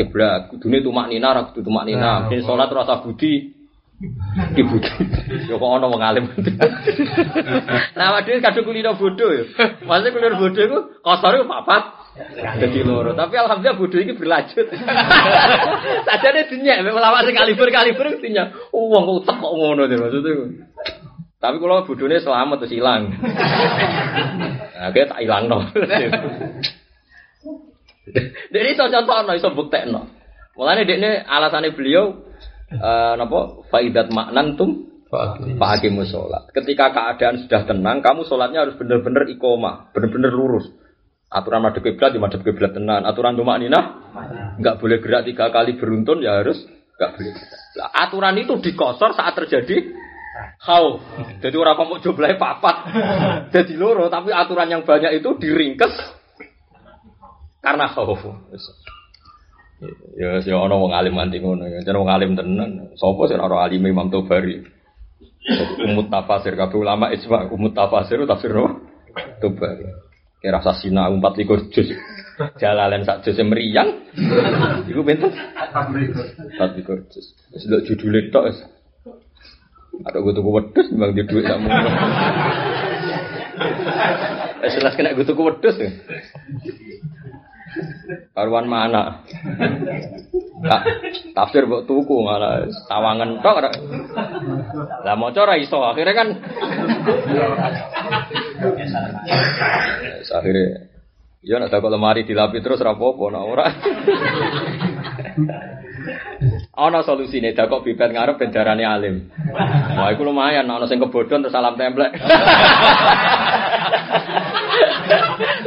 kiblat. 0.01 0.49
Kudune 0.49 0.81
itu 0.81 0.89
makninah 0.89 1.29
ra 1.31 1.41
kudu 1.53 1.69
makninah. 1.69 2.27
Ini 2.33 2.41
sholat 2.41 2.73
rasa 2.73 3.05
budi 3.05 3.58
Ki 4.55 4.63
budi. 4.63 4.91
Ya 5.51 5.59
kok 5.59 5.71
ana 5.75 5.91
wong 5.91 5.99
alim. 5.99 6.31
Nah, 7.99 8.15
waduh 8.15 8.39
kadung 8.39 8.63
kulino 8.63 8.95
bodoh 8.95 9.29
ya. 9.35 9.43
Maksudnya 9.83 10.15
kulino 10.15 10.35
bodoh 10.39 10.63
itu 10.63 10.79
kosor 11.03 11.35
itu 11.35 11.43
papat. 11.43 11.83
Jadi 12.63 12.79
loro. 12.87 13.11
Tapi 13.11 13.35
alhamdulillah 13.35 13.75
bodoh 13.75 13.99
ini 13.99 14.15
berlanjut. 14.15 14.71
Sajane 16.07 16.47
dinyak, 16.47 16.87
mek 16.87 16.95
lawak 16.95 17.27
sing 17.27 17.35
kaliber-kaliber 17.35 18.23
dinyak. 18.23 18.55
Oh, 18.71 18.87
wong 18.87 19.03
kok 19.03 19.15
utek 19.27 19.35
kok 19.43 19.51
ngono 19.51 19.83
deh 19.91 19.97
maksudnya. 19.99 20.33
Tapi 21.39 21.55
kalau 21.59 21.83
bodohnya 21.83 22.23
selamat 22.23 22.55
terus 22.63 22.75
hilang. 22.79 23.19
Nah, 23.19 24.89
kayak 24.95 25.11
tak 25.11 25.19
hilang 25.23 25.51
no. 25.51 25.59
Jadi 28.47 28.67
iso 28.75 28.87
contohno, 28.87 29.31
iso 29.35 29.51
buktekno. 29.51 30.07
Mulane 30.55 30.87
dekne 30.87 31.27
alasane 31.27 31.75
beliau 31.75 32.28
eh 32.69 33.13
napa 33.17 33.65
faidat 33.73 34.13
maknan 34.13 34.57
tum. 34.57 34.89
Pak 35.09 35.41
Hakim 35.57 35.97
sholat. 36.05 36.53
Ketika 36.53 36.93
keadaan 36.93 37.41
sudah 37.41 37.65
tenang, 37.65 38.05
kamu 38.05 38.29
sholatnya 38.29 38.61
harus 38.61 38.77
benar-benar 38.77 39.25
ikoma, 39.25 39.89
benar-benar 39.89 40.29
lurus. 40.29 40.69
Aturan 41.29 41.65
madhep 41.65 41.81
kiblat 41.81 42.13
di 42.13 42.21
madhep 42.21 42.45
kiblat 42.45 42.77
tenan. 42.77 43.09
Aturan 43.09 43.33
tumak 43.33 43.57
ninah 43.57 43.85
nggak 44.61 44.77
boleh 44.77 45.01
gerak 45.01 45.25
tiga 45.25 45.49
kali 45.49 45.81
beruntun 45.81 46.21
ya 46.21 46.41
harus 46.41 46.61
nggak 46.97 47.09
boleh. 47.17 47.33
Lah, 47.77 47.89
aturan 48.05 48.37
itu 48.37 48.53
dikosor 48.61 49.17
saat 49.17 49.33
terjadi 49.33 49.93
khauf. 50.61 51.01
Jadi 51.41 51.55
orang 51.57 51.77
kamu 51.77 51.93
jumlahnya 52.05 52.37
papat. 52.37 52.75
Jadi 53.53 53.73
loro, 53.77 54.09
tapi 54.13 54.29
aturan 54.29 54.69
yang 54.69 54.85
banyak 54.85 55.21
itu 55.21 55.29
diringkes 55.41 55.93
karena 57.65 57.89
khauf. 57.93 58.21
Ya, 60.19 60.43
ya 60.43 60.55
ono 60.59 60.75
wong 60.83 60.91
alim 60.91 61.15
anti 61.15 61.39
ngono 61.39 61.63
ya. 61.63 61.79
Jeneng 61.87 62.03
wong 62.03 62.11
alim 62.11 62.31
tenan. 62.35 62.71
Sopo 62.99 63.31
sing 63.31 63.39
ora 63.39 63.63
alim 63.63 63.87
Imam 63.87 64.11
Tobari. 64.11 64.59
Umut 65.87 66.11
tafasir 66.11 66.53
kabeh 66.59 66.75
ulama 66.75 67.15
ijma 67.15 67.47
umut 67.47 67.71
tafasir 67.71 68.19
tafsir 68.27 68.51
no 68.51 68.83
Tobari. 69.39 69.87
Kira 70.39 70.59
rasa 70.59 70.75
sina 70.79 71.07
umpat 71.07 71.35
likur 71.39 71.71
juz. 71.71 71.91
Jalalen 72.59 73.03
sak 73.03 73.23
juz 73.27 73.39
meriang. 73.43 74.07
Iku? 74.87 75.03
Empat 75.03 76.71
likur 76.75 77.03
juz. 77.11 77.35
Wis 77.51 77.63
lho 77.67 77.83
judule 77.83 78.31
tok 78.31 78.51
wis. 78.51 78.59
Ada 79.99 80.23
gue 80.23 80.31
tuku 80.31 80.49
wedhus 80.55 80.87
memang 80.95 81.11
di 81.11 81.27
duit 81.27 81.43
kamu. 81.43 81.67
Eh 84.63 84.69
jelas 84.71 84.95
kena 84.95 85.11
gue 85.11 85.27
tuku 85.27 85.41
wedhus 85.43 85.75
ya. 85.75 85.91
Karuan 88.35 88.67
mana? 88.67 89.23
Tak 90.59 90.81
tafsir 91.33 91.63
buat 91.65 91.87
tuku 91.87 92.19
malah 92.19 92.67
tawangan 92.91 93.39
tok. 93.39 93.57
Lah 95.07 95.15
mau 95.15 95.31
ora 95.31 95.55
iso 95.55 95.79
akhirnya 95.83 96.13
kan. 96.15 96.27
Akhirnya 100.29 100.89
Ya 101.39 101.55
nak 101.55 101.71
tak 101.71 101.87
lemari 101.87 102.27
dilapi 102.27 102.59
terus 102.59 102.83
rapopo 102.83 103.31
nak 103.31 103.47
ora. 103.47 103.71
Ana 106.79 107.03
solusine 107.03 107.51
dakok 107.51 107.83
bibet 107.83 108.15
ngarep 108.15 108.39
ben 108.39 108.55
darane 108.55 108.87
alim. 108.87 109.27
Wah 109.99 110.07
iku 110.15 110.23
lumayan 110.23 110.63
ana 110.71 110.87
sing 110.87 111.03
kebodhon 111.03 111.43
terus 111.43 111.51
salam 111.51 111.75
templek. 111.75 112.15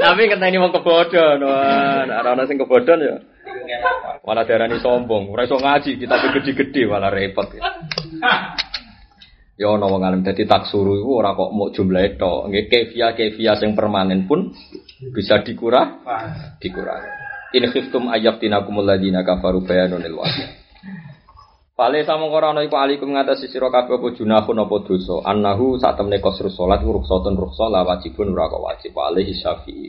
Tapi 0.01 0.23
ini 0.25 0.57
mau 0.57 0.73
kebodhon. 0.73 1.45
Wah, 1.45 2.09
ana 2.09 2.49
sing 2.49 2.57
kebodhon 2.57 3.05
ya. 3.05 3.21
Malah 4.25 4.49
darani 4.49 4.81
sombong, 4.81 5.35
ora 5.35 5.45
iso 5.45 5.59
ngaji, 5.59 5.99
kita 5.99 6.15
gede-gede 6.15 6.87
malah 6.87 7.11
repot. 7.11 7.53
Ya 9.61 9.69
ana 9.69 9.85
wong 9.85 10.01
alim 10.01 10.25
dadi 10.25 10.49
taksuru 10.49 10.97
iku 10.97 11.21
ora 11.21 11.37
kok 11.37 11.53
mau 11.53 11.69
jumlah 11.69 12.17
tok. 12.17 12.49
Nggih 12.49 12.73
kefia-kefia 12.73 13.61
sing 13.61 13.77
permanen 13.77 14.25
pun 14.25 14.49
bisa 15.13 15.45
dikurang 15.45 16.01
dikurangi. 16.57 17.11
In 17.53 17.69
khiftum 17.69 18.09
ayaftinakumul 18.09 18.89
ladina 18.89 19.21
kafaru 19.21 19.61
bayanunil 19.61 20.17
wahyi. 20.17 20.62
Pale 21.73 22.05
sama 22.05 22.29
ora 22.29 22.53
ana 22.53 22.61
iku 22.61 22.77
alikum 22.77 23.17
ngatasi 23.17 23.49
sira 23.49 23.73
kabeh 23.73 23.97
apa 23.97 24.13
junahun 24.13 24.61
apa 24.61 24.77
dosa. 24.85 25.25
Annahu 25.25 25.81
sak 25.81 25.97
temne 25.97 26.21
qasru 26.21 26.53
salat 26.53 26.85
rukhsatun 26.85 27.33
rukhsah 27.33 27.73
la 27.73 27.81
wajibun 27.89 28.37
ora 28.37 28.53
kok 28.53 28.61
wajib. 28.61 28.91
Pale 28.93 29.25
Syafi'i 29.25 29.89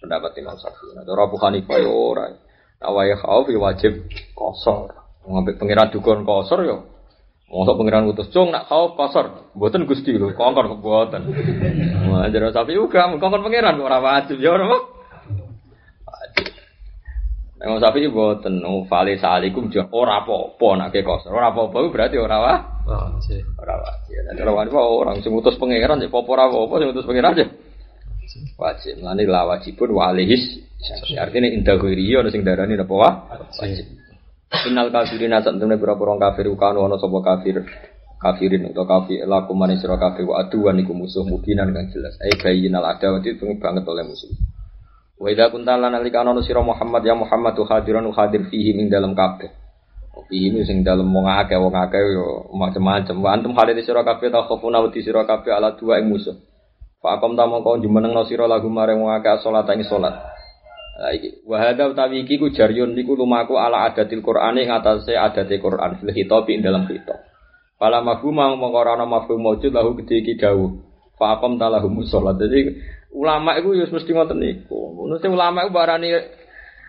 pendapat 0.00 0.32
Imam 0.40 0.56
Syafi'i. 0.56 0.96
Nah, 0.96 1.04
ora 1.04 1.28
Abu 1.28 1.36
Hanifah 1.36 1.78
ya 1.84 1.92
ora. 1.92 2.32
Awaya 2.80 3.20
khauf 3.20 3.44
ya 3.52 3.60
wajib 3.60 4.08
kosor. 4.32 4.88
Ngambek 5.28 5.60
pangeran 5.60 5.92
dukun 5.92 6.24
kosor 6.24 6.64
ya. 6.64 6.80
Mosok 7.52 7.76
pangeran 7.76 8.08
utus 8.08 8.32
cung 8.32 8.48
nak 8.48 8.72
khauf 8.72 8.96
kosor. 8.96 9.52
Mboten 9.52 9.84
Gusti 9.84 10.16
lho, 10.16 10.32
kongkon 10.32 10.64
kok 10.64 10.80
mboten. 10.80 11.22
Wah, 12.08 12.24
jare 12.32 12.56
Syafi'i 12.56 12.80
uga 12.80 13.12
kongkon 13.20 13.44
pangeran 13.44 13.76
kok 13.76 13.84
ora 13.84 14.00
wajib 14.00 14.40
ya 14.40 14.56
ora. 14.56 14.64
Yang 17.62 17.78
sapi 17.78 18.10
boten 18.10 18.58
no 18.58 18.82
fale 18.90 19.14
salikum 19.22 19.70
jo 19.70 19.86
ora 19.94 20.26
apa-apa 20.26 20.68
nak 20.82 20.88
ke 20.90 21.06
kos. 21.06 21.30
Ora 21.30 21.54
apa-apa 21.54 21.86
berarti 21.94 22.18
ora 22.18 22.36
wah. 22.42 22.58
Wajib. 22.82 23.46
Ora 23.54 23.78
wajib. 23.78 24.18
Nek 24.34 24.42
ora 24.42 24.52
wajib 24.58 24.74
orang 24.74 25.22
sing 25.22 25.30
utus 25.30 25.54
pangeran 25.62 26.02
ya 26.02 26.10
apa 26.10 26.18
ora 26.26 26.50
apa 26.50 26.74
sing 26.82 26.88
utus 26.90 27.06
pangeran 27.06 27.38
aja. 27.38 27.46
Wajib. 28.58 28.94
Lani 29.06 29.24
la 29.30 29.46
wajibun 29.46 29.94
wa 29.94 30.10
alihis. 30.10 30.58
Artinya 31.14 31.46
indah 31.46 31.78
ghairi 31.78 32.18
ana 32.18 32.34
sing 32.34 32.42
darani 32.42 32.74
apa 32.74 32.94
wah? 32.98 33.14
Wajib. 33.30 33.86
Innal 34.66 34.90
kafirina 34.90 35.38
sak 35.38 35.54
temne 35.54 35.78
berapa 35.78 36.02
orang 36.02 36.18
kafir 36.18 36.50
ukanu 36.50 36.82
ana 36.82 36.98
sapa 36.98 37.18
kafir 37.22 37.62
kafirin 38.18 38.74
atau 38.74 38.86
kafir 38.86 39.22
lakum 39.22 39.54
manis 39.54 39.82
sira 39.82 39.98
kafir 39.98 40.26
wa 40.26 40.42
aduan 40.42 40.78
iku 40.82 40.94
musuh 40.94 41.26
mubinan 41.26 41.74
kang 41.74 41.90
jelas 41.90 42.14
ai 42.22 42.34
bayyinal 42.38 42.86
adawati 42.86 43.34
banget 43.58 43.82
oleh 43.82 44.04
musuh 44.06 44.30
wa 45.22 45.30
idza 45.30 45.54
kunta 45.54 45.78
lan 45.78 45.94
alika 45.94 46.26
ana 46.26 46.34
sira 46.42 46.58
Muhammad 46.66 47.06
ya 47.06 47.14
Muhammad 47.14 47.54
tu 47.54 47.62
hadiran 47.62 48.10
hadir 48.10 48.42
fihi 48.50 48.74
dalam 48.90 49.14
kabeh. 49.14 49.54
Fihi 50.26 50.50
ini 50.50 50.66
sing 50.66 50.82
dalam 50.82 51.06
wong 51.06 51.30
akeh 51.30 51.54
wong 51.54 51.70
akeh 51.70 52.02
yo 52.10 52.50
macam-macam 52.50 53.14
wa 53.22 53.30
antum 53.30 53.54
hadir 53.54 53.78
sira 53.86 54.02
kabeh 54.02 54.34
ta 54.34 54.42
khofuna 54.42 54.82
wedi 54.82 54.98
sira 55.06 55.22
kabeh 55.22 55.54
ala 55.54 55.78
dua 55.78 56.02
ing 56.02 56.10
musuh. 56.10 56.34
Fa 56.98 57.22
akom 57.22 57.38
ta 57.38 57.46
mongko 57.46 57.78
jumeneng 57.78 58.18
sira 58.26 58.50
lagu 58.50 58.66
maring 58.66 58.98
wong 58.98 59.14
akeh 59.14 59.38
salat 59.46 59.70
ing 59.70 59.86
salat. 59.86 60.18
Iki. 60.92 61.48
Wa 61.48 61.56
hadza 61.56 61.88
utawi 61.88 62.26
iki 62.26 62.36
ku 62.36 62.50
jaryun 62.50 62.92
niku 62.92 63.16
lumaku 63.16 63.56
ala 63.56 63.88
adatil 63.88 64.20
Qur'an 64.20 64.58
ing 64.58 64.68
atase 64.74 65.16
adate 65.16 65.56
Qur'an. 65.62 66.02
Fil 66.02 66.10
khitab 66.12 66.50
ing 66.50 66.60
dalam 66.60 66.84
khitab. 66.84 67.16
Fala 67.80 68.04
mafhum 68.04 68.36
mongko 68.36 68.78
ana 68.84 69.08
mafhum 69.08 69.40
maujud 69.40 69.72
lahu 69.72 69.96
gede 70.02 70.20
iki 70.20 70.34
dawuh. 70.36 70.76
Fa 71.16 71.38
aqam 71.38 71.56
talahum 71.56 72.04
sholat. 72.04 72.36
Jadi 72.36 72.76
ulama 73.12 73.60
iku 73.60 73.76
ya 73.76 73.86
mesti 73.86 74.10
ngoten 74.10 74.38
niku. 74.40 75.08
Mesti 75.08 75.28
ulama 75.28 75.64
iku 75.64 75.72
barani 75.72 76.08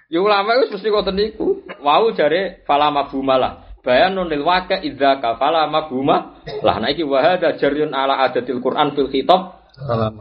ya 0.08 0.20
ulama 0.24 0.56
iku 0.58 0.80
mesti 0.80 0.90
ngoten 0.90 1.16
niku. 1.16 1.48
Wau 1.84 2.16
jare 2.16 2.64
fala 2.64 2.90
mafhum 2.90 3.28
lah. 3.28 3.76
Bayanun 3.84 4.32
lil 4.32 4.48
waqa 4.48 4.80
idza 4.80 5.20
ka 5.20 5.36
fala 5.36 5.68
mafhum 5.68 6.08
lah. 6.08 6.80
Nah 6.80 6.88
iki 6.88 7.04
wa 7.04 7.20
hadza 7.20 7.60
jaryun 7.60 7.92
ala 7.92 8.24
adatil 8.24 8.64
Quran 8.64 8.96
fil 8.96 9.12
khitab 9.12 9.60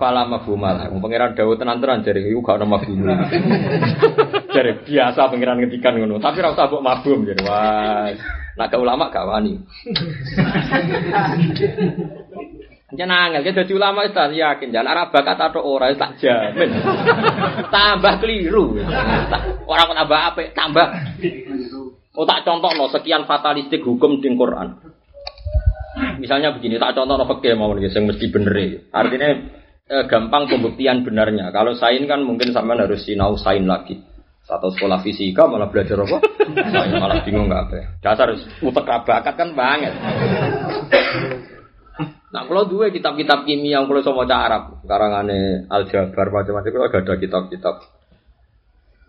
Fala 0.00 0.24
mafhum 0.26 0.64
lah. 0.64 0.90
Pangeran 0.90 1.38
dawuh 1.38 1.54
tenan-tenan 1.60 2.02
jare 2.02 2.24
iku 2.24 2.40
gak 2.42 2.58
ana 2.58 2.66
mafhum. 2.66 2.98
jare 4.54 4.72
biasa 4.82 5.30
pangeran 5.30 5.62
ngetikan 5.62 5.94
ngono. 6.00 6.18
Tapi 6.18 6.42
ora 6.42 6.56
usah 6.56 6.66
mbok 6.66 6.82
mafhum 6.82 7.22
jare. 7.28 7.42
Wah. 7.46 8.10
Nak 8.52 8.76
ulama 8.76 9.08
gak 9.12 9.28
wani. 9.28 9.60
Jangan 12.93 13.32
angel, 13.32 13.56
jadi 13.56 13.73
ulama 13.73 14.05
itu 14.05 14.20
yakin, 14.36 14.69
jangan 14.69 14.93
arah 14.93 15.06
bakat 15.09 15.40
atau 15.40 15.64
orang 15.64 15.97
tak 15.97 16.20
jamin. 16.20 16.77
tambah 17.73 18.20
keliru. 18.20 18.77
Orang 19.64 19.85
kok 19.89 19.97
tambah 19.97 20.20
apa? 20.20 20.40
Tambah. 20.52 20.86
Oh 22.12 22.28
tak 22.28 22.44
contoh 22.44 22.69
no 22.77 22.93
sekian 22.93 23.24
fatalistik 23.24 23.81
hukum 23.81 24.20
di 24.20 24.28
Quran. 24.36 24.77
Misalnya 26.20 26.52
begini, 26.52 26.77
tak 26.77 26.93
contoh 26.93 27.16
no 27.16 27.24
fakir 27.24 27.56
mau 27.56 27.73
nih, 27.73 27.89
yang 27.89 28.12
mesti 28.12 28.28
bener. 28.28 28.85
Artinya 28.93 29.28
eh, 29.89 30.05
gampang 30.05 30.52
pembuktian 30.52 31.01
benarnya. 31.01 31.48
Kalau 31.48 31.73
sain 31.73 32.05
kan 32.05 32.20
mungkin 32.20 32.52
sampai 32.52 32.77
harus 32.77 33.09
sinau 33.09 33.40
sain 33.40 33.64
lagi. 33.64 34.05
Atau 34.52 34.69
sekolah 34.69 35.01
fisika 35.01 35.48
malah 35.48 35.73
belajar 35.73 35.97
apa? 35.97 36.20
Saya 36.69 37.01
malah 37.01 37.24
bingung 37.24 37.48
nggak 37.48 37.62
apa. 37.73 37.77
Dasar 38.05 38.36
utek 38.36 38.85
bakat 38.85 39.32
kan 39.32 39.48
banget. 39.56 39.97
Nah, 42.32 42.48
kalau 42.48 42.64
dua 42.64 42.88
kitab-kitab 42.88 43.44
kimia 43.44 43.76
yang 43.76 43.84
kalau 43.84 44.00
sama 44.00 44.24
Arab, 44.24 44.80
karangane 44.88 45.68
aljabar 45.68 46.32
macam-macam, 46.32 46.70
kalau 46.72 46.88
ada 46.88 47.14
kitab-kitab. 47.20 47.74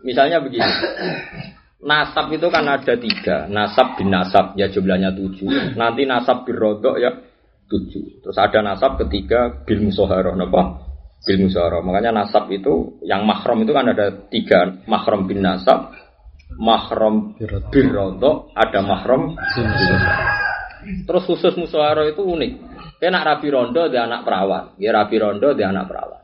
Misalnya 0.04 0.44
begini, 0.44 0.60
nasab 1.88 2.28
itu 2.36 2.52
kan 2.52 2.68
ada 2.68 2.94
tiga, 3.00 3.48
nasab 3.48 3.96
bin 3.96 4.12
nasab 4.12 4.52
ya 4.60 4.68
jumlahnya 4.68 5.16
tujuh, 5.16 5.72
nanti 5.72 6.04
nasab 6.04 6.44
bin 6.44 6.60
rodok 6.60 7.00
ya 7.00 7.16
tujuh, 7.72 8.20
terus 8.20 8.36
ada 8.36 8.60
nasab 8.60 9.00
ketiga 9.00 9.64
bil 9.64 9.88
musoharoh, 9.88 10.36
apa? 10.36 10.62
Bil 11.24 11.48
musoharoh. 11.48 11.80
Makanya 11.80 12.12
nasab 12.12 12.52
itu 12.52 13.00
yang 13.08 13.24
mahram 13.24 13.64
itu 13.64 13.72
kan 13.72 13.88
ada 13.88 14.12
tiga, 14.28 14.84
mahram 14.84 15.24
bin 15.24 15.40
nasab, 15.40 15.96
mahram 16.60 17.32
bin 17.72 17.86
rodok, 17.88 18.52
ada 18.52 18.84
mahram 18.84 19.32
bin 19.32 19.66
Terus 21.08 21.24
khusus 21.24 21.56
musoharoh 21.56 22.04
itu 22.12 22.20
unik. 22.20 22.73
Kayak 22.98 23.12
nak 23.12 23.26
rabi 23.26 23.48
rondo 23.50 23.82
dia 23.90 24.06
anak 24.06 24.22
perawan, 24.22 24.64
ya 24.78 24.90
rabi 24.94 25.16
rondo 25.18 25.48
dia 25.52 25.68
anak 25.68 25.86
perawan. 25.90 26.22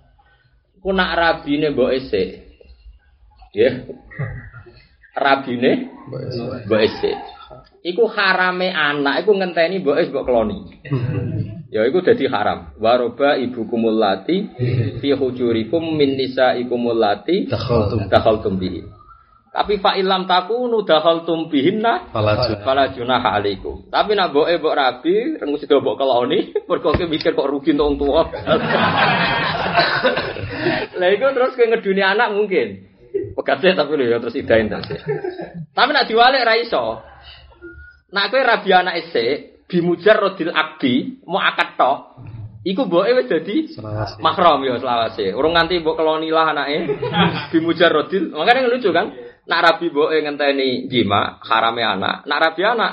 Ku 0.81 0.91
nak 0.97 1.11
rabi 1.13 1.61
ne 1.61 1.67
mbok 1.75 1.91
ese, 1.93 2.25
ya 3.53 3.71
rabi 5.19 5.55
ne 5.61 5.73
mbok 6.65 6.81
ese. 6.81 7.13
Iku 7.81 8.05
harame 8.13 8.71
anak, 8.71 9.25
iku 9.25 9.35
ngenteni 9.35 9.83
mbok 9.83 9.99
es 9.99 10.09
mbok 10.09 10.25
keloni. 10.25 10.59
Ya 11.71 11.87
iku 11.87 12.03
dadi 12.03 12.27
haram. 12.27 12.75
Waroba 12.83 13.39
ibu 13.39 13.63
kumulati 13.71 14.51
fi 14.99 15.09
hujurikum 15.15 15.95
min 15.95 16.19
ikumulati 16.19 17.47
Dakhaltum. 17.47 18.11
dakhaltum 18.11 18.55
bihi. 18.59 18.83
Tapi 19.51 19.83
fa 19.83 19.99
ilam 19.99 20.31
takunu 20.31 20.87
dakhaltum 20.87 21.51
bihinna 21.51 22.15
Fala 22.63 22.87
junaha 22.95 23.35
alaikum. 23.35 23.91
Tapi 23.91 24.15
nak 24.15 24.31
boke 24.31 24.55
mbok 24.63 24.79
rabi, 24.79 25.43
rengus 25.43 25.67
sida 25.67 25.83
mbok 25.83 25.99
keloni, 25.99 26.55
mergo 26.71 26.95
mikir 26.95 27.35
kok 27.35 27.51
rugi 27.51 27.75
untuk 27.75 28.07
tuwa. 28.07 28.31
Lah 31.03 31.09
iku 31.11 31.35
terus 31.35 31.59
kowe 31.59 31.67
ngeduni 31.67 31.99
anak 31.99 32.31
mungkin. 32.31 32.87
Pegate 33.11 33.75
tapi 33.75 33.99
lho 33.99 34.07
ya 34.07 34.23
terus 34.23 34.39
idain 34.39 34.71
terus. 34.71 35.03
Tapi 35.75 35.91
nak 35.91 36.07
diwalik 36.07 36.47
ra 36.47 36.55
iso. 36.55 37.03
Nak 38.15 38.31
kowe 38.31 38.39
rabi 38.39 38.71
anak 38.71 39.03
isik, 39.03 39.67
bimujar 39.67 40.15
rodil 40.15 40.55
abdi, 40.55 41.19
mau 41.27 41.43
akad 41.43 41.75
tok. 41.75 41.99
Iku 42.61 42.87
mboke 42.87 43.19
wis 43.19 43.27
dadi 43.27 43.73
mahram 44.23 44.63
ya 44.63 44.79
selawase. 44.79 45.35
Urung 45.35 45.59
nganti 45.59 45.83
mbok 45.83 45.99
keloni 45.99 46.31
lah 46.31 46.55
anake. 46.55 46.87
Bimujar 47.51 47.91
rodil. 47.91 48.31
Makanya 48.31 48.71
lucu 48.71 48.95
kan? 48.95 49.11
Nak 49.49 49.61
rabi 49.65 49.89
mboke 49.89 50.17
ngenteni 50.21 50.89
jima, 50.91 51.41
harame 51.45 51.81
anak. 51.85 52.29
Nak 52.29 52.41
rabi 52.41 52.63
anak 52.67 52.93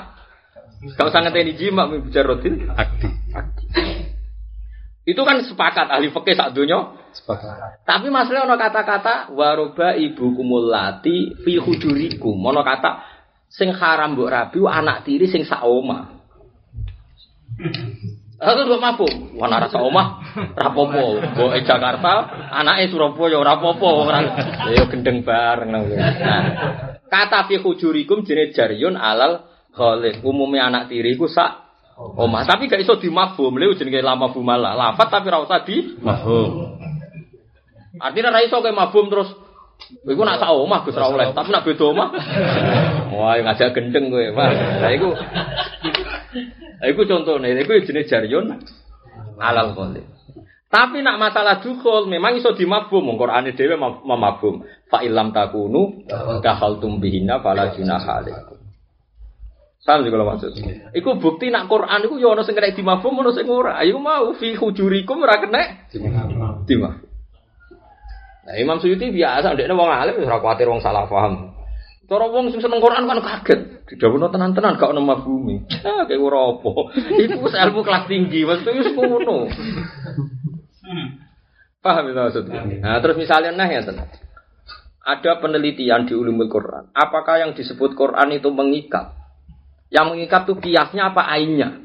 Gak 0.78 1.10
usah 1.10 1.20
ngenteni 1.26 1.58
jima 1.58 1.90
bimujar 1.90 2.22
rodil. 2.22 2.70
Akdi. 2.70 3.10
Itu 5.08 5.24
kan 5.24 5.42
sepakat 5.42 5.90
ahli 5.90 6.12
fikih 6.14 6.36
sak 6.38 6.54
donya. 6.54 6.94
Sepakat. 7.10 7.82
Tapi 7.82 8.12
masalah 8.12 8.46
ono 8.46 8.54
kata-kata 8.54 9.32
waroba 9.34 9.98
ibu 9.98 10.36
kumulati 10.38 11.34
fi 11.42 11.58
hujurikum. 11.58 12.36
Ono 12.38 12.62
kata 12.62 13.02
sing 13.50 13.74
haram 13.74 14.14
mbok 14.14 14.30
rabi 14.30 14.58
anak 14.62 15.02
tiri 15.02 15.26
sing 15.26 15.42
sak 15.42 15.66
omah. 15.66 16.14
Aku 18.38 18.70
mbok 18.70 18.78
mabuk, 18.78 19.12
wana 19.34 19.58
rasa 19.58 19.82
omah, 19.82 20.22
rapopo, 20.54 21.18
mbok 21.18 21.58
e 21.58 21.66
Jakarta, 21.66 22.30
anake 22.54 22.86
Surabaya 22.86 23.34
ora 23.34 23.58
apa-apa, 23.58 23.88
ora 23.90 24.18
ya 24.70 24.86
gendeng 24.86 25.26
bareng 25.26 25.74
nang. 25.74 25.90
Nah, 25.90 26.42
kata 27.10 27.50
fi 27.50 27.58
hujurikum 27.58 28.22
jene 28.22 28.54
jaryun 28.54 28.94
alal 28.94 29.42
khalid. 29.74 30.22
Umume 30.22 30.62
anak 30.62 30.86
tiri 30.86 31.18
ku 31.18 31.26
sak 31.26 31.66
omah, 31.98 32.46
tapi 32.46 32.70
gak 32.70 32.78
iso 32.78 32.94
dimafhum, 33.02 33.58
lha 33.58 33.74
jenenge 33.74 34.06
lama 34.06 34.30
bumalah. 34.30 34.78
Lafat 34.78 35.18
tapi 35.18 35.34
ra 35.34 35.42
usah 35.42 35.66
di 35.66 35.98
Mahfum. 35.98 36.78
Artinya 37.98 38.38
ra 38.38 38.46
iso 38.46 38.62
kowe 38.62 38.70
terus 39.10 39.30
Iku 40.06 40.22
nak 40.26 40.42
sak 40.42 40.50
omah 40.54 40.82
Gus 40.86 40.98
ra 40.98 41.10
oleh, 41.10 41.30
tapi 41.34 41.54
nak 41.54 41.62
beda 41.66 41.84
omah. 41.90 42.08
Wah, 43.18 43.34
ngajak 43.34 43.74
gendeng 43.74 44.14
kowe. 44.14 44.26
Wah, 44.34 44.50
lah 44.78 44.90
iku 44.94 45.10
Iku 46.78 47.02
contohnya, 47.10 47.58
iku 47.58 47.74
jenis 47.82 48.06
jaryun 48.06 48.54
alal 49.42 49.74
qoli. 49.74 50.02
Tapi 50.68 51.00
nak 51.00 51.16
masalah 51.16 51.64
dukul 51.64 52.06
memang 52.12 52.36
iso 52.36 52.52
dimabum, 52.52 53.00
wong 53.00 53.16
Qur'ane 53.16 53.56
dhewe 53.56 53.80
mem- 53.80 54.04
memabum. 54.04 54.62
Fa 54.92 55.00
illam 55.00 55.32
takunu 55.32 56.04
dakhaltum 56.44 57.00
bihinna 57.00 57.40
fala 57.40 57.72
junaha 57.72 58.20
alaikum. 58.20 58.60
Paham 59.88 60.04
kalau 60.04 60.28
maksud? 60.28 60.52
Iku 60.92 61.16
bukti 61.16 61.48
nak 61.48 61.64
Quran 61.72 62.04
iku 62.04 62.20
ya 62.20 62.36
ono 62.36 62.44
sing 62.44 62.52
kena 62.52 62.76
dimabum, 62.76 63.24
ono 63.24 63.32
sing 63.32 63.48
ora. 63.48 63.80
Ayo 63.80 63.96
mau 63.96 64.36
fi 64.36 64.52
hujurikum 64.52 65.24
ora 65.24 65.40
kena. 65.40 65.88
Nah, 68.44 68.56
Imam 68.60 68.76
Suyuti 68.80 69.08
biasa, 69.08 69.56
dia 69.56 69.72
wong 69.72 69.88
alim 69.88 70.20
ora 70.28 70.44
kuwatir 70.44 70.68
wong 70.68 70.84
salah 70.84 71.08
paham. 71.08 71.56
Cara 72.04 72.28
wong 72.28 72.52
sing 72.52 72.60
seneng 72.60 72.84
Quran 72.84 73.08
kan 73.08 73.16
kaget. 73.24 73.77
Didhawuhno 73.88 74.28
tenan-tenan 74.28 74.76
gak 74.76 74.92
ono 74.92 75.00
mafhumi. 75.00 75.64
Ah, 75.88 76.04
kayak 76.04 76.20
ora 76.20 76.52
apa. 76.52 76.72
Iku 77.24 77.40
wis 77.40 77.56
ilmu 77.56 77.80
kelas 77.80 78.04
tinggi, 78.04 78.44
maksudnya 78.44 78.84
wis 78.84 78.92
ngono. 78.92 79.48
Paham 81.80 82.04
itu 82.12 82.20
maksudnya? 82.20 82.60
Nah, 82.84 83.00
terus 83.00 83.16
misalnya 83.16 83.50
nah 83.56 83.68
ya 83.70 83.80
tenang. 83.80 84.12
Ada 85.08 85.40
penelitian 85.40 86.04
di 86.04 86.12
ulumul 86.12 86.52
Quran. 86.52 86.92
Apakah 86.92 87.40
yang 87.40 87.56
disebut 87.56 87.96
Quran 87.96 88.28
itu 88.36 88.52
mengikat? 88.52 89.16
Yang 89.88 90.06
mengikat 90.12 90.44
tuh 90.44 90.60
kiasnya 90.60 91.08
apa 91.08 91.24
ainnya? 91.24 91.80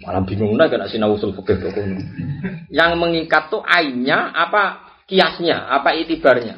Malah 0.00 0.22
bingung 0.22 0.54
nah 0.54 0.70
kena 0.70 0.86
sinau 0.86 1.18
usul 1.18 1.34
fikih. 1.34 1.58
Yang 2.70 2.90
mengikat 2.94 3.50
tuh 3.50 3.66
ainnya 3.66 4.30
apa 4.30 4.94
kiasnya, 5.10 5.66
apa 5.74 5.98
itibarnya? 5.98 6.54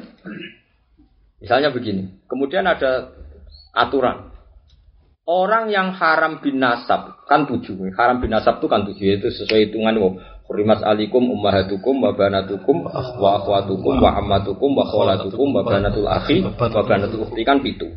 Misalnya 1.41 1.73
begini. 1.73 2.21
Kemudian 2.29 2.69
ada 2.69 3.17
aturan. 3.73 4.32
Orang 5.23 5.71
yang 5.71 5.95
haram 5.95 6.43
bin 6.43 6.59
nasab 6.59 7.23
kan 7.31 7.47
tujuh. 7.47 7.79
Haram 7.95 8.19
bin 8.19 8.35
nasab 8.35 8.59
itu 8.59 8.67
kan 8.67 8.83
tujuh 8.83 9.23
itu 9.23 9.31
sesuai 9.31 9.71
hitungan 9.71 9.95
wow. 9.95 10.11
Hurimat 10.43 10.83
alikum 10.83 11.31
ummahatukum 11.31 12.03
wa 12.03 12.11
banatukum 12.11 12.83
wa 12.83 13.39
akhwatukum 13.39 14.03
wa 14.03 14.19
ammatukum 14.19 14.75
wa 14.75 14.83
kholatukum 14.83 15.55
wa 15.55 15.63
banatul 15.63 16.03
akhi 16.11 16.43
wa 16.43 16.83
banatul 16.83 17.23
ukhti 17.23 17.47
kan 17.47 17.63
pitu. 17.63 17.87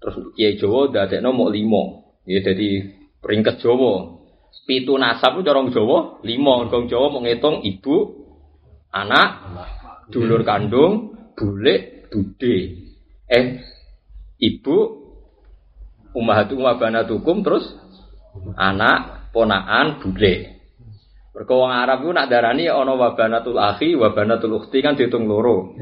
Terus 0.00 0.32
Kiai 0.32 0.56
Jawa 0.56 0.88
dadekno 0.88 1.36
mau 1.36 1.52
limo. 1.52 2.16
Ya 2.24 2.40
jadi 2.40 2.96
peringkat 3.20 3.60
Jawa. 3.60 4.16
Pitu 4.64 4.96
nasab 4.96 5.36
itu 5.38 5.52
orang 5.52 5.70
Jawa, 5.70 6.24
lima 6.24 6.64
orang 6.64 6.88
Jawa 6.88 7.12
mau 7.12 7.20
ngitung 7.20 7.60
ibu, 7.62 8.24
anak, 8.88 9.28
dulur 10.08 10.42
kandung, 10.42 11.12
bule, 11.36 12.08
bude. 12.08 12.56
Eh, 13.28 13.46
ibu, 14.40 15.05
umahatu 16.16 16.56
umah 16.56 16.80
terus 17.44 17.76
anak, 18.56 19.28
ponaan, 19.36 20.00
bule. 20.00 20.56
Mergo 21.36 21.68
wong 21.68 21.68
Arab 21.68 22.00
ku 22.00 22.16
nak 22.16 22.32
darani 22.32 22.64
ana 22.64 22.96
wabanatul 22.96 23.60
akhi, 23.60 23.92
wabanatul 23.92 24.56
ukhti 24.56 24.80
kan 24.80 24.96
dihitung 24.96 25.28
loro. 25.28 25.76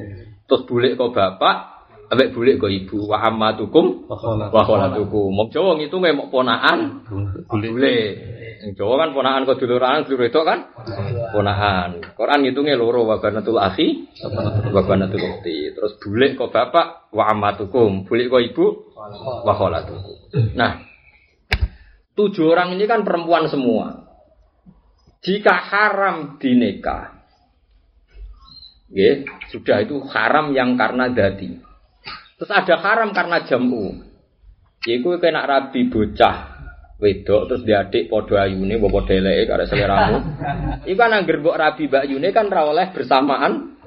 Terus 0.50 0.66
bulik 0.66 0.98
kok 0.98 1.14
bapak, 1.14 1.86
ambek 2.10 2.34
bulik 2.34 2.58
kok 2.58 2.74
ibu, 2.74 3.06
wa 3.06 3.22
ammatukum 3.22 4.10
wa 4.50 4.62
kholatukum. 4.66 5.30
Wong 5.30 5.48
Jawa 5.54 5.78
ngitunge 5.78 6.10
mok 6.10 6.34
ponakan 6.34 7.06
bulik. 7.46 8.34
Sing 8.66 8.74
Jawa 8.74 9.06
kan 9.06 9.14
ponakan 9.14 9.46
kok 9.46 9.62
duluran, 9.62 10.02
dulur 10.02 10.26
itu 10.26 10.40
kan 10.42 10.58
ponakan. 11.30 12.02
Quran 12.18 12.38
ngitungnya 12.42 12.74
loro 12.74 13.06
wabanatul 13.06 13.62
akhi, 13.62 14.10
wabanatul 14.74 15.22
ukhti. 15.22 15.70
Terus 15.70 16.02
bulik 16.02 16.34
kok 16.34 16.50
bapak, 16.50 17.14
wa 17.14 17.30
ammatukum. 17.30 18.10
Bulik 18.10 18.26
kok 18.26 18.42
ibu, 18.42 18.66
wa 19.44 19.54
kholatukum. 19.54 20.16
Nah, 20.56 20.80
tujuh 22.16 22.48
orang 22.48 22.72
ini 22.76 22.84
kan 22.88 23.04
perempuan 23.04 23.50
semua. 23.50 24.04
Jika 25.24 25.56
haram 25.56 26.36
dinikah, 26.36 27.24
ya, 28.92 29.24
sudah 29.48 29.80
itu 29.80 30.04
haram 30.12 30.52
yang 30.52 30.76
karena 30.76 31.08
dadi. 31.08 31.56
Terus 32.36 32.50
ada 32.52 32.76
haram 32.80 33.16
karena 33.16 33.40
jamu. 33.48 34.04
Iku 34.84 35.16
kena 35.16 35.48
rabi 35.48 35.88
bocah 35.88 36.54
wedok 37.00 37.50
terus 37.50 37.62
diadik 37.66 38.06
podo 38.06 38.36
ayune 38.38 38.76
padha 38.78 39.12
eleke 39.16 39.44
karo 39.48 39.64
seleramu. 39.64 40.16
Iku 40.88 40.98
kan 40.98 41.16
angger 41.16 41.40
mbok 41.40 41.56
rabi 41.56 41.88
mbak 41.88 42.04
Yune 42.08 42.28
kan 42.36 42.52
ra 42.52 42.68
oleh 42.68 42.92
bersamaan 42.92 43.80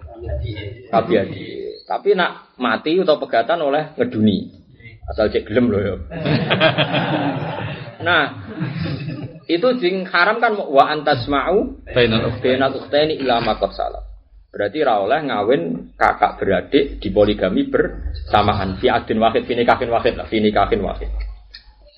rabi 0.90 1.14
adi. 1.22 1.42
Tapi 1.88 2.18
nak 2.18 2.58
mati 2.60 3.00
atau 3.00 3.16
pegatan 3.22 3.64
oleh 3.64 3.96
ngeduni. 3.96 4.67
Asal 5.08 5.32
cek 5.32 5.48
gelem 5.48 5.72
loh 5.72 5.80
ya. 5.80 5.96
nah, 8.08 8.24
itu 9.48 9.68
sing 9.80 10.04
haram 10.04 10.44
kan 10.44 10.60
wa 10.60 10.84
antas 10.92 11.24
mau 11.32 11.80
bainal 11.88 12.76
ukhtaini 12.76 13.16
ila 13.24 13.40
ma 13.40 13.56
salah. 13.72 14.04
Berarti 14.52 14.84
ra 14.84 15.00
oleh 15.00 15.20
ngawin 15.28 15.96
kakak 15.96 16.44
beradik 16.44 17.00
di 17.00 17.08
poligami 17.12 17.72
bersamaan 17.72 18.80
fi 18.84 18.92
adin 18.92 19.24
wahid 19.24 19.48
fi 19.48 19.56
nikahin 19.56 19.88
wahid 19.88 20.20
lah 20.20 20.28
fi 20.28 20.44
nikahin 20.44 20.84
wahid. 20.84 21.08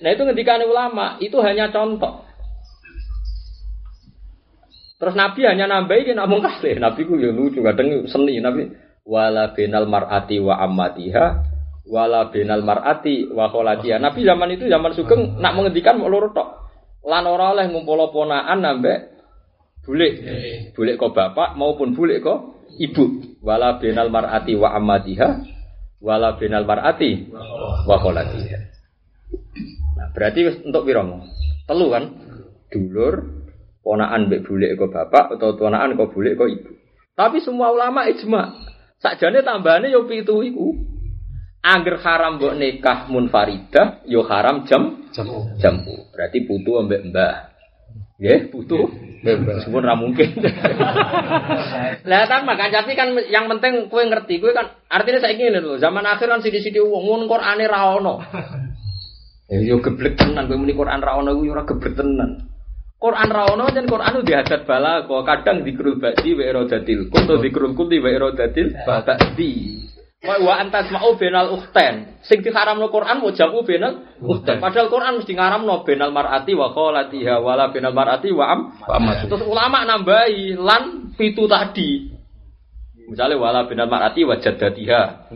Nah 0.06 0.10
itu 0.14 0.24
ketika 0.30 0.62
ulama 0.62 1.18
itu 1.18 1.38
hanya 1.42 1.74
contoh. 1.74 2.30
Terus 5.00 5.16
Nabi 5.16 5.48
hanya 5.48 5.66
nambahin 5.66 6.20
namun 6.20 6.44
kasih. 6.44 6.78
Nabi 6.78 7.08
ku 7.08 7.16
ya 7.16 7.32
lucu 7.32 7.64
kadang 7.64 8.06
seni 8.12 8.44
Nabi 8.44 8.76
wala 9.08 9.56
binal 9.56 9.88
mar'ati 9.88 10.44
wa 10.44 10.60
ammatiha 10.60 11.49
wala 11.90 12.30
binal 12.30 12.62
mar'ati 12.62 13.34
wa 13.34 13.50
kholatiha. 13.50 13.98
Nabi 13.98 14.22
zaman 14.22 14.54
itu 14.54 14.70
zaman 14.70 14.94
sugeng 14.94 15.42
nak 15.42 15.58
menghentikan 15.58 15.98
mau 15.98 16.08
loro 16.08 16.30
tok. 16.30 16.50
Lan 17.04 17.26
ora 17.26 17.58
oleh 17.58 17.66
ngumpul 17.74 18.14
ponaan 18.14 18.62
nambah 18.62 18.98
bulik. 19.82 20.14
Bulik 20.78 20.96
kok 21.02 21.18
bapak 21.18 21.58
maupun 21.58 21.98
bulik 21.98 22.22
kok 22.22 22.70
ibu. 22.78 23.38
Wala 23.42 23.82
benal 23.82 24.14
mar'ati 24.14 24.54
wa 24.54 24.78
amatiha 24.78 25.30
wala 26.00 26.38
benal 26.38 26.64
mar'ati 26.70 27.34
wa 27.90 27.98
kholatiha. 27.98 28.60
Nah, 29.98 30.08
berarti 30.14 30.64
untuk 30.70 30.86
piromo? 30.86 31.26
Telu 31.66 31.90
kan? 31.90 32.04
Dulur, 32.70 33.46
ponaan 33.82 34.30
mbek 34.30 34.46
bulik 34.46 34.78
kok 34.78 34.94
bapak 34.94 35.36
atau 35.36 35.58
ponaan 35.58 35.98
kok 35.98 36.14
bulik 36.14 36.38
kok 36.38 36.50
ibu. 36.54 36.72
Tapi 37.18 37.42
semua 37.42 37.74
ulama 37.74 38.08
ijma. 38.08 38.56
Sakjane 39.00 39.44
tambahane 39.44 39.92
yo 39.92 40.08
pitu 40.08 40.40
iku. 40.46 40.99
Angger 41.60 42.00
haram 42.00 42.40
mbok 42.40 42.56
nikah 42.56 43.12
munfaridah, 43.12 44.08
yo 44.08 44.24
haram 44.24 44.64
jam 44.64 45.12
jamu. 45.12 45.60
Jamu. 45.60 46.08
Berarti 46.16 46.48
putu 46.48 46.80
ambek 46.80 47.12
mbah. 47.12 47.52
Nggih, 48.20 48.52
putu. 48.52 48.80
Meskipun 49.20 49.84
ra 49.84 49.96
mungkin. 50.00 50.40
Lah 52.10 52.24
kan 52.28 52.48
makan 52.48 52.72
tapi 52.72 52.96
kan 52.96 53.12
yang 53.28 53.52
penting 53.52 53.92
kowe 53.92 54.00
ngerti, 54.00 54.40
kowe 54.40 54.56
kan 54.56 54.72
artinya 54.88 55.20
saya 55.20 55.36
ingin 55.36 55.60
lho, 55.60 55.76
zaman 55.76 56.08
akhir 56.08 56.32
kan 56.32 56.40
sidi-sidi 56.40 56.80
wong 56.80 57.04
ngono 57.04 57.28
Qur'ane 57.28 57.66
ra 57.68 57.96
ono. 58.00 58.16
Ya 59.50 59.66
yo 59.66 59.82
geblek 59.82 60.14
tenan 60.14 60.46
kowe 60.46 60.62
muni 60.62 60.78
Qur'an 60.78 61.02
ra 61.02 61.18
ono 61.18 61.34
kuwi 61.34 61.50
ora 61.52 61.66
geblek 61.66 61.98
tenan. 61.98 62.48
Quran 63.00 63.32
ra 63.32 63.48
ono 63.50 63.72
jan 63.72 63.88
Quran 63.88 64.12
itu 64.20 64.28
diadat 64.28 64.68
bala 64.68 65.08
kok 65.08 65.24
kadang 65.24 65.64
dikrul 65.64 66.04
ba'di 66.04 66.36
wa 66.36 66.44
iradatil 66.44 67.08
kun 67.08 67.24
to 67.32 67.40
kulli 67.50 67.98
wa 68.04 68.10
iradatil 68.12 68.76
ba'di. 68.84 69.89
Wa 70.20 70.60
antas 70.60 70.92
mau 70.92 71.16
benal 71.16 71.48
ukhten. 71.56 72.20
Sing 72.28 72.44
diharamno 72.44 72.92
Quran 72.92 73.24
mau 73.24 73.32
jamu 73.32 73.64
benal 73.64 74.20
ukhten. 74.20 74.60
Padahal 74.60 74.92
Quran 74.92 75.24
mesti 75.24 75.32
ngaramno 75.32 75.88
benal 75.88 76.12
mar'ati 76.12 76.52
wa 76.60 76.76
kholatiha 76.76 77.40
wala 77.40 77.72
benal 77.72 77.96
mar'ati 77.96 78.28
wa 78.36 78.46
am. 78.52 78.60
Terus 79.32 79.48
ulama 79.48 79.88
nambahi 79.88 80.60
lan 80.60 81.16
pitu 81.16 81.48
tadi. 81.48 82.20
Misalnya 83.10 83.42
wala 83.42 83.66
binal 83.66 83.90
marati 83.90 84.22
wajad 84.22 84.62
datiha. 84.62 85.34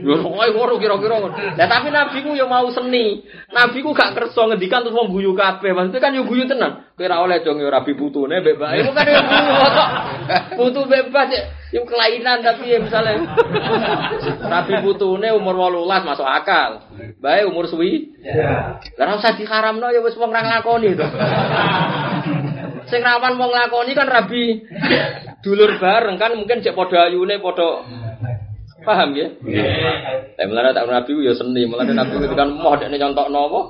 Yo 0.00 0.24
kowe 0.24 0.40
ngono 0.40 0.80
kira-kira 0.80 1.20
Lah 1.52 1.68
tapi 1.68 1.92
nabi 1.92 2.24
ku 2.24 2.32
yo 2.32 2.48
mau 2.48 2.64
seni. 2.72 3.20
Nabi 3.52 3.84
ku 3.84 3.92
gak 3.92 4.16
kerso 4.16 4.48
ngendikan 4.48 4.88
terus 4.88 4.96
wong 4.96 5.12
guyu 5.12 5.36
kabeh. 5.36 5.76
Maksudnya 5.76 6.00
kan 6.00 6.16
yo 6.16 6.24
guyu 6.24 6.48
tenan. 6.48 6.88
Kowe 6.96 7.04
ora 7.04 7.20
oleh 7.20 7.44
dong 7.44 7.60
yo 7.60 7.68
rabi 7.68 7.92
putune 7.92 8.40
mbek 8.40 8.56
bae. 8.56 8.80
Iku 8.80 8.96
kan 8.96 9.04
yo 9.04 9.20
putu 10.56 10.88
bebas 10.88 11.28
yo 11.68 11.84
kelainan 11.84 12.40
tapi 12.40 12.72
ya 12.72 12.78
misalnya 12.80 13.28
rabi 14.40 14.74
putune 14.80 15.28
umur 15.36 15.54
18 15.78 16.08
masuk 16.08 16.24
akal. 16.24 16.88
Bae 17.20 17.44
umur 17.44 17.68
suwi. 17.68 18.16
Lah 18.96 19.04
ora 19.04 19.20
usah 19.20 19.36
diharamno 19.36 19.92
ya 19.92 20.00
wis 20.00 20.16
wong 20.16 20.32
ra 20.32 20.40
nglakoni 20.40 20.96
to. 20.96 21.06
Sing 22.88 23.04
rawan 23.04 23.36
wong 23.36 23.50
nglakoni 23.52 23.92
kan 23.92 24.08
rabi 24.08 24.64
dulur 25.44 25.76
bareng 25.76 26.16
kan 26.16 26.34
mungkin 26.34 26.64
cek 26.64 26.72
podo 26.72 26.96
ayune 26.96 27.36
podo 27.38 27.84
paham 28.88 29.12
ya? 29.12 29.28
Tapi 30.38 30.48
malah 30.48 30.72
tak 30.72 30.88
nabi 30.88 31.12
ya 31.20 31.36
seni, 31.36 31.68
malah 31.68 31.84
nabi 31.84 32.24
itu 32.24 32.32
kan 32.32 32.48
mau 32.56 32.72
ada 32.72 32.88
nyontok 32.88 33.28
nopo, 33.28 33.60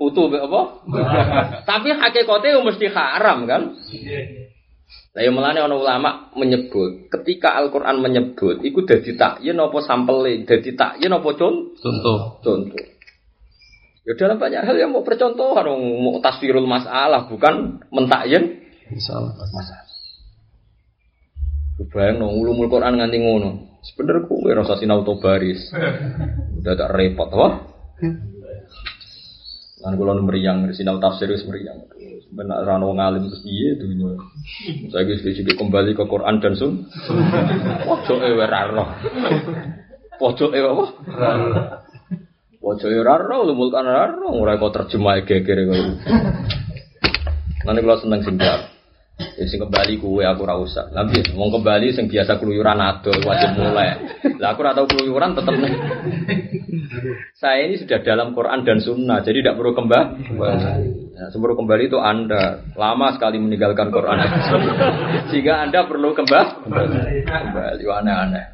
utuh 0.00 0.32
apa? 0.32 0.60
Tapi 1.68 1.88
hakikatnya 1.92 2.64
mesti 2.64 2.86
haram 2.88 3.44
kan? 3.44 3.76
Nah 5.10 5.20
yang 5.26 5.34
melane 5.34 5.58
ono 5.58 5.82
ulama 5.82 6.30
menyebut 6.38 7.10
ketika 7.10 7.58
Al-Qur'an 7.58 7.98
menyebut 7.98 8.62
iku 8.62 8.86
dadi 8.86 9.18
takyin 9.18 9.58
apa 9.58 9.78
sampele, 9.82 10.46
dadi 10.46 10.70
takyin 10.78 11.10
apa 11.10 11.28
contoh? 11.34 12.38
Contoh. 12.38 12.84
Ya 14.06 14.14
dalam 14.14 14.38
banyak 14.38 14.62
hal 14.62 14.76
yang 14.78 14.94
mau 14.94 15.02
percontohan, 15.02 15.66
mau 15.98 16.22
taswirul 16.22 16.64
masalah 16.64 17.26
bukan 17.26 17.82
mentakyin 17.90 18.62
masalah. 18.86 19.34
masalah. 19.34 19.90
Bayang 21.90 22.20
no, 22.20 22.36
ulumul 22.36 22.68
Quran 22.68 23.00
nganti 23.00 23.18
ngono. 23.18 23.80
Sebenernya 23.80 24.28
kowe 24.28 24.50
rasa 24.52 24.76
sinau 24.76 25.00
to 25.00 25.16
baris. 25.16 25.72
Udah 26.60 26.76
tak 26.76 26.92
repot, 26.92 27.32
wah. 27.32 27.56
Lan 29.80 29.96
kula 29.96 30.20
meriang 30.20 30.68
sinau 30.76 31.00
tafsir 31.00 31.32
wis 31.32 31.40
meriang. 31.48 31.80
Benar 32.30 32.62
rano 32.62 32.94
ngalim 32.94 33.26
terus 33.26 33.42
piye 33.42 33.74
dunya. 33.74 34.14
Saya 34.94 35.02
wis 35.02 35.22
kembali 35.34 35.98
ke 35.98 36.04
Quran 36.06 36.38
dan 36.38 36.54
Sun. 36.54 36.86
Pojoke 37.82 38.28
ora 38.38 38.70
roh. 38.70 38.88
Pojoke 40.14 40.58
apa? 40.62 40.84
Pojoke 42.62 42.96
ora 43.02 43.18
roh, 43.18 43.42
ulumul 43.42 43.74
Quran 43.74 43.90
ora 43.90 44.14
roh, 44.14 44.30
ora 44.38 44.62
kok 44.62 44.74
terjemah 44.78 45.26
geger 45.26 45.58
kok. 45.66 45.78
Nanti 47.66 47.80
kalau 47.82 47.98
seneng 47.98 48.20
sing 48.22 48.38
Ya 49.36 49.44
sing 49.44 49.60
kembali 49.60 50.00
kue 50.00 50.24
aku 50.24 50.48
ora 50.48 50.56
usah. 50.56 50.88
Mau 51.36 51.52
kembali 51.52 51.92
sing 51.92 52.08
biasa 52.08 52.40
keluyuran 52.40 52.80
adol 52.80 53.20
wajib 53.24 53.56
mulai. 53.60 54.00
Lah 54.40 54.56
aku 54.56 54.60
tau 54.64 54.86
keluyuran 54.88 55.36
tetep 55.36 55.54
nih. 55.56 55.72
Saya 57.36 57.68
ini 57.68 57.80
sudah 57.80 58.00
dalam 58.04 58.36
Quran 58.36 58.66
dan 58.66 58.80
Sunnah, 58.84 59.24
jadi 59.24 59.40
tidak 59.40 59.56
perlu 59.56 59.72
kembali. 59.72 60.36
Nah, 61.16 61.28
sebelum 61.32 61.56
kembali 61.64 61.88
itu 61.88 61.96
Anda 62.00 62.64
lama 62.76 63.16
sekali 63.16 63.40
meninggalkan 63.40 63.88
Quran. 63.92 64.20
Sehingga 65.32 65.64
Anda 65.64 65.88
perlu 65.88 66.12
kembali. 66.12 66.68
Kembali 67.24 67.84
aneh-aneh. 67.84 68.44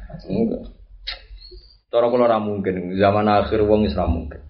Kula 1.87 2.23
ora 2.29 2.37
mungkin 2.39 2.95
zaman 2.99 3.27
akhir 3.27 3.63
wong 3.63 3.87
wis 3.87 3.95
mungkin 3.95 4.46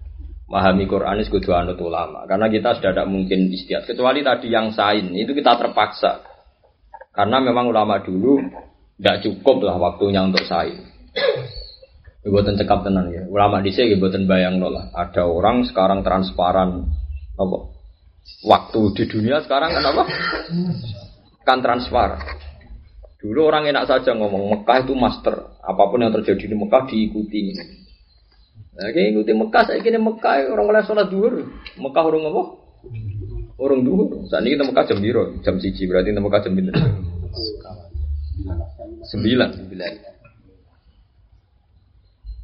memahami 0.48 0.84
Quran 0.88 1.20
itu 1.20 1.28
kudu 1.38 1.52
anut 1.52 1.78
ulama 1.78 2.24
karena 2.24 2.48
kita 2.48 2.80
sudah 2.80 2.90
tidak 2.96 3.08
mungkin 3.08 3.52
istiad 3.52 3.84
kecuali 3.84 4.24
tadi 4.24 4.48
yang 4.48 4.72
sain 4.72 5.12
itu 5.12 5.36
kita 5.36 5.60
terpaksa 5.60 6.24
karena 7.12 7.38
memang 7.44 7.68
ulama 7.68 8.00
dulu 8.00 8.40
tidak 8.96 9.22
cukup 9.28 9.68
lah 9.68 9.76
waktunya 9.76 10.24
untuk 10.24 10.42
sain 10.48 10.88
buatan 12.28 12.60
cekap 12.60 12.84
tenan 12.84 13.08
ya 13.12 13.24
ulama 13.28 13.60
di 13.60 13.72
sini 13.72 13.96
bayang 14.28 14.60
lah 14.60 14.92
ada 14.92 15.24
orang 15.28 15.64
sekarang 15.64 16.04
transparan 16.04 16.88
apa 17.36 17.78
waktu 18.44 18.80
di 18.94 19.04
dunia 19.08 19.40
sekarang 19.42 19.72
kan 19.72 19.84
apa? 19.84 20.02
Kan 21.42 21.58
transfer. 21.64 22.20
Dulu 23.18 23.50
orang 23.50 23.66
enak 23.66 23.88
saja 23.90 24.14
ngomong 24.14 24.52
Mekah 24.54 24.86
itu 24.86 24.94
master. 24.94 25.58
Apa 25.58 25.90
pun 25.90 26.04
yang 26.04 26.14
terjadi 26.14 26.54
di 26.54 26.56
Mekah 26.56 26.86
diikuti. 26.86 27.56
Nah, 28.78 28.94
kayak 28.94 29.10
ikuti 29.10 29.34
Mekah, 29.34 29.62
saya 29.66 29.82
kira 29.82 29.98
Mekah 29.98 30.54
orang 30.54 30.66
mulai 30.70 30.86
sholat 30.86 31.10
duhur. 31.10 31.50
Mekah 31.82 32.02
orang 32.06 32.30
apa? 32.30 32.42
Orang 33.58 33.82
duhur. 33.82 34.22
Saat 34.30 34.46
ini 34.46 34.54
kita 34.54 34.70
Mekah 34.70 34.84
jam 34.86 34.98
biru, 35.02 35.42
jam 35.42 35.58
siji 35.58 35.90
berarti 35.90 36.14
kita 36.14 36.22
Mekah 36.22 36.40
jam 36.46 36.54
biru. 36.54 36.70
Sembilan. 39.10 39.48
Sembilan. 39.50 40.07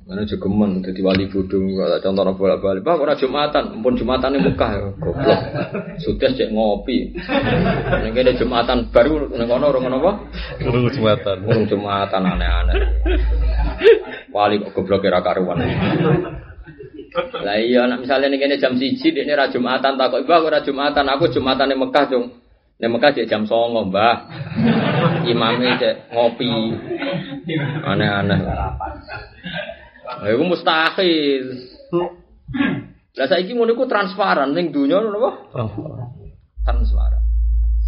Mana 0.05 0.20
juga 0.28 0.52
men, 0.52 0.85
jadi 0.85 1.01
wali 1.01 1.32
bodong, 1.32 1.81
kalau 1.81 1.97
contoh 1.97 2.36
bolak 2.36 2.60
balik, 2.60 2.85
bah 2.85 3.01
orang 3.01 3.16
jumatan, 3.16 3.81
pun 3.81 3.97
jumatan 3.97 4.36
ini 4.36 4.52
Mekah, 4.52 4.70
ya, 4.76 4.89
goblok, 5.01 5.40
sudah 5.97 6.28
cek 6.28 6.52
ngopi, 6.52 7.16
ini 8.05 8.12
ada 8.12 8.36
jumatan 8.36 8.93
baru, 8.93 9.32
ini 9.32 9.48
kono 9.48 9.64
orang 9.72 9.97
apa? 9.97 10.12
Urung 10.60 10.93
Jumatan. 10.93 11.48
Orang 11.48 11.64
jumatan 11.64 12.20
aneh-aneh, 12.20 12.76
wali 14.28 14.60
kok 14.60 14.76
goblok 14.76 15.09
kira 15.09 15.24
karuan. 15.24 15.64
Lah 17.40 17.56
iya, 17.56 17.89
nak 17.89 18.05
misalnya 18.05 18.28
nih 18.28 18.44
kene 18.44 18.60
jam 18.60 18.76
siji, 18.76 19.09
ini 19.09 19.32
ra 19.32 19.48
jumatan, 19.48 19.97
tak 19.97 20.12
kok 20.12 20.20
ibu 20.20 20.36
ora 20.36 20.60
jumatan, 20.60 21.09
aku 21.09 21.32
jumatan 21.32 21.72
di 21.72 21.81
Mekah 21.81 22.05
dong. 22.12 22.44
Di 22.76 22.93
Mekah 22.93 23.09
cek 23.09 23.24
jam 23.24 23.48
songo, 23.48 23.89
mbah. 23.89 24.28
Imamnya 25.24 25.81
cek 25.81 26.12
ngopi, 26.12 26.44
aneh-aneh. 27.89 28.40
Lah 30.22 30.30
iku 30.30 30.44
mustahil. 30.44 31.44
Lah 33.14 33.26
saiki 33.26 33.54
ngono 33.54 33.74
iku 33.74 33.86
transparan 33.86 34.54
ning 34.54 34.70
dunya 34.70 35.02
napa? 35.02 35.50
Transparan. 36.62 37.22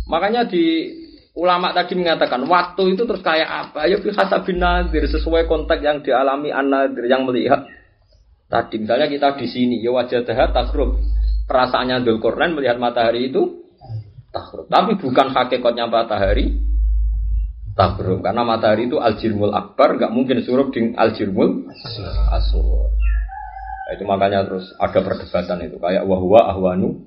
Makanya 0.07 0.47
di 0.47 0.91
ulama 1.37 1.75
tadi 1.77 1.99
mengatakan 1.99 2.47
waktu 2.49 2.97
itu 2.97 3.03
terus 3.05 3.21
kayak 3.21 3.51
apa? 3.71 3.91
Ya 3.91 4.01
fi 4.01 4.09
hasabin 4.15 4.63
nadir 4.63 5.05
sesuai 5.11 5.51
konteks 5.51 5.83
yang 5.83 6.01
dialami 6.01 6.55
an-nadir 6.55 7.05
yang 7.11 7.27
melihat. 7.27 7.67
Tadi 8.47 8.79
misalnya 8.79 9.11
kita 9.11 9.35
di 9.35 9.47
sini 9.51 9.83
ya 9.83 9.91
wajah 9.91 10.23
dahat 10.23 10.55
tasruf. 10.55 10.95
Perasaannya 11.47 12.03
Dzulqarnain 12.03 12.55
melihat 12.55 12.79
matahari 12.79 13.31
itu 13.31 13.67
takrub. 14.31 14.67
Tapi 14.71 14.99
bukan 14.99 15.31
hakikatnya 15.35 15.87
matahari 15.91 16.55
takrub 17.77 18.25
karena 18.25 18.43
matahari 18.43 18.89
itu 18.89 18.97
aljirmul 18.97 19.53
akbar 19.53 20.01
nggak 20.01 20.13
mungkin 20.13 20.41
suruh 20.41 20.73
di 20.73 20.97
aljirmul 20.97 21.69
asur 22.33 22.97
Nah, 23.87 23.95
itu 23.95 24.03
makanya 24.03 24.43
terus 24.43 24.75
ada 24.83 24.99
perdebatan 24.99 25.63
itu. 25.63 25.79
Kayak 25.79 26.11
wahwa 26.11 26.51
ahwanu 26.51 27.07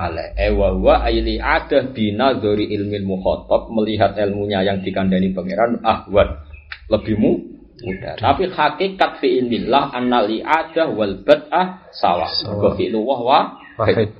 ale 0.00 0.32
eh 0.40 0.48
wahwa 0.56 1.04
aili 1.04 1.36
ada 1.36 1.84
bina 1.92 2.32
dari 2.40 2.72
ilmu 2.72 2.96
mukhotob 3.04 3.68
melihat 3.68 4.16
ilmunya 4.16 4.64
yang 4.64 4.80
dikandani 4.80 5.36
pangeran 5.36 5.84
ahwan 5.84 6.40
lebih 6.88 7.20
mu 7.20 7.44
mudah. 7.84 8.16
Tapi 8.16 8.48
hakikat 8.48 9.20
fi'ilillah 9.20 9.92
annali 9.92 10.40
ada 10.40 10.88
wal 10.88 11.20
bad'ah 11.20 11.92
sawa 11.92 12.24
wa 12.56 12.72
fi'lu 12.72 13.04
Wahid. 13.04 14.16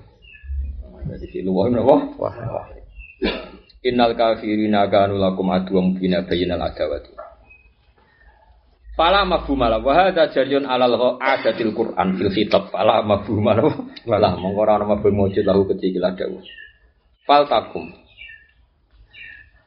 jadi 1.08 1.26
fi'lu 1.32 1.56
apa? 1.56 1.96
Wahid. 2.20 3.53
Innal 3.84 4.16
kafirina 4.16 4.88
kanu 4.88 5.20
lakum 5.20 5.52
aduwam 5.52 5.92
bina 6.00 6.24
bayinal 6.24 6.64
adawati. 6.64 7.12
Fala 8.96 9.26
mafhumala 9.26 9.82
wa 9.82 9.92
hadza 9.92 10.30
jariyun 10.30 10.64
alal 10.64 11.18
adatil 11.20 11.74
Qur'an 11.76 12.16
fil 12.16 12.30
khitab. 12.32 12.72
Fala 12.72 13.04
mafhumala 13.04 13.60
wala 14.08 14.28
mongko 14.40 14.60
ora 14.64 14.80
ana 14.80 14.96
mafhum 14.96 15.18
wujud 15.18 15.44
lahu 15.44 15.66
kecil 15.68 16.00
dawu. 16.00 16.40
Fal 17.26 17.44
takum. 17.50 17.90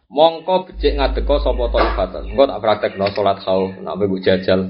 Mongko 0.07 0.71
becik 0.71 0.95
ngadeka 0.95 1.43
sapa 1.43 1.63
taifatan. 1.69 2.23
Engko 2.31 2.43
tak 2.47 2.61
praktekno 2.63 3.05
salat 3.11 3.37
khauf 3.43 3.75
nek 3.83 3.93
mbok 3.99 4.23
jajal. 4.23 4.61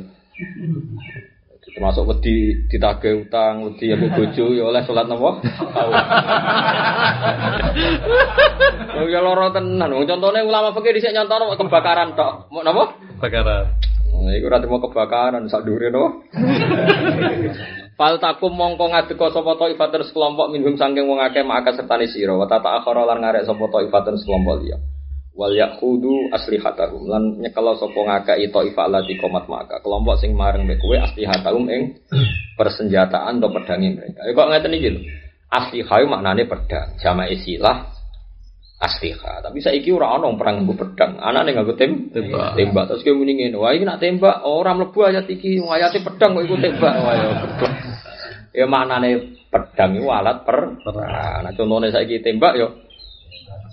Termasuk 1.73 2.07
wedi 2.07 2.67
ditagih 2.71 3.27
utang, 3.27 3.67
wedi 3.67 3.91
ambek 3.91 4.13
bojo 4.15 4.45
ya 4.55 4.63
oleh 4.67 4.81
salat 4.87 5.07
napa? 5.07 5.31
Oh 8.97 9.05
ya 9.05 9.21
lara 9.21 9.53
tenan. 9.53 9.93
Wong 9.93 10.09
contone 10.09 10.41
ulama 10.41 10.73
fikih 10.73 10.97
dhisik 10.97 11.13
nyontono 11.13 11.53
kebakaran 11.53 12.17
tok. 12.17 12.49
Mau 12.49 12.65
napa? 12.65 12.97
Bakaran. 13.21 13.77
Nah, 14.17 14.33
iku 14.33 14.49
ora 14.49 14.63
mau 14.65 14.81
kebakaran 14.81 15.45
sak 15.45 15.67
dhuwure 15.67 15.93
no. 15.93 16.25
Fal 17.97 18.17
takum 18.21 18.53
mongko 18.53 18.93
ngadeka 18.93 19.33
sapa 19.33 19.57
taifatun 19.57 20.05
sekelompok 20.05 20.53
minhum 20.53 20.77
saking 20.77 21.05
wong 21.09 21.17
akeh 21.21 21.41
maka 21.41 21.73
sertane 21.73 22.05
sira 22.05 22.33
wa 22.33 22.45
tata 22.45 22.81
akhara 22.81 23.05
lan 23.09 23.21
ngarek 23.21 23.45
sapa 23.45 23.65
taifatun 23.69 24.17
sekelompok 24.21 24.55
liya. 24.61 24.77
Wal 25.37 25.53
yaqudu 25.53 26.33
aslihatahum 26.33 27.05
lan 27.05 27.37
nyekelo 27.37 27.77
sapa 27.77 27.93
ngakei 27.93 28.49
taifah 28.49 28.89
lati 28.89 29.21
komat 29.21 29.45
maka 29.45 29.77
kelompok 29.85 30.17
sing 30.17 30.33
mareng 30.33 30.65
mek 30.65 30.81
kowe 30.81 30.97
aslihatahum 30.97 31.69
ing 31.69 32.01
persenjataan 32.57 33.37
atau 33.37 33.53
pedange 33.53 33.93
mereka. 33.93 34.25
Ya 34.25 34.33
kok 34.33 34.49
ngeten 34.49 34.73
iki 34.73 34.89
lho. 34.97 35.01
Aslihah 35.47 35.97
iku 36.03 36.09
maknane 36.09 36.43
pedang, 36.49 36.97
jamaah 36.97 37.29
istilah 37.29 37.85
asliha. 38.81 39.45
Tapi 39.45 39.61
saiki 39.61 39.93
ora 39.93 40.17
ana 40.17 40.33
perang 40.33 40.65
nggo 40.65 40.73
pedang. 40.73 41.21
Anane 41.21 41.53
nganggo 41.53 41.77
tem 41.77 42.09
Tembak. 42.09 42.57
tembak. 42.57 42.83
Terus 42.89 43.05
kowe 43.05 43.13
muni 43.21 43.37
ngene, 43.37 43.61
wah 43.61 43.77
iki 43.77 43.85
nak 43.85 44.01
tembak 44.01 44.41
ora 44.41 44.73
mlebu 44.73 45.05
ayat 45.05 45.29
iki, 45.29 45.61
ayate 45.61 46.01
pedang 46.01 46.33
kok 46.33 46.45
iku 46.49 46.57
tembak. 46.57 46.93
Wah 47.05 47.13
ya. 47.13 47.29
Ya 48.57 48.65
maknane 48.65 49.37
pedang 49.53 50.01
iku 50.01 50.09
alat 50.09 50.41
per 50.41 50.81
perang. 50.81 51.45
Nah 51.45 51.51
contone 51.53 51.93
saiki 51.93 52.25
tembak 52.25 52.57
yo 52.57 52.73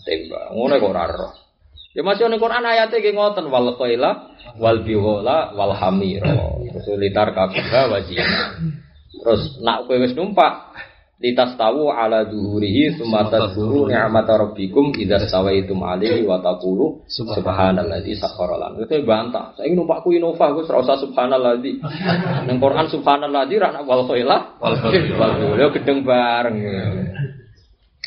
tembak. 0.04 0.52
Ngono 0.52 0.76
kok 0.76 0.92
ora 0.92 1.04
roh. 1.08 1.43
Ya 1.94 2.02
masih 2.02 2.26
ning 2.26 2.42
Quran 2.42 2.66
ayate 2.66 2.98
nggih 2.98 3.14
ngoten 3.14 3.46
wal 3.54 3.78
qaila 3.78 4.34
wal 4.58 4.82
biwala 4.82 5.54
wal 5.54 5.70
hamira. 5.78 6.34
Terus 6.74 6.98
litar 6.98 7.30
wajib. 7.30 8.18
Terus 9.14 9.62
nak 9.62 9.86
kowe 9.86 9.94
wis 10.02 10.10
numpak 10.18 10.74
litas 11.22 11.54
tahu 11.54 11.88
ala 11.94 12.26
duhurihi 12.26 12.98
summa 12.98 13.30
tadhkuru 13.30 13.86
ni'mata 13.86 14.36
rabbikum 14.36 14.90
idza 14.98 15.22
stawaitum 15.24 15.80
alaihi 15.86 16.26
wa 16.26 16.42
taqulu 16.42 17.06
subhanalladzi 17.06 18.18
sakhkhara 18.18 18.58
lana. 18.58 18.82
Itu 18.82 18.98
bantah. 19.06 19.54
Saiki 19.54 19.78
numpakku 19.78 20.10
Innova 20.10 20.50
Gus 20.50 20.66
ora 20.68 20.82
usah 20.82 20.98
subhanalladzi. 20.98 21.78
Ning 22.50 22.58
Quran 22.58 22.90
subhanalladzi 22.90 23.54
ra 23.56 23.70
wal 23.86 24.02
khaila 24.04 24.58
Wal 24.58 24.74
biwala 24.82 25.70
gedeng 25.70 26.02
bareng. 26.02 26.56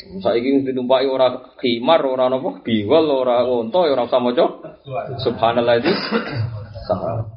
Saiki 0.08 0.64
ditumpaki 0.64 1.04
ora 1.04 1.52
khimar 1.60 2.00
ora 2.08 2.32
napa 2.32 2.64
biwal 2.64 3.04
ora 3.12 3.44
unta 3.44 3.84
ya 3.84 3.92
ora 3.92 4.08
usah 4.08 4.20
maca 4.24 4.44
subhanalladzi 5.20 5.92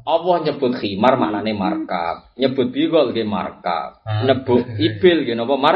Allah 0.07 0.35
nyebut 0.47 0.79
khimar 0.79 1.19
maknane 1.19 1.51
markab, 1.51 2.31
nyebut 2.39 2.71
bigol 2.71 3.11
nggih 3.11 3.27
markab, 3.27 3.99
nyebut 4.23 4.63
ibil 4.79 5.27
nggih 5.27 5.35
napa 5.35 5.55
mar? 5.59 5.75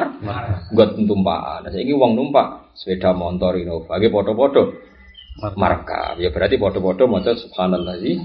Nggot. 0.72 0.96
Nah, 0.96 1.68
saiki 1.68 1.92
wong 1.92 2.16
numpak 2.16 2.72
sepeda 2.80 3.12
motor 3.12 3.60
Innova 3.60 4.00
nggih 4.00 4.12
padha-padha 4.16 4.64
markab. 5.60 6.16
Ya 6.24 6.32
berarti 6.32 6.56
padha-padha 6.56 7.04
maca 7.04 7.36
subhanallazi 7.36 8.24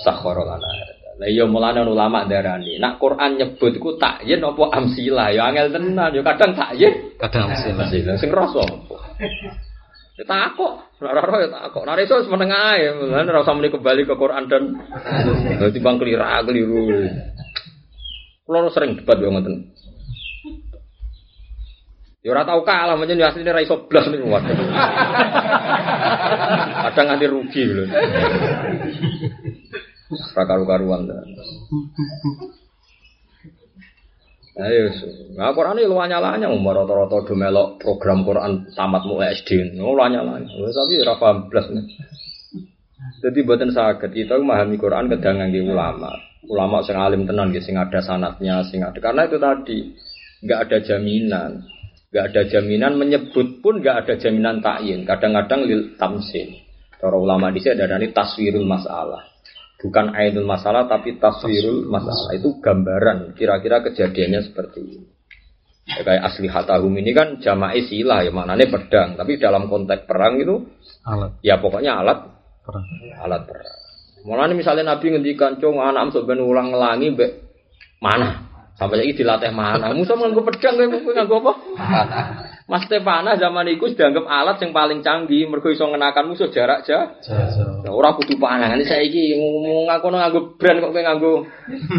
sakhkhara 0.00 0.56
lana. 0.56 0.97
Lah 1.18 1.26
iya 1.26 1.50
mulane 1.50 1.82
ulama 1.82 2.22
darani, 2.30 2.78
nak 2.78 3.02
Quran 3.02 3.34
nyebut 3.34 3.74
iku 3.74 3.98
takyin 3.98 4.38
apa 4.38 4.70
amsilah 4.70 5.34
ya 5.34 5.50
angel 5.50 5.74
tenan, 5.74 6.14
ya 6.14 6.22
kadang 6.22 6.54
takyin, 6.54 7.18
Kadang 7.18 7.50
amsilah 7.50 8.14
sing 8.22 8.30
rasa 8.30 8.62
apa? 8.62 8.96
Ya 10.14 10.22
takok, 10.26 10.78
ora 11.02 11.18
ora 11.18 11.42
ya 11.42 11.50
takok. 11.50 11.82
Nek 11.90 12.06
iso 12.06 12.22
meneng 12.30 12.54
ae, 12.54 12.94
mulane 12.94 13.34
ora 13.34 13.42
usah 13.42 13.54
muni 13.54 13.66
kembali 13.66 14.06
ke 14.06 14.14
Quran 14.14 14.46
dan 14.46 14.62
dadi 15.58 15.78
bang 15.82 15.96
keliru. 15.98 16.86
Kulo 18.46 18.70
sering 18.70 19.02
debat 19.02 19.18
yo 19.18 19.34
ngoten. 19.34 19.74
Ya 22.22 22.34
ora 22.34 22.46
tau 22.46 22.62
kalah 22.62 22.94
menyen 22.94 23.18
ya 23.18 23.34
asline 23.34 23.50
ra 23.50 23.62
iso 23.62 23.90
blas 23.90 24.06
niku. 24.06 24.26
Kadang 26.86 27.06
nganti 27.10 27.26
rugi 27.26 27.62
lho. 27.66 27.84
Ora 30.08 30.42
karu-karuan. 30.48 31.04
Ayo, 34.58 34.90
nah 35.38 35.54
Quran 35.54 35.78
ini 35.78 35.86
lu 35.86 35.94
nyalanya, 36.02 36.50
umur 36.50 36.82
rata-rata 36.82 37.30
do 37.30 37.34
melok 37.38 37.78
program 37.78 38.26
Quran 38.26 38.66
tamat 38.74 39.06
mu 39.06 39.22
SD, 39.22 39.78
lu 39.78 39.94
nyalanya. 39.94 40.50
Tapi 40.50 40.98
ora 40.98 41.14
paham 41.14 41.46
blas 41.46 41.70
nih. 41.70 41.86
Jadi 43.22 43.38
buatan 43.46 43.70
sakit 43.70 44.10
kita 44.10 44.34
memahami 44.34 44.74
Quran 44.74 45.06
kadang 45.14 45.38
ngangge 45.38 45.62
ulama, 45.62 46.10
ulama 46.50 46.82
sing 46.82 46.98
alim 46.98 47.22
tenan, 47.22 47.54
nggih, 47.54 47.62
sing 47.62 47.78
ada 47.78 48.02
sanatnya, 48.02 48.66
sing 48.66 48.82
ada. 48.82 48.98
Karena 48.98 49.30
itu 49.30 49.38
tadi 49.38 49.78
nggak 50.42 50.58
ada 50.66 50.78
jaminan, 50.82 51.50
nggak 52.10 52.24
ada 52.34 52.42
jaminan 52.50 52.92
menyebut 52.98 53.62
pun 53.62 53.78
nggak 53.78 53.96
ada 54.02 54.14
jaminan 54.18 54.58
takyin. 54.58 55.06
Kadang-kadang 55.06 55.70
lil 55.70 55.94
tamsil. 55.94 56.66
Para 56.98 57.14
ulama 57.14 57.54
di 57.54 57.62
sini 57.62 57.78
ada 57.78 57.94
ini 57.94 58.10
taswirul 58.10 58.66
masalah 58.66 59.37
bukan 59.78 60.10
ainul 60.14 60.46
masalah 60.46 60.90
tapi 60.90 61.16
taswirul 61.22 61.86
masalah 61.86 62.34
itu 62.34 62.58
gambaran 62.58 63.34
kira-kira 63.38 63.82
kejadiannya 63.86 64.40
seperti 64.42 64.80
ini 64.82 65.06
Ya, 65.88 66.04
kayak 66.04 66.20
asli 66.20 66.52
hatahum 66.52 66.92
ini 67.00 67.16
kan 67.16 67.40
jama'i 67.40 67.80
silah 67.88 68.20
ya 68.20 68.28
maknanya 68.28 68.68
pedang, 68.68 69.16
tapi 69.16 69.40
dalam 69.40 69.72
konteks 69.72 70.04
perang 70.04 70.36
itu 70.36 70.68
Alat 71.08 71.40
ya 71.40 71.56
pokoknya 71.56 72.04
alat 72.04 72.28
perang. 72.60 72.84
alat 73.24 73.48
perang. 73.48 73.78
Mulane 74.28 74.52
misalnya 74.52 74.92
Nabi 74.92 75.16
ngendikan 75.16 75.56
cung 75.56 75.80
anak 75.80 76.12
sok 76.12 76.28
ben 76.28 76.44
ulang 76.44 76.76
ngelangi 76.76 77.16
mbek 77.16 77.30
mana? 78.04 78.44
Sampai 78.76 79.00
lagi 79.00 79.16
dilatih 79.16 79.48
mana? 79.56 79.96
Musa 79.96 80.12
nganggo 80.12 80.44
pedang 80.44 80.76
kowe 80.76 81.12
nganggo 81.16 81.36
apa? 81.40 81.52
Mas 82.68 82.84
panah 82.84 83.40
zaman 83.40 83.64
itu 83.72 83.96
dianggap 83.96 84.28
alat 84.28 84.60
yang 84.60 84.76
paling 84.76 85.00
canggih 85.00 85.48
mergo 85.48 85.72
iso 85.72 85.88
ngenakan 85.88 86.28
musuh 86.28 86.52
jarak 86.52 86.84
jauh. 86.84 87.16
Ya, 87.80 87.88
ora 87.88 88.12
kudu 88.12 88.36
panah. 88.36 88.76
Ini 88.76 88.84
saiki 88.84 89.40
ngomong 89.40 89.88
ngaku 89.88 90.06
nganggo 90.12 90.40
brand 90.60 90.84
kok 90.84 90.92
kowe 90.92 91.00
nganggo 91.00 91.32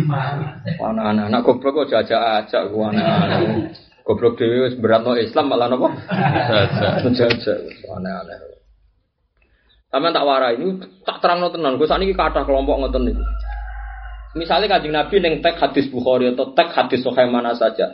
panah 0.79 1.05
anak-anak 1.09 1.41
goblok 1.41 1.73
kok 1.73 1.89
jajak-ajak 1.89 2.69
ku 2.69 2.85
anak-anak. 2.85 3.73
Goblok 4.05 4.37
dhewe 4.37 4.69
wis 4.69 4.77
beratno 4.77 5.17
Islam 5.17 5.49
malah 5.49 5.73
napa? 5.73 5.89
Jajak. 6.45 7.17
Jajak 7.17 7.57
aneh-aneh. 7.89 8.37
Sampeyan 9.89 10.13
tak 10.13 10.25
warai 10.29 10.53
ini 10.53 10.85
tak 11.01 11.17
terangno 11.17 11.49
tenan. 11.49 11.81
Gue 11.81 11.89
saat 11.89 11.97
ini 12.05 12.13
kathah 12.13 12.45
kelompok 12.45 12.77
ngoten 12.77 13.09
niku. 13.09 13.25
Misalnya 14.37 14.77
kanjeng 14.77 14.93
Nabi 14.93 15.17
neng 15.17 15.41
tek 15.41 15.57
hadis 15.57 15.89
Bukhari 15.89 16.29
atau 16.29 16.53
tek 16.53 16.69
hadis 16.77 17.01
Sahih 17.01 17.25
mana 17.33 17.57
saja. 17.57 17.89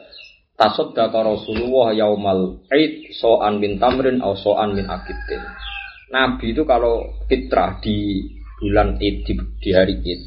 Tasaddaqa 0.56 1.20
Rasulullah 1.20 1.92
yaumal 1.92 2.64
Id 2.72 3.12
so'an 3.20 3.60
min 3.60 3.76
tamrin 3.76 4.24
atau 4.24 4.40
so'an 4.40 4.72
min 4.72 4.88
akidin. 4.88 5.44
Nabi 6.16 6.56
itu 6.56 6.64
kalau 6.64 7.04
fitrah 7.28 7.76
di 7.84 8.24
bulan 8.64 8.96
Id 8.96 9.28
di, 9.28 9.34
di 9.36 9.70
hari 9.76 10.00
Id 10.00 10.22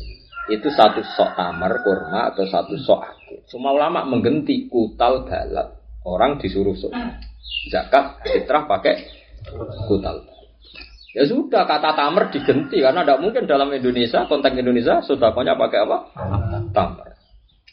itu 0.49 0.69
satu 0.73 1.05
sok 1.05 1.37
tamar 1.37 1.81
kurma 1.85 2.33
atau 2.33 2.45
satu 2.49 2.77
sok 2.77 3.01
akid. 3.05 3.41
Semua 3.49 3.77
ulama 3.77 4.05
menggenti 4.05 4.69
kutal 4.69 5.29
balat. 5.29 5.77
Orang 6.05 6.41
disuruh 6.41 6.77
sok 6.77 6.93
zakat 7.73 8.21
fitrah 8.25 8.65
pakai 8.65 8.97
kutal. 9.89 10.25
Ya 11.17 11.25
sudah 11.25 11.65
kata 11.65 11.97
tamer 11.97 12.29
digenti 12.29 12.85
karena 12.85 13.01
tidak 13.01 13.21
mungkin 13.25 13.49
dalam 13.49 13.73
Indonesia 13.73 14.29
konteks 14.29 14.61
Indonesia 14.61 15.01
sodakonya 15.01 15.57
pakai 15.57 15.79
apa? 15.89 15.99
Tamer. 16.73 17.08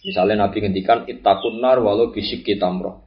Misalnya 0.06 0.46
Nabi 0.46 0.62
ngendikan 0.62 1.10
itakun 1.10 1.58
nar 1.58 1.82
walau 1.82 2.14
bisik 2.14 2.46
tamroh. 2.62 3.02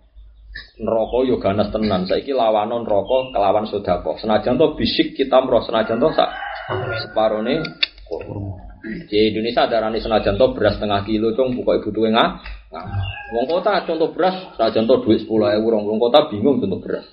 Neraka 0.83 1.19
yo 1.23 1.39
ganas 1.39 1.71
tenan. 1.71 2.11
Saiki 2.11 2.35
lawanon 2.35 2.83
neraka 2.83 3.31
kelawan 3.31 3.71
sodako. 3.71 4.19
Senajan 4.19 4.59
to 4.59 4.75
bisik 4.75 5.15
kitamroh, 5.15 5.63
senajan 5.63 6.03
to 6.03 6.11
sak 6.11 6.31
separone 7.07 7.63
kurma. 8.07 8.67
Di 8.79 9.35
Indonesia 9.35 9.67
ada 9.67 9.87
rani 9.87 10.03
senajan 10.03 10.39
to 10.39 10.55
beras 10.55 10.79
setengah 10.79 11.03
kilo 11.03 11.35
cung 11.35 11.55
buka 11.55 11.79
ibu 11.83 11.91
tuwe 11.95 12.11
ngah. 12.11 12.29
Wong 13.35 13.47
kota 13.47 13.87
contoh 13.87 14.11
beras 14.11 14.55
senajan 14.59 14.87
to 14.87 14.95
duit 15.07 15.23
sepuluh 15.23 15.55
ewu 15.55 15.71
wong 15.71 15.99
kota 16.03 16.27
bingung 16.31 16.59
contoh 16.59 16.79
beras. 16.83 17.07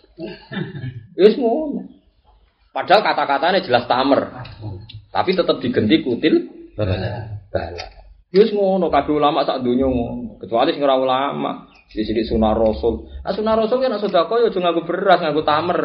Ngono. 1.14 1.86
Padahal 2.74 3.02
kata-katanya 3.06 3.60
jelas 3.64 3.88
tamer. 3.88 4.34
Tapi 5.14 5.32
tetap 5.32 5.58
digenti 5.64 6.04
kutil 6.04 6.50
bala. 6.76 8.05
Yus 8.36 8.52
ngono 8.52 8.92
kabeh 8.92 9.16
ulama 9.16 9.48
sak 9.48 9.64
donya 9.64 9.88
ngono. 9.88 10.36
Kecuali 10.44 10.76
sing 10.76 10.84
ora 10.84 11.00
ulama, 11.00 11.72
sithik 11.88 12.28
sunah 12.28 12.52
rasul. 12.52 13.08
Nah 13.24 13.32
sunah 13.32 13.56
rasul 13.56 13.80
kan 13.80 13.96
sedekah 13.96 14.36
ya 14.44 14.52
aja 14.52 14.60
nganggo 14.60 14.84
beras, 14.84 15.24
nganggo 15.24 15.48
tamer. 15.48 15.80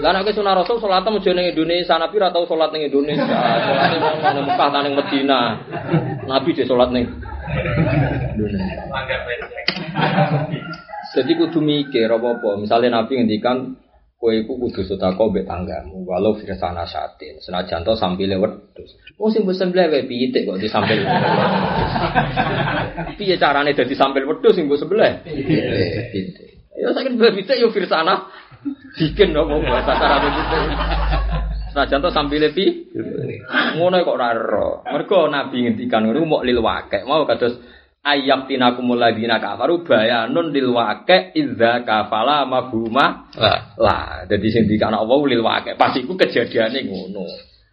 Lah 0.00 0.10
nek 0.16 0.32
sunah 0.32 0.56
rasul 0.56 0.80
salat 0.80 1.04
aja 1.04 1.30
ning 1.36 1.52
Indonesia, 1.52 2.00
Nabi 2.00 2.16
ora 2.16 2.32
tau 2.32 2.48
salat 2.48 2.72
ning 2.72 2.88
Indonesia. 2.88 3.28
Salate 3.28 3.96
ning 4.00 4.44
Mekah 4.48 4.68
ta 4.72 4.80
Medina. 4.80 5.40
Nabi 6.24 6.56
dhe 6.56 6.64
salat 6.64 6.88
ning 6.88 7.04
Indonesia. 8.32 8.80
Jadi 11.12 11.32
kudu 11.36 11.60
mikir 11.60 12.08
apa-apa. 12.08 12.56
Misalnya 12.56 13.04
Nabi 13.04 13.20
ngendikan 13.20 13.76
kowe 14.22 14.30
iku 14.30 14.54
kudu 14.54 14.86
sedekah 14.86 15.18
mbek 15.18 15.50
tanggamu 15.50 16.06
walau 16.06 16.38
firsana 16.38 16.86
satin. 16.86 17.42
Senajan 17.42 17.82
to 17.82 17.98
sampile 17.98 18.38
wedhus. 18.38 18.94
Oh 19.18 19.34
sing 19.34 19.42
sembelih 19.42 19.90
wae 19.90 20.06
pitik 20.06 20.46
kok 20.46 20.62
disampil 20.62 21.02
piye 23.18 23.34
carane 23.34 23.74
dadi 23.74 23.98
sampil 23.98 24.30
wedhus 24.30 24.54
sing 24.54 24.70
mbok 24.70 24.78
sembelih 24.78 25.26
pitik 26.14 26.48
ya 26.78 26.94
saking 26.94 27.18
mbek 27.18 27.34
pitik 27.34 27.58
yo 27.58 27.74
firsana 27.74 28.30
bikin 28.94 29.34
no 29.34 29.50
bahasa 29.50 29.98
carane 29.98 30.28
pitik 30.30 30.62
senajan 31.72 32.04
to 32.04 32.10
sampile 32.12 32.52
pi? 32.52 32.92
Ngono 33.80 34.04
kok 34.04 34.14
ora 34.14 34.36
ero. 34.36 34.84
Mergo 34.84 35.26
nabi 35.32 35.64
ngendikan 35.64 36.04
ngono 36.04 36.28
mok 36.28 36.44
lil 36.44 36.60
wakek. 36.60 37.08
Mau 37.08 37.24
kados 37.24 37.56
ayat 38.02 38.50
tinakumul 38.50 38.98
ladina 38.98 39.38
kafaru 39.38 39.86
bayanun 39.86 40.50
lil 40.50 40.74
waqi 40.74 41.38
idza 41.38 41.86
kafala 41.86 42.42
mafhuma. 42.44 43.30
Lah. 43.38 43.58
lah 43.78 44.02
jadi 44.26 44.46
sing 44.50 44.64
dikana 44.66 44.98
Allah 44.98 45.18
lil 45.30 45.42
waqi. 45.42 45.78
Pas 45.78 45.94
iku 45.94 46.18
kejadiane 46.18 46.82
ngono. 46.86 47.24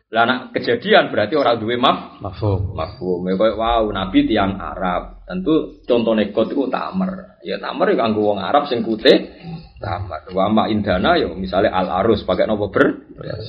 Lah 0.09 0.25
nak 0.25 0.57
kejadian 0.57 1.13
berarti 1.13 1.37
orang 1.37 1.61
duwe 1.61 1.77
maf 1.77 2.17
Mafhum. 2.17 2.73
mafhum 2.73 3.29
ya 3.29 3.37
koyo 3.37 3.53
wow 3.57 3.85
nabi 3.93 4.25
tiang 4.25 4.57
Arab. 4.57 5.21
Tentu 5.25 5.85
contohnya 5.85 6.29
kot 6.33 6.49
itu 6.49 6.65
tamer. 6.69 7.41
Ya 7.45 7.61
tamer 7.61 7.93
ya 7.93 8.05
kanggo 8.05 8.33
wong 8.33 8.41
Arab 8.41 8.65
sing 8.65 8.81
putih 8.81 9.33
tamer. 9.77 10.29
Wa 10.33 10.49
ma 10.49 10.65
indana 10.65 11.13
ya 11.13 11.29
misalnya 11.33 11.73
al 11.73 11.89
arus 12.05 12.25
pakai 12.25 12.49
nopo? 12.49 12.73
Ber 12.73 13.05
beras. 13.17 13.45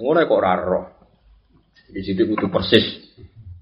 Ngono 0.00 0.24
kok 0.24 0.38
ora 0.40 0.52
roh. 0.56 0.84
Di 1.92 2.00
situ 2.00 2.24
kudu 2.24 2.48
persis. 2.48 3.12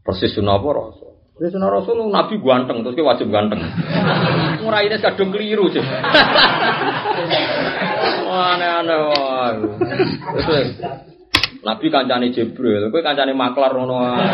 Persis 0.07 0.39
sunah 0.39 0.55
apa 0.55 1.10
Ya 1.41 1.49
sunah 1.49 1.73
rasul 1.73 2.05
nabi 2.13 2.37
ganteng 2.37 2.85
terus 2.85 2.93
ki 2.93 3.01
wajib 3.01 3.33
ganteng 3.33 3.65
nguraine 4.61 5.01
kadung 5.01 5.33
keliru 5.33 5.73
sih 5.73 5.81
aneh-aneh 8.31 8.99
wah. 9.11 9.53
Terus 10.47 10.69
Nabi 11.61 11.87
kancane 11.93 12.33
Jibril, 12.33 12.89
kowe 12.89 13.05
kancane 13.05 13.37
maklar 13.37 13.77
ngono 13.77 13.95
wae. 14.01 14.29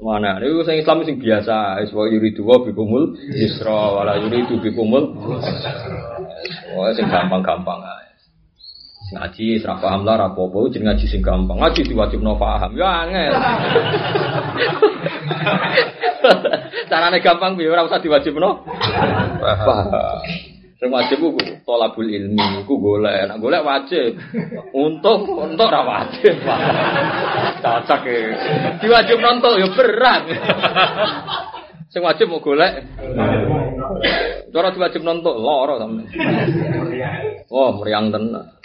Mana? 0.00 0.38
Ini 0.38 0.62
sing 0.64 0.76
Islam 0.80 1.02
sing 1.04 1.18
biasa, 1.20 1.82
wis 1.82 1.92
wa 1.92 2.06
yuridu 2.08 2.46
wa 2.46 2.62
bikumul 2.62 3.18
yusra 3.36 3.90
wala 4.00 4.16
yuridu 4.22 4.62
bikumul. 4.62 5.12
Wah, 6.72 6.88
sing 6.96 7.10
gampang-gampang 7.10 7.80
ae. 7.84 8.05
Ngaji 9.06 9.62
serah 9.62 9.78
paham 9.78 10.02
lah 10.02 10.18
rapopo 10.18 10.66
jeneng 10.66 10.90
ngaji 10.90 11.06
sing 11.06 11.22
gampang. 11.22 11.62
Ngaji 11.62 11.86
diwajibno 11.86 12.34
paham. 12.34 12.74
Ya 12.74 13.06
angel. 13.06 13.32
Carane 16.90 17.22
gampang 17.22 17.54
piye 17.54 17.70
ora 17.70 17.86
usah 17.86 18.02
diwajibno 18.02 18.66
paham. 19.38 19.94
Sing 20.76 20.92
wajib 20.92 21.24
ku 21.24 21.38
tolabul 21.64 22.04
ilmi, 22.04 22.66
ku 22.68 22.76
golek. 22.82 23.30
Nek 23.30 23.38
golek 23.40 23.64
wajib. 23.64 24.18
Untung 24.74 25.24
untuk 25.38 25.70
ora 25.70 25.80
wajib. 25.86 26.36
Cocok 27.62 28.02
e. 28.10 28.18
Diwajib 28.82 29.22
nonton 29.22 29.56
ya 29.62 29.70
berat. 29.72 30.22
Sing 31.88 32.02
wajib 32.02 32.28
mau 32.28 32.44
golek. 32.44 32.84
Cara 34.52 34.68
diwajib 34.72 35.02
nonton 35.04 35.36
lara 35.42 35.74
sampe. 35.80 36.02
Oh, 37.52 37.76
meriang 37.76 38.08
tenan. 38.08 38.56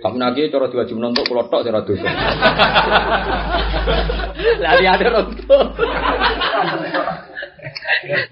Kami 0.00 0.16
nagi 0.16 0.52
cara 0.52 0.68
diwajib 0.68 0.96
nonton 0.96 1.24
kula 1.24 1.48
tok 1.48 1.64
ora 1.64 1.80
dosa. 1.84 2.08
Lah 4.60 4.72
dia 4.78 4.90
ada 4.94 5.08
nonton. 5.10 5.64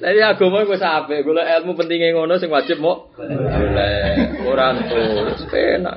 Ya 0.00 0.32
agama 0.32 0.64
wis 0.64 0.80
apik, 0.80 1.22
golek 1.28 1.44
ilmu 1.60 1.76
pentinge 1.76 2.16
ngono 2.16 2.40
sing 2.40 2.48
wajib 2.48 2.80
mau 2.80 3.12
golek 3.14 4.40
ora 4.48 4.72
entuk 4.74 5.44
penak. 5.52 5.96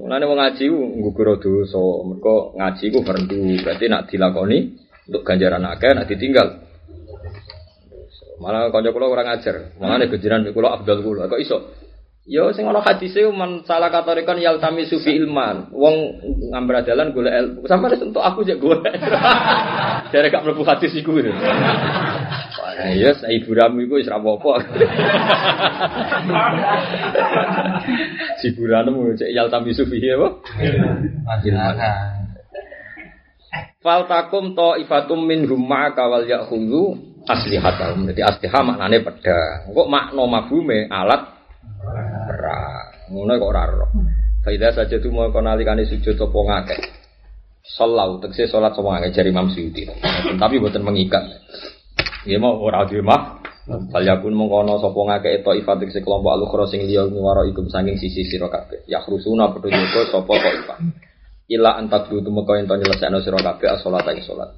Mulane 0.00 0.24
wong 0.24 0.38
ngaji 0.40 0.64
nggugur 0.72 1.36
dosa, 1.36 1.84
mergo 2.08 2.56
ngaji 2.56 2.84
ku 2.88 3.04
fardu, 3.04 3.60
berarti 3.60 3.84
nak 3.92 4.08
dilakoni 4.08 4.58
untuk 5.12 5.22
ganjaran 5.28 5.68
akeh, 5.68 5.92
nak 5.92 6.08
ditinggal 6.08 6.69
Malah 8.40 8.72
kanca 8.72 8.90
kula 8.96 9.06
ora 9.12 9.22
ngajar. 9.28 9.76
Malah 9.76 10.00
nek 10.00 10.16
gejeran 10.16 10.48
kula 10.56 10.72
abdal 10.72 11.04
kula. 11.04 11.28
Kok 11.28 11.40
iso? 11.44 11.76
Ya 12.24 12.48
sing 12.56 12.68
ana 12.68 12.80
hadise 12.80 13.26
man 13.32 13.64
salah 13.68 13.92
katorikon 13.92 14.40
yal 14.40 14.56
tami 14.56 14.88
sufi 14.88 15.12
ilman. 15.20 15.68
Wong 15.76 16.20
ngambil 16.48 16.80
dalan 16.88 17.12
golek 17.12 17.36
ilmu. 17.36 17.68
Wis 17.68 18.00
untuk 18.00 18.24
aku 18.24 18.40
jek 18.48 18.56
golek. 18.56 18.96
Jare 20.12 20.32
gak 20.32 20.42
mlebu 20.46 20.64
hadis 20.64 20.94
iku. 20.96 21.20
Wah, 21.20 22.72
ya 22.92 23.12
ibu 23.12 23.50
ramu 23.52 23.84
iku 23.84 24.00
wis 24.00 24.08
ra 24.08 24.16
apa-apa. 24.16 24.52
Si 28.40 28.56
buranu 28.56 29.16
cek 29.20 29.32
yal 29.36 29.52
tami 29.52 29.76
sufi 29.76 30.00
apa? 30.08 30.40
Ilman. 30.60 31.20
Fal 33.80 34.04
takum 34.04 34.52
to 34.52 34.76
ifatum 34.76 35.24
min 35.24 35.48
rumma 35.48 35.96
kawal 35.96 36.28
yakhudhu 36.28 37.09
aslihatahum. 37.26 38.08
Jadi 38.12 38.20
asliha 38.24 38.60
maknane 38.64 39.04
pedang. 39.04 39.72
Kok 39.72 39.88
makna 39.90 40.24
mafhume 40.24 40.88
alat 40.88 41.26
perang. 42.28 42.86
Ngono 43.10 43.32
kok 43.36 43.50
ora 43.50 43.62
ero. 43.66 43.86
Faida 44.40 44.72
saja 44.72 44.96
tu 44.96 45.12
mau 45.12 45.28
kono 45.28 45.52
alikane 45.52 45.84
sujud 45.84 46.16
apa 46.16 46.38
ngakeh. 46.38 46.80
Salau 47.60 48.16
tegese 48.24 48.48
salat 48.48 48.72
sapa 48.72 48.88
ngakeh 48.96 49.10
jari 49.12 49.28
Imam 49.28 49.52
Suyuti. 49.52 49.84
Tapi 50.40 50.56
boten 50.56 50.80
mengikat. 50.80 51.20
Ya 52.24 52.40
mau 52.40 52.56
ora 52.56 52.88
duwe 52.88 53.04
mah. 53.04 53.42
Fal 53.92 54.02
yakun 54.02 54.32
mongkono 54.32 54.80
sapa 54.80 54.96
ngake 54.96 55.44
taifat 55.44 55.84
sing 55.92 56.02
kelompok 56.02 56.32
al 56.32 56.66
sing 56.66 56.88
liya 56.88 57.04
ikum 57.52 57.68
saking 57.68 58.00
sisi 58.00 58.24
sira 58.24 58.48
kabeh. 58.48 58.88
Ya 58.88 59.04
padha 59.04 59.68
jaga 59.68 60.00
sapa 60.08 60.32
taifat. 60.40 60.78
Ila 61.50 61.76
antak 61.76 62.08
dudu 62.08 62.30
meka 62.30 62.56
ento 62.62 62.78
nyelesekno 62.78 63.20
sira 63.20 63.38
kabeh 63.42 63.68
as-salat 63.74 64.06
ing 64.14 64.22
salat. 64.22 64.50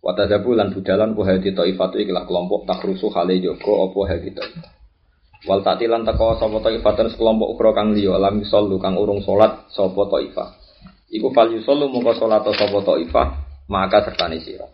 Wa 0.00 0.16
tadzabu 0.16 0.56
lan 0.56 0.72
budalan 0.72 1.12
ku 1.12 1.22
hadi 1.28 1.52
taifatu 1.52 2.00
ikilah 2.00 2.24
kelompok 2.24 2.64
takrusu 2.64 3.12
hale 3.12 3.36
jaga 3.36 3.72
apa 3.84 4.00
hadi 4.08 4.28
taifat. 4.32 4.72
Wal 5.44 5.60
tatilan 5.64 6.08
teko 6.08 6.40
sapa 6.40 6.56
taifatan 6.64 7.12
sekelompok 7.12 7.48
ukra 7.56 7.70
kang 7.76 7.92
liya 7.92 8.16
lam 8.16 8.40
sallu 8.44 8.80
kang 8.80 8.96
urung 8.96 9.20
salat 9.20 9.68
sapa 9.72 10.02
taifah. 10.08 10.48
Iku 11.12 11.32
fal 11.36 11.52
yusallu 11.52 11.92
mongko 11.92 12.16
salat 12.16 12.44
sapa 12.48 12.78
taifah 12.80 13.26
maka 13.68 14.04
sertane 14.08 14.40
sira. 14.40 14.68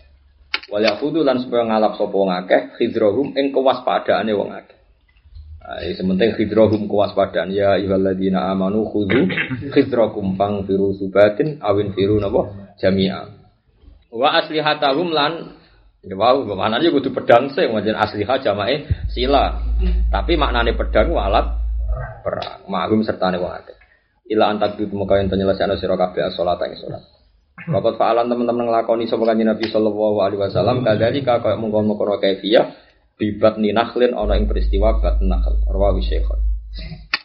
Wal 0.70 0.82
yahudu 0.86 1.26
lan 1.26 1.42
supaya 1.42 1.66
ngalap 1.66 1.98
sapa 1.98 2.14
ngakeh 2.14 2.62
khidrohum 2.78 3.34
ing 3.34 3.50
kewaspadaane 3.50 4.30
wong 4.30 4.50
akeh. 4.54 4.76
Nah, 5.66 5.82
sementing 5.82 6.38
khidrohum 6.38 6.86
kewaspadaan 6.86 7.50
ya 7.50 7.74
ayyuhalladzina 7.74 8.54
amanu 8.54 8.86
khudhu 8.86 9.26
khidrakum 9.74 10.38
firu 10.62 10.94
subatin 10.94 11.58
awin 11.58 11.90
firu 11.90 12.22
napa 12.22 12.54
jami'a. 12.78 13.45
Wa 14.12 14.42
aslihatahum 14.42 15.10
lan 15.10 15.32
Ya 16.06 16.14
wow, 16.14 16.46
maknanya 16.46 16.94
kudu 16.94 17.10
pedang 17.10 17.50
sih, 17.50 17.66
wajan 17.66 17.98
asliha 17.98 18.38
jamae 18.38 18.86
sila. 19.10 19.58
Tapi 20.06 20.38
maknanya 20.38 20.78
pedang 20.78 21.10
walat 21.10 21.50
perang. 22.22 22.62
Ma'hum 22.70 23.02
serta 23.02 23.34
wong 23.34 23.50
akeh. 23.50 23.74
Ila 24.30 24.54
antak 24.54 24.78
di 24.78 24.86
muka 24.86 25.18
yang 25.18 25.26
penyelesaian 25.26 25.74
sira 25.74 25.98
kabeh 25.98 26.30
salat 26.30 26.62
ing 26.62 26.78
salat. 26.78 27.02
Bapak 27.66 27.98
fa'alan 27.98 28.30
teman-teman 28.30 28.70
ngelakoni 28.70 29.10
sapa 29.10 29.26
kanjeng 29.26 29.50
Nabi 29.50 29.66
sallallahu 29.66 30.18
alaihi 30.22 30.40
wasallam 30.46 30.86
kadali 30.86 31.26
ka 31.26 31.42
kaya 31.42 31.58
mungkon-mungkon 31.58 32.22
kaifiyah 32.22 32.74
bibat 33.18 33.58
ninakhlin 33.58 34.14
ana 34.14 34.38
ing 34.38 34.46
peristiwa 34.46 35.02
bat 35.02 35.18
nakhl 35.18 35.58
rawi 35.66 36.06
syekhon. 36.06 36.38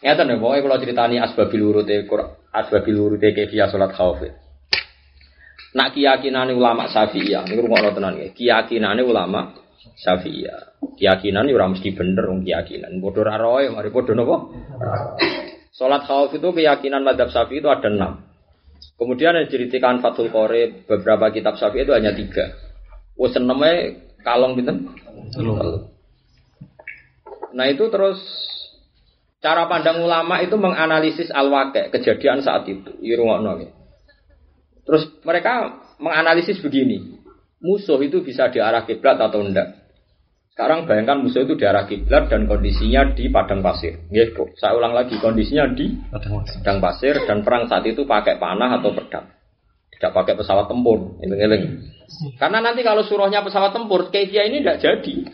Ngeten 0.02 0.26
ya, 0.26 0.34
pokoke 0.42 0.58
kula 0.66 0.82
critani 0.82 1.22
asbabil 1.22 1.62
urute 1.62 2.02
asbabil 2.50 2.96
urute 2.98 3.28
kaifiyah 3.30 3.70
salat 3.70 3.94
khauf. 3.94 4.41
Nak 5.72 5.96
keyakinan 5.96 6.52
ulama 6.52 6.84
Syafi'iyah, 6.84 7.48
niku 7.48 7.64
ngono 7.64 7.96
tenan 7.96 8.20
ya. 8.20 8.28
Keyakinan 8.36 9.00
ulama 9.00 9.56
Syafi'iyah. 10.04 10.84
Keyakinan 11.00 11.48
ora 11.48 11.66
mesti 11.72 11.96
bener 11.96 12.28
wong 12.28 12.44
keyakinan. 12.44 13.00
Padha 13.00 13.22
ra 13.24 13.36
roe, 13.40 13.64
mari 13.72 13.88
padha 13.88 14.12
napa? 14.12 14.36
Salat 15.72 16.04
khauf 16.04 16.36
itu 16.36 16.44
keyakinan 16.52 17.00
madhab 17.00 17.32
Syafi'i 17.32 17.64
itu 17.64 17.72
ada 17.72 17.88
enam. 17.88 18.20
Kemudian 19.00 19.32
yang 19.32 19.48
diceritakan 19.48 20.04
Fathul 20.04 20.28
Qori 20.28 20.84
beberapa 20.84 21.32
kitab 21.32 21.56
Syafi'i 21.56 21.88
itu 21.88 21.96
hanya 21.96 22.12
tiga. 22.12 22.52
Wes 23.16 23.32
namanya 23.40 23.96
kalong 24.20 24.60
gitu. 24.60 24.72
Nah 27.56 27.66
itu 27.68 27.84
terus 27.88 28.20
cara 29.40 29.64
pandang 29.72 30.04
ulama 30.04 30.44
itu 30.44 30.60
menganalisis 30.60 31.32
al 31.32 31.48
kejadian 31.72 32.44
saat 32.44 32.68
itu. 32.68 32.92
Irungokno 33.00 33.52
ya. 33.64 33.81
Terus 34.82 35.08
mereka 35.22 35.82
menganalisis 36.02 36.58
begini, 36.58 37.22
musuh 37.62 37.98
itu 38.02 38.20
bisa 38.26 38.50
diarah 38.50 38.82
kiblat 38.82 39.18
atau 39.18 39.42
enggak. 39.42 39.82
Sekarang 40.52 40.84
bayangkan 40.84 41.24
musuh 41.24 41.48
itu 41.48 41.56
diarah 41.56 41.88
kiblat 41.88 42.28
dan 42.28 42.44
kondisinya 42.44 43.16
di 43.16 43.32
padang 43.32 43.64
pasir. 43.64 44.04
Gitu. 44.12 44.52
Saya 44.60 44.76
ulang 44.76 44.92
lagi, 44.92 45.16
kondisinya 45.16 45.70
di 45.72 45.96
padang 46.12 46.78
pasir 46.82 47.24
dan 47.24 47.40
perang 47.40 47.70
saat 47.70 47.88
itu 47.88 48.04
pakai 48.04 48.36
panah 48.36 48.76
atau 48.76 48.92
pedang. 48.92 49.32
Tidak 50.02 50.10
pakai 50.10 50.34
pesawat 50.34 50.66
tempur, 50.66 51.14
eling-eling. 51.22 51.78
Karena 52.34 52.58
nanti 52.58 52.82
kalau 52.82 53.06
suruhnya 53.06 53.38
pesawat 53.38 53.70
tempur, 53.70 54.10
Kevia 54.10 54.50
ini 54.50 54.58
tidak 54.58 54.82
jadi. 54.82 55.14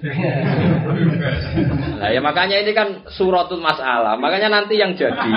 Nah 1.98 2.14
ya 2.14 2.20
makanya 2.22 2.62
ini 2.62 2.76
kan 2.76 3.08
suratul 3.10 3.64
masalah. 3.64 4.14
Makanya 4.20 4.52
nanti 4.52 4.78
yang 4.78 4.94
jadi, 4.94 5.30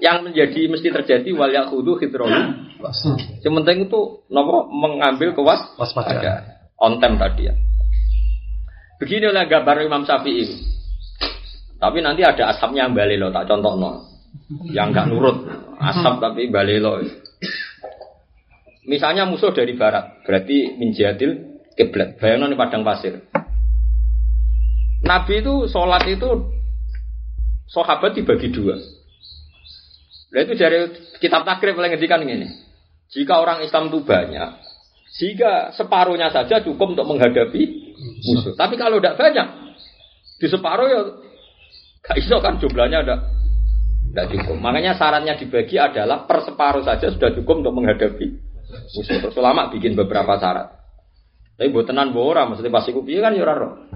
yang 0.00 0.24
menjadi 0.24 0.70
mesti 0.70 0.88
terjadi 0.88 1.28
wal 1.34 1.50
yahudu 1.52 1.98
hidrolu. 1.98 2.56
Yang 3.42 3.52
penting 3.62 3.78
itu 3.90 4.00
nopo 4.30 4.70
mengambil 4.70 5.34
kewas 5.34 5.60
waspada. 5.76 6.56
On 6.80 6.96
time 7.02 7.18
tadi 7.20 7.50
ya. 7.50 7.54
Begini 9.02 9.28
oleh 9.28 9.44
gambar 9.50 9.82
Imam 9.82 10.06
Syafi'i. 10.06 10.46
Tapi 11.76 12.00
nanti 12.00 12.24
ada 12.24 12.54
asapnya 12.54 12.88
yang 12.88 12.96
balelo, 12.96 13.28
tak 13.34 13.50
contoh 13.50 13.74
no. 13.76 13.90
Yang 14.70 14.86
nggak 14.94 15.06
nurut, 15.10 15.36
asap 15.82 16.14
tapi 16.22 16.48
balelo. 16.48 17.02
Misalnya 18.86 19.26
musuh 19.26 19.50
dari 19.50 19.74
barat, 19.74 20.22
berarti 20.22 20.78
minjadil 20.78 21.58
kiblat. 21.74 22.22
Bayangkan 22.22 22.54
di 22.54 22.58
padang 22.58 22.82
pasir. 22.86 23.18
Nabi 25.02 25.42
itu 25.42 25.66
sholat 25.66 26.06
itu 26.06 26.54
sahabat 27.66 28.14
dibagi 28.14 28.54
dua. 28.54 28.78
Nah 30.32 30.40
itu 30.42 30.54
dari 30.54 30.78
kitab 31.18 31.42
takrib 31.42 31.74
paling 31.74 31.98
ngedikan 31.98 32.22
ini. 32.22 32.46
Jika 33.10 33.38
orang 33.38 33.62
Islam 33.62 33.90
itu 33.90 34.02
banyak, 34.02 34.50
jika 35.18 35.74
separuhnya 35.74 36.30
saja 36.30 36.62
cukup 36.62 36.94
untuk 36.94 37.06
menghadapi 37.06 37.62
musuh. 38.26 38.54
Tapi 38.54 38.74
kalau 38.78 38.98
tidak 38.98 39.18
banyak, 39.18 39.46
di 40.38 40.46
separuh 40.46 40.86
ya 40.90 41.00
gak 42.06 42.16
iso 42.22 42.36
kan 42.38 42.58
jumlahnya 42.58 43.02
ada 43.02 43.16
tidak 44.10 44.26
cukup. 44.30 44.56
Makanya 44.62 44.94
syaratnya 44.94 45.34
dibagi 45.38 45.76
adalah 45.78 46.26
per 46.26 46.46
separuh 46.46 46.86
saja 46.86 47.10
sudah 47.10 47.30
cukup 47.34 47.66
untuk 47.66 47.74
menghadapi 47.74 48.45
Musuh 48.66 49.22
terus 49.22 49.36
ulama 49.38 49.70
bikin 49.70 49.94
beberapa 49.94 50.38
syarat. 50.38 50.74
Tapi 51.56 51.72
buat 51.72 51.88
tenan 51.88 52.12
bora, 52.12 52.44
maksudnya 52.44 52.74
pasti 52.74 52.92
kupi 52.92 53.16
kan 53.16 53.32
ya 53.32 53.48
roh. 53.48 53.88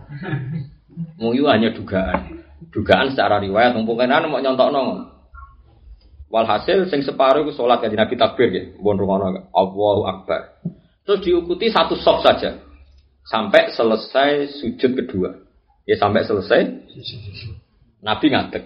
Muyu 1.21 1.45
hanya 1.51 1.77
dugaan. 1.77 2.41
Dugaan 2.73 3.13
secara 3.13 3.41
riwayat 3.41 3.77
mumpung 3.77 4.01
kan 4.01 4.13
mau 4.31 4.41
nyontok 4.41 4.71
nong. 4.73 4.89
Walhasil 6.31 6.87
sing 6.87 7.03
separuh 7.03 7.43
itu 7.43 7.59
sholat 7.59 7.83
ya 7.83 7.91
Nabi 7.91 8.15
takbir 8.15 8.55
ya, 8.55 8.63
bon 8.79 8.95
rumono 8.95 9.51
Allahu 9.51 10.07
Akbar. 10.07 10.63
Terus 11.03 11.27
diikuti 11.27 11.75
satu 11.75 11.99
sop 11.99 12.23
saja 12.23 12.63
sampai 13.27 13.75
selesai 13.75 14.63
sujud 14.63 14.95
kedua. 14.95 15.35
Ya 15.91 15.99
sampai 15.99 16.23
selesai 16.23 16.87
Nabi 18.07 18.31
ngadeg. 18.31 18.63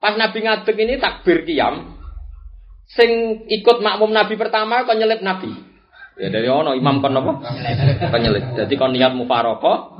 Pas 0.00 0.16
Nabi 0.16 0.48
ngadeg 0.48 0.76
ini 0.80 0.96
takbir 0.96 1.44
kiam, 1.44 1.99
sing 2.94 3.42
ikut 3.46 3.78
makmum 3.82 4.10
Nabi 4.10 4.34
pertama 4.34 4.86
kon 4.86 4.98
nyelip 4.98 5.22
Nabi. 5.22 5.50
Ya 6.18 6.28
dari 6.28 6.50
ono 6.50 6.74
imam 6.74 6.98
kon 6.98 7.16
apa? 7.16 7.32
Kon 8.10 8.20
nyelip. 8.20 8.44
Jadi 8.58 8.74
kon 8.74 8.92
niat 8.92 9.14
mufarokoh 9.14 9.96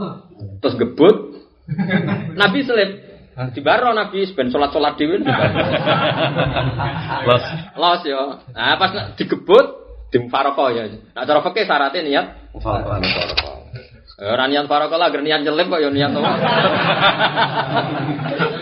terus 0.58 0.74
gebut 0.76 1.16
Nabi 2.34 2.66
selip. 2.66 2.90
Di 3.54 3.62
baro 3.62 3.94
Nabi 3.94 4.26
ben 4.34 4.50
salat 4.50 4.74
salat 4.74 4.98
dhewe. 4.98 5.22
Los. 7.28 7.44
Los 7.78 8.00
yo. 8.04 8.42
Nah 8.52 8.76
pas 8.76 9.14
digebut 9.14 9.66
di 10.10 10.18
mufarokoh 10.18 10.74
ya. 10.74 10.90
Nah 10.90 11.22
cara 11.22 11.40
fikih 11.46 11.64
syaratnya 11.64 12.02
niat 12.02 12.26
mufarokoh. 12.52 12.98
Ya, 14.20 14.36
ora 14.36 14.52
niat 14.52 14.68
barokah 14.68 15.00
lah, 15.00 15.08
niat 15.08 15.48
nyelip 15.48 15.72
kok 15.72 15.80
ya 15.80 15.88
niat 15.88 16.12
to. 16.12 16.20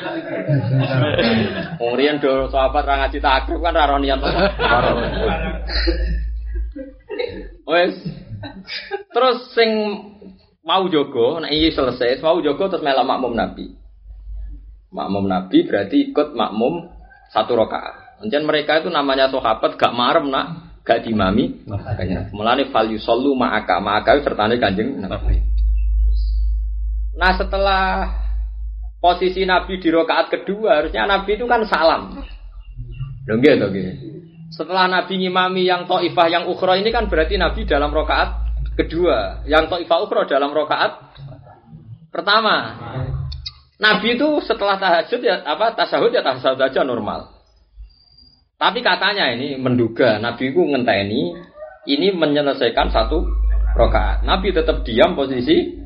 Wong 1.80 1.92
riyen 1.96 2.18
do 2.18 2.48
sahabat 2.48 2.84
ra 2.84 2.94
ngaji 3.04 3.18
takrib 3.20 3.60
kan 3.60 3.76
ora 3.76 3.96
niat 4.00 4.20
Wes. 7.68 7.94
Terus 9.12 9.38
sing 9.52 9.70
mau 10.64 10.88
jogo, 10.88 11.42
nek 11.42 11.52
iki 11.52 11.74
selesai, 11.74 12.22
mau 12.24 12.40
jogo 12.40 12.70
terus 12.70 12.84
melok 12.84 13.04
makmum 13.04 13.36
Nabi. 13.36 13.76
Makmum 14.88 15.28
Nabi 15.28 15.68
berarti 15.68 16.12
ikut 16.12 16.32
makmum 16.32 16.88
satu 17.28 17.52
rakaat. 17.58 18.18
Kemudian 18.18 18.48
mereka 18.48 18.80
itu 18.80 18.88
namanya 18.88 19.28
sahabat 19.28 19.76
gak 19.76 19.92
marem 19.92 20.32
nak 20.32 20.68
gak 20.88 21.04
dimami 21.04 21.60
makanya 21.68 22.32
mulane 22.32 22.72
fal 22.72 22.88
yusallu 22.88 23.36
ma'aka 23.36 23.76
ma'aka 23.76 24.24
sertane 24.24 24.56
kanjeng 24.56 24.96
Nabi 25.04 25.44
nah 27.12 27.36
setelah 27.36 28.08
posisi 28.98 29.46
Nabi 29.46 29.78
di 29.78 29.88
rakaat 29.90 30.30
kedua 30.30 30.82
harusnya 30.82 31.06
Nabi 31.06 31.38
itu 31.38 31.46
kan 31.46 31.62
salam. 31.66 32.22
Lho 33.28 33.34
nggih 33.38 33.54
to 33.58 33.68
setelah 34.48 34.88
Nabi 34.88 35.20
ngimami 35.20 35.68
yang 35.68 35.84
taifah 35.84 36.26
yang 36.32 36.44
ukhra 36.48 36.80
ini 36.80 36.88
kan 36.88 37.06
berarti 37.12 37.36
Nabi 37.36 37.68
dalam 37.68 37.92
rakaat 37.92 38.48
kedua. 38.80 39.44
Yang 39.44 39.76
taifah 39.76 39.98
ukhra 40.08 40.24
dalam 40.24 40.50
rakaat 40.56 40.92
pertama. 42.08 42.80
Nabi 43.78 44.18
itu 44.18 44.42
setelah 44.42 44.80
tahajud 44.80 45.22
ya 45.22 45.46
apa 45.46 45.76
tasahud 45.76 46.10
ya 46.10 46.24
tasahud 46.24 46.58
saja 46.58 46.82
normal. 46.82 47.30
Tapi 48.58 48.82
katanya 48.82 49.30
ini 49.30 49.54
menduga 49.54 50.18
Nabi 50.18 50.50
itu 50.50 50.58
ngenteni 50.58 51.38
ini 51.86 52.10
menyelesaikan 52.10 52.90
satu 52.90 53.22
rokaat. 53.78 54.26
Nabi 54.26 54.50
tetap 54.50 54.82
diam 54.82 55.14
posisi 55.14 55.78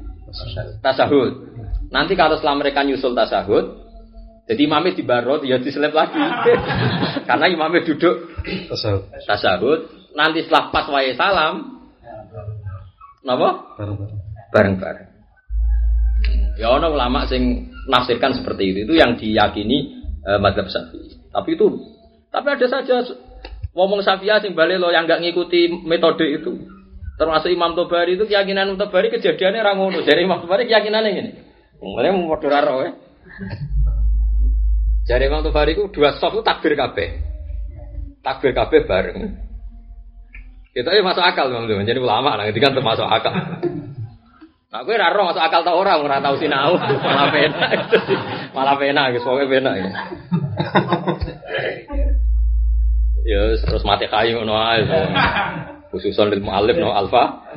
tasahud. 0.81 1.52
Nanti 1.93 2.17
kalau 2.17 2.41
setelah 2.41 2.57
mereka 2.57 2.81
nyusul 2.83 3.13
tasahud, 3.13 3.85
jadi 4.49 4.61
imamnya 4.65 4.97
di 4.97 5.05
barot 5.05 5.45
ya 5.45 5.61
diselip 5.61 5.93
lagi. 5.93 6.19
Karena 7.29 7.47
imamnya 7.53 7.85
duduk 7.85 8.33
tasahud. 8.73 9.13
tasahud. 9.29 9.81
Nanti 10.17 10.45
setelah 10.45 10.73
pas 10.73 10.89
wae 10.89 11.13
salam, 11.13 11.85
napa? 13.23 13.77
Bareng-bareng. 14.53 15.09
Ya 16.61 16.69
ono 16.69 16.93
ulama 16.93 17.25
sing 17.29 17.73
nafsirkan 17.89 18.37
seperti 18.37 18.73
itu. 18.73 18.79
Itu 18.89 18.95
yang 18.97 19.17
diyakini 19.17 19.79
eh, 20.25 20.39
madzhab 20.41 20.69
Syafi'i. 20.69 21.33
Tapi 21.33 21.57
itu 21.57 21.67
tapi 22.33 22.49
ada 22.49 22.67
saja 22.69 23.05
ngomong 23.73 24.01
Syafi'i 24.05 24.37
sing 24.41 24.53
balik 24.53 24.81
lo 24.81 24.93
yang 24.93 25.05
nggak 25.09 25.21
ngikuti 25.25 25.69
metode 25.85 26.29
itu. 26.29 26.57
Termasuk 27.21 27.53
Imam 27.53 27.77
Tobari 27.77 28.17
itu 28.17 28.25
keyakinan 28.25 28.73
Imam 28.73 28.81
Tobari 28.81 29.13
kejadiannya 29.13 29.61
orang 29.61 29.77
ngono. 29.81 29.99
Jadi 30.05 30.21
Imam 30.25 30.41
Tobari 30.41 30.65
keyakinannya 30.65 31.11
gini. 31.13 31.52
Mulai 31.83 32.15
mau 32.15 32.39
padha 32.39 32.63
raro 32.63 32.87
ya. 32.87 32.93
Jadi 35.03 35.27
Imam 35.27 35.43
Tobari 35.43 35.75
itu 35.75 35.91
dua 35.91 36.15
soft 36.15 36.39
itu 36.39 36.47
takbir 36.47 36.79
kabeh. 36.79 37.19
Takbir 38.23 38.55
kabeh 38.55 38.87
bareng. 38.87 39.19
Itu 40.73 40.87
aja 40.87 41.03
masuk 41.03 41.27
akal 41.27 41.51
Tobari. 41.51 41.83
Jadi 41.83 41.99
ulama 41.99 42.39
lah, 42.39 42.47
itu 42.47 42.63
kan 42.63 42.71
termasuk 42.71 43.03
akal. 43.03 43.35
Nah, 44.73 44.81
gue 44.89 44.95
raro 44.97 45.29
masuk 45.29 45.43
akal 45.43 45.67
tau 45.67 45.77
orang, 45.77 46.01
ora 46.01 46.23
tau 46.25 46.39
sinau, 46.41 46.81
malah 46.81 47.29
pena, 47.29 47.61
malah 48.57 48.77
pena, 48.81 49.13
gitu, 49.13 49.29
pokoknya 49.29 49.53
pena 49.53 49.71
ya. 49.77 49.91
Ya 53.23 53.55
terus 53.55 53.85
mati 53.85 54.09
kayu 54.09 54.43
ae. 54.49 54.83
Khususan 55.93 56.33
ilmu 56.33 56.51
alif 56.51 56.81
no 56.81 56.91
alfa. 56.91 57.53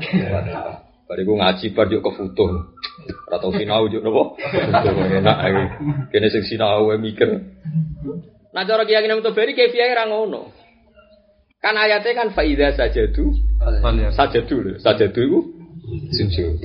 Bariku 1.05 1.37
ngaji 1.37 1.65
bar 1.77 1.85
yo 1.93 2.01
ke 2.01 2.11
foto. 2.17 2.73
Ora 3.29 3.37
tau 3.37 3.53
sinau 3.53 3.85
yo 3.85 4.01
nopo. 4.01 4.41
Enak 4.41 5.37
iki. 5.45 5.63
Kene 6.09 6.27
sing 6.33 6.43
sinau 6.49 6.89
wae 6.89 6.97
mikir. 6.97 7.29
Nah 8.49 8.63
cara 8.65 8.89
keyakinan 8.89 9.21
Mutobari 9.21 9.53
kefiahe 9.53 9.93
ra 9.93 10.09
ngono. 10.09 10.49
Kan 11.61 11.77
ayatnya 11.77 12.17
kan 12.17 12.29
faida 12.33 12.73
sajadu. 12.73 13.37
Sajadu 14.17 14.55
lho. 14.65 14.71
Sajadu 14.81 15.19
iku 15.21 15.39
sujud. 16.09 16.57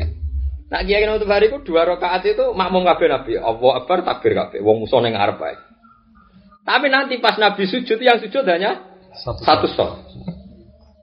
Nah 0.73 0.81
keyakinan 0.89 1.21
Mutobari 1.21 1.53
ku 1.53 1.61
dua 1.61 1.85
rakaat 1.85 2.25
itu 2.25 2.57
makmum 2.57 2.89
kabeh 2.89 3.13
Nabi. 3.13 3.33
Allah 3.37 3.71
Akbar 3.85 4.09
takbir 4.09 4.33
kabeh. 4.33 4.65
Wong 4.65 4.89
musuh 4.89 5.05
ning 5.05 5.21
ngarep 5.21 5.37
ae. 5.37 5.57
Tapi 6.65 6.87
nanti 6.89 7.21
pas 7.21 7.37
Nabi 7.37 7.69
sujud 7.69 8.01
yang 8.01 8.21
sujud 8.21 8.45
hanya 8.49 8.89
Satu, 9.11 9.43
satu 9.43 9.67
shot. 9.75 9.93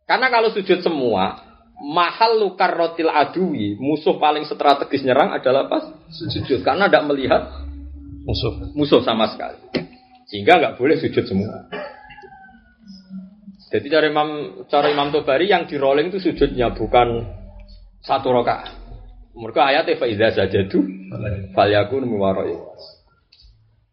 Karena 0.07 0.31
kalau 0.31 0.47
sujud 0.55 0.79
semua, 0.79 1.46
mahal 1.77 2.41
lukar 2.41 2.73
rotil 2.73 3.09
adui, 3.09 3.77
musuh 3.77 4.17
paling 4.17 4.45
strategis 4.49 5.05
nyerang 5.05 5.33
adalah 5.33 5.69
pas 5.69 5.85
sujud. 6.09 6.65
Karena 6.65 6.89
tidak 6.89 7.05
melihat 7.09 7.41
musuh. 8.25 8.73
musuh 8.73 9.01
sama 9.05 9.29
sekali. 9.29 9.61
Sehingga 10.27 10.59
nggak 10.59 10.75
boleh 10.75 10.97
sujud 10.99 11.23
semua. 11.23 11.69
Jadi 13.67 13.87
cara 13.91 14.07
Imam 14.07 14.63
cara 14.71 14.87
Imam 14.87 15.11
Tobari 15.11 15.51
yang 15.51 15.67
di 15.67 15.75
rolling 15.75 16.07
itu 16.07 16.23
sujudnya 16.23 16.71
bukan 16.71 17.23
satu 17.99 18.31
rakaat. 18.31 18.73
Mereka 19.37 19.61
ayatnya 19.61 19.99
faizah 20.01 20.31
saja 20.33 20.65
tuh, 20.65 20.81
falyakun 21.53 22.09
muwaroi. 22.09 22.57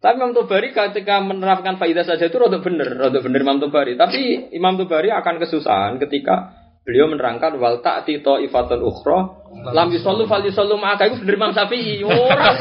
Tapi 0.01 0.21
Imam 0.21 0.37
Tobari 0.37 0.69
ketika 0.69 1.17
menerapkan 1.17 1.81
faidah 1.81 2.05
saja 2.05 2.29
itu 2.29 2.37
rodok 2.37 2.61
bener, 2.61 2.93
rodok 2.93 3.25
bener 3.25 3.39
Imam 3.41 3.57
Tobari. 3.57 3.93
Tapi 3.97 4.53
Imam 4.53 4.77
Tobari 4.77 5.09
akan 5.09 5.41
kesusahan 5.41 5.97
ketika 5.97 6.64
beliau 6.85 7.09
menerangkan 7.09 7.57
wal 7.57 7.81
ta'ti 7.81 8.21
ifatun 8.21 8.79
ukhra 8.85 9.45
lam 9.73 9.89
yusallu 9.89 10.29
fal 10.29 10.45
yusallu 10.45 10.77
ma'aka 10.77 11.09
itu 11.09 11.25
bener 11.25 11.35
Imam 11.41 11.51
Syafi'i. 11.55 12.03
Ora. 12.05 12.53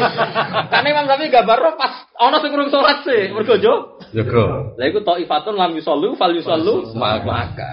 Karena 0.73 0.89
Imam 0.89 1.05
Syafi'i 1.05 1.29
gambar 1.29 1.77
pas 1.77 2.09
ana 2.17 2.41
sing 2.41 2.51
kurang 2.55 2.73
salat 2.73 3.05
sih. 3.05 3.29
Mergo 3.37 3.61
jo. 3.61 4.01
Jago. 4.17 4.73
Lah 4.81 4.87
iku 4.89 5.05
ifatun 5.05 5.61
lam 5.61 5.77
yusallu 5.77 6.17
fal 6.17 6.33
yusallu 6.33 6.97
ma'aka. 6.97 7.69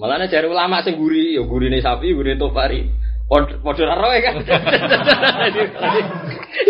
Malah 0.00 0.28
cari 0.28 0.48
ulama 0.48 0.80
sing 0.84 0.96
guri, 0.96 1.36
ya 1.36 1.44
gurine 1.44 1.84
Syafi'i, 1.84 2.16
gurine 2.16 2.40
podo 3.24 3.82
ora 3.84 3.96
roe 3.96 4.18
kan. 4.20 4.36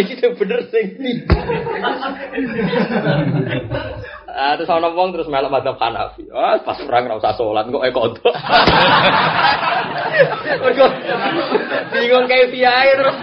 Iki 0.00 0.14
bener 0.38 0.60
sing. 0.70 0.86
Ah 4.34 4.58
terus 4.58 4.66
ana 4.66 4.90
wong 4.90 5.14
terus 5.14 5.30
melok 5.30 5.46
madzhab 5.46 5.78
Hanafi. 5.78 6.26
Ah 6.34 6.58
pas 6.58 6.74
perang 6.82 7.06
ora 7.06 7.22
usah 7.22 7.38
salat 7.38 7.70
kok 7.70 7.86
kodok. 7.94 8.34
Mergo 10.58 10.86
bingung 11.94 12.26
kayak 12.26 12.50
piye 12.50 12.78
terus. 12.98 13.16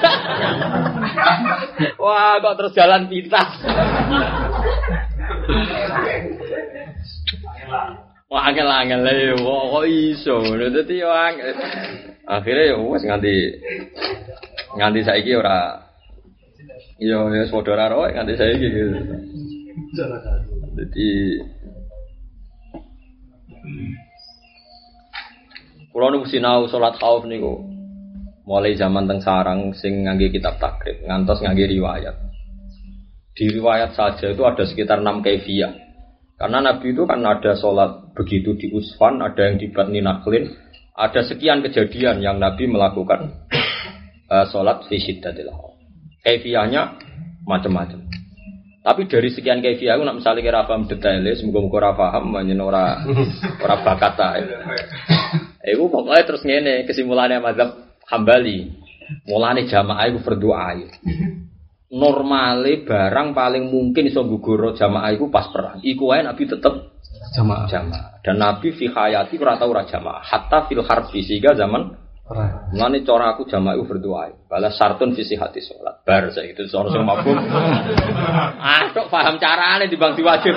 Wah, 2.00 2.40
kok 2.40 2.56
terus 2.56 2.72
jalan 2.72 3.12
pintas. 3.12 3.50
Wah, 8.32 8.48
angel-angel 8.48 9.04
lah 9.04 9.12
ya, 9.12 9.36
kok 9.36 9.64
kok 9.76 9.86
iso. 9.92 10.36
Dadi 10.56 10.96
yo 11.04 11.12
angel. 11.12 11.52
Akhirnya 12.24 12.72
ya 12.72 12.76
wes 12.80 13.04
nganti 13.04 13.36
nganti 14.80 15.00
saiki 15.04 15.36
ora 15.36 15.84
yo 16.96 17.28
yo 17.36 17.44
saudara 17.52 17.92
roe 17.92 18.08
nganti 18.16 18.40
saiki 18.40 18.68
gitu. 18.72 18.96
Jadi 20.72 21.10
Kulo 25.92 26.08
niku 26.08 26.26
sinau 26.32 26.72
salat 26.72 26.96
khauf 26.96 27.28
niku 27.28 27.68
mulai 28.48 28.80
zaman 28.80 29.06
teng 29.12 29.20
sarang 29.20 29.76
sing 29.76 30.08
ngangge 30.08 30.32
kitab 30.32 30.56
takrib 30.58 31.04
ngantos 31.04 31.44
ngangge 31.44 31.68
riwayat. 31.68 32.16
Di 33.36 33.48
riwayat 33.52 33.96
saja 33.96 34.32
itu 34.32 34.44
ada 34.44 34.64
sekitar 34.64 35.04
6 35.04 35.24
kaifiyah. 35.24 35.72
Karena 36.40 36.58
Nabi 36.58 36.96
itu 36.96 37.06
kan 37.06 37.22
ada 37.22 37.54
sholat 37.54 38.18
begitu 38.18 38.58
di 38.58 38.74
Usfan, 38.74 39.22
ada 39.22 39.46
yang 39.46 39.62
di 39.62 39.70
Batni 39.70 40.02
Naklin, 40.02 40.50
ada 40.98 41.22
sekian 41.22 41.62
kejadian 41.62 42.18
yang 42.18 42.42
Nabi 42.42 42.66
melakukan 42.66 43.46
uh, 44.26 44.46
sholat 44.50 44.90
fi 44.90 44.98
syiddatil 44.98 45.54
khauf. 45.54 45.78
Kaifiyahnya 46.26 46.98
macam-macam. 47.46 48.21
Tapi 48.82 49.06
dari 49.06 49.30
sekian 49.30 49.62
kaifiyah 49.62 49.94
aku 49.94 50.04
nak 50.10 50.18
misalnya 50.18 50.42
kira 50.42 50.66
paham 50.66 50.90
detailnya, 50.90 51.38
semoga-moga 51.38 51.78
ora 51.78 51.92
paham, 51.94 52.34
banyak 52.34 52.58
ora 52.58 53.06
ora 53.62 53.76
bakat 53.86 54.18
ae. 54.18 54.42
Iku 55.78 55.86
pokoknya 55.94 56.26
terus 56.26 56.42
ngene 56.42 56.90
kesimpulannya 56.90 57.38
mazhab 57.38 57.78
Hambali. 58.10 58.74
Mulane 59.30 59.70
jamaah 59.70 60.10
iku 60.10 60.20
berdoa. 60.26 60.74
Normale 61.92 62.82
barang 62.88 63.36
paling 63.36 63.70
mungkin 63.70 64.08
iso 64.10 64.26
gugur 64.26 64.74
jamaah 64.74 65.14
iku 65.14 65.30
pas 65.30 65.46
perang. 65.54 65.78
Iku 65.86 66.10
wae 66.10 66.26
Nabi 66.26 66.50
tetep 66.50 66.74
Jamaah. 67.38 67.70
jamaah. 67.70 68.04
Dan 68.26 68.42
Nabi 68.42 68.74
fi 68.74 68.90
hayati 68.90 69.38
ora 69.38 69.62
tau 69.62 69.70
ora 69.72 69.86
jamaah. 69.86 70.26
Hatta 70.26 70.66
fil 70.66 70.82
harbi 70.82 71.22
sehingga 71.22 71.54
zaman. 71.54 71.94
Mulane 72.72 73.04
cara 73.04 73.36
aku 73.36 73.44
jamaah 73.44 73.76
iku 73.76 73.86
berdoa. 73.92 74.32
Bala 74.48 74.72
sartun 74.72 75.12
fi 75.12 75.24
hati 75.36 75.60
sholat. 75.60 76.04
Bar 76.08 76.32
saya 76.32 76.48
itu 76.52 76.64
sono 76.72 76.88
sing 76.88 77.04
mabuk. 77.04 77.36
Ah, 78.62 78.88
tok 78.96 79.12
paham 79.12 79.36
carane 79.36 79.92
dibang 79.92 80.16
diwajib. 80.16 80.56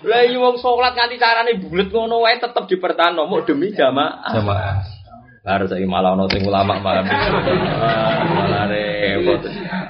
Lah 0.00 0.22
iya 0.26 0.38
wong 0.40 0.58
sholat 0.58 0.98
nganti 0.98 1.16
carane 1.20 1.54
bulet 1.62 1.94
ngono 1.94 2.26
wae 2.26 2.42
tetep 2.42 2.66
dipertahanno 2.66 3.28
mau 3.30 3.44
demi 3.46 3.70
jamaah. 3.70 4.34
Jamaah. 4.34 5.00
Baru 5.40 5.64
saya 5.72 5.88
malah 5.88 6.12
ono 6.18 6.28
sing 6.28 6.44
ulama 6.44 6.76
malah 6.84 7.00
Ah, 7.06 8.20
malah 8.28 8.64
repot. 8.68 9.40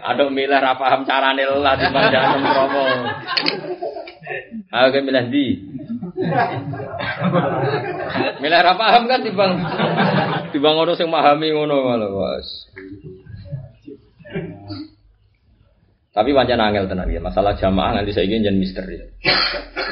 Aduh 0.04 0.30
milih 0.30 0.60
ra 0.60 0.78
paham 0.78 1.02
carane 1.08 1.42
lah 1.42 1.74
timbang 1.80 2.06
jalan 2.12 2.40
promo. 2.44 2.84
Aku 4.70 4.98
milih 5.02 5.26
di. 5.32 5.46
Milih 8.40 8.60
ra 8.60 8.74
paham 8.74 9.06
kan 9.06 9.20
timbang 9.22 9.52
timbang 10.50 10.74
ono 10.76 10.92
sing 10.98 11.06
memahami 11.06 11.54
ngono 11.54 11.76
malah 11.86 12.10
Mas. 12.10 12.48
Tapi 16.10 16.34
pancen 16.34 16.58
angel 16.58 16.90
tenan 16.90 17.06
ya. 17.06 17.22
Masalah 17.22 17.54
jamaah 17.54 18.02
nanti 18.02 18.10
saya 18.10 18.26
ingin 18.26 18.50
jadi 18.50 18.58
misteri. 18.58 18.98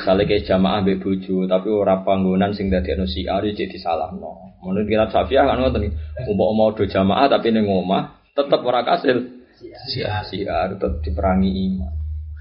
Misalnya 0.02 0.26
kayak 0.26 0.50
jamaah 0.50 0.82
mbek 0.82 0.98
bojo 0.98 1.46
tapi 1.46 1.68
ora 1.70 2.02
panggonan 2.02 2.50
sing 2.58 2.74
dadi 2.74 2.98
anu 2.98 3.06
siar 3.06 3.46
ya 3.46 3.54
jadi 3.54 3.78
salah 3.78 4.10
no. 4.10 4.58
Menurut 4.58 4.90
kita 4.90 5.06
Syafi'ah 5.14 5.46
kan 5.46 5.62
ngoten. 5.62 5.94
Umpama 6.26 6.52
mau 6.52 6.74
do 6.74 6.82
jamaah 6.82 7.30
tapi 7.30 7.54
ning 7.54 7.70
omah 7.70 8.18
tetep 8.34 8.60
ora 8.66 8.82
kasil. 8.82 9.46
Siar 9.94 10.26
siar 10.26 10.74
tetep 10.74 11.06
diperangi 11.06 11.50
iman. 11.70 11.92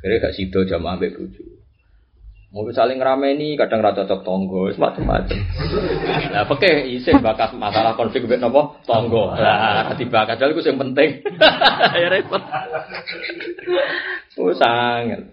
Akhirnya 0.01 0.29
gak 0.29 0.33
sido 0.33 0.65
jamaah 0.65 0.97
mbek 0.97 1.13
bojo. 1.13 1.56
Mau 2.48 2.64
saling 2.72 2.95
ngerameni 2.95 3.60
kadang 3.60 3.84
ra 3.84 3.91
cocok 3.91 4.24
tonggo, 4.24 4.72
wis 4.72 4.80
macam-macam. 4.80 5.36
Lah 6.32 6.48
peke 6.48 6.88
isih 6.95 7.19
bakas 7.19 7.52
masalah 7.52 7.91
konflik 7.99 8.24
mbek 8.24 8.40
napa? 8.40 8.72
Tonggo. 8.88 9.36
Lah 9.36 9.91
dibakas 9.99 10.40
iku 10.40 10.64
sing 10.64 10.80
penting. 10.80 11.28
ya 11.99 12.07
repot. 12.07 12.40
Sangat. 14.56 15.28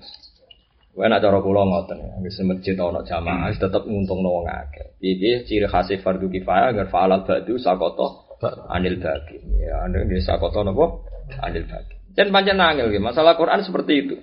Wae 0.95 1.07
nak 1.07 1.23
cara 1.23 1.39
kula 1.39 1.63
ngoten 1.63 2.03
ya, 2.03 2.19
wis 2.23 2.39
masjid 2.43 2.79
ana 2.79 3.03
jamaah 3.07 3.51
wis 3.51 3.63
tetep 3.63 3.87
nguntungno 3.87 4.31
wong 4.31 4.47
akeh. 4.51 4.99
Piye 4.99 5.47
ciri 5.47 5.71
khas 5.71 5.95
fardu 6.03 6.27
kifayah 6.27 6.75
agar 6.75 6.87
fa'alat 6.91 7.27
ba'du 7.27 7.59
sakoto 7.63 8.27
anil 8.75 8.99
bagi. 8.99 9.39
Ya, 9.63 9.87
nggih 9.87 10.19
sakoto 10.19 10.67
napa? 10.67 10.99
Anil 11.47 11.67
bagi. 11.67 11.95
Dan 12.15 12.35
pancen 12.35 12.59
angel 12.59 12.91
nggih, 12.91 13.03
masalah 13.03 13.39
Quran 13.39 13.63
seperti 13.63 13.93
itu. 14.03 14.17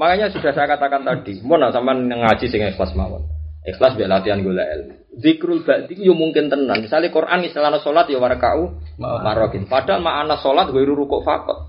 Makanya 0.00 0.32
sudah 0.32 0.56
saya 0.56 0.64
katakan 0.64 1.04
tadi, 1.04 1.44
mau 1.44 1.60
sampean 1.60 2.08
ngaji 2.08 2.48
sing 2.48 2.64
ikhlas 2.64 2.96
mawon. 2.96 3.20
Ikhlas 3.68 3.92
biar 4.00 4.08
latihan 4.08 4.40
gula 4.40 4.64
ilmu. 4.64 4.96
Zikrul 5.20 5.60
ba'di 5.60 6.00
yo 6.00 6.16
mungkin 6.16 6.48
tenan. 6.48 6.80
Misalnya 6.80 7.12
Quran 7.12 7.44
istilahnya 7.44 7.84
sholat 7.84 8.08
ya 8.08 8.16
warkau 8.16 8.80
marokin. 8.96 9.68
Padahal 9.68 10.00
makna 10.00 10.40
sholat 10.40 10.72
gue 10.72 10.80
rukuk 10.88 11.20
fakot. 11.20 11.68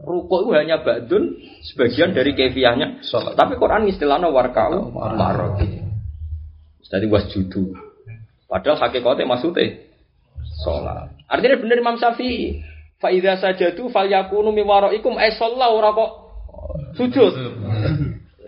Rukuk 0.00 0.48
itu 0.48 0.50
hanya 0.56 0.80
ba'dun 0.80 1.36
sebagian 1.68 2.16
dari 2.16 2.32
kefiahnya. 2.32 3.04
Tapi 3.36 3.54
Quran 3.60 3.84
istilahnya 3.92 4.32
warkau 4.32 4.88
marokin. 4.96 5.92
Jadi 6.88 7.04
wasjudu. 7.04 7.76
Padahal 8.48 8.80
hakikatnya 8.80 9.28
maksudnya 9.28 9.84
sholat. 10.64 11.12
Artinya 11.28 11.60
benar 11.60 11.76
Imam 11.76 12.00
Syafi'i. 12.00 12.64
Faidah 12.96 13.36
saja 13.36 13.76
tuh 13.76 13.92
fal 13.92 14.08
yakunu 14.08 14.56
miwaroikum 14.56 15.20
eh 15.20 15.36
sholat 15.36 15.68
ora 15.68 15.92
kok 15.92 16.27
sujud. 16.98 17.32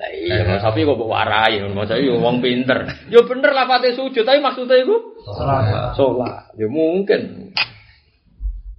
Lah 0.00 0.10
iya, 0.16 0.48
Mas 0.48 0.64
Sapi 0.64 0.82
kok 0.82 0.96
mbok 0.96 1.12
warai, 1.12 1.60
Mas 1.70 1.86
Sapi 1.86 2.08
yo 2.08 2.18
wong 2.18 2.42
pinter. 2.42 2.88
Yo 3.12 3.22
bener 3.28 3.54
lah 3.54 3.70
pate 3.70 3.94
sujud, 3.94 4.26
tapi 4.26 4.42
maksudnya 4.42 4.80
iku 4.82 4.96
salat. 5.22 5.94
Salat. 5.94 6.50
Ya 6.58 6.66
mungkin. 6.66 7.52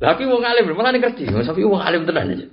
Tapi 0.02 0.26
wong 0.26 0.42
alim, 0.42 0.74
malah 0.74 0.92
ngerti. 0.92 1.30
Mas 1.30 1.46
Sapi 1.48 1.64
wong 1.64 1.80
alim 1.80 2.04
tenan 2.04 2.36
aja. 2.36 2.46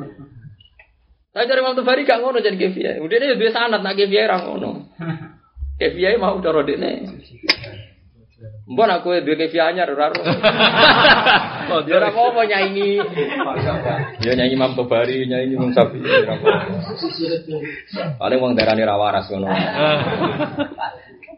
Saya 1.33 1.45
cari 1.55 1.61
waktu 1.61 1.83
Bari 1.85 2.03
gak 2.09 2.21
ngono 2.25 2.43
jadi 2.43 2.57
KPI. 2.57 3.05
Udah 3.05 3.17
dia 3.21 3.37
biasa 3.37 3.69
sanat 3.69 3.81
nak 3.85 3.95
KPI 3.95 4.27
ra 4.27 4.43
ngono. 4.43 4.91
KPI 5.79 6.19
mau 6.19 6.41
cara 6.43 6.67
dekne. 6.67 7.07
Mbon 8.69 8.91
aku 8.95 9.19
duwe 9.27 9.35
KPI 9.35 9.59
anyar 9.59 9.91
ora 9.91 10.15
ro. 10.15 10.23
Oh, 11.75 11.83
dia 11.89 11.99
ora 11.99 12.15
apa 12.15 12.43
nyanyi. 12.47 13.03
Ya 14.23 14.33
nyanyi 14.39 14.55
Imam 14.55 14.79
Tobari, 14.79 15.27
nyanyi 15.27 15.59
Imam 15.59 15.75
Sapi. 15.75 15.99
Paling 18.15 18.39
wong 18.39 18.55
darane 18.55 18.87
ra 18.87 18.95
waras 18.95 19.27
ngono. 19.27 19.51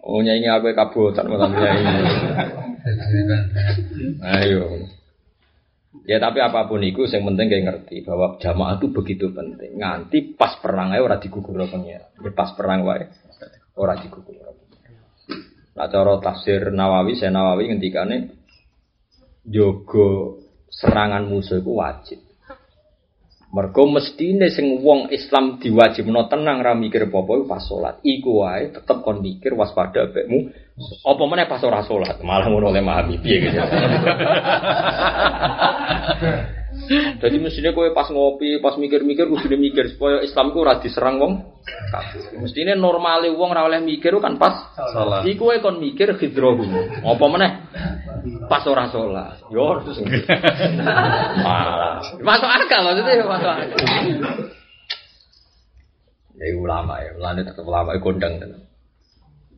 Oh 0.04 0.20
nyanyi 0.20 0.52
aku 0.52 0.76
kabotan 0.76 1.32
malah 1.32 1.48
nyanyi. 1.48 1.94
Ayo. 4.20 4.84
Ya 6.04 6.20
tapi 6.20 6.44
apa 6.44 6.68
pun 6.68 6.84
itu, 6.84 7.06
yang 7.08 7.24
penting 7.32 7.46
kayak 7.48 7.64
ngerti 7.64 8.02
bahwa 8.04 8.36
jamaah 8.42 8.76
itu 8.76 8.92
begitu 8.92 9.32
penting. 9.32 9.80
Nganti 9.80 10.36
pas 10.36 10.58
perang 10.60 10.92
aja 10.92 11.00
orang 11.00 11.22
digugur. 11.22 11.56
Ya 11.64 12.04
pas 12.36 12.52
perang 12.52 12.84
wae 12.84 13.08
orang 13.78 14.04
digugur. 14.04 14.49
Nah 15.74 15.86
cara 15.86 16.18
tafsir 16.18 16.74
Nawawi, 16.74 17.14
saya 17.14 17.30
Nawawi 17.30 17.70
ngendikane 17.70 18.34
jogo 19.46 20.38
serangan 20.70 21.26
musuh 21.26 21.62
itu 21.62 21.72
wajib. 21.74 22.18
Mergo 23.50 23.82
mestine 23.90 24.46
sing 24.46 24.78
wong 24.78 25.10
Islam 25.10 25.58
diwajibno 25.58 26.30
tenang 26.30 26.62
ra 26.62 26.70
mikir 26.78 27.10
apa-apa 27.10 27.50
pas 27.50 27.66
salat. 27.66 27.98
Iku 28.06 28.46
wae 28.46 28.70
tetep 28.70 29.02
kon 29.02 29.18
mikir 29.18 29.58
waspada 29.58 30.06
bekmu. 30.06 30.54
Apa 31.02 31.22
meneh 31.26 31.50
pas 31.50 31.58
ora 31.66 31.82
salat, 31.82 32.14
malah 32.22 32.46
ngono 32.46 32.70
oleh 32.70 32.78
memahami 32.78 33.18
piye 33.18 33.50
gitu. 33.50 33.58
Jadi 36.90 37.36
mestinya 37.38 37.70
kowe 37.70 37.86
pas 37.94 38.10
ngopi, 38.10 38.58
pas 38.58 38.74
mikir-mikir 38.74 39.30
kudu 39.30 39.54
mikir 39.54 39.94
supaya 39.94 40.26
Islam 40.26 40.50
ku 40.50 40.66
ora 40.66 40.82
diserang 40.82 41.22
wong 41.22 41.38
kafir. 41.94 42.42
Mestine 42.42 42.74
normale 42.74 43.30
wong 43.30 43.54
ora 43.54 43.62
oleh 43.70 43.78
mikir 43.78 44.10
kan 44.18 44.34
pas 44.42 44.74
salat. 44.90 45.22
Iku 45.22 45.54
wae 45.54 45.62
kon 45.62 45.78
mikir 45.78 46.18
hidrohu. 46.18 46.66
Apa 47.06 47.24
meneh? 47.30 47.50
Pas 48.50 48.66
ora 48.66 48.90
salat. 48.90 49.38
Yo 49.54 49.78
terus. 49.86 50.02
Masuk 52.26 52.50
akal 52.50 52.80
maksudnya 52.82 53.22
masuk 53.22 53.50
akal. 53.54 53.78
Ya 56.40 56.56
ulama 56.56 56.98
ya, 57.06 57.14
ulama 57.20 57.38
tetep 57.38 57.62
ulama 57.62 57.94
kondang 58.02 58.42
tenan. 58.42 58.66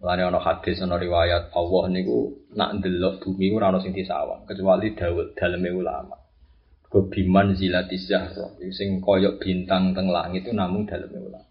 Mulane 0.03 0.23
ana 0.29 0.43
hadis 0.43 0.83
ana 0.85 0.99
riwayat 0.99 1.55
Allah 1.55 1.83
niku 1.89 2.45
nak 2.53 2.77
ndelok 2.77 3.25
bumi 3.25 3.57
ora 3.57 3.73
ana 3.73 3.81
sing 3.81 3.97
disawang 3.97 4.45
kecuali 4.45 4.93
Daud 4.93 5.33
daleme 5.39 5.73
ulama. 5.73 6.22
Kebiman 6.93 7.57
zilati 7.57 7.97
zahra 7.97 8.53
sing 8.77 9.01
koyok 9.01 9.41
bintang 9.41 9.97
teng 9.97 10.13
langit 10.13 10.45
itu 10.45 10.53
namun 10.53 10.85
dalamnya 10.85 11.25
ulama. 11.25 11.49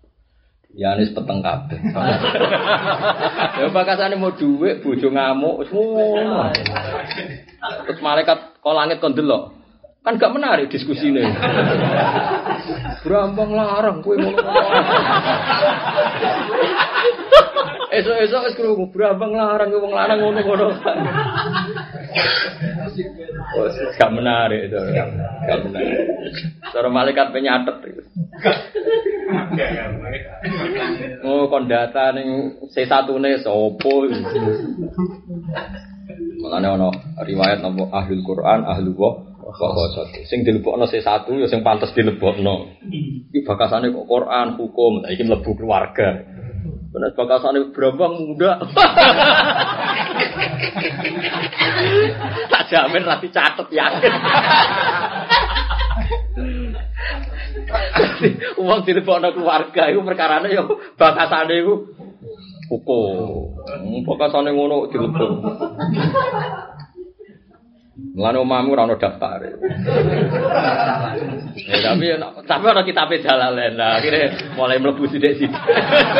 Ya 0.71 0.93
nis 0.95 1.09
peteng 1.11 1.41
kabeh. 1.41 1.81
ya 3.59 3.67
bakasane 3.73 4.15
mau 4.21 4.31
dhuwit 4.37 4.85
bojo 4.85 5.09
ngamuk 5.09 5.65
semua. 5.67 6.53
Terus 7.89 7.99
malaikat 8.05 8.61
kok 8.61 8.77
langit 8.77 9.01
kon 9.01 9.17
delok. 9.17 9.57
Kan 10.01 10.17
gak 10.17 10.33
menarik 10.33 10.69
diskusi 10.69 11.13
ini. 11.13 11.21
Berambang 13.05 13.53
larang 13.53 14.01
kowe 14.01 14.17
ngono. 14.17 14.33
Esok-esok 17.91 18.41
wis 18.47 18.55
krungu 18.55 18.87
berambang 18.87 19.35
larang 19.35 19.67
wong 19.75 19.91
larang 19.91 20.23
ngono-ngono. 20.23 20.79
Gak 23.99 24.11
menarik 24.15 24.71
itu. 24.71 24.79
Gak 24.79 25.59
menarik. 25.67 25.99
Cara 26.71 26.87
malaikat 26.87 27.35
penyatet 27.35 27.77
itu. 27.91 28.03
Oh, 31.27 31.51
kon 31.51 31.67
data 31.67 32.15
ning 32.15 32.55
C1 32.71 33.11
ne 33.19 33.43
sopo. 33.43 34.07
Mulane 36.39 36.67
ana 36.71 36.89
riwayat 37.27 37.59
napa 37.59 37.91
ahlul 37.91 38.23
Quran, 38.23 38.71
ahlul 38.71 38.95
wa 38.95 39.11
kok 39.51 40.15
Sing 40.31 40.47
dilebokno 40.47 40.87
C1 40.87 41.27
ya 41.27 41.47
sing 41.51 41.59
pantes 41.59 41.91
dilebokno. 41.91 42.71
Iki 43.35 43.43
bakasane 43.43 43.91
kok 43.91 44.07
Quran, 44.07 44.55
hukum, 44.55 45.03
iki 45.11 45.27
mlebu 45.27 45.51
keluarga. 45.59 46.23
Benar 46.91 47.15
bakasane 47.15 47.71
berambang 47.71 48.19
muda. 48.19 48.59
tak 52.51 52.63
jamin 52.67 53.07
rapi 53.07 53.27
catet 53.31 53.67
yakin. 53.71 54.13
Uang 58.59 58.83
dilebokno 58.83 59.31
keluarga 59.31 59.87
iku 59.87 60.03
perkarane 60.03 60.51
yo 60.51 60.67
bakasane 60.99 61.63
iku 61.63 61.95
hukum. 62.67 63.55
Bakasane 64.03 64.51
ngono 64.51 64.91
dilebok. 64.91 65.31
Mulane 68.11 68.37
omahmu 68.43 68.75
ora 68.75 68.83
ono 68.83 68.99
daftar. 68.99 69.39
Ya, 71.55 71.77
tapi 71.79 72.05
tapi 72.43 72.63
ana 72.67 72.83
kitabe 72.83 73.23
jalalen. 73.23 73.79
Nah, 73.79 74.01
akhirnya 74.01 74.51
mulai 74.59 74.83
mlebu 74.83 75.07
sithik-sithik. 75.07 75.51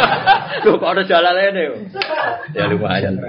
Lho 0.63 0.79
kok 0.79 0.87
ana 0.87 1.03
jalalen 1.03 1.55
yo. 1.57 1.73
Ya 2.55 2.71
lumayan. 2.71 3.19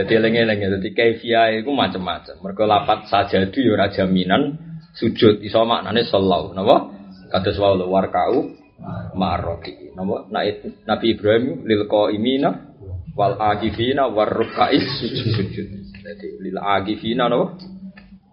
Jadi 0.00 0.12
eling-eling 0.16 0.58
ya, 0.60 0.68
jadi 0.80 0.88
kaifiyah 0.92 1.46
itu 1.60 1.72
macam-macam. 1.72 2.34
Mereka 2.40 2.62
lapat 2.64 2.98
saja 3.08 3.40
itu 3.44 3.64
ya 3.64 3.88
jaminan 3.88 4.56
sujud 4.96 5.40
iso 5.40 5.64
maknane 5.64 6.04
sallallahu 6.04 6.52
napa? 6.56 6.76
Kados 7.32 7.56
wae 7.56 7.84
warkau 7.88 8.52
ma'arraki. 9.16 9.96
Napa? 9.96 10.28
Nabi 10.88 11.06
Ibrahim 11.16 11.64
lil 11.64 11.88
qaimina 11.88 12.73
wal 13.14 13.38
agifina 13.38 14.10
war 14.10 14.28
rukais 14.28 14.82
sujud. 14.98 15.46
Jadi 16.04 16.28
lil 16.42 16.58
agifina 16.58 17.30
no 17.30 17.56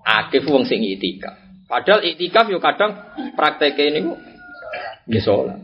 akif 0.02 0.44
wong 0.50 0.66
sing 0.66 0.82
itikaf. 0.82 1.38
Padahal 1.70 2.04
itikaf 2.04 2.50
yo 2.50 2.60
kadang 2.60 3.16
prakteke 3.38 3.88
ini 3.88 4.02
nggih 5.08 5.24
salat. 5.24 5.62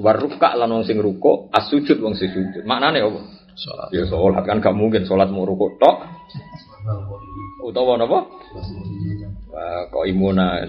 War 0.00 0.16
ruka 0.18 0.58
lan 0.58 0.74
wong 0.74 0.84
sing 0.84 0.98
ruko, 1.00 1.48
as 1.54 1.70
sujud 1.70 2.00
wong 2.02 2.18
sing 2.18 2.28
sujud. 2.34 2.66
Maknane 2.66 3.00
apa? 3.00 3.20
Salat. 3.54 3.88
Ya 3.94 4.04
salat 4.10 4.42
kan 4.42 4.58
gak 4.58 4.74
mungkin 4.74 5.06
salat 5.06 5.30
mau 5.30 5.46
ruko 5.46 5.78
tok. 5.78 5.96
Utawa 7.64 7.96
napa? 7.96 8.28
Kok 9.88 10.04
imuna. 10.04 10.66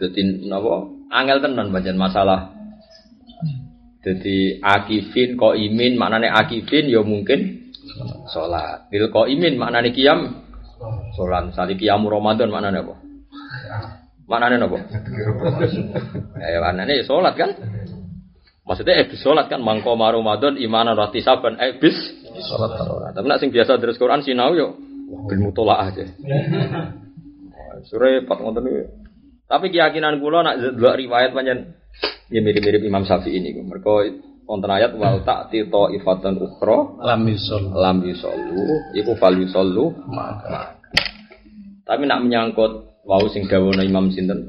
Jadi 0.00 0.48
napa? 0.48 0.88
Angel 1.12 1.38
tenan 1.44 1.68
pancen 1.70 2.00
masalah 2.00 2.61
jadi 4.02 4.58
akifin 4.58 5.38
ko 5.38 5.54
imin 5.54 5.94
maknane 5.94 6.26
akifin 6.26 6.90
ya 6.90 7.06
mungkin 7.06 7.70
sholat. 8.26 8.90
Bil 8.90 9.06
ko 9.14 9.30
imin 9.30 9.54
maknane 9.54 9.94
kiam 9.94 10.42
sholat. 11.14 11.54
Misalnya 11.54 11.78
kiam 11.78 12.02
Ramadan 12.10 12.50
maknane 12.50 12.82
apa? 12.82 12.94
Maknane 14.26 14.56
apa? 14.58 14.78
ya 16.42 16.58
maknane 16.58 17.06
sholat 17.06 17.34
kan? 17.38 17.50
Maksudnya 18.66 19.06
ebis 19.06 19.22
sholat 19.22 19.46
kan 19.46 19.62
mangko 19.62 19.94
Ramadan 19.94 20.58
imanan 20.58 20.98
rati 20.98 21.22
saban 21.22 21.58
ebis 21.62 21.94
sholat 22.42 23.14
Tapi 23.14 23.26
nak 23.26 23.38
sing 23.38 23.54
biasa 23.54 23.78
terus 23.78 24.02
Quran 24.02 24.26
sinau 24.26 24.50
yo 24.58 24.74
bil 25.30 25.38
mutolaah 25.38 25.94
aja. 25.94 26.10
Sore 27.90 28.22
pat 28.22 28.38
ngoten 28.38 28.66
Tapi 29.52 29.68
keyakinan 29.68 30.16
kula 30.16 30.40
nak 30.40 30.56
delok 30.56 30.96
riwayat 30.96 31.36
panjang 31.36 31.76
Ya 32.32 32.40
mirip-mirip 32.40 32.80
Imam 32.80 33.04
Syafi'i 33.04 33.36
ini. 33.36 33.52
Mereka 33.60 33.92
wonten 34.48 34.72
ayat 34.72 34.96
wal 34.96 35.20
ta'ti 35.20 35.68
ta'ifatan 35.68 36.40
ukhra 36.40 36.96
lam 37.04 37.28
yusallu 37.28 37.76
lam 37.76 38.00
yusallu 38.00 38.64
iku 38.96 39.12
fal 39.20 39.36
yusallu 39.36 39.92
maka. 40.08 40.80
Tapi 41.84 42.08
nak 42.08 42.24
menyangkut 42.24 43.04
wau 43.04 43.24
sing 43.28 43.44
dawono 43.44 43.84
Imam 43.84 44.08
sinten 44.08 44.48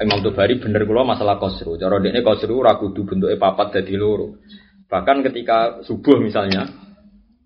Imam 0.00 0.24
Tobari 0.24 0.56
bener 0.56 0.88
kula 0.88 1.04
masalah 1.04 1.36
kosru. 1.36 1.76
Cara 1.76 2.00
dekne 2.00 2.24
kosru 2.24 2.56
ora 2.56 2.80
kudu 2.80 3.04
bentuke 3.04 3.36
papat 3.36 3.80
dadi 3.80 3.92
loro. 4.00 4.40
Bahkan 4.88 5.20
ketika 5.28 5.84
subuh 5.84 6.16
misalnya, 6.16 6.87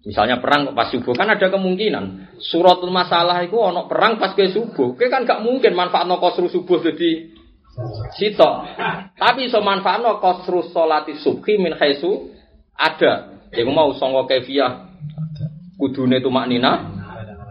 misalnya 0.03 0.43
perang 0.43 0.75
pas 0.75 0.91
subuh 0.91 1.15
kan 1.15 1.31
ada 1.31 1.47
kemungkinan 1.47 2.35
suratul 2.43 2.91
masalah 2.91 3.39
itu 3.47 3.55
ono 3.55 3.87
perang 3.87 4.19
pas 4.19 4.35
ke 4.35 4.51
subuh. 4.51 4.99
Oke 4.99 5.07
kan 5.07 5.23
gak 5.23 5.43
mungkin 5.43 5.75
manfaatno 5.79 6.19
kosru 6.19 6.51
subuh 6.51 6.83
jadi 6.83 7.31
sitok. 8.19 8.55
Tapi 9.17 9.47
so 9.49 9.63
manfaatno 9.63 10.19
kosru 10.19 10.67
solati 10.71 11.19
subhi 11.19 11.59
min 11.59 11.79
khaisu 11.79 12.35
ada. 12.75 13.31
Yang 13.53 13.69
mau 13.69 13.93
songo 13.93 14.25
kefiah 14.25 14.89
kudune 15.77 16.25
tumak 16.25 16.49
nina 16.49 17.03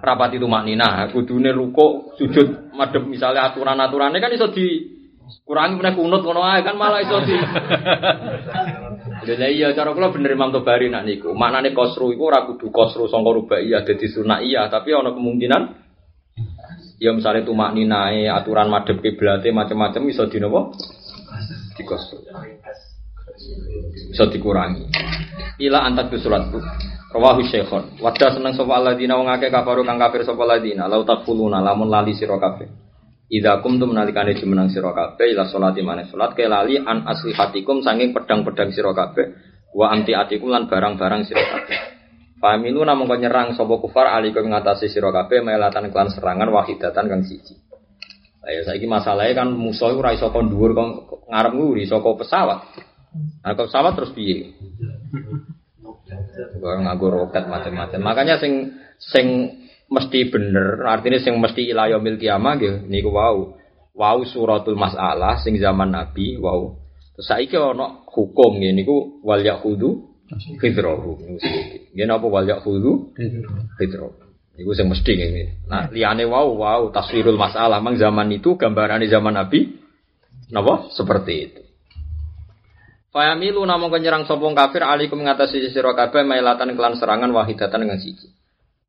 rapat 0.01 0.41
itu 0.41 0.49
maknina 0.49 1.05
kudune 1.13 1.53
ruko 1.53 2.17
sujud 2.17 2.73
madem 2.73 3.05
misalnya 3.05 3.53
aturan 3.53 3.77
aturannya 3.77 4.17
kan 4.17 4.33
iso 4.33 4.49
di 4.49 4.97
kurangi 5.45 5.77
punya 5.77 5.93
kunut 5.93 6.25
ngono 6.25 6.41
kan 6.41 6.73
malah 6.73 7.05
iso 7.05 7.21
di 7.21 7.37
Jadi 9.21 9.61
iya 9.61 9.69
cara 9.77 9.93
kula 9.93 10.09
bener 10.09 10.33
Imam 10.33 10.49
Tobari 10.49 10.89
nak 10.89 11.05
niku. 11.05 11.37
Maknane 11.37 11.77
kosru 11.77 12.09
iku 12.09 12.33
ora 12.33 12.49
kudu 12.49 12.73
kosru 12.73 13.05
sangka 13.05 13.29
rubaiyah 13.29 13.85
dadi 13.85 14.09
sunah 14.09 14.41
iya, 14.41 14.65
tapi 14.65 14.97
ana 14.97 15.13
kemungkinan 15.13 15.63
ya 16.97 17.13
misalnya 17.13 17.45
tumak 17.45 17.73
ninae 17.77 18.25
aturan 18.25 18.69
madhep 18.73 18.97
kiblate 19.01 19.53
macam-macam 19.53 20.01
iso 20.09 20.25
di 20.25 20.37
napa? 20.41 20.73
Di 21.77 21.83
kosru. 21.85 22.17
Iso 24.09 24.25
dikurangi. 24.25 24.89
Ila 25.61 25.85
antak 25.85 26.09
suratku. 26.17 26.57
Rawahu 27.11 27.43
Syekhon. 27.43 27.99
Wadda 27.99 28.33
seneng 28.33 28.55
sapa 28.55 28.71
alladzina 28.79 29.19
wong 29.19 29.27
akeh 29.27 29.51
kafaru 29.51 29.83
kang 29.83 29.99
kafir 29.99 30.23
sapa 30.23 30.47
alladzina 30.47 30.87
lau 30.87 31.03
takfuluna 31.03 31.59
lamun 31.59 31.91
lali 31.91 32.15
sira 32.15 32.39
kabeh. 32.39 32.90
Idza 33.31 33.63
kumtum 33.63 33.95
nalikane 33.95 34.35
jumenang 34.35 34.67
sira 34.67 34.91
kabeh 34.91 35.31
ila 35.31 35.47
salati 35.47 35.79
maneh 35.79 36.03
salat 36.11 36.35
ke 36.35 36.51
lali 36.51 36.75
an 36.75 37.07
aslihatikum 37.07 37.79
saking 37.79 38.11
pedang-pedang 38.11 38.75
sira 38.75 38.91
kabeh 38.91 39.31
wa 39.71 39.87
anti 39.87 40.11
atikum 40.11 40.51
lan 40.51 40.67
barang-barang 40.67 41.23
sira 41.23 41.39
kabeh. 41.39 41.79
Familu 42.43 42.83
namung 42.83 43.07
nyerang 43.07 43.55
sapa 43.55 43.79
kufar 43.79 44.11
alikum 44.11 44.51
ngatasi 44.51 44.91
sira 44.91 45.15
kabeh 45.15 45.47
melatan 45.47 45.95
klan 45.95 46.11
serangan 46.11 46.51
wahidatan 46.51 47.07
kang 47.07 47.23
siji. 47.23 47.55
Ayo 48.43 48.67
saiki 48.67 48.89
masalahnya 48.89 49.47
kan 49.47 49.55
musuh 49.55 49.95
ora 49.95 50.11
iso 50.11 50.27
kon 50.33 50.51
dhuwur 50.51 50.75
kok 50.75 50.89
ngarep 51.31 51.53
nguri 51.55 51.87
saka 51.87 52.11
pesawat. 52.11 52.59
Nah, 53.47 53.53
pesawat 53.55 53.95
terus 53.95 54.11
piye? 54.11 54.57
nganggo 56.59 57.07
roket 57.07 57.47
macam-macam. 57.47 57.99
Makanya 58.01 58.41
sing 58.41 58.75
sing 58.99 59.27
mesti 59.91 60.31
bener, 60.31 60.87
artinya 60.87 61.19
sing 61.19 61.35
mesti 61.35 61.67
ila 61.75 61.91
yaumil 61.91 62.15
kiamah 62.15 62.55
nggih 62.55 62.75
niku 62.87 63.11
wau. 63.11 63.59
Wau 63.91 64.23
suratul 64.23 64.79
masalah 64.79 65.43
sing 65.43 65.59
zaman 65.59 65.91
Nabi 65.91 66.39
wau. 66.39 66.79
Terus 67.19 67.27
saiki 67.27 67.59
ana 67.59 68.07
hukum 68.07 68.63
ngene 68.63 68.81
niku 68.81 69.19
wal 69.19 69.43
yahudu 69.43 70.15
fitrahu. 70.63 71.19
Nggih 71.91 72.07
napa 72.07 72.25
wal 72.31 72.47
yahudu 72.47 73.11
fitrahu. 73.75 74.15
Niku 74.55 74.71
sing 74.71 74.87
mesti 74.87 75.11
ngene. 75.11 75.67
Nah, 75.67 75.91
liyane 75.91 76.23
wau 76.23 76.55
wau 76.55 76.87
taswirul 76.95 77.35
masalah 77.35 77.83
mang 77.83 77.99
zaman 77.99 78.31
itu 78.31 78.55
gambarane 78.55 79.11
zaman 79.11 79.35
Nabi 79.35 79.75
napa 80.55 80.87
seperti 80.95 81.33
itu. 81.51 81.61
Fayamilu 83.11 83.59
namung 83.67 83.91
nyerang 83.91 84.23
sopong 84.23 84.55
kafir 84.55 84.87
alikum 84.87 85.19
mengatasi 85.19 85.67
sira 85.75 85.91
kabeh 85.91 86.23
mailatan 86.23 86.79
kelan 86.79 86.95
serangan 86.95 87.27
wahidatan 87.35 87.83
dengan 87.83 87.99
siji. 87.99 88.31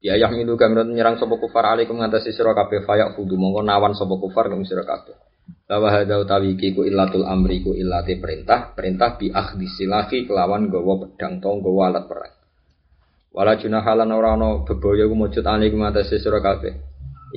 Ya 0.03 0.19
yahmilu 0.19 0.59
gamron 0.59 0.99
nyerang 0.99 1.15
sapa 1.15 1.39
kufar 1.39 1.63
alikum 1.63 2.03
mengatasi 2.03 2.35
sira 2.35 2.59
kabeh 2.59 2.83
fayak 2.83 3.15
fudu 3.15 3.39
mongko 3.39 3.63
nawan 3.63 3.95
sapa 3.95 4.19
kufar 4.19 4.51
kum 4.51 4.67
sira 4.67 4.83
kabeh. 4.83 5.15
Bahwa 5.71 5.95
hadza 5.95 6.19
utawi 6.19 6.59
iki 6.59 6.75
ku 6.75 6.83
illatul 6.83 7.23
amri 7.23 7.63
ku 7.63 7.71
illate 7.71 8.19
perintah, 8.19 8.75
perintah 8.75 9.15
bi 9.15 9.31
akhdi 9.31 9.71
silahi 9.71 10.27
kelawan 10.27 10.75
gawa 10.75 11.07
pedang 11.07 11.39
tong 11.39 11.63
gawa 11.63 11.95
alat 11.95 12.11
perang. 12.11 12.35
Wala 13.31 13.55
junahalan 13.55 14.11
ora 14.11 14.35
ana 14.35 14.67
bebaya 14.67 15.07
ku 15.07 15.15
mujud 15.15 15.47
alikum 15.47 15.87
mengatasi 15.87 16.19
sira 16.19 16.43
kabeh. 16.43 16.75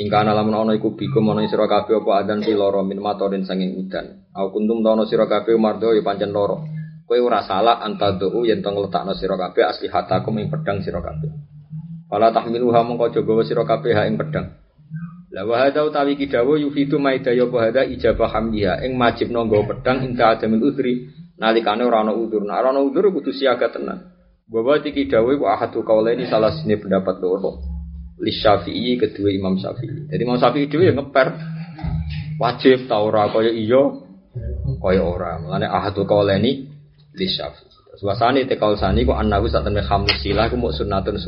Ingkana 0.02 0.34
lamun 0.34 0.58
ana 0.66 0.74
iku 0.74 0.98
bikum 0.98 1.22
ana 1.30 1.46
sira 1.46 1.70
kabeh 1.70 2.02
apa 2.02 2.12
adan 2.26 2.42
piloro 2.42 2.82
min 2.82 2.98
matorin 2.98 3.46
sanging 3.46 3.78
udan. 3.78 4.26
Au 4.34 4.50
kuntum 4.50 4.82
ta 4.82 4.98
ana 4.98 5.06
sira 5.06 5.30
kabeh 5.30 5.54
mardo 5.54 5.94
ya 5.94 6.02
pancen 6.02 6.34
loro. 6.34 6.66
Kowe 7.06 7.22
ora 7.22 7.46
salah 7.46 7.86
antaduu 7.86 8.42
yen 8.42 8.66
tong 8.66 8.82
letakno 8.82 9.14
sira 9.14 9.38
kabeh 9.38 9.70
asli 9.70 9.86
hatakum 9.86 10.34
ing 10.42 10.50
pedang 10.50 10.82
sira 10.82 10.98
kabeh. 10.98 11.55
Fala 12.16 12.32
tahmiluha 12.32 12.80
mongko 12.88 13.12
jaga 13.12 13.44
sira 13.44 13.68
kabeh 13.68 13.92
ing 14.08 14.16
pedang. 14.16 14.56
La 15.36 15.44
wa 15.44 15.60
hadza 15.60 15.84
utawi 15.84 16.16
kidawu 16.16 16.56
yufidu 16.56 16.96
maidaya 16.96 17.44
apa 17.44 17.58
hadza 17.60 17.84
ijabah 17.92 18.32
hamdiha 18.32 18.88
ing 18.88 18.96
majibno 18.96 19.44
nggawa 19.44 19.68
pedang 19.68 20.08
inta 20.08 20.32
adamil 20.32 20.64
udri 20.64 21.12
nalikane 21.36 21.84
ora 21.84 22.08
ana 22.08 22.16
udzur. 22.16 22.48
Nah, 22.48 22.64
ora 22.64 22.72
ana 22.72 22.80
udzur 22.80 23.12
kudu 23.12 23.36
siaga 23.36 23.68
tenan. 23.68 24.16
Bahwa 24.48 24.80
tiki 24.80 25.12
dawe 25.12 25.28
ku 25.28 25.44
ahadu 25.44 25.84
kaulaini 25.84 26.24
salah 26.32 26.56
sini 26.56 26.80
pendapat 26.80 27.20
loro. 27.20 27.60
Li 28.24 28.32
Syafi'i 28.32 28.96
kedua 28.96 29.36
Imam 29.36 29.60
Syafi'i. 29.60 30.08
Jadi 30.08 30.22
Imam 30.24 30.40
Syafi'i 30.40 30.72
dhewe 30.72 30.88
ya 30.88 30.96
ngeper 30.96 31.28
wajib 32.40 32.88
ta 32.88 33.04
ora 33.04 33.28
kaya 33.28 33.52
iya 33.52 33.92
kaya 34.80 35.04
ora. 35.04 35.36
Mulane 35.44 35.68
ahadu 35.68 36.08
kaulaini 36.08 36.64
li 37.12 37.28
syafi. 37.28 37.68
Suasana 38.00 38.40
te 38.48 38.56
kaul 38.56 38.80
sani 38.80 39.04
ku 39.04 39.12
annahu 39.12 39.52
sak 39.52 39.68
temne 39.68 39.84
khamsu 39.84 40.16
silah 40.24 40.48
ku 40.48 40.56
muk 40.56 40.72
sunnatun 40.72 41.20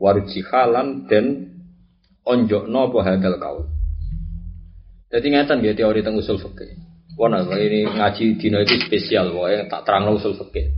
Warjihalan 0.00 1.04
dan 1.04 1.24
onjokno 2.24 2.88
apa 2.88 2.98
hadal 3.04 3.36
kaul. 3.36 3.64
Jadi 5.12 5.26
ngeten 5.28 5.60
ya 5.60 5.76
teori 5.76 6.00
tentang 6.00 6.22
usul 6.22 6.40
fikih. 6.40 6.80
Wana 7.20 7.44
ini 7.52 7.84
ngaji 7.84 8.40
dino 8.40 8.64
itu 8.64 8.80
spesial 8.80 9.36
wae 9.36 9.68
tak 9.68 9.84
terang 9.84 10.08
usul 10.08 10.32
fikih. 10.40 10.72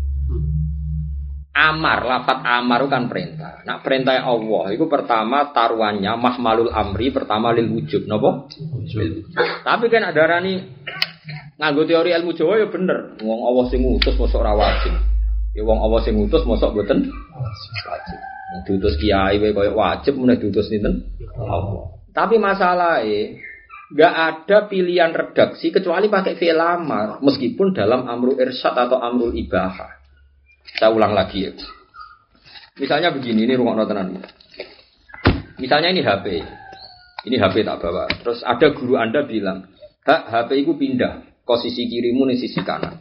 Amar, 1.53 2.03
lafat 2.03 2.40
amar 2.43 2.81
kan 2.89 3.12
perintah. 3.12 3.61
Nak 3.69 3.85
perintah 3.85 4.24
Allah 4.24 4.73
itu 4.73 4.89
pertama 4.89 5.53
taruhannya 5.53 6.09
mahmalul 6.16 6.73
amri 6.73 7.12
pertama 7.12 7.53
lil 7.53 7.69
wujud, 7.69 8.09
nopo? 8.09 8.49
Tapi 9.61 9.85
kan 9.93 10.03
ada 10.09 10.23
rani 10.24 10.65
nganggo 11.61 11.85
teori 11.85 12.16
ilmu 12.16 12.32
Jawa 12.32 12.57
ya 12.57 12.66
bener. 12.73 13.20
Wong 13.20 13.40
Allah 13.44 13.65
sing 13.69 13.85
ngutus 13.85 14.16
mosok 14.16 14.40
ora 14.40 14.57
wajib. 14.57 14.97
Ya 15.53 15.62
wong 15.62 15.78
Allah 15.78 16.01
sing 16.01 16.16
ngutus 16.16 16.40
mosok 16.49 16.73
mboten 16.73 17.12
wajib. 17.85 18.32
Diutus 18.69 19.01
kiai 19.01 19.41
wae 19.41 19.57
koyo 19.57 19.73
wajib 19.74 20.20
meneh 20.20 20.37
diutus 20.37 20.69
sinten? 20.69 21.09
Allah. 21.37 21.97
Tapi 22.12 22.37
masalahnya 22.37 23.41
nggak 23.93 24.15
ada 24.15 24.59
pilihan 24.69 25.12
redaksi 25.12 25.69
kecuali 25.69 26.09
pakai 26.09 26.37
fi'il 26.37 26.61
amar 26.61 27.20
meskipun 27.20 27.77
dalam 27.77 28.09
amrul 28.09 28.37
irsyad 28.41 28.77
atau 28.77 29.01
amrul 29.01 29.33
ibahah. 29.33 30.01
Saya 30.77 30.93
ulang 30.93 31.12
lagi 31.12 31.49
ya. 31.49 31.53
Misalnya 32.81 33.12
begini, 33.12 33.45
ini 33.45 33.53
rumah 33.53 33.85
tenan. 33.85 34.16
Misalnya 35.61 35.93
ini 35.93 36.01
HP. 36.01 36.27
Ini 37.29 37.37
HP 37.37 37.69
tak 37.69 37.85
bawa. 37.85 38.09
Terus 38.24 38.41
ada 38.41 38.73
guru 38.73 38.97
Anda 38.97 39.29
bilang, 39.29 39.69
Hak 40.03 40.33
HP 40.33 40.66
itu 40.66 40.73
pindah 40.74 41.45
posisi 41.47 41.87
kirimu 41.87 42.27
nih 42.27 42.41
sisi 42.41 42.65
kanan. 42.65 42.99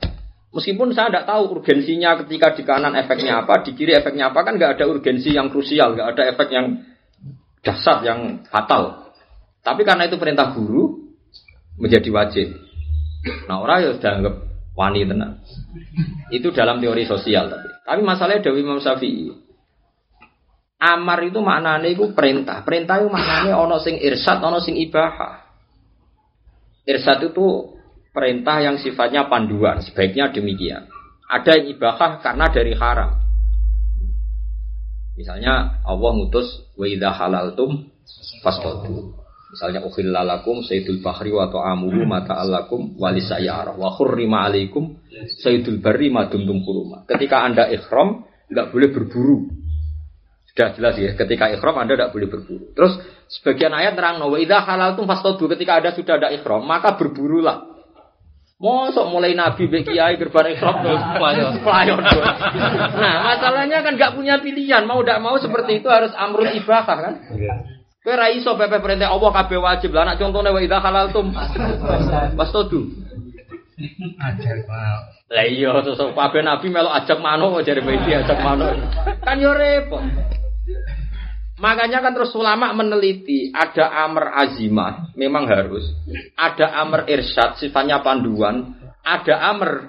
Meskipun 0.52 0.92
saya 0.92 1.08
tidak 1.08 1.32
tahu 1.32 1.60
urgensinya 1.60 2.20
ketika 2.24 2.52
di 2.52 2.64
kanan 2.68 2.92
efeknya 3.00 3.48
apa, 3.48 3.64
di 3.64 3.72
kiri 3.72 3.96
efeknya 3.96 4.36
apa 4.36 4.44
kan 4.44 4.60
nggak 4.60 4.76
ada 4.76 4.86
urgensi 4.92 5.32
yang 5.32 5.48
krusial, 5.48 5.96
nggak 5.96 6.10
ada 6.12 6.24
efek 6.28 6.48
yang 6.52 6.66
dasar 7.64 8.04
yang 8.04 8.44
fatal. 8.52 9.16
Tapi 9.64 9.88
karena 9.88 10.12
itu 10.12 10.20
perintah 10.20 10.52
guru 10.52 11.08
menjadi 11.80 12.10
wajib. 12.12 12.48
Nah 13.48 13.64
orang 13.64 13.78
ya 13.80 13.90
sudah 13.96 14.12
anggap 14.12 14.36
wani 14.76 15.08
tenang. 15.08 15.40
Itu 16.36 16.52
dalam 16.52 16.84
teori 16.84 17.08
sosial 17.08 17.48
tapi. 17.48 17.70
Tapi 17.88 18.02
masalahnya 18.04 18.44
Dewi 18.44 18.60
Imam 18.66 18.84
Syafi'i. 18.84 19.32
Amar 20.82 21.22
itu 21.22 21.38
maknanya 21.40 21.88
itu 21.88 22.12
perintah. 22.12 22.66
Perintah 22.66 23.00
itu 23.00 23.08
maknanya 23.08 23.56
ono 23.56 23.78
sing 23.78 24.02
irsat, 24.02 24.42
ono 24.42 24.58
sing 24.58 24.76
ibahah. 24.82 25.46
Irsat 26.90 27.30
itu 27.30 27.78
perintah 28.12 28.60
yang 28.60 28.76
sifatnya 28.80 29.28
panduan, 29.32 29.80
sebaiknya 29.80 30.32
demikian. 30.32 30.88
Ada 31.32 31.64
yang 31.64 31.66
ibahah 31.80 32.20
karena 32.20 32.46
dari 32.52 32.76
haram. 32.76 33.12
Misalnya 35.16 35.84
Allah 35.88 36.12
ngutus 36.16 36.72
wa 36.76 36.86
idza 36.88 37.12
halaltum 37.16 37.88
fasqatu. 38.44 39.16
Misalnya 39.52 39.84
ukhillalakum 39.84 40.64
sayyidul 40.64 41.04
bahri 41.04 41.32
wa 41.36 41.52
ta'amuhu 41.52 42.08
mata 42.08 42.40
alakum 42.40 42.96
walisayara 42.96 43.76
wa 43.76 43.92
khurrima 43.92 44.48
alaikum 44.48 44.96
sayyidul 45.44 45.84
barri 45.84 46.08
ma 46.08 46.32
dumtum 46.32 46.64
kuruma. 46.64 47.04
Ketika 47.04 47.44
Anda 47.44 47.68
ikhram 47.68 48.24
enggak 48.48 48.72
boleh 48.72 48.90
berburu. 48.96 49.52
Sudah 50.52 50.76
jelas 50.76 50.96
ya, 51.00 51.16
ketika 51.16 51.52
ikhram 51.52 51.76
Anda 51.80 52.00
tidak 52.00 52.12
boleh 52.16 52.28
berburu. 52.32 52.66
Terus 52.76 52.96
sebagian 53.28 53.76
ayat 53.76 54.00
terang 54.00 54.24
wa 54.24 54.40
idza 54.40 54.64
halaltum 54.64 55.04
fasqatu 55.08 55.52
ketika 55.52 55.84
Anda 55.84 55.92
sudah 55.96 56.16
ada 56.16 56.30
ikhram 56.32 56.64
maka 56.64 56.96
berburulah. 56.96 57.72
Mosok 58.62 59.10
mulai 59.10 59.34
Nabi 59.34 59.66
be 59.66 59.82
kiai 59.82 60.22
gerban 60.22 60.54
ikhram 60.54 60.86
terus 60.86 61.02
pelayon. 61.18 61.98
Nah, 62.94 63.16
masalahnya 63.34 63.82
kan 63.82 63.98
nggak 63.98 64.14
punya 64.14 64.38
pilihan, 64.38 64.86
mau 64.86 65.02
tidak 65.02 65.18
mau 65.18 65.34
seperti 65.42 65.82
itu 65.82 65.90
harus 65.90 66.14
amrul 66.14 66.46
ibahah 66.46 66.86
kan? 66.86 67.14
Kowe 68.02 68.14
ra 68.18 68.30
iso 68.34 68.58
pepe 68.58 68.78
perintah 68.82 69.14
Allah 69.14 69.30
kabeh 69.30 69.58
wajib. 69.62 69.94
Lah 69.94 70.10
anak 70.10 70.22
contone 70.22 70.50
wa 70.54 70.62
idza 70.62 70.78
halaltum 70.78 71.34
wastodu. 72.38 72.86
Ajar 74.22 74.58
Pak. 74.66 74.98
Lah 75.34 75.46
iya 75.46 75.70
sosok 75.82 76.18
kabeh 76.18 76.42
nabi 76.46 76.70
melok 76.70 76.98
ajak 77.02 77.18
mano 77.18 77.54
kok 77.58 77.66
jare 77.66 77.82
Bedi 77.82 78.14
ajak 78.14 78.42
mano. 78.46 78.74
Kan 79.26 79.42
yo 79.42 79.54
repot. 79.54 80.02
Makanya 81.62 82.02
kan 82.02 82.18
terus 82.18 82.34
ulama 82.34 82.74
meneliti 82.74 83.54
ada 83.54 84.10
amr 84.10 84.34
azimah, 84.34 85.14
memang 85.14 85.46
harus. 85.46 85.94
Ada 86.34 86.74
amr 86.82 87.06
irsyad, 87.06 87.62
sifatnya 87.62 88.02
panduan. 88.02 88.74
Ada 89.06 89.54
amr 89.54 89.86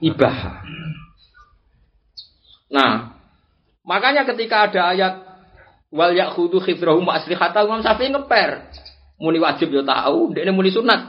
ibah. 0.00 0.64
Nah, 2.72 3.20
makanya 3.84 4.24
ketika 4.24 4.72
ada 4.72 4.96
ayat 4.96 5.14
wal 5.92 6.16
yakhudu 6.16 6.62
khidrahum 6.64 7.04
wa 7.04 7.20
aslihata 7.20 7.68
Imam 7.68 7.84
Syafi'i 7.84 8.08
ngeper. 8.08 8.50
Muni 9.20 9.36
wajib 9.36 9.68
yo 9.68 9.84
tahu, 9.84 10.32
ini 10.32 10.48
muni 10.48 10.72
sunat. 10.72 11.00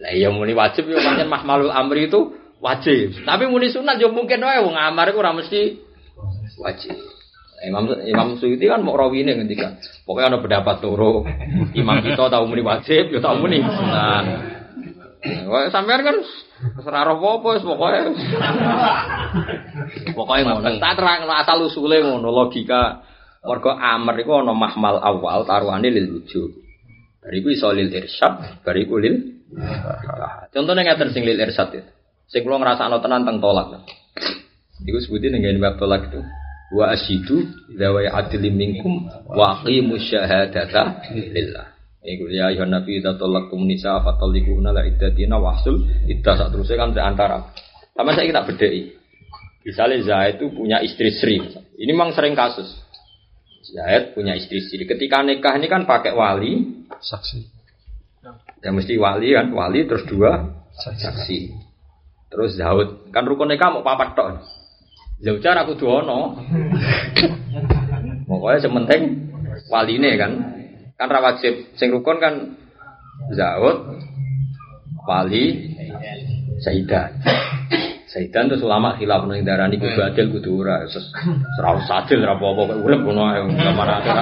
Lah 0.00 0.12
iya 0.16 0.32
muni 0.32 0.56
wajib 0.56 0.88
yo 0.88 0.96
pancen 1.04 1.28
mahmalul 1.28 1.68
amri 1.68 2.08
itu 2.08 2.32
wajib. 2.64 3.20
Tapi 3.28 3.44
muni 3.50 3.68
sunat 3.68 4.00
yo 4.00 4.08
mungkin 4.08 4.40
wae 4.40 4.64
wong 4.64 4.78
amar 4.78 5.12
iku 5.12 5.20
ora 5.20 5.36
mesti 5.36 5.76
wajib. 6.56 6.96
Imam 7.66 7.90
Imam 8.06 8.28
Suyuti 8.38 8.70
kan 8.70 8.86
mau 8.86 8.94
rawine 8.94 9.34
ngendika. 9.34 9.78
Pokoknya 10.06 10.36
ada 10.36 10.38
pendapat 10.38 10.76
turu. 10.78 11.26
Imam 11.74 11.98
kita 11.98 12.30
tahu 12.30 12.44
muni 12.46 12.62
wajib, 12.62 13.10
yo 13.10 13.18
tahu 13.18 13.42
muni 13.42 13.58
sunat. 13.58 14.24
Wah, 15.50 15.66
sampean 15.74 16.06
kan 16.06 16.16
ora 16.86 17.02
roh 17.02 17.18
apa 17.18 17.58
pokoke. 17.58 18.00
Pokoke 20.14 20.42
ngono. 20.46 20.78
Tak 20.78 20.94
terang 20.94 21.26
asal 21.26 21.66
usule 21.66 21.98
ngono 21.98 22.30
logika. 22.30 23.02
Mergo 23.42 23.74
amr 23.74 24.22
iku 24.22 24.42
ana 24.42 24.54
mahmal 24.54 25.02
awal 25.02 25.42
taruhane 25.42 25.90
lil 25.90 26.20
wujud. 26.20 26.50
Bariku 27.22 27.50
iso 27.50 27.70
lil 27.74 27.90
irsyad, 27.90 28.62
bariku 28.62 28.98
lil 28.98 29.38
Contohnya 30.52 30.84
ngeten 30.84 31.10
sing 31.10 31.24
lil 31.24 31.38
irsyad 31.38 31.72
itu. 31.74 31.90
Sing 32.28 32.44
kula 32.44 32.60
ngrasakno 32.60 33.00
tenan 33.00 33.24
teng 33.24 33.40
tolak. 33.40 33.88
Iku 34.84 34.98
sebutin 35.00 35.34
dengan 35.34 35.58
bab 35.58 35.80
tolak 35.80 36.12
itu. 36.12 36.20
Wa 36.68 36.92
asyidu 36.92 37.48
dawa 37.72 38.04
adli 38.12 38.52
minkum 38.52 39.08
wa 39.24 39.60
aqimu 39.60 39.96
syahadata 39.96 41.08
lillah. 41.12 41.78
Iku 42.04 42.30
ya 42.30 42.52
ayuhan 42.52 42.70
nabi 42.70 43.00
idza 43.00 43.16
talaqtum 43.16 43.64
nisa 43.64 44.00
fatalliquna 44.04 44.70
la 44.70 44.86
iddatina 44.86 45.36
wahsul 45.40 45.82
iddah 46.06 46.34
sak 46.36 46.48
terusé 46.54 46.76
kan 46.76 46.94
antara. 46.94 47.52
Sama 47.96 48.14
saya 48.14 48.30
kita 48.30 48.42
bedai. 48.46 48.94
Misalnya 49.66 50.00
Zaid 50.06 50.40
itu 50.40 50.48
punya 50.54 50.80
istri 50.80 51.12
Sri. 51.12 51.36
Ini 51.76 51.90
memang 51.92 52.14
sering 52.14 52.32
kasus. 52.32 52.68
Zaid 53.68 54.16
punya 54.16 54.32
istri 54.38 54.62
Sri. 54.64 54.86
Ketika 54.86 55.20
nikah 55.20 55.58
ini 55.58 55.66
kan 55.68 55.84
pakai 55.84 56.14
wali, 56.14 56.84
Saksi. 56.88 57.40
ya 58.64 58.70
mesti 58.72 58.96
wali 58.96 59.34
kan, 59.34 59.52
wali 59.52 59.84
terus 59.84 60.08
dua 60.08 60.58
saksi. 60.78 61.52
Terus 62.28 62.60
Zaud 62.60 63.08
kan 63.10 63.24
rukun 63.24 63.48
nikah 63.50 63.72
mau 63.72 63.82
papat 63.82 64.14
tok. 64.14 64.26
Zaujar 65.18 65.58
aku 65.58 65.74
duono. 65.74 66.38
Pokoknya 68.28 68.58
sementing 68.62 69.02
waline 69.66 70.10
kan. 70.14 70.32
Kan 70.94 71.10
ra 71.10 71.18
wajib 71.22 71.74
sing 71.78 71.90
rukun 71.90 72.22
kan 72.22 72.54
Zaud 73.34 73.98
wali 75.02 75.74
Saidan. 76.62 77.18
Saidan 78.08 78.50
terus 78.50 78.64
ulama 78.64 78.96
khilaf 78.98 79.26
nang 79.26 79.42
darani 79.42 79.78
kudu 79.78 80.00
adil 80.00 80.30
kudu 80.38 80.62
ora. 80.62 80.86
Ora 81.58 81.70
usah 81.78 82.06
adil 82.06 82.22
ora 82.22 82.34
apa-apa 82.38 82.62
kok 82.74 82.78
urip 82.82 83.00
ngono 83.02 83.22
ae 83.30 83.40
mana 83.74 84.02
adil. 84.02 84.14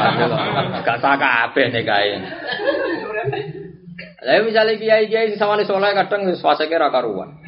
Gak 0.81 0.97
sah 1.01 1.16
kabeh 1.16 1.73
nikahe. 1.73 2.12
Lah 4.27 4.43
misalnya 4.43 4.74
kiai 4.81 5.06
kiai 5.09 5.32
sing 5.32 5.39
sawane 5.39 5.64
soleh 5.64 5.93
kadang 5.93 6.28
wis 6.28 6.40
fase 6.40 6.68
ra 6.68 6.89
karuan. 6.89 7.40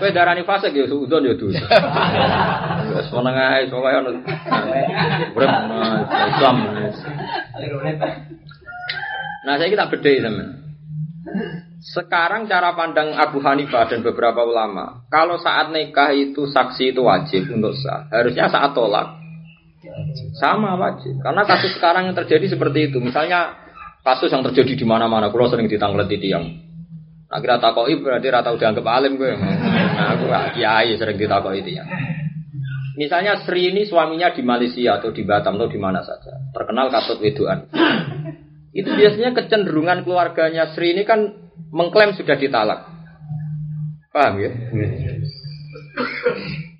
Kowe 0.00 0.10
darani 0.12 0.44
fase 0.44 0.72
ya 0.72 0.88
udon 0.88 1.24
ya 1.24 1.36
dosa. 1.36 1.64
Ae 6.10 6.28
Islam. 6.34 6.56
Nah, 9.44 9.54
saya 9.60 9.68
kita 9.68 9.84
bedai 9.92 10.24
teman. 10.24 10.48
Sekarang 11.84 12.48
cara 12.48 12.72
pandang 12.72 13.12
Abu 13.12 13.44
Hanifah 13.44 13.92
dan 13.92 14.00
beberapa 14.00 14.40
ulama, 14.40 15.04
kalau 15.12 15.36
saat 15.36 15.68
nikah 15.68 16.16
itu 16.16 16.48
saksi 16.48 16.96
itu 16.96 17.04
wajib 17.04 17.52
untuk 17.52 17.76
sah. 17.76 18.08
Harusnya 18.08 18.48
saat 18.48 18.72
tolak 18.72 19.20
sama 20.40 20.80
wajib. 20.80 21.20
Karena 21.20 21.44
kasus 21.44 21.76
sekarang 21.76 22.08
yang 22.08 22.16
terjadi 22.16 22.56
seperti 22.56 22.88
itu. 22.88 22.98
Misalnya 23.04 23.52
kasus 24.00 24.32
yang 24.32 24.40
terjadi 24.40 24.80
di 24.80 24.86
mana-mana, 24.88 25.28
kalau 25.28 25.44
sering 25.52 25.68
ditanglet 25.68 26.08
di 26.08 26.18
tiang. 26.24 26.44
Kira 27.34 27.58
takoi 27.58 27.98
berarti 27.98 28.30
rata 28.30 28.54
udah 28.54 28.68
anggap 28.70 28.86
alim 28.86 29.18
gue. 29.18 29.34
Nah, 29.34 30.14
aku 30.14 30.24
kiai 30.54 30.94
sering 30.94 31.18
ditakoi 31.18 31.60
tiang. 31.66 31.88
Misalnya 32.94 33.42
Sri 33.42 33.74
ini 33.74 33.82
suaminya 33.90 34.30
di 34.30 34.42
Malaysia 34.46 35.02
atau 35.02 35.10
di 35.10 35.26
Batam 35.26 35.58
atau 35.58 35.66
di 35.66 35.78
mana 35.82 36.06
saja, 36.06 36.30
terkenal 36.54 36.94
katut 36.94 37.18
wedoan. 37.18 37.66
Itu 38.70 38.90
biasanya 38.90 39.34
kecenderungan 39.34 40.06
keluarganya 40.06 40.70
Sri 40.74 40.94
ini 40.94 41.02
kan 41.02 41.50
mengklaim 41.74 42.14
sudah 42.14 42.38
ditalak. 42.38 42.86
Paham 44.14 44.38
ya? 44.38 44.50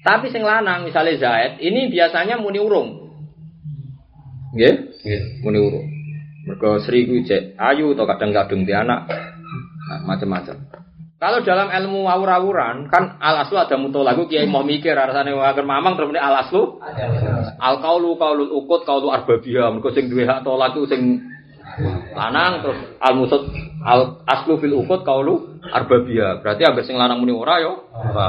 Tapi 0.07 0.31
sing 0.31 0.47
lanang 0.47 0.86
misalnya 0.86 1.19
Zaid, 1.19 1.59
ini 1.59 1.91
biasanya 1.91 2.39
muni 2.39 2.62
urung. 2.62 3.11
Nggih? 4.55 4.74
Muni 5.43 5.59
urung. 5.59 5.86
Mergo 6.45 6.78
Sri 6.85 7.11
ku 7.11 7.19
ayu 7.59 7.86
atau 7.97 8.07
kadang-kadang 8.07 8.62
di 8.62 8.73
anak. 8.77 9.11
Nah, 9.85 10.01
macam-macam. 10.07 10.84
Kalau 11.24 11.40
dalam 11.40 11.72
ilmu 11.72 12.05
awur-awuran 12.05 12.92
kan 12.92 13.16
al 13.16 13.48
aslu 13.48 13.56
ada 13.56 13.80
mutolaku 13.80 14.28
kiai 14.28 14.44
mau 14.44 14.60
mikir 14.60 14.92
rasane 14.92 15.32
wae 15.32 15.56
mamang 15.64 15.96
terus 15.96 16.12
al 16.20 16.36
aslu 16.44 16.76
al 17.56 17.80
qaulu 17.80 18.20
qaulul 18.20 18.52
ukut 18.52 18.84
qaulu 18.84 19.09
arbabiyah. 19.09 19.72
Mergo 19.72 19.88
sing 19.96 20.12
duwe 20.12 20.28
hak 20.28 20.44
tolak 20.44 20.76
sing 20.84 21.24
lanang 22.12 22.60
terus 22.60 22.76
al 23.01 23.16
musud 23.16 23.40
al 23.80 24.20
aslu 24.28 24.60
fil 24.60 24.76
ukut 24.76 25.01
qaulu 25.01 25.64
arbabiyah. 25.64 26.44
Berarti 26.44 26.60
ambek 26.68 26.84
sing 26.84 27.01
lanang 27.01 27.24
muni 27.24 27.32
ora 27.32 27.56
yo. 27.56 27.88
Ora. 27.88 28.28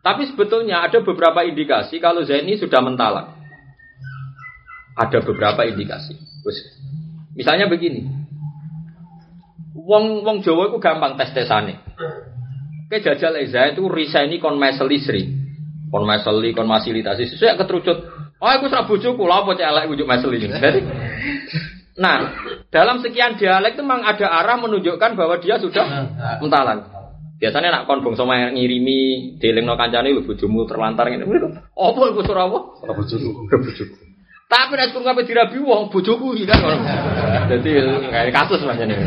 Tapi 0.00 0.24
sebetulnya 0.24 0.88
ada 0.88 1.04
beberapa 1.04 1.44
indikasi 1.44 2.00
kalau 2.00 2.24
Zaini 2.24 2.56
sudah 2.56 2.80
mentalak. 2.80 3.28
Ada 4.96 5.20
beberapa 5.20 5.68
indikasi. 5.68 6.16
Misalnya 7.36 7.68
begini 7.68 8.21
Wong 9.82 10.22
wong 10.22 10.46
Jawa 10.46 10.70
itu 10.70 10.78
gampang 10.78 11.18
tes 11.18 11.34
tesane. 11.34 11.82
Ke 12.86 13.02
jajal 13.02 13.34
Eza 13.42 13.72
itu 13.74 13.88
risaini 13.90 14.38
kon 14.38 14.60
meseli 14.60 14.98
sri. 15.02 15.22
Kon 15.90 16.06
meseli 16.06 16.54
kon 16.54 16.70
fasilitasi 16.70 17.34
sesuai 17.34 17.58
keterucut. 17.58 17.98
Oh 18.42 18.50
aku 18.50 18.70
serah 18.70 18.86
bojoku 18.86 19.22
lha 19.26 19.42
apa 19.42 19.58
elek 19.58 19.90
ujuk 19.90 20.06
meseli. 20.06 20.38
Jadi 20.42 20.80
Nah, 21.92 22.32
dalam 22.72 23.04
sekian 23.04 23.36
dialek 23.36 23.76
itu 23.76 23.84
memang 23.84 24.00
ada 24.00 24.24
arah 24.24 24.56
menunjukkan 24.56 25.12
bahwa 25.12 25.36
dia 25.36 25.60
sudah 25.60 26.08
mentalan. 26.40 26.88
Biasanya 27.36 27.74
nak 27.74 27.84
kon 27.90 28.00
bangsa 28.00 28.24
ngirimi 28.24 29.34
delingno 29.36 29.76
kancane 29.76 30.14
lho 30.14 30.24
bojomu 30.24 30.64
terlantar 30.64 31.10
ngene. 31.10 31.26
Apa 31.74 32.00
iku 32.14 32.22
ora 32.22 32.48
apa? 32.48 32.58
Bojoku. 32.86 34.11
Tapi 34.48 34.76
nek 34.76 34.92
kurang 34.92 35.16
kabeh 35.16 35.24
dirabi 35.24 35.56
wong 35.64 35.88
bojoku 35.88 36.36
iki 36.36 36.44
kan. 36.44 36.60
Dadi 37.48 37.72
kayak 38.12 38.36
kasus 38.36 38.60
macam 38.68 38.84
ini. 38.84 39.00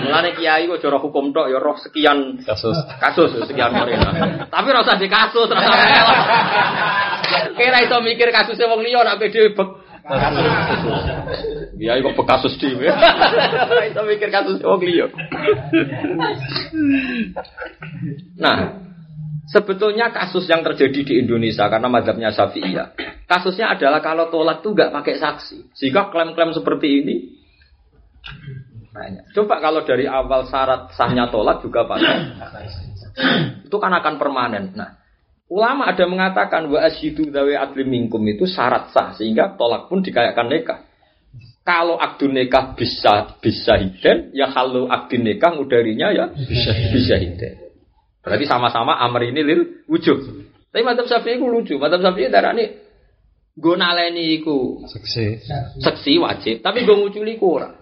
Mulane 0.00 0.32
kiai 0.32 0.64
kok 0.64 0.80
cara 0.80 0.96
hukum 0.96 1.28
tok 1.28 1.52
ya 1.52 1.60
roh 1.60 1.76
sekian 1.76 2.40
Kasus. 2.40 2.72
kasus 2.96 3.36
sekian 3.44 3.68
orang. 3.76 4.48
Tapi 4.48 4.66
ora 4.72 4.80
usah 4.80 4.96
di 4.96 5.04
kasus, 5.12 5.44
ora 5.44 5.60
usah 5.60 5.76
melok. 5.76 6.18
Kira 7.60 7.78
iso 7.84 8.00
mikir 8.00 8.32
kasusnya 8.32 8.64
wong 8.72 8.80
liya 8.80 9.04
nek 9.04 9.20
pede 9.20 9.52
bek. 9.52 9.68
Kiai 11.76 12.00
kok 12.00 12.16
bekasus 12.16 12.56
dhewe. 12.56 12.88
Ora 12.88 13.84
iso 13.92 14.00
mikir 14.08 14.32
kasusnya 14.32 14.72
wong 14.72 14.80
liya. 14.88 15.06
Nah, 18.40 18.87
Sebetulnya 19.48 20.12
kasus 20.12 20.44
yang 20.44 20.60
terjadi 20.60 21.00
di 21.08 21.14
Indonesia 21.24 21.64
karena 21.72 21.88
madhabnya 21.88 22.28
Syafi'iyah. 22.36 22.92
Kasusnya 23.30 23.72
adalah 23.72 24.04
kalau 24.04 24.28
tolak 24.28 24.60
tuh 24.60 24.76
nggak 24.76 24.92
pakai 24.92 25.16
saksi. 25.16 25.72
Sehingga 25.72 26.12
klaim-klaim 26.12 26.52
seperti 26.52 26.88
ini 27.00 27.14
banyak. 28.92 29.32
Coba 29.32 29.60
kalau 29.60 29.88
dari 29.88 30.04
awal 30.04 30.44
syarat 30.48 30.92
sahnya 30.92 31.32
tolak 31.32 31.64
juga 31.64 31.88
pakai 31.88 32.12
itu 33.68 33.76
kan 33.80 33.92
akan 33.94 34.14
permanen. 34.20 34.76
Nah, 34.76 35.00
ulama 35.48 35.88
ada 35.88 36.04
mengatakan 36.04 36.68
wa 36.68 36.84
asyidu 36.84 37.32
dawe 37.32 37.52
adli 37.56 37.88
minkum 37.88 38.20
itu 38.28 38.44
syarat 38.44 38.92
sah 38.92 39.16
sehingga 39.16 39.56
tolak 39.56 39.88
pun 39.88 40.04
dikayakan 40.04 40.48
nikah. 40.50 40.80
Kalau 41.64 42.00
akdun 42.00 42.32
nikah 42.32 42.72
bisa 42.72 43.36
bisa 43.44 43.76
hiden, 43.76 44.32
ya 44.32 44.48
kalau 44.52 44.88
akdun 44.88 45.24
nikah 45.24 45.52
mudarinya 45.52 46.08
ya 46.12 46.32
bisa 46.32 46.72
bisa 46.92 47.14
hiden. 47.20 47.67
Berarti 48.28 48.44
sama-sama 48.44 49.00
amr 49.00 49.32
ini 49.32 49.40
lil 49.40 49.60
wujud. 49.88 50.18
Tapi 50.68 50.84
madzhab 50.84 51.08
Syafi'i 51.08 51.40
itu 51.40 51.48
lucu. 51.48 51.74
Madzhab 51.80 52.04
Syafi'i 52.04 52.28
darah 52.28 52.52
ini 52.52 52.88
Gue 53.58 53.74
naleni 53.74 54.38
iku 54.38 54.86
Seksi. 54.86 55.42
seksi 55.82 56.22
wajib, 56.22 56.62
tapi 56.62 56.86
gue 56.86 56.94
nguculi 56.94 57.34
ku 57.42 57.58
ora. 57.58 57.74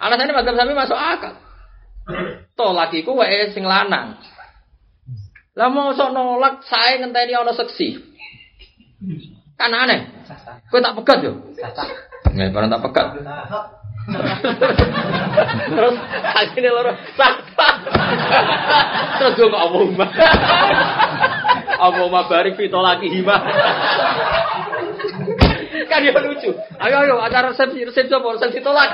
Alasannya 0.00 0.32
madzhab 0.32 0.56
sami 0.56 0.72
masuk 0.72 0.96
akal. 0.96 1.36
Tolak 2.56 2.96
iku 2.96 3.12
wae 3.12 3.52
sing 3.52 3.68
lanang. 3.68 4.16
Lah 5.52 5.68
mau 5.68 5.92
sok 5.92 6.16
nolak 6.16 6.64
saya 6.64 7.02
ngenteni 7.02 7.36
ana 7.36 7.52
seksi. 7.52 8.00
Kan 9.60 9.74
aneh. 9.74 10.06
Kowe 10.72 10.80
tak 10.80 10.96
pegat 10.96 11.18
yo. 11.20 11.32
Nggak 12.32 12.48
pernah 12.54 12.70
tak 12.72 12.82
pegat. 12.88 13.06
Terus 15.68 15.96
akhirnya 16.32 16.70
loro 16.72 16.92
sapa. 17.12 17.68
Terus 19.20 19.32
gue 19.36 19.48
nggak 19.52 19.64
omong 19.68 19.90
mah. 20.00 20.10
Barik 22.28 22.56
fito 22.56 22.80
lagi 22.80 23.12
hima. 23.12 23.36
kan 26.06 26.06
ya 26.06 26.14
lucu. 26.22 26.50
Ayo 26.78 26.96
ayo 27.02 27.14
acara 27.18 27.50
resepsi 27.50 27.82
resepsi 27.82 28.14
apa 28.14 28.28
resepsi 28.38 28.62
tolak. 28.62 28.90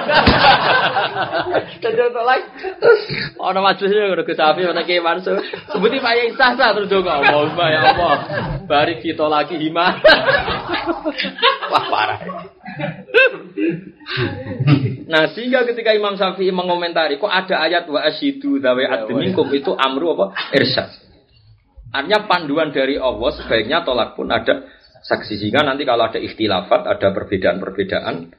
Resepsi 1.85 2.13
tolak. 2.17 2.41
Terus 2.81 3.01
ono 3.37 3.61
majelisnya 3.61 4.09
ngono 4.09 4.25
Gus 4.25 4.39
Safi 4.41 4.65
ana 4.65 4.83
Ki 4.89 5.05
Mansur. 5.05 5.37
Sebuti 5.69 6.01
Pak 6.01 6.13
Yai 6.17 6.33
sah 6.33 6.57
sah 6.57 6.73
terus 6.73 6.89
dong 6.89 7.05
ngomong 7.05 7.53
Mbak 7.53 7.69
ya 7.69 7.81
apa. 7.93 8.11
Barik 8.65 9.05
fito 9.05 9.29
lagi 9.29 9.61
hima. 9.61 10.01
Wah 11.73 11.85
parah. 11.93 12.19
Nah 15.05 15.29
sehingga 15.37 15.69
ketika 15.69 15.93
Imam 15.93 16.17
Syafi'i 16.17 16.49
mengomentari 16.49 17.21
kok 17.21 17.29
ada 17.29 17.61
ayat 17.61 17.85
wa 17.93 18.01
asyidu 18.01 18.57
dawe 18.65 18.81
adminkum 18.81 19.53
itu 19.53 19.77
amru 19.77 20.17
apa 20.17 20.33
irsyad. 20.57 20.89
Artinya 21.95 22.27
panduan 22.27 22.75
dari 22.75 22.99
Allah 22.99 23.31
sebaiknya 23.39 23.87
tolak 23.87 24.19
pun 24.19 24.27
ada 24.27 24.67
saksi 25.05 25.37
sehingga 25.37 25.61
nanti 25.61 25.85
kalau 25.85 26.09
ada 26.09 26.17
ikhtilafat, 26.17 26.89
ada 26.89 27.13
perbedaan-perbedaan, 27.13 28.33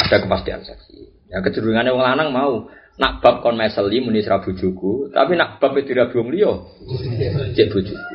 ada 0.00 0.16
kepastian 0.16 0.64
saksi. 0.64 1.28
Ya 1.28 1.44
kecenderungannya 1.44 1.92
wong 1.92 2.04
lanang 2.04 2.28
mau 2.32 2.52
nak 2.96 3.20
bab 3.20 3.44
kon 3.44 3.60
meseli 3.60 4.00
muni 4.00 4.24
sira 4.24 4.40
bojoku, 4.40 5.12
tapi 5.12 5.36
nak 5.36 5.60
bab 5.60 5.76
itu 5.76 5.92
dirabi 5.92 6.16
wong 6.16 6.28
liya 6.32 6.52
cek 7.52 7.68
bojoku. 7.68 8.14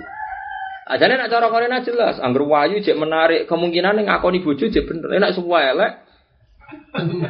Ajane 0.90 1.22
nak 1.22 1.30
cara 1.30 1.48
korena 1.54 1.86
jelas, 1.86 2.18
angger 2.18 2.44
wayu 2.50 2.82
cek 2.82 2.98
menarik 2.98 3.46
kemungkinan 3.46 4.02
yang 4.02 4.10
ngakoni 4.10 4.42
bojo 4.42 4.66
cek 4.66 4.84
bener. 4.90 5.22
Nek 5.22 5.38
semua 5.38 5.62
elek 5.70 5.92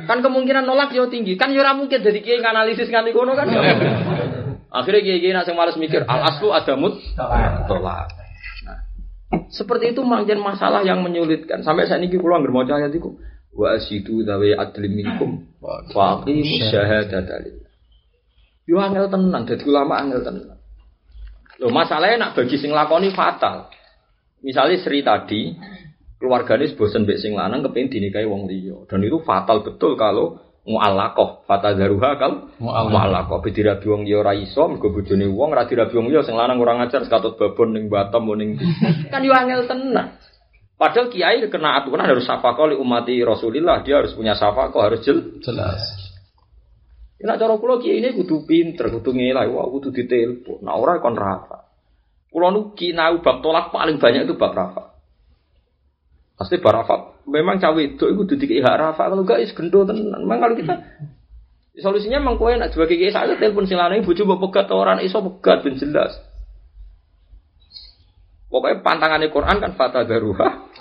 kan 0.07 0.17
kemungkinan 0.23 0.63
nolak 0.63 0.95
yo 0.95 1.11
tinggi. 1.11 1.35
Kan 1.35 1.51
yo 1.51 1.59
ora 1.59 1.75
mungkin 1.75 1.99
jadi 1.99 2.19
kiai 2.23 2.39
analisis 2.39 2.87
nganti 2.87 3.11
kono 3.11 3.35
kan. 3.35 3.51
Akhirnya 4.79 5.03
kiai-kiai 5.03 5.35
nak 5.35 5.43
sing 5.43 5.59
males 5.59 5.75
mikir 5.75 6.07
al 6.07 6.23
aslu 6.31 6.55
adamut 6.55 6.95
tolak. 7.67 8.20
Seperti 9.51 9.95
itu 9.95 10.03
mungkin 10.03 10.43
masalah 10.43 10.83
yang 10.83 10.99
menyulitkan. 11.03 11.63
Sampai 11.63 11.87
saat 11.87 12.03
ini 12.03 12.19
kula 12.19 12.39
anggere 12.39 12.51
maca 12.51 12.73
ayat 12.75 12.91
iku 12.91 13.15
wa 13.51 13.75
asidu 13.75 14.23
dawe 14.23 14.49
adlim 14.59 14.91
minkum 14.95 15.43
wa 15.59 15.83
aqimus 16.19 16.71
syahadata 16.71 17.39
lillah. 17.43 17.71
Yo 18.67 18.79
angel 18.79 19.11
tenan 19.11 19.43
dadi 19.43 19.63
ulama 19.67 19.99
angel 20.03 20.23
tenan. 20.23 20.59
Loh 21.59 21.71
masalahnya 21.71 22.17
nak 22.17 22.31
bagi 22.35 22.55
sing 22.59 22.71
lakoni 22.71 23.11
fatal. 23.11 23.71
Misalnya 24.41 24.81
Sri 24.81 25.05
tadi 25.05 25.53
keluarganya 26.17 26.69
bosen 26.77 27.05
mbek 27.05 27.17
sing 27.17 27.33
lanang 27.33 27.65
kepengin 27.65 27.97
dinikahi 27.97 28.29
wong 28.29 28.45
liya 28.45 28.85
dan 28.85 29.01
itu 29.01 29.21
fatal 29.25 29.65
betul 29.65 29.97
kalau 29.97 30.37
mu'allaqah 30.61 31.49
fatadharuha 31.49 32.11
kal 32.21 32.33
mu'allaqah 32.61 33.37
bedira 33.41 33.81
wong 33.81 34.05
liya 34.05 34.21
ora 34.21 34.33
iso 34.37 34.69
mergo 34.69 34.93
bojone 34.93 35.25
wong 35.25 35.57
ora 35.57 35.65
dirabi 35.65 35.97
wong 35.97 36.13
liya 36.13 36.21
sing 36.21 36.37
lanang 36.37 36.61
ora 36.61 36.77
ngajar 36.77 37.01
sekatut 37.05 37.37
babon 37.37 37.73
ning 37.73 37.89
Batam 37.89 38.29
ning 38.37 38.61
kan 39.13 39.25
yo 39.25 39.33
angel 39.33 39.65
tenan 39.65 40.21
Padahal 40.81 41.13
kiai 41.13 41.45
kena 41.45 41.77
aturan 41.77 42.09
harus 42.09 42.25
safaqah 42.25 42.73
li 42.73 42.75
umati 42.81 43.21
Rasulillah, 43.21 43.85
dia 43.85 44.01
harus 44.01 44.17
punya 44.17 44.33
safaqah, 44.33 44.89
harus 44.89 45.05
jel. 45.05 45.37
Jelas. 45.37 45.77
Ya, 47.21 47.29
Nak 47.29 47.37
cara 47.37 47.53
kula 47.61 47.77
kiai 47.77 48.01
ini 48.01 48.17
kudu 48.17 48.49
pinter, 48.49 48.89
kudu 48.89 49.13
ngelai, 49.13 49.45
wah 49.45 49.69
kudu 49.69 49.93
ditelepon. 49.93 50.65
Nah 50.65 50.73
ora 50.73 50.97
kon 50.97 51.13
rafa. 51.13 51.69
Kula 52.33 52.49
nu 52.49 52.73
kinau 52.73 53.21
bab 53.21 53.45
tolak 53.45 53.69
paling 53.69 54.01
banyak 54.01 54.25
itu 54.25 54.33
bab 54.33 54.57
rafa. 54.57 54.97
Pasti 56.33 56.57
bab 56.57 56.73
rafa. 56.73 57.20
Memang 57.31 57.57
cawe 57.63 57.79
itu 57.79 58.05
itu 58.11 58.35
dikei 58.35 58.59
hak 58.59 58.75
rafa. 58.75 59.07
Kalau 59.07 59.23
enggak 59.23 59.39
is 59.39 59.55
gendo 59.55 59.87
tenan. 59.87 60.27
Memang 60.27 60.39
kalau 60.43 60.55
kita 60.59 60.75
solusinya 61.79 62.19
memang 62.19 62.35
kowe 62.35 62.51
nak 62.51 62.75
sebagai 62.75 62.99
kiai 62.99 63.15
saya 63.15 63.39
telepon 63.39 63.63
silane 63.63 64.03
bojo 64.03 64.27
mbok 64.27 64.51
pegat 64.51 64.67
orang 64.75 64.99
iso 64.99 65.23
pegat 65.23 65.63
ben 65.63 65.79
jelas. 65.79 66.19
Pokoknya 68.51 68.83
pantangannya 68.83 69.31
Quran 69.31 69.63
kan 69.63 69.79
fata 69.79 70.03
daruha. 70.03 70.75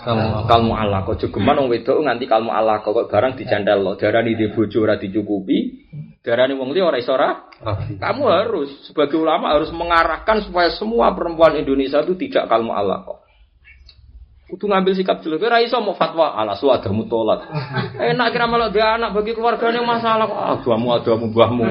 Kalmu 0.51 0.75
Allah 0.75 1.07
kok 1.07 1.23
jogeman 1.23 1.55
wong 1.55 1.71
wedok 1.71 2.03
nganti 2.03 2.27
kalmu 2.27 2.51
Allah 2.51 2.83
kok 2.83 3.07
barang 3.07 3.39
dicandal 3.39 3.79
lo 3.79 3.95
darani 3.95 4.35
di 4.35 4.51
bojo 4.51 4.83
ora 4.83 4.99
dicukupi. 4.99 5.87
Darani 6.19 6.53
wong 6.59 6.75
liya 6.75 6.91
ora 6.91 6.99
iso 6.99 7.15
ora? 7.15 7.47
Rafi. 7.61 8.01
kamu 8.01 8.23
harus 8.25 8.69
sebagai 8.89 9.21
ulama 9.21 9.53
harus 9.53 9.69
mengarahkan 9.69 10.41
supaya 10.41 10.73
semua 10.73 11.13
perempuan 11.13 11.53
Indonesia 11.61 12.01
itu 12.01 12.17
tidak 12.17 12.49
kalmu 12.49 12.73
Allah 12.73 13.05
kok 13.05 13.21
Kudu 14.51 14.67
ngambil 14.67 14.93
sikap 14.99 15.23
dulu. 15.23 15.39
Kira 15.39 15.63
iso 15.63 15.79
mau 15.79 15.95
fatwa 15.95 16.35
ala 16.35 16.59
su 16.59 16.67
adamu 16.67 17.07
tolat. 17.07 17.47
Enak 18.11 18.35
kira 18.35 18.51
malah 18.51 18.67
dia 18.67 18.99
anak 18.99 19.15
bagi 19.15 19.31
keluarganya 19.31 19.79
masalah 19.79 20.27
kok. 20.27 20.67
Adamu 20.67 20.87
adamu 20.91 21.25
mbahmu. 21.31 21.63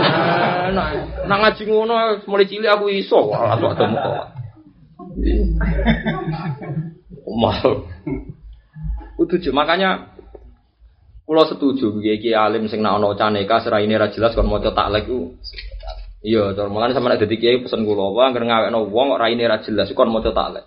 Enak. 0.70 0.88
Nak 1.26 1.38
ngaji 1.42 1.62
ngono 1.66 1.94
mulai 2.30 2.46
cilik 2.46 2.70
aku 2.70 2.86
iso 2.94 3.34
ala 3.34 3.58
su 3.58 3.66
adamu 3.66 3.96
tolat. 3.98 4.28
Mal. 7.26 7.70
Kudu 9.18 9.50
makanya 9.50 10.12
Kulo 11.22 11.46
setuju 11.46 12.02
kiai 12.02 12.34
alim 12.34 12.66
sing 12.66 12.82
nak 12.82 12.98
ono 12.98 13.14
caneka 13.14 13.62
seraine 13.62 13.94
ra 13.94 14.10
jelas 14.10 14.34
kon 14.34 14.50
maca 14.50 14.74
taklek 14.74 15.06
ku. 15.06 15.38
Iya, 16.22 16.54
cara 16.54 16.70
mulane 16.70 16.94
sama 16.94 17.10
nek 17.10 17.26
dadi 17.26 17.34
kiai 17.34 17.66
pesen 17.66 17.82
kula 17.82 18.14
wae 18.14 18.30
anggere 18.30 18.46
ngawekno 18.46 18.94
wong 18.94 19.10
kok 19.10 19.22
raine 19.26 19.42
ra 19.42 19.58
jelas 19.58 19.90
kon 19.90 20.06
maca 20.06 20.30
taklek. 20.30 20.62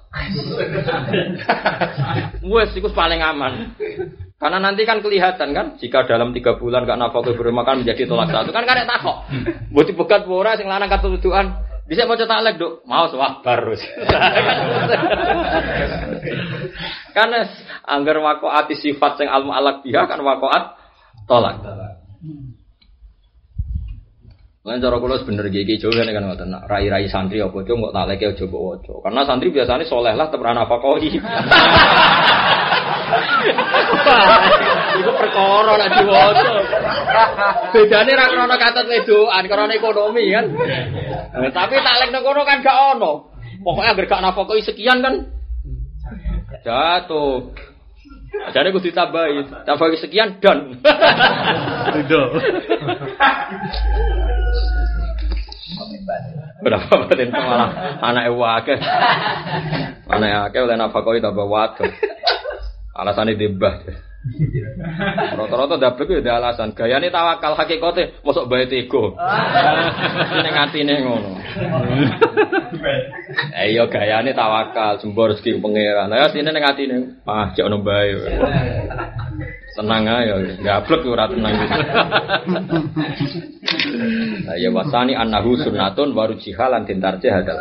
Wes 2.51 2.75
iku 2.75 2.91
paling 2.91 3.23
aman. 3.23 3.71
Karena 4.35 4.59
nanti 4.59 4.83
kan 4.83 4.99
kelihatan 4.99 5.55
kan 5.55 5.79
jika 5.79 6.03
dalam 6.11 6.35
tiga 6.35 6.59
bulan 6.59 6.83
gak 6.83 6.99
nafkah 6.99 7.31
bermakan 7.31 7.87
menjadi 7.87 8.03
tolak 8.03 8.35
satu 8.35 8.51
kan 8.51 8.67
karek 8.67 8.83
takok. 8.83 9.31
Mbok 9.71 9.85
dibegat 9.87 10.27
ora 10.27 10.59
sing 10.59 10.67
lanang 10.67 10.91
katudukan. 10.91 11.47
Bisa 11.87 12.03
maca 12.03 12.27
taklek, 12.27 12.59
Duk. 12.59 12.83
Mau 12.83 13.07
sabar 13.07 13.39
terus. 13.45 13.77
Karena 17.15 17.47
anggar 17.87 18.19
wakoat 18.19 18.75
sifat 18.75 19.23
sing 19.23 19.31
almu 19.31 19.55
alak 19.55 19.87
biha 19.87 20.03
kan 20.03 20.19
wakoat 20.19 20.75
tolak. 21.31 21.63
Lan 24.65 24.81
cara 24.81 24.97
kula 24.97 25.21
sebener 25.21 25.45
gigi 25.53 25.77
jauh 25.77 25.93
kan 25.93 26.09
kan 26.09 26.25
ngoten. 26.25 26.49
Rai-rai 26.65 27.05
santri 27.05 27.37
apa 27.37 27.53
cuk 27.53 27.69
kok 27.69 27.93
tak 27.93 28.05
leke 28.09 28.33
aja 28.33 28.49
mbok 28.49 28.63
waca. 28.65 28.93
Karena 29.05 29.21
santri 29.21 29.53
biasanya 29.53 29.85
soleh 29.85 30.17
lah 30.17 30.25
temen 30.33 30.57
nafkahi. 30.57 31.09
Iku 35.05 35.11
perkara 35.13 35.73
nek 35.77 35.89
diwaca. 36.01 36.49
Bedane 37.77 38.11
ra 38.17 38.25
krana 38.25 38.57
katut 38.57 38.89
wedoan, 38.89 39.45
krana 39.45 39.73
ekonomi 39.77 40.33
kan. 40.33 40.49
Eh, 40.49 41.51
tapi 41.53 41.77
taklek 41.85 42.09
nang 42.09 42.25
kono 42.25 42.41
kan 42.41 42.65
gak 42.65 42.97
ono. 42.97 43.29
Pokoknya 43.61 43.93
agar 43.93 44.05
gak 44.09 44.23
nafkahi 44.25 44.65
sekian 44.65 45.05
kan 45.05 45.29
jatuh. 46.65 47.53
Jadi 48.49 48.73
aku 48.73 48.81
ditambahi, 48.81 49.61
tambahi 49.61 50.01
sekian 50.01 50.41
dan. 50.41 50.73
Ridho. 51.93 52.23
Berapa 56.65 57.05
batin 57.05 57.29
malah 57.29 58.01
anak 58.01 58.33
wakil. 58.33 58.81
Anak 60.09 60.49
wakil 60.49 60.65
oleh 60.65 60.77
nafkah 60.81 61.13
tambah 61.21 61.45
waduh. 61.45 61.93
Alasannya 62.97 63.37
dibah. 63.37 63.85
Rata-rata 65.37 65.77
dapet 65.77 66.09
itu 66.09 66.25
ada 66.25 66.41
alasan. 66.41 66.73
Gayane 66.73 67.13
tawakal 67.13 67.53
hakikate 67.53 68.17
mosok 68.25 68.49
bae 68.49 68.65
tego. 68.65 69.13
Ning 70.41 70.55
atine 70.57 71.05
ngono. 71.05 71.37
Eh 73.53 73.77
iya 73.77 73.85
gayane 73.85 74.33
tawakal, 74.33 74.97
jembor 74.97 75.29
rezeki 75.29 75.61
pangeran. 75.61 76.09
Lah 76.09 76.33
sine 76.33 76.49
ning 76.49 76.65
atine, 76.65 77.21
ah 77.29 77.53
jek 77.53 77.69
ono 77.69 77.85
bae. 77.85 78.17
Tenang 79.77 80.09
ae, 80.09 80.57
gablek 80.63 81.05
ora 81.05 81.29
tenang 81.29 81.53
ya 84.53 84.69
wasani 84.69 85.17
annahu 85.17 85.57
sunnatun 85.57 86.13
waru 86.13 86.37
jihalan 86.37 86.85
tintarje 86.85 87.33
hadal. 87.33 87.57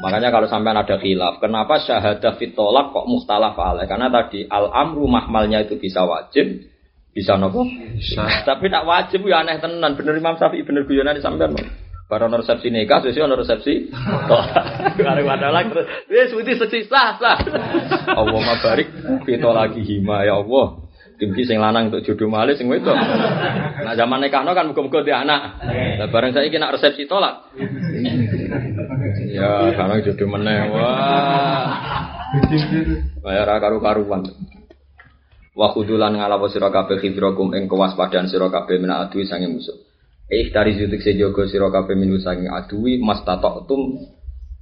Makanya 0.00 0.32
kalau 0.32 0.48
sampai 0.48 0.72
ada 0.72 0.96
khilaf, 0.96 1.44
kenapa 1.44 1.76
syahadah 1.84 2.40
fitolak 2.40 2.96
kok 2.96 3.04
mukhtalaf 3.04 3.52
alaih? 3.60 3.84
Karena 3.84 4.08
tadi 4.08 4.48
al 4.48 4.72
amru 4.72 5.04
mahmalnya 5.04 5.60
itu 5.60 5.76
bisa 5.76 6.08
wajib, 6.08 6.64
bisa 7.12 7.36
nopo. 7.36 7.68
Tapi 8.48 8.66
tak 8.72 8.88
wajib 8.88 9.28
ya 9.28 9.44
aneh 9.44 9.60
tenan. 9.60 9.92
Bener 10.00 10.16
Imam 10.16 10.40
Syafi'i 10.40 10.64
bener 10.64 10.88
guyonan 10.88 11.20
sampean. 11.20 11.52
Baru 12.10 12.26
ono 12.26 12.42
resepsi 12.42 12.74
nikah, 12.74 13.06
sesuk 13.06 13.22
ono 13.22 13.38
resepsi. 13.38 13.86
Kare 14.98 15.22
padahal 15.22 15.70
terus 15.70 15.86
wis 16.10 16.30
wis 16.42 16.58
sesi 16.58 16.82
sah 16.90 17.14
sah. 17.22 17.38
Allah 18.10 18.40
mabarik 18.40 18.90
kita 19.22 19.46
lagi 19.54 19.86
hima 19.86 20.26
ya 20.26 20.42
Allah. 20.42 20.89
Dimki 21.20 21.44
sing 21.44 21.60
lanang 21.60 21.92
untuk 21.92 22.00
jodoh 22.00 22.32
malih 22.32 22.56
sing 22.56 22.64
wedok. 22.72 22.96
Nah 22.96 23.92
zaman 23.92 24.24
nikahno 24.24 24.56
kan 24.56 24.72
muga-muga 24.72 25.04
di 25.04 25.12
anak. 25.12 25.60
Lah 26.00 26.08
bareng 26.08 26.32
saiki 26.32 26.56
nak 26.56 26.80
resepsi 26.80 27.04
tolak. 27.04 27.52
Ya, 29.28 29.68
sekarang 29.76 30.00
jodoh 30.00 30.28
meneh. 30.32 30.72
Wah. 30.72 31.68
Bayar 33.20 33.52
karu-karuan. 33.60 34.32
Wa 35.52 35.76
khudulan 35.76 36.16
ngalawa 36.16 36.48
sira 36.48 36.72
kabeh 36.72 36.96
khidrakum 37.04 37.52
ing 37.52 37.68
kewaspadaan 37.68 38.32
sira 38.32 38.48
kabeh 38.48 38.80
mina 38.80 39.04
adui 39.04 39.28
sange 39.28 39.44
musuh. 39.44 39.76
Eh 40.30 40.48
dari 40.48 40.72
zutik 40.72 41.04
sejogo 41.04 41.44
sira 41.44 41.68
kabeh 41.68 42.00
minu 42.00 42.16
sange 42.16 42.48
adui 42.48 42.96
mas 42.96 43.20
tatok 43.28 43.68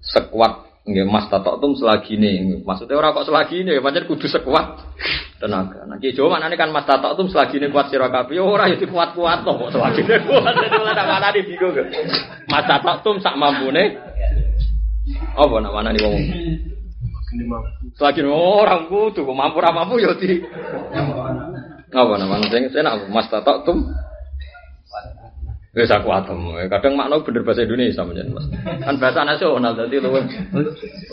sekuat 0.03 0.68
nggih 0.89 1.05
mas 1.05 1.29
tatok 1.29 1.61
selagi 1.77 2.17
nih. 2.17 2.65
Maksudnya 2.65 2.97
orang 2.97 3.13
kok 3.13 3.29
selagi 3.29 3.61
nih, 3.61 3.85
pancen 3.85 4.09
kudu 4.09 4.25
sekuat 4.25 4.81
tenaga. 5.37 5.85
Nah 5.85 6.01
ki 6.01 6.17
Jawa 6.17 6.41
maknane 6.41 6.57
kan 6.57 6.73
mas 6.73 6.89
tatok 6.89 7.29
selagi 7.29 7.61
nih 7.61 7.69
kuat 7.69 7.93
sira 7.93 8.09
kabeh 8.09 8.41
ora 8.41 8.73
ya 8.73 8.81
kuat-kuat 8.81 9.45
kok 9.45 9.69
selagi 9.69 10.01
nih 10.09 10.19
kuat. 10.25 10.55
Ora 10.57 11.05
mana 11.05 11.29
di 11.37 11.45
bingung. 11.45 11.77
Mas 12.49 12.65
tatok 12.65 13.21
sak 13.21 13.37
mampune. 13.37 14.01
Apa 15.37 15.55
nak 15.61 15.73
mana 15.77 15.93
nih 15.93 16.01
wong? 16.01 16.17
Selagi 18.01 18.25
orang 18.25 18.89
kudu 18.89 19.29
mampu 19.29 19.61
ra 19.61 19.71
mampu 19.77 20.01
ya 20.01 20.17
di. 20.17 20.41
Apa 21.89 22.13
namanya 22.17 22.49
sing 22.49 22.73
senak 22.73 23.13
mas 23.13 23.29
tatok 23.29 23.69
tum 23.69 23.85
Wis 25.79 25.95
aku 25.95 26.11
atem. 26.11 26.59
Kadang 26.67 26.99
makna 26.99 27.23
bener 27.23 27.47
bahasa 27.47 27.63
Indonesia 27.63 28.03
menjen 28.03 28.35
Mas. 28.35 28.51
Kan 28.83 28.99
bahasa 28.99 29.23
nasional 29.23 29.79
dadi 29.79 30.03
luwih 30.03 30.27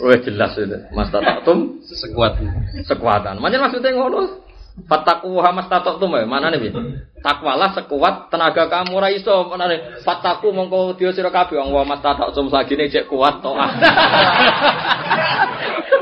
luwih 0.02 0.18
jelas 0.26 0.58
itu. 0.58 0.74
Mas 0.90 1.06
tatum 1.14 1.78
sekuat 1.86 2.42
sekuatan. 2.82 3.38
Menjen 3.38 3.62
maksudnya 3.62 3.94
ngono. 3.94 4.42
Fataku 4.90 5.38
hamas 5.38 5.70
tatum 5.70 6.10
ya. 6.18 6.26
Mana 6.26 6.50
nih? 6.50 6.74
Takwalah 7.22 7.78
sekuat 7.78 8.26
tenaga 8.26 8.66
kamu 8.66 8.98
ra 8.98 9.14
iso. 9.14 9.46
Mana 9.46 9.70
nih? 9.70 10.02
Fataku 10.02 10.50
mongko 10.50 10.98
dia 10.98 11.14
sira 11.14 11.30
kabeh 11.30 11.62
wong 11.62 11.86
mas 11.86 12.02
tatum 12.02 12.50
sagine 12.50 12.90
cek 12.90 13.06
kuat 13.06 13.38
to. 13.38 13.54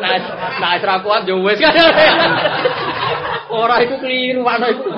Nah, 0.05 0.21
nah 0.61 1.01
kuat 1.01 1.25
yo 1.25 1.41
wis 1.41 1.57
kan. 1.57 1.73
Ora 3.55 3.79
iku 3.87 3.95
keliru 4.03 4.43
ana 4.43 4.67
iku. 4.75 4.91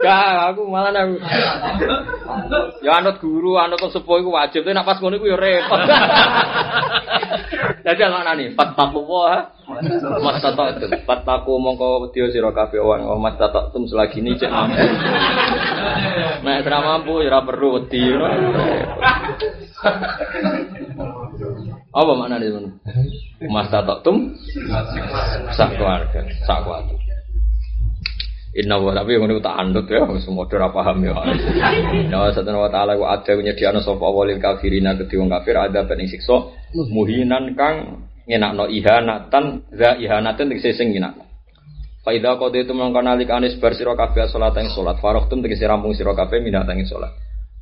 Gak, 0.00 0.56
aku 0.56 0.62
malah 0.64 0.96
aku. 0.96 1.16
Ya 2.80 2.98
anut 3.00 3.20
guru, 3.20 3.60
anut 3.60 3.80
sepuh 3.92 4.24
iku 4.24 4.32
wajib, 4.32 4.64
nek 4.64 4.86
pas 4.86 4.96
ngono 4.96 5.20
iku 5.20 5.28
ya 5.28 5.36
repot. 5.36 5.80
Dadi 7.84 8.02
ana 8.02 8.32
nih, 8.34 8.56
fattaku 8.56 9.00
wa 9.04 9.52
mas 10.24 10.40
tatatum. 10.40 10.90
Fattaku 11.04 11.52
mongko 11.60 12.08
wedi 12.08 12.24
sira 12.32 12.50
kabeh 12.50 12.80
wong 12.80 13.20
mas 13.20 13.36
tatatum 13.36 13.84
selagi 13.84 14.24
ini 14.24 14.38
cek 14.40 14.50
mampu. 14.50 14.82
Nek 16.42 16.66
ora 16.66 16.78
mampu 16.82 17.22
ya 17.22 17.28
ora 17.30 17.40
perlu 17.44 17.68
wedi. 17.78 18.02
Apa 21.96 22.12
maknanya 22.12 22.46
itu? 22.46 22.60
Mas 23.52 23.68
tatatum 23.68 24.34
sak 25.54 25.76
keluarga, 25.76 26.20
sak 26.44 26.64
keluarga. 26.64 27.05
Inna 28.56 28.80
wa 28.80 28.96
tapi 28.96 29.20
ngono 29.20 29.36
tak 29.44 29.52
andut 29.52 29.84
ya 29.84 30.00
semua 30.16 30.48
ora 30.48 30.72
paham 30.72 31.04
ya. 31.04 31.12
Inna 31.92 32.24
wa 32.24 32.32
satana 32.32 32.56
wa 32.56 32.72
ta'ala 32.72 32.96
wa 32.96 33.12
ada 33.12 33.36
nyediano 33.36 33.84
sapa 33.84 34.08
walil 34.08 34.40
kafirina 34.40 34.96
kedhi 34.96 35.20
wong 35.20 35.28
kafir 35.28 35.60
ada 35.60 35.84
ben 35.84 36.00
siksa 36.08 36.56
muhinan 36.72 37.52
kang 37.52 38.08
ngenakno 38.24 38.64
ihanatan 38.72 39.68
za 39.76 40.00
ihanatan 40.00 40.48
tegese 40.48 40.72
sing 40.72 40.96
ngenakno. 40.96 41.28
Fa 42.00 42.16
idza 42.16 42.40
qadaitu 42.40 42.72
mongko 42.72 43.04
nalikane 43.04 43.52
bar 43.60 43.76
sira 43.76 43.92
kabeh 43.92 44.24
salat 44.32 44.56
ing 44.56 44.72
salat 44.72 44.96
faraqtum 45.04 45.44
tegese 45.44 45.68
rampung 45.68 45.92
sira 45.92 46.16
kabeh 46.16 46.40
minat 46.40 46.64
ing 46.72 46.88
salat. 46.88 47.12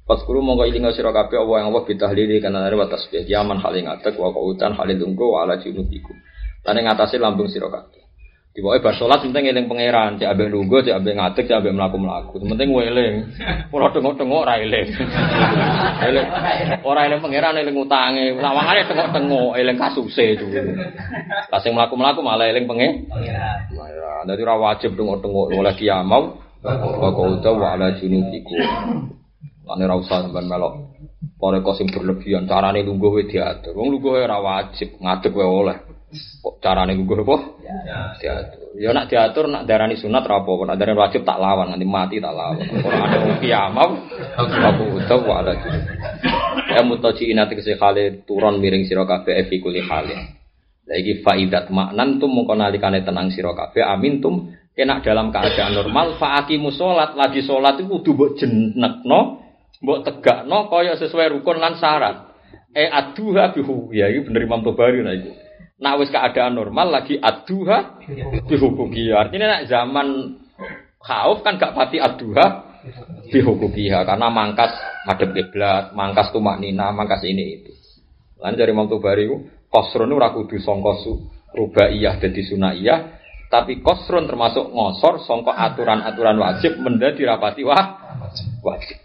Paskuru 0.06 0.46
mongko 0.46 0.62
ilinga 0.62 0.94
sira 0.94 1.10
kabeh 1.10 1.42
Allah 1.42 1.66
yang 1.66 1.74
Allah 1.74 1.82
bitahlili 1.90 2.38
kana 2.38 2.70
wa 2.70 2.86
tasbih 2.86 3.26
yaman 3.26 3.58
haling 3.58 3.90
atek 3.90 4.14
wa 4.14 4.30
qautan 4.30 4.78
halil 4.78 4.94
tunggu 4.94 5.26
wa 5.26 5.42
ala 5.42 5.58
junubikum. 5.58 6.14
Lan 6.62 6.78
ing 6.78 6.86
atase 6.86 7.18
lambung 7.18 7.50
sira 7.50 7.66
kabeh. 7.66 8.03
Di 8.55 8.62
bawah 8.62 8.78
bar 8.78 8.94
sholat 8.94 9.18
penting 9.18 9.51
eling 9.51 9.66
pangeran, 9.66 10.14
cek 10.14 10.31
abeng 10.31 10.47
lugu, 10.47 10.78
cek 10.78 10.94
abeng 10.94 11.18
ngatek, 11.18 11.51
cek 11.51 11.59
abeng 11.59 11.74
melaku 11.74 11.98
melaku. 11.98 12.39
Penting 12.39 12.70
eling. 12.70 13.14
Kalau 13.66 13.90
tengok 13.90 14.14
tengok 14.14 14.47
ora 14.47 14.62
eling. 14.62 14.94
Eling. 16.06 16.26
Ora 16.86 17.10
eling 17.10 17.18
pangeran 17.18 17.59
eling 17.59 17.74
utange. 17.74 18.31
Lawangane 18.39 18.86
tengok 18.86 19.10
tengok 19.10 19.59
eling 19.59 19.74
kasuse 19.74 20.39
itu. 20.39 20.47
Kasih 21.51 21.74
melaku 21.74 21.98
melaku 21.98 22.22
malah 22.22 22.47
eling 22.47 22.70
pengen. 22.70 23.10
Pangeran. 23.10 24.22
Jadi 24.22 24.40
ora 24.47 24.56
wajib 24.70 24.94
tengok 24.94 25.18
tengok 25.18 25.51
oleh 25.51 25.74
kiamau. 25.74 26.39
Kau 26.62 27.35
tahu 27.43 27.59
ala 27.59 27.98
junubiku. 27.98 28.55
Lane 29.66 29.82
ra 29.82 29.98
usah 29.98 30.31
sampean 30.31 30.47
melok. 30.47 30.94
Kok 31.43 31.74
sing 31.74 31.90
berlebihan 31.90 32.47
carane 32.47 32.86
lungguh 32.86 33.18
wae 33.18 33.26
diatur. 33.26 33.74
Wong 33.74 33.98
lungguh 33.98 34.14
ora 34.14 34.39
wajib, 34.39 34.94
ngadeg 35.02 35.35
wae 35.35 35.43
oleh. 35.43 35.93
Kok 36.14 36.62
carane 36.62 36.94
gugur 36.94 37.26
apa? 37.26 37.36
Ya. 37.64 37.98
Diatur. 38.20 38.64
Ya 38.78 38.90
nak 38.94 39.06
diatur 39.10 39.50
nak 39.50 39.66
darani 39.66 39.98
sunat 39.98 40.22
ra 40.22 40.42
apa, 40.42 40.52
nak 40.70 40.76
darani 40.78 40.98
wajib 40.98 41.26
tak 41.26 41.38
lawan 41.42 41.74
nanti 41.74 41.86
mati 41.86 42.22
tak 42.22 42.34
lawan. 42.34 42.62
Ora 42.82 42.96
ada 43.06 43.18
kiamat 43.42 43.90
aku 44.38 44.84
utuh 45.02 45.20
wa 45.26 45.42
ala. 45.42 45.52
Ya 46.70 46.82
mutaji 46.86 47.30
inati 47.30 47.58
kese 47.58 47.74
khale 47.74 48.22
turun 48.22 48.62
miring 48.62 48.86
sira 48.86 49.02
kabeh 49.06 49.46
fi 49.50 49.58
kuli 49.58 49.82
khale. 49.82 50.14
Lah 50.84 50.96
iki 51.00 51.24
faidat 51.24 51.72
maknan 51.72 52.20
tum 52.22 52.30
mongko 52.30 52.54
nalikane 52.54 53.02
tenang 53.02 53.32
sira 53.34 53.56
kabeh 53.56 53.82
amin 53.82 54.20
tum 54.22 54.52
kena 54.74 55.00
dalam 55.00 55.30
keadaan 55.30 55.74
normal 55.74 56.18
faaqimu 56.18 56.74
salat 56.74 57.14
lagi 57.14 57.46
salat 57.46 57.78
itu 57.78 57.86
kudu 57.88 58.10
mbok 58.14 58.30
jenekno 58.36 59.20
mbok 59.80 59.98
tegakno 60.02 60.66
kaya 60.70 60.98
sesuai 60.98 61.30
rukun 61.40 61.58
lan 61.58 61.78
syarat. 61.78 62.30
Eh 62.74 62.90
aduha 62.90 63.54
bihu 63.54 63.94
ya 63.94 64.10
iki 64.10 64.26
bener 64.26 64.50
Imam 64.50 64.66
Tobari 64.66 64.98
nah 64.98 65.14
iku. 65.14 65.43
Nak 65.74 65.94
wis 65.98 66.10
keadaan 66.14 66.55
normal 66.55 66.94
lagi 66.94 67.18
aduha 67.18 67.98
dihukuki. 68.46 69.10
Artinya 69.10 69.59
nak 69.59 69.62
zaman 69.66 70.38
khauf 71.02 71.42
kan 71.42 71.59
gak 71.59 71.74
pati 71.74 71.98
aduha 71.98 72.74
dihukukiha 73.32 74.06
karena 74.06 74.28
mangkas 74.30 74.72
madhep 75.09 75.34
kiblat, 75.34 75.90
mangkas 75.92 76.30
tumak 76.30 76.62
nina, 76.62 76.94
mangkas 76.94 77.26
ini 77.26 77.60
itu. 77.60 77.72
Lan 78.38 78.55
dari 78.55 78.70
Imam 78.70 78.86
Tobari 78.86 79.26
kosron 79.68 80.14
ora 80.14 80.30
kudu 80.30 80.62
sangka 80.62 80.94
rubaiyah 81.55 82.22
dadi 82.22 82.42
sunaiyah, 82.44 82.98
tapi 83.51 83.82
kosron 83.82 84.30
termasuk 84.30 84.70
ngosor 84.70 85.22
sangka 85.26 85.55
aturan-aturan 85.55 86.38
wajib 86.38 86.78
menjadi 86.78 87.34
rapati 87.34 87.62
wah 87.66 87.86
wajib. 88.62 89.03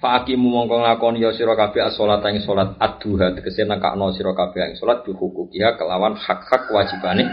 Fakimu 0.00 0.48
mongko 0.48 0.80
nglakoni 0.80 1.20
ya 1.20 1.36
sira 1.36 1.52
kabeh 1.52 1.84
as-salat 1.92 2.24
ing 2.32 2.40
salat 2.40 2.72
ad-duha 2.80 3.36
tegese 3.36 3.68
nekakno 3.68 4.08
sira 4.16 4.32
kabeh 4.32 4.72
ing 4.72 4.74
salat 4.80 5.04
dihukukiha 5.04 5.76
kelawan 5.76 6.16
hak-hak 6.16 6.72
wajibane 6.72 7.28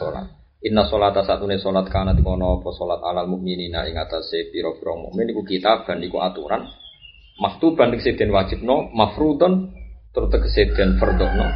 salat. 0.00 0.32
Inna 0.64 0.88
sholata 0.88 1.20
satune 1.28 1.60
salat 1.60 1.84
kana 1.92 2.16
dikono 2.16 2.56
apa 2.56 2.72
salat 2.72 3.04
alal 3.04 3.28
mukminina 3.28 3.84
ing 3.84 4.00
atase 4.00 4.48
pira-pira 4.48 4.96
mukmin 4.96 5.28
iku 5.28 5.44
kitaban 5.44 6.00
iku 6.00 6.24
aturan 6.24 6.72
maktuban 7.36 7.92
tegese 7.92 8.16
den 8.16 8.32
wajibno 8.32 8.88
mafrudun 8.96 9.76
tur 10.16 10.32
tegese 10.32 10.72
den 10.72 10.96
fardhono. 10.96 11.52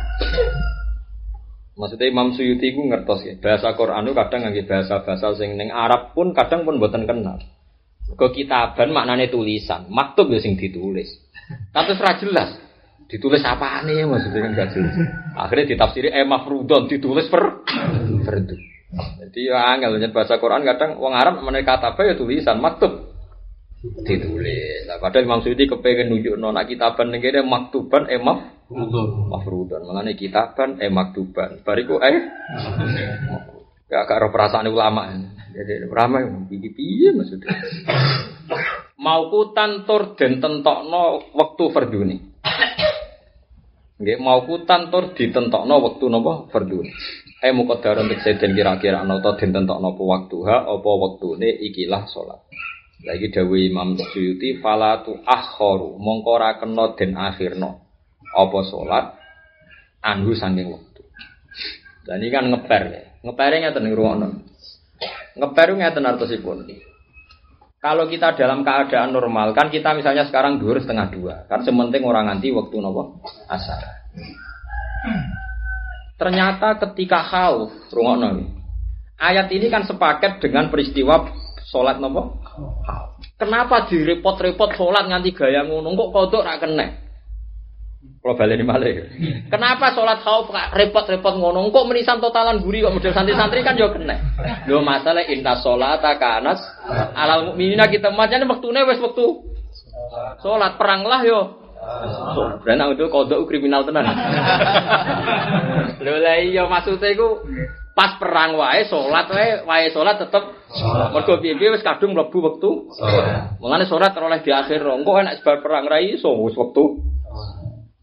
Maksudnya 1.79 2.11
Imam 2.11 2.35
Suyuti 2.35 2.75
ku 2.75 2.85
ngertos 2.91 3.23
ya, 3.23 3.39
bahasa 3.39 3.73
Quran 3.79 4.11
itu 4.11 4.13
kadang 4.19 4.41
ngangge 4.45 4.67
bahasa-bahasa 4.67 5.39
sing 5.39 5.55
ning 5.55 5.71
Arab 5.71 6.11
pun 6.11 6.35
kadang 6.35 6.67
pun 6.67 6.77
boten 6.83 7.07
kenal. 7.07 7.39
Ke 8.17 8.27
kitaban 8.33 8.95
maknanya 8.97 9.29
tulisan, 9.29 9.91
maktub 9.93 10.33
ya 10.33 10.41
sing 10.41 10.57
ditulis. 10.57 11.09
Tapi 11.75 11.93
ora 11.97 12.17
jelas. 12.17 12.51
Ditulis 13.09 13.41
apa 13.41 13.81
nih 13.89 14.05
maksudnya 14.05 14.41
kan 14.45 14.53
gak 14.53 14.69
jelas. 14.77 14.95
Akhirnya 15.33 15.77
ditafsiri 15.77 16.13
eh 16.13 16.29
mafrudon 16.29 16.93
ditulis 16.93 17.25
per 17.33 17.65
fardu. 18.25 18.57
Jadi 19.21 19.49
ya 19.49 19.77
angel 19.77 20.01
bahasa 20.13 20.41
Quran 20.41 20.65
kadang 20.65 20.97
wong 21.01 21.13
Arab 21.13 21.41
meneh 21.45 21.65
kata 21.65 21.93
apa 21.93 22.05
ya 22.05 22.15
tulisan 22.17 22.61
maktub 22.61 23.09
ditulis. 24.05 24.91
Nah, 24.91 24.99
padahal 24.99 25.25
Imam 25.29 25.41
Suyuti 25.41 25.71
kepengen 25.71 26.11
nunjuk 26.11 26.35
nona 26.35 26.67
kitaban 26.67 27.15
ning 27.15 27.23
kene 27.23 27.47
maktuban 27.47 28.11
eh 28.11 28.19
maf 28.19 28.69
mafrudon. 29.33 29.87
Mengenai 29.87 30.19
kitaban 30.19 30.83
eh 30.83 30.91
maktuban. 30.91 31.63
Bariku 31.63 32.03
eh 32.03 32.29
Gak 33.89 34.05
karo 34.05 34.29
perasaan 34.29 34.69
ulama. 34.69 35.09
Jadi 35.49 35.89
ulama 35.89 36.21
piye 36.45 36.69
piye 36.77 37.09
maksudnya. 37.17 37.57
Mau 39.01 39.33
kutan 39.33 39.89
tur 39.89 40.13
den 40.13 40.45
tentokno 40.45 41.33
wektu 41.33 41.73
fardune. 41.73 42.37
Nggih 43.97 44.21
mau 44.21 44.45
kutan 44.45 44.93
tur 44.93 45.17
ditentokno 45.17 45.75
wektu 45.81 46.05
napa 46.13 46.53
fardune. 46.53 46.93
Eh 47.41 47.49
untuk 47.55 47.81
seden 48.21 48.53
kira-kira 48.53 49.01
ana 49.01 49.25
ta 49.25 49.41
den 49.41 49.57
tentokno 49.57 49.97
apa 49.97 50.03
waktu 50.05 50.37
ha 50.45 50.57
apa 50.69 50.91
wektune 50.93 51.49
ikilah 51.49 52.05
salat. 52.13 52.45
Lagi 53.09 53.33
dawe 53.33 53.57
Imam 53.57 53.97
Suyuti 53.97 54.61
falatu 54.61 55.17
akhoru 55.25 55.97
mongko 55.97 56.31
ora 56.35 56.61
kena 56.61 56.93
den 56.93 57.17
akhirno 57.17 57.89
apa 58.37 58.59
salat 58.69 59.17
anhu 60.05 60.37
saking 60.37 60.77
wektu. 60.77 61.03
Dan 62.05 62.21
ini 62.21 62.29
kan 62.29 62.45
ngeper 62.53 62.83
ya. 62.93 63.08
Ngepernya 63.29 63.69
ngeten 63.69 63.93
ngrungokno. 63.93 64.29
Ngeper 65.37 65.69
ngeten 65.77 66.09
artosipun. 66.09 66.65
Kalau 67.79 68.11
kita 68.11 68.35
dalam 68.35 68.67
keadaan 68.67 69.15
normal, 69.15 69.55
kan 69.55 69.71
kita 69.71 69.95
misalnya 69.95 70.27
sekarang 70.27 70.59
dua 70.59 70.83
setengah 70.83 71.15
dua, 71.15 71.35
kan 71.47 71.63
sementing 71.63 72.03
orang 72.03 72.27
nganti 72.27 72.51
waktu 72.51 72.75
nopo 72.81 73.23
asar. 73.47 73.79
Ternyata 76.19 76.75
ketika 76.83 77.23
khauf, 77.23 77.71
rungokno 77.95 78.59
Ayat 79.19 79.51
ini 79.51 79.71
kan 79.71 79.87
sepaket 79.87 80.43
dengan 80.43 80.71
peristiwa 80.71 81.31
sholat 81.71 82.03
nopo. 82.03 82.43
Kenapa 83.39 83.87
direpot-repot 83.87 84.75
sholat 84.75 85.07
nganti 85.07 85.31
gaya 85.35 85.63
ngono? 85.63 85.95
Kok 85.95 86.11
kodok 86.11 86.43
rak 86.43 86.59
kena? 86.63 87.08
Kalau 88.19 88.35
balik 88.35 88.61
malah. 88.67 89.09
Kenapa 89.47 89.95
sholat 89.95 90.21
khauf 90.27 90.51
repot-repot 90.51 91.39
ngono? 91.39 91.71
Kok 91.71 91.87
menisan 91.87 92.19
totalan 92.19 92.61
guri 92.61 92.83
kok 92.83 92.93
model 92.93 93.15
santri-santri 93.15 93.63
kan 93.63 93.79
juga 93.79 93.97
kena. 93.97 94.17
Lo 94.67 94.83
masalah 94.83 95.23
inta 95.31 95.57
sholat 95.63 96.03
kanas 96.19 96.61
alal 97.15 97.53
mukminina 97.53 97.87
kita 97.87 98.11
macamnya 98.11 98.51
waktunya 98.51 98.85
wes 98.85 99.01
waktu 99.01 99.25
sholat 100.43 100.77
perang 100.77 101.07
lah 101.07 101.23
yo. 101.23 101.41
Dan 102.67 102.83
aku 102.83 102.99
itu 102.99 103.07
kodok 103.07 103.47
kriminal 103.47 103.87
tenan. 103.87 104.11
Lho 106.03 106.15
lah 106.19 106.37
iya 106.43 106.67
maksudnya 106.67 107.15
iku 107.15 107.39
pas 107.95 108.15
perang 108.19 108.55
wae 108.59 108.87
salat 108.87 109.27
wae 109.31 109.63
wae 109.67 109.91
salat 109.91 110.23
tetep 110.23 110.43
mergo 111.11 111.43
piye-piye 111.43 111.75
wis 111.75 111.87
kadung 111.87 112.15
mlebu 112.19 112.39
wektu 112.45 112.93
salat. 112.99 113.59
Mulane 113.63 113.87
salat 113.87 114.15
oleh 114.19 114.43
di 114.43 114.51
akhir 114.55 114.83
engko 114.85 115.19
enak 115.23 115.39
sebar 115.41 115.63
perang 115.63 115.87
ra 115.87 116.03
iso 116.03 116.35
wis 116.45 116.59
wektu. 116.59 116.99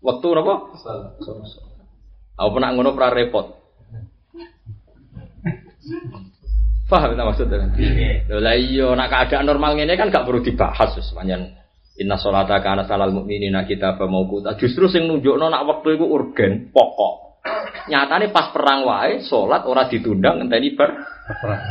Wektu 0.06 0.38
napa? 0.38 0.54
Aku 2.38 2.50
pernah 2.54 2.70
ngono 2.78 2.94
pra 2.94 3.10
repot. 3.10 3.66
Paham 6.86 7.18
tak 7.18 7.26
maksudnya? 7.26 7.66
Lho 8.30 8.38
lah 8.38 8.54
iya 8.54 8.94
nak 8.94 9.10
keadaan 9.10 9.50
normal 9.50 9.74
ngene 9.74 9.98
kan 9.98 10.14
gak 10.14 10.22
perlu 10.22 10.46
dibahas 10.46 10.94
wis 10.94 11.10
panjen 11.18 11.58
Inna 11.96 12.20
sholata 12.20 12.60
kana 12.60 12.84
salal 12.84 13.16
mu'minina 13.16 13.64
kita 13.64 13.96
mauquta. 13.96 14.60
Justru 14.60 14.92
sing 14.92 15.08
nunjukno 15.08 15.48
nak 15.48 15.64
wektu 15.64 15.96
iku 15.96 16.06
urgen, 16.12 16.68
pokok. 16.76 17.40
Nyatane 17.88 18.36
pas 18.36 18.52
perang 18.52 18.84
wae 18.84 19.24
salat 19.24 19.64
ora 19.64 19.88
ditunda 19.88 20.36
ngenteni 20.36 20.76
ber 20.76 20.92
perang. 21.40 21.62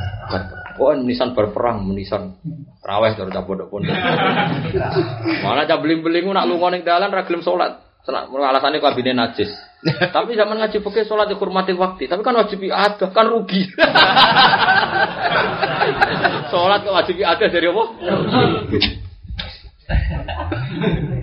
Oh, 0.81 0.91
menisan 0.97 1.37
berperang, 1.37 1.87
menisan 1.87 2.41
raweh 2.83 3.15
terus 3.15 3.31
pondok-pondok. 3.31 3.95
Malah 5.45 5.69
cah 5.69 5.79
beling-beling 5.79 6.27
nak 6.33 6.49
lunga 6.51 6.73
ning 6.75 6.83
dalan 6.83 7.13
ra 7.13 7.23
gelem 7.29 7.45
salat. 7.45 7.84
Alasannya 8.05 8.85
kabine 8.85 9.17
najis. 9.17 9.49
Tapi 10.17 10.37
zaman 10.37 10.61
ngaji 10.61 10.81
pakai 10.85 11.09
sholat 11.09 11.29
dihormati 11.29 11.73
waktu. 11.73 12.09
Tapi 12.09 12.21
kan 12.21 12.37
wajib 12.37 12.61
ada, 12.69 13.09
kan 13.09 13.27
rugi. 13.29 13.65
sholat 16.53 16.85
wajib 16.85 17.17
ada 17.25 17.45
dari 17.49 17.69
apa? 17.69 17.85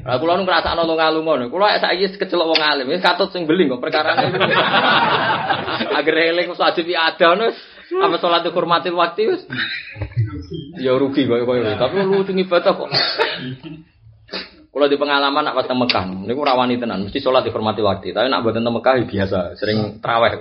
Lah 0.01 0.17
kula 0.17 0.37
nu 0.37 0.45
ngrasakno 0.45 0.81
lunga-lunga. 0.85 1.49
Kula 1.49 1.77
saiki 1.77 2.17
kecelok 2.17 2.53
wong 2.53 2.61
alim, 2.61 2.89
wis 2.89 3.01
katut 3.01 3.29
sing 3.29 3.45
beling 3.45 3.69
kok 3.77 3.81
perkara 3.81 4.17
Agar 6.01 6.15
eling 6.33 6.49
wajib 6.53 6.85
ada 6.93 7.27
wis 7.37 7.57
apa 7.91 8.15
salat 8.17 8.41
dihormati 8.45 8.89
waktu 8.89 9.37
wis. 9.37 9.41
Ya 10.81 10.97
rugi 10.97 11.29
kok 11.29 11.45
koyo 11.45 11.77
tapi 11.77 12.01
lucu 12.05 12.33
ibadah 12.33 12.73
kok. 12.73 12.89
Kalau 14.71 14.87
di 14.87 14.95
pengalaman 14.95 15.43
nak 15.43 15.55
pas 15.59 15.67
teng 15.67 15.83
Mekah, 15.83 16.23
niku 16.23 16.47
rawani 16.47 16.79
tenan, 16.79 17.03
mesti 17.03 17.19
sholat 17.19 17.43
dihormati 17.43 17.83
waktu. 17.83 18.15
Tapi 18.15 18.31
nak 18.31 18.39
buat 18.39 18.55
teng 18.55 18.63
Mekah 18.63 18.93
ya 18.97 19.03
biasa, 19.03 19.39
sering 19.59 19.99
traweh. 19.99 20.31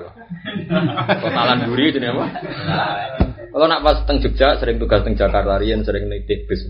Totalan 1.19 1.67
duri 1.67 1.91
jadi 1.91 2.15
apa? 2.15 2.27
Kalau 3.51 3.67
nak 3.67 3.83
pas 3.83 3.99
teng 4.07 4.23
Jogja, 4.23 4.55
sering 4.63 4.79
tugas 4.79 5.03
teng 5.03 5.19
Jakarta, 5.19 5.59
rian 5.59 5.83
sering 5.83 6.07
naik 6.07 6.31
bis. 6.47 6.63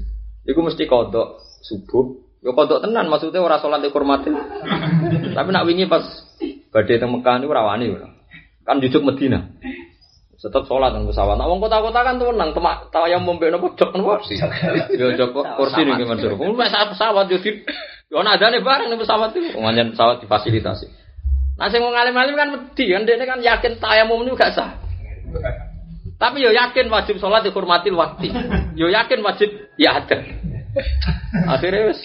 Iku 0.49 0.65
mesti 0.65 0.89
kodok 0.89 1.45
subuh. 1.61 2.17
Yo 2.41 2.57
kodok 2.57 2.81
tenan 2.81 3.13
maksudnya 3.13 3.45
ora 3.45 3.61
salat 3.61 3.85
dihormati. 3.85 4.33
Tapi 5.37 5.49
nak 5.53 5.69
wingi 5.69 5.85
pas 5.85 6.01
badhe 6.73 6.97
teng 6.97 7.13
Mekah 7.13 7.45
niku 7.45 7.53
rawani 7.53 7.93
Kan 8.65 8.81
jujuk 8.81 9.05
Medina. 9.05 9.53
Tetap 10.41 10.65
sholat 10.65 10.97
dan 10.97 11.05
pesawat. 11.05 11.37
Nah, 11.37 11.45
wong 11.53 11.61
kota-kota 11.61 12.01
kan 12.01 12.17
tuh 12.17 12.33
nang 12.33 12.57
temak 12.57 12.89
tahu 12.89 13.05
yang 13.13 13.21
membeli 13.29 13.53
nopo 13.53 13.77
jok 13.77 13.93
nopo 13.93 14.25
sih. 14.25 14.41
Yo 14.97 15.13
jok 15.13 15.37
kursi 15.37 15.85
nih 15.85 16.01
gimana 16.01 16.17
suruh. 16.17 16.41
Kamu 16.41 16.57
pesawat 16.57 16.89
pesawat 16.97 17.25
yo 17.29 17.37
di. 17.45 17.61
Yo 18.09 18.25
ada 18.25 18.49
nih 18.49 18.65
bareng 18.65 18.89
nih 18.89 18.97
pesawat 18.97 19.37
itu. 19.37 19.53
Ngomongin 19.53 19.93
pesawat 19.93 20.25
difasilitasi. 20.25 20.89
Nah, 21.61 21.69
saya 21.69 21.85
mau 21.85 21.93
ngalim-ngalim 21.93 22.35
kan 22.41 22.49
mesti 22.57 22.85
kan 22.89 23.03
dia 23.05 23.21
kan 23.21 23.41
yakin 23.45 23.73
tayamum 23.77 24.25
ini 24.25 24.33
gak 24.33 24.57
sah. 24.57 24.81
Tapi 26.17 26.41
yo 26.41 26.57
yakin 26.57 26.89
wajib 26.89 27.21
sholat 27.21 27.45
dihormati 27.45 27.93
waktu. 27.93 28.33
Yo 28.81 28.89
yakin 28.89 29.21
wajib 29.21 29.53
ya 29.77 30.01
ada. 30.01 30.25
Akhirnya 31.53 31.93
wes 31.93 32.01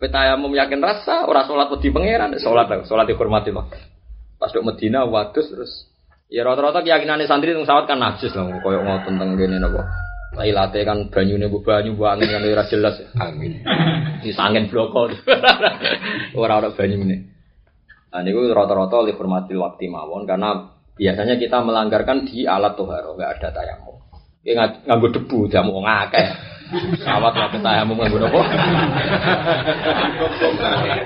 petayamum 0.00 0.56
yakin 0.56 0.80
rasa 0.80 1.28
orang 1.28 1.44
sholat 1.44 1.68
wedi 1.68 1.92
pangeran 1.92 2.32
sholat 2.40 2.64
sholat 2.88 3.04
dihormati 3.04 3.52
waktu. 3.52 3.76
Pas 4.40 4.48
dok 4.56 4.64
Medina 4.64 5.04
wadus 5.04 5.52
terus 5.52 5.72
Ya 6.32 6.40
rata-rata 6.40 6.80
keyakinan 6.80 7.20
santri 7.28 7.52
tentang 7.52 7.68
sawat 7.68 7.84
kan 7.84 8.00
najis 8.00 8.32
lah, 8.32 8.48
koyok 8.64 8.80
ngotot 8.80 9.12
tentang 9.12 9.36
gini 9.36 9.60
nopo. 9.60 9.84
Lailate 10.34 10.82
kan 10.82 11.12
banyu 11.12 11.36
nih 11.36 11.52
banyu 11.52 11.94
angin 12.00 12.32
kan 12.32 12.42
ora 12.42 12.64
jelas. 12.66 12.96
Amin. 13.20 13.60
Ini 14.24 14.32
angin 14.34 14.66
bloko. 14.72 15.12
Orang-orang 16.40 16.74
banyu 16.74 16.96
ini. 17.06 17.16
Nah 18.10 18.24
ini 18.24 18.32
rata-rata 18.50 19.04
oleh 19.04 19.14
hormati 19.14 19.54
waktu 19.54 19.92
mawon 19.92 20.24
karena 20.24 20.74
biasanya 20.96 21.36
kita 21.38 21.60
melanggarkan 21.60 22.26
di 22.26 22.48
alat 22.48 22.74
toharo 22.74 23.14
nggak 23.14 23.30
ada 23.38 23.48
tayamum. 23.52 23.94
Ya 24.42 24.52
nganggo 24.64 25.12
debu 25.12 25.46
jamu 25.52 25.76
ngakeh. 25.84 26.26
Sawat 27.04 27.36
waktu 27.36 27.60
tayamum 27.60 28.00
nganggo 28.00 28.18
nopo. 28.18 28.40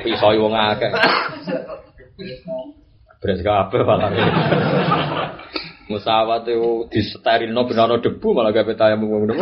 Pisau 0.07 0.33
wong 0.41 0.55
akeh. 0.55 0.89
Beres 3.19 3.43
kabeh 3.43 3.83
malah. 3.83 4.11
Musawat 5.89 6.45
itu 6.47 6.87
di 6.93 7.01
steril 7.01 7.51
no 7.51 7.65
benar 7.65 7.97
debu 7.99 8.29
malah 8.37 8.53
gak 8.53 8.69
betah 8.69 8.93
yang 8.93 9.03
ngono. 9.03 9.35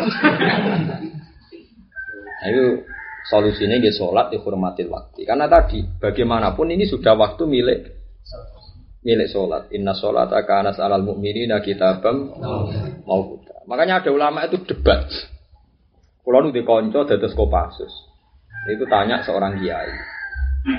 Nah 2.37 2.47
itu 2.47 2.87
solusinya 3.27 3.83
dia 3.83 3.91
sholat 3.91 4.31
dihormati 4.31 4.87
waktu. 4.87 5.27
Karena 5.27 5.51
tadi 5.51 5.83
bagaimanapun 5.99 6.71
ini 6.71 6.87
sudah 6.87 7.19
waktu 7.19 7.43
milik 7.51 7.81
milik 9.03 9.29
sholat. 9.29 9.69
Inna 9.75 9.93
sholat 9.99 10.31
akan 10.31 10.73
alal 10.73 11.03
mukminina 11.03 11.59
kitabam 11.61 12.31
mau 13.03 13.23
kita. 13.35 13.67
Makanya 13.67 14.07
ada 14.07 14.11
ulama 14.15 14.47
itu 14.47 14.63
debat. 14.63 15.11
Kalau 16.23 16.43
nu 16.43 16.55
dikonco 16.55 17.07
dados 17.07 17.35
kopasus. 17.35 17.91
Itu 18.67 18.87
tanya 18.91 19.23
seorang 19.23 19.63
kiai. 19.63 19.91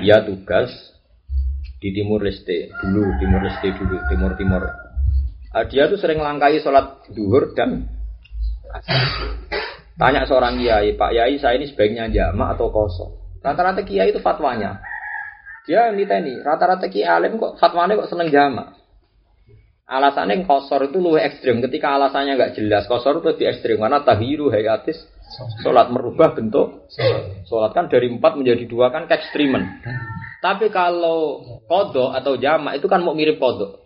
Dia 0.04 0.24
tugas 0.24 0.97
di 1.78 1.90
Timur 1.94 2.26
Leste 2.26 2.74
dulu, 2.82 3.06
Timur 3.22 3.42
Leste 3.46 3.70
dulu, 3.78 3.98
Timur 4.10 4.32
Timur. 4.34 4.64
Uh, 5.54 5.66
dia 5.70 5.88
tuh 5.88 5.98
sering 5.98 6.20
langkai 6.20 6.60
sholat 6.60 7.06
duhur 7.14 7.56
dan 7.56 7.88
Tanya 9.98 10.30
seorang 10.30 10.62
kiai, 10.62 10.94
Pak 10.94 11.10
Yai 11.10 11.42
saya 11.42 11.58
ini 11.58 11.66
sebaiknya 11.66 12.06
jamak 12.14 12.54
atau 12.54 12.70
kosong. 12.70 13.42
Rata-rata 13.42 13.82
kiai 13.82 14.14
itu 14.14 14.22
fatwanya. 14.22 14.78
Dia 15.66 15.90
minta 15.90 16.22
ini, 16.22 16.38
rata-rata 16.38 16.86
kiai 16.86 17.10
alim 17.10 17.42
kok 17.42 17.58
fatwanya 17.58 17.98
kok 17.98 18.10
seneng 18.14 18.30
jamak. 18.30 18.78
Alasannya 19.88 20.46
kosor 20.46 20.92
itu 20.92 21.02
lebih 21.02 21.24
ekstrim. 21.24 21.64
Ketika 21.64 21.98
alasannya 21.98 22.38
nggak 22.38 22.54
jelas, 22.60 22.86
kosor 22.86 23.24
itu 23.24 23.34
lebih 23.34 23.48
ekstrim 23.56 23.82
karena 23.82 24.04
tahiru 24.04 24.54
hayatis 24.54 25.00
sholat 25.66 25.90
merubah 25.90 26.38
bentuk. 26.38 26.86
Sholat 27.50 27.74
kan 27.74 27.90
dari 27.90 28.12
empat 28.12 28.38
menjadi 28.38 28.68
dua 28.70 28.94
kan 28.94 29.10
ekstrimen. 29.10 29.64
Tapi 30.38 30.70
kalau 30.70 31.42
kodok 31.66 32.14
atau 32.14 32.38
jamak 32.38 32.78
itu 32.78 32.86
kan 32.86 33.02
mau 33.02 33.18
mirip 33.18 33.42
kodok. 33.42 33.82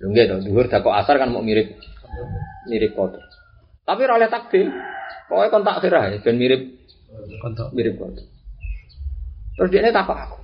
Enggak 0.00 0.28
dong, 0.28 0.40
duhur 0.44 0.68
kok 0.68 0.92
asar 0.92 1.16
kan 1.20 1.32
mau 1.32 1.44
mirip 1.44 1.76
mirip 2.68 2.92
kodok. 2.96 3.22
Tapi 3.86 4.02
oleh 4.08 4.28
takdir, 4.28 4.72
pokoknya 5.30 5.52
kon 5.52 5.64
tak 5.64 5.78
kira 5.84 6.00
ya, 6.12 6.18
dan 6.20 6.34
mirip 6.40 6.62
kodok. 7.40 7.68
Mirip 7.76 7.94
kodok. 8.00 8.26
Terus 9.56 9.68
dia 9.72 9.80
ini 9.84 9.92
takut 9.92 10.16
aku. 10.16 10.38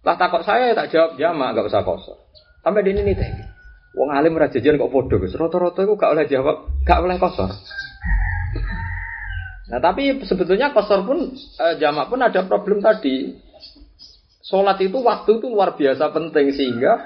Lah 0.00 0.16
takut 0.16 0.40
saya 0.48 0.72
tak 0.72 0.88
jawab 0.88 1.20
jamak, 1.20 1.52
gak 1.52 1.68
usah 1.68 1.84
kosong. 1.84 2.20
Sampai 2.64 2.84
di 2.84 2.96
ini 2.96 3.12
nih 3.12 3.14
teh. 3.16 3.30
Wong 3.96 4.08
alim 4.14 4.38
raja 4.38 4.56
kok 4.56 4.92
podo 4.92 5.16
guys. 5.18 5.36
Roto-roto 5.36 5.82
itu 5.82 5.92
gak 5.98 6.12
oleh 6.14 6.24
jawab, 6.24 6.56
gak 6.86 7.00
oleh 7.04 7.20
kosor. 7.20 7.52
Nah 9.70 9.78
tapi 9.78 10.18
sebetulnya 10.24 10.72
kosor 10.72 11.04
pun 11.04 11.30
eh, 11.36 11.74
jamak 11.76 12.08
pun 12.08 12.20
ada 12.22 12.40
problem 12.48 12.80
tadi. 12.80 13.34
Sholat 14.50 14.82
itu 14.82 14.98
waktu 14.98 15.38
itu 15.38 15.46
luar 15.46 15.78
biasa 15.78 16.10
penting 16.10 16.50
sehingga 16.50 16.98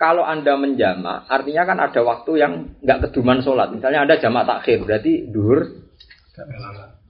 kalau 0.00 0.24
anda 0.24 0.56
menjama, 0.56 1.28
artinya 1.28 1.68
kan 1.68 1.78
ada 1.84 2.00
waktu 2.00 2.40
yang 2.40 2.52
nggak 2.80 3.10
keduman 3.10 3.44
sholat. 3.44 3.68
Misalnya 3.76 4.08
ada 4.08 4.14
jamak 4.16 4.48
takhir, 4.48 4.88
berarti 4.88 5.28
duhur 5.28 5.68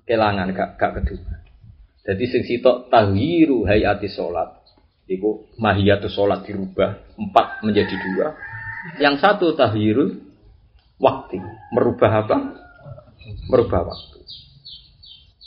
kelangan 0.09 0.51
gak 0.57 0.81
gak 0.81 0.93
kedua. 0.99 1.39
Jadi 2.09 2.25
sing 2.25 2.43
sitok 2.49 2.89
tahwiru 2.89 3.69
hayati 3.69 4.09
salat. 4.09 4.57
Iku 5.05 5.53
mahiyatu 5.61 6.09
salat 6.09 6.49
dirubah 6.49 7.21
empat 7.21 7.61
menjadi 7.61 7.93
dua. 7.93 8.33
Yang 8.97 9.21
satu 9.21 9.53
tahwiru 9.53 10.17
waktu. 10.97 11.37
Merubah 11.77 12.25
apa? 12.25 12.37
Merubah 13.53 13.93
waktu. 13.93 14.18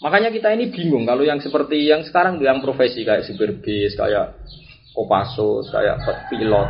Makanya 0.01 0.33
kita 0.33 0.49
ini 0.57 0.73
bingung 0.73 1.05
kalau 1.05 1.21
yang 1.21 1.37
seperti 1.37 1.85
yang 1.85 2.01
sekarang 2.01 2.41
yang 2.41 2.57
profesi 2.57 3.05
kayak 3.05 3.21
supir 3.21 3.61
bis, 3.61 3.93
kayak 3.93 4.33
Kopassus, 4.91 5.71
kayak 5.71 6.01
pilot. 6.27 6.69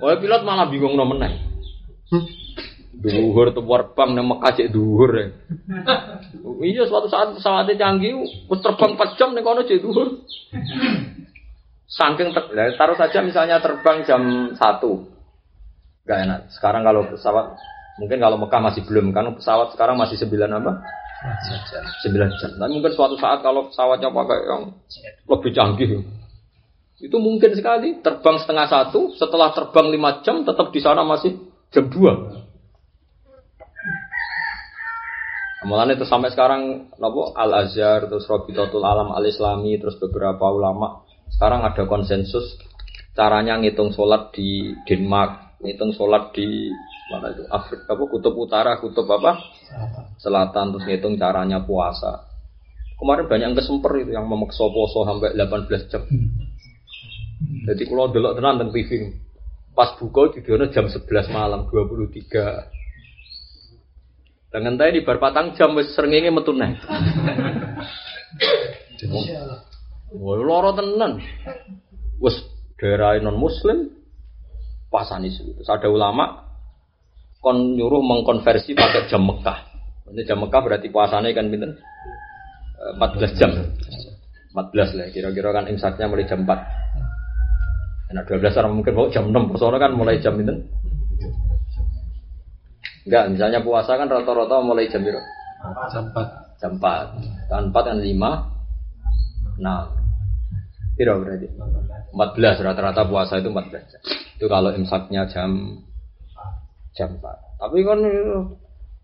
Oh 0.00 0.10
pilot 0.16 0.42
malah 0.42 0.66
bingung 0.66 0.96
nomenai. 0.96 1.36
Duhur 3.00 3.52
tuh 3.56 3.64
terbang 3.64 4.10
nang 4.12 4.26
Mekah 4.28 4.52
cek 4.56 4.68
duhur 4.72 5.10
ya. 5.16 5.26
Iya 6.60 6.84
suatu 6.84 7.08
saat 7.08 7.32
pesawatnya 7.32 7.80
canggih, 7.80 8.20
terus 8.20 8.60
terbang 8.60 8.92
4 8.92 9.16
jam 9.16 9.32
nih 9.32 9.40
kono 9.40 9.64
cek 9.64 9.80
duhur. 9.80 10.20
Saking 11.88 12.36
ter, 12.36 12.44
ya, 12.52 12.76
taruh 12.76 13.00
saja 13.00 13.24
misalnya 13.24 13.56
terbang 13.64 14.04
jam 14.04 14.52
1. 14.52 14.60
Gak 16.04 16.18
enak. 16.28 16.40
Sekarang 16.52 16.84
kalau 16.84 17.08
pesawat 17.08 17.56
mungkin 17.96 18.20
kalau 18.20 18.36
Mekah 18.36 18.60
masih 18.60 18.84
belum 18.84 19.16
kan 19.16 19.32
pesawat 19.32 19.72
sekarang 19.72 19.96
masih 19.96 20.20
9 20.20 20.36
apa? 20.36 20.72
9 21.20 22.40
jam. 22.40 22.50
Tapi 22.56 22.70
mungkin 22.72 22.92
suatu 22.96 23.20
saat 23.20 23.44
kalau 23.44 23.68
pesawatnya 23.68 24.08
pakai 24.08 24.38
yang 24.48 24.62
lebih 25.28 25.50
canggih. 25.52 25.90
Itu 27.00 27.16
mungkin 27.20 27.52
sekali. 27.52 28.00
Terbang 28.00 28.40
setengah 28.40 28.66
satu, 28.68 29.12
setelah 29.16 29.52
terbang 29.52 29.92
lima 29.92 30.24
jam 30.24 30.44
tetap 30.44 30.72
di 30.72 30.80
sana 30.80 31.04
masih 31.04 31.36
jam 31.72 31.88
dua. 31.92 32.40
Amalan 35.60 35.92
itu 35.92 36.08
sampai 36.08 36.32
sekarang 36.32 36.88
nopo 36.96 37.36
Al 37.36 37.52
Azhar 37.52 38.08
terus 38.08 38.24
Robitotul 38.24 38.80
Alam 38.80 39.12
Al 39.12 39.28
Islami 39.28 39.76
terus 39.76 40.00
beberapa 40.00 40.48
ulama. 40.48 41.04
Sekarang 41.28 41.68
ada 41.68 41.84
konsensus 41.84 42.56
caranya 43.12 43.60
ngitung 43.60 43.92
sholat 43.92 44.32
di 44.32 44.72
Denmark, 44.88 45.60
ngitung 45.60 45.92
sholat 45.92 46.32
di 46.32 46.72
mana 47.10 47.34
itu 47.34 47.42
Afrika 47.50 47.98
apa 47.98 48.04
kutub 48.06 48.34
utara, 48.38 48.78
kutub 48.78 49.10
apa 49.10 49.42
selatan 50.22 50.70
terus 50.72 50.86
ngitung 50.86 51.18
caranya 51.18 51.66
puasa. 51.66 52.30
Kemarin 52.96 53.26
banyak 53.26 53.46
yang 53.50 53.56
kesemper 53.56 53.92
itu 53.98 54.12
yang 54.14 54.28
memaksa 54.28 54.68
poso 54.70 55.02
sampai 55.08 55.34
18 55.34 55.90
jam. 55.90 56.04
Jadi 57.40 57.88
kalau 57.88 58.12
delok 58.12 58.36
tenan 58.36 58.60
tentang 58.60 58.76
TV 58.76 59.16
pas 59.72 59.96
buka 59.96 60.28
videonya 60.36 60.68
jam 60.70 60.86
11 60.86 61.32
malam 61.32 61.64
23. 61.66 62.68
Dengan 64.50 64.74
tadi 64.76 64.98
di 64.98 65.06
berpatang 65.06 65.54
jam 65.56 65.72
wis 65.78 65.94
srengenge 65.96 66.28
metu 66.28 66.52
neh. 66.52 66.76
Wah, 70.10 70.36
loro 70.36 70.74
tenan. 70.76 71.22
Wis 72.20 72.36
daerah 72.76 73.16
non 73.22 73.38
muslim 73.38 73.88
pasani 74.92 75.32
itu. 75.32 75.64
Ada 75.64 75.88
ulama 75.88 76.49
kon 77.40 77.74
nyuruh 77.74 78.04
mengkonversi 78.04 78.76
pakai 78.76 79.08
jam 79.08 79.24
Mekah. 79.24 79.58
Ini 80.12 80.22
jam 80.28 80.44
Mekah 80.44 80.60
berarti 80.60 80.92
puasanya 80.92 81.32
kan 81.32 81.48
pinten? 81.48 81.80
14 83.00 83.40
jam. 83.40 83.50
14 84.52 84.98
lah 84.98 85.06
kira-kira 85.14 85.48
kan 85.56 85.64
imsaknya 85.72 86.06
mulai 86.06 86.28
jam 86.28 86.44
4. 86.44 88.12
Enak 88.12 88.24
12 88.26 88.58
orang 88.60 88.74
mungkin 88.74 88.92
mau 88.98 89.06
jam 89.08 89.24
6, 89.30 89.54
soalnya 89.54 89.78
kan 89.86 89.92
mulai 89.94 90.18
jam 90.18 90.34
itu. 90.34 90.50
Enggak, 93.06 93.24
misalnya 93.32 93.60
puasa 93.64 93.96
kan 93.96 94.10
rata-rata 94.10 94.60
mulai 94.60 94.90
jam 94.90 95.00
berapa? 95.00 95.22
Jam 95.94 96.04
4. 96.12 96.60
Jam 96.60 96.72
4. 96.76 97.48
Kan 97.48 97.62
4 97.70 97.88
kan 97.88 97.98
5. 98.02 99.62
Nah. 99.62 99.88
Kira 100.98 101.16
berarti? 101.16 101.48
14 102.12 102.66
rata-rata 102.66 103.02
puasa 103.06 103.38
itu 103.38 103.48
14 103.48 103.88
jam. 103.88 104.02
Itu 104.36 104.46
kalau 104.50 104.74
imsaknya 104.74 105.30
jam 105.30 105.80
jam 106.94 107.18
4. 107.18 107.60
Tapi 107.60 107.76
kan 107.84 107.98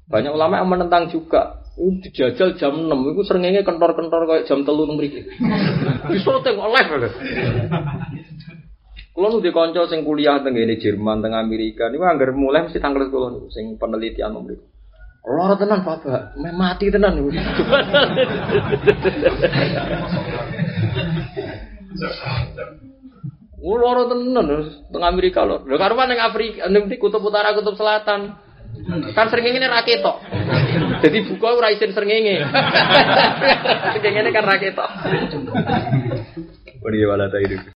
banyak 0.07 0.33
ulama 0.33 0.63
yang 0.63 0.71
menentang 0.71 1.11
juga. 1.11 1.67
Itu 1.77 2.09
dijajal 2.09 2.57
jam 2.57 2.89
6, 2.89 3.13
itu 3.13 3.23
seringnya 3.29 3.61
kentor-kentor 3.61 4.25
kayak 4.25 4.49
jam 4.49 4.65
telu 4.65 4.89
mriki. 4.89 5.29
Disoting 6.09 6.57
oleh. 6.57 6.85
Kulo 9.17 9.33
nu 9.33 9.41
dikonco 9.41 9.89
sing 9.89 10.05
kuliah 10.05 10.45
teng 10.45 10.53
ngene 10.53 10.77
Jerman, 10.77 11.25
teng 11.25 11.33
Amerika 11.33 11.89
niku 11.89 12.05
anggar 12.05 12.37
mulai 12.37 12.69
mesti 12.69 12.77
tanggal 12.77 13.09
kulo 13.09 13.33
niku 13.33 13.49
sing 13.49 13.81
penelitian 13.81 14.37
nomor 14.37 14.53
itu. 14.53 14.61
Loro 15.25 15.57
tenan 15.57 15.89
Bapak, 15.89 16.37
meh 16.37 16.53
mati 16.53 16.93
tenan 16.93 17.17
niku. 17.17 17.33
Loro 23.67 24.07
tenan 24.07 24.47
teng 24.95 25.03
Amerika 25.03 25.43
lho. 25.43 25.67
Lho 25.67 25.75
karuan 25.75 26.07
ning 26.07 26.23
Afrika, 26.23 26.71
ning 26.71 26.87
kutub 27.03 27.27
utara, 27.27 27.51
kutub 27.51 27.75
selatan. 27.75 28.39
Kan 29.17 29.27
sering 29.33 29.51
ini 29.51 29.67
raketok. 29.67 30.23
Jadi 31.03 31.19
buka 31.27 31.59
ora 31.59 31.75
isin 31.75 31.91
srengenge. 31.91 32.45
Srengenge 33.99 34.31
kan 34.31 34.45
raketok. 34.47 34.91
Beri 36.79 37.01
wala 37.09 37.27
ta 37.27 37.43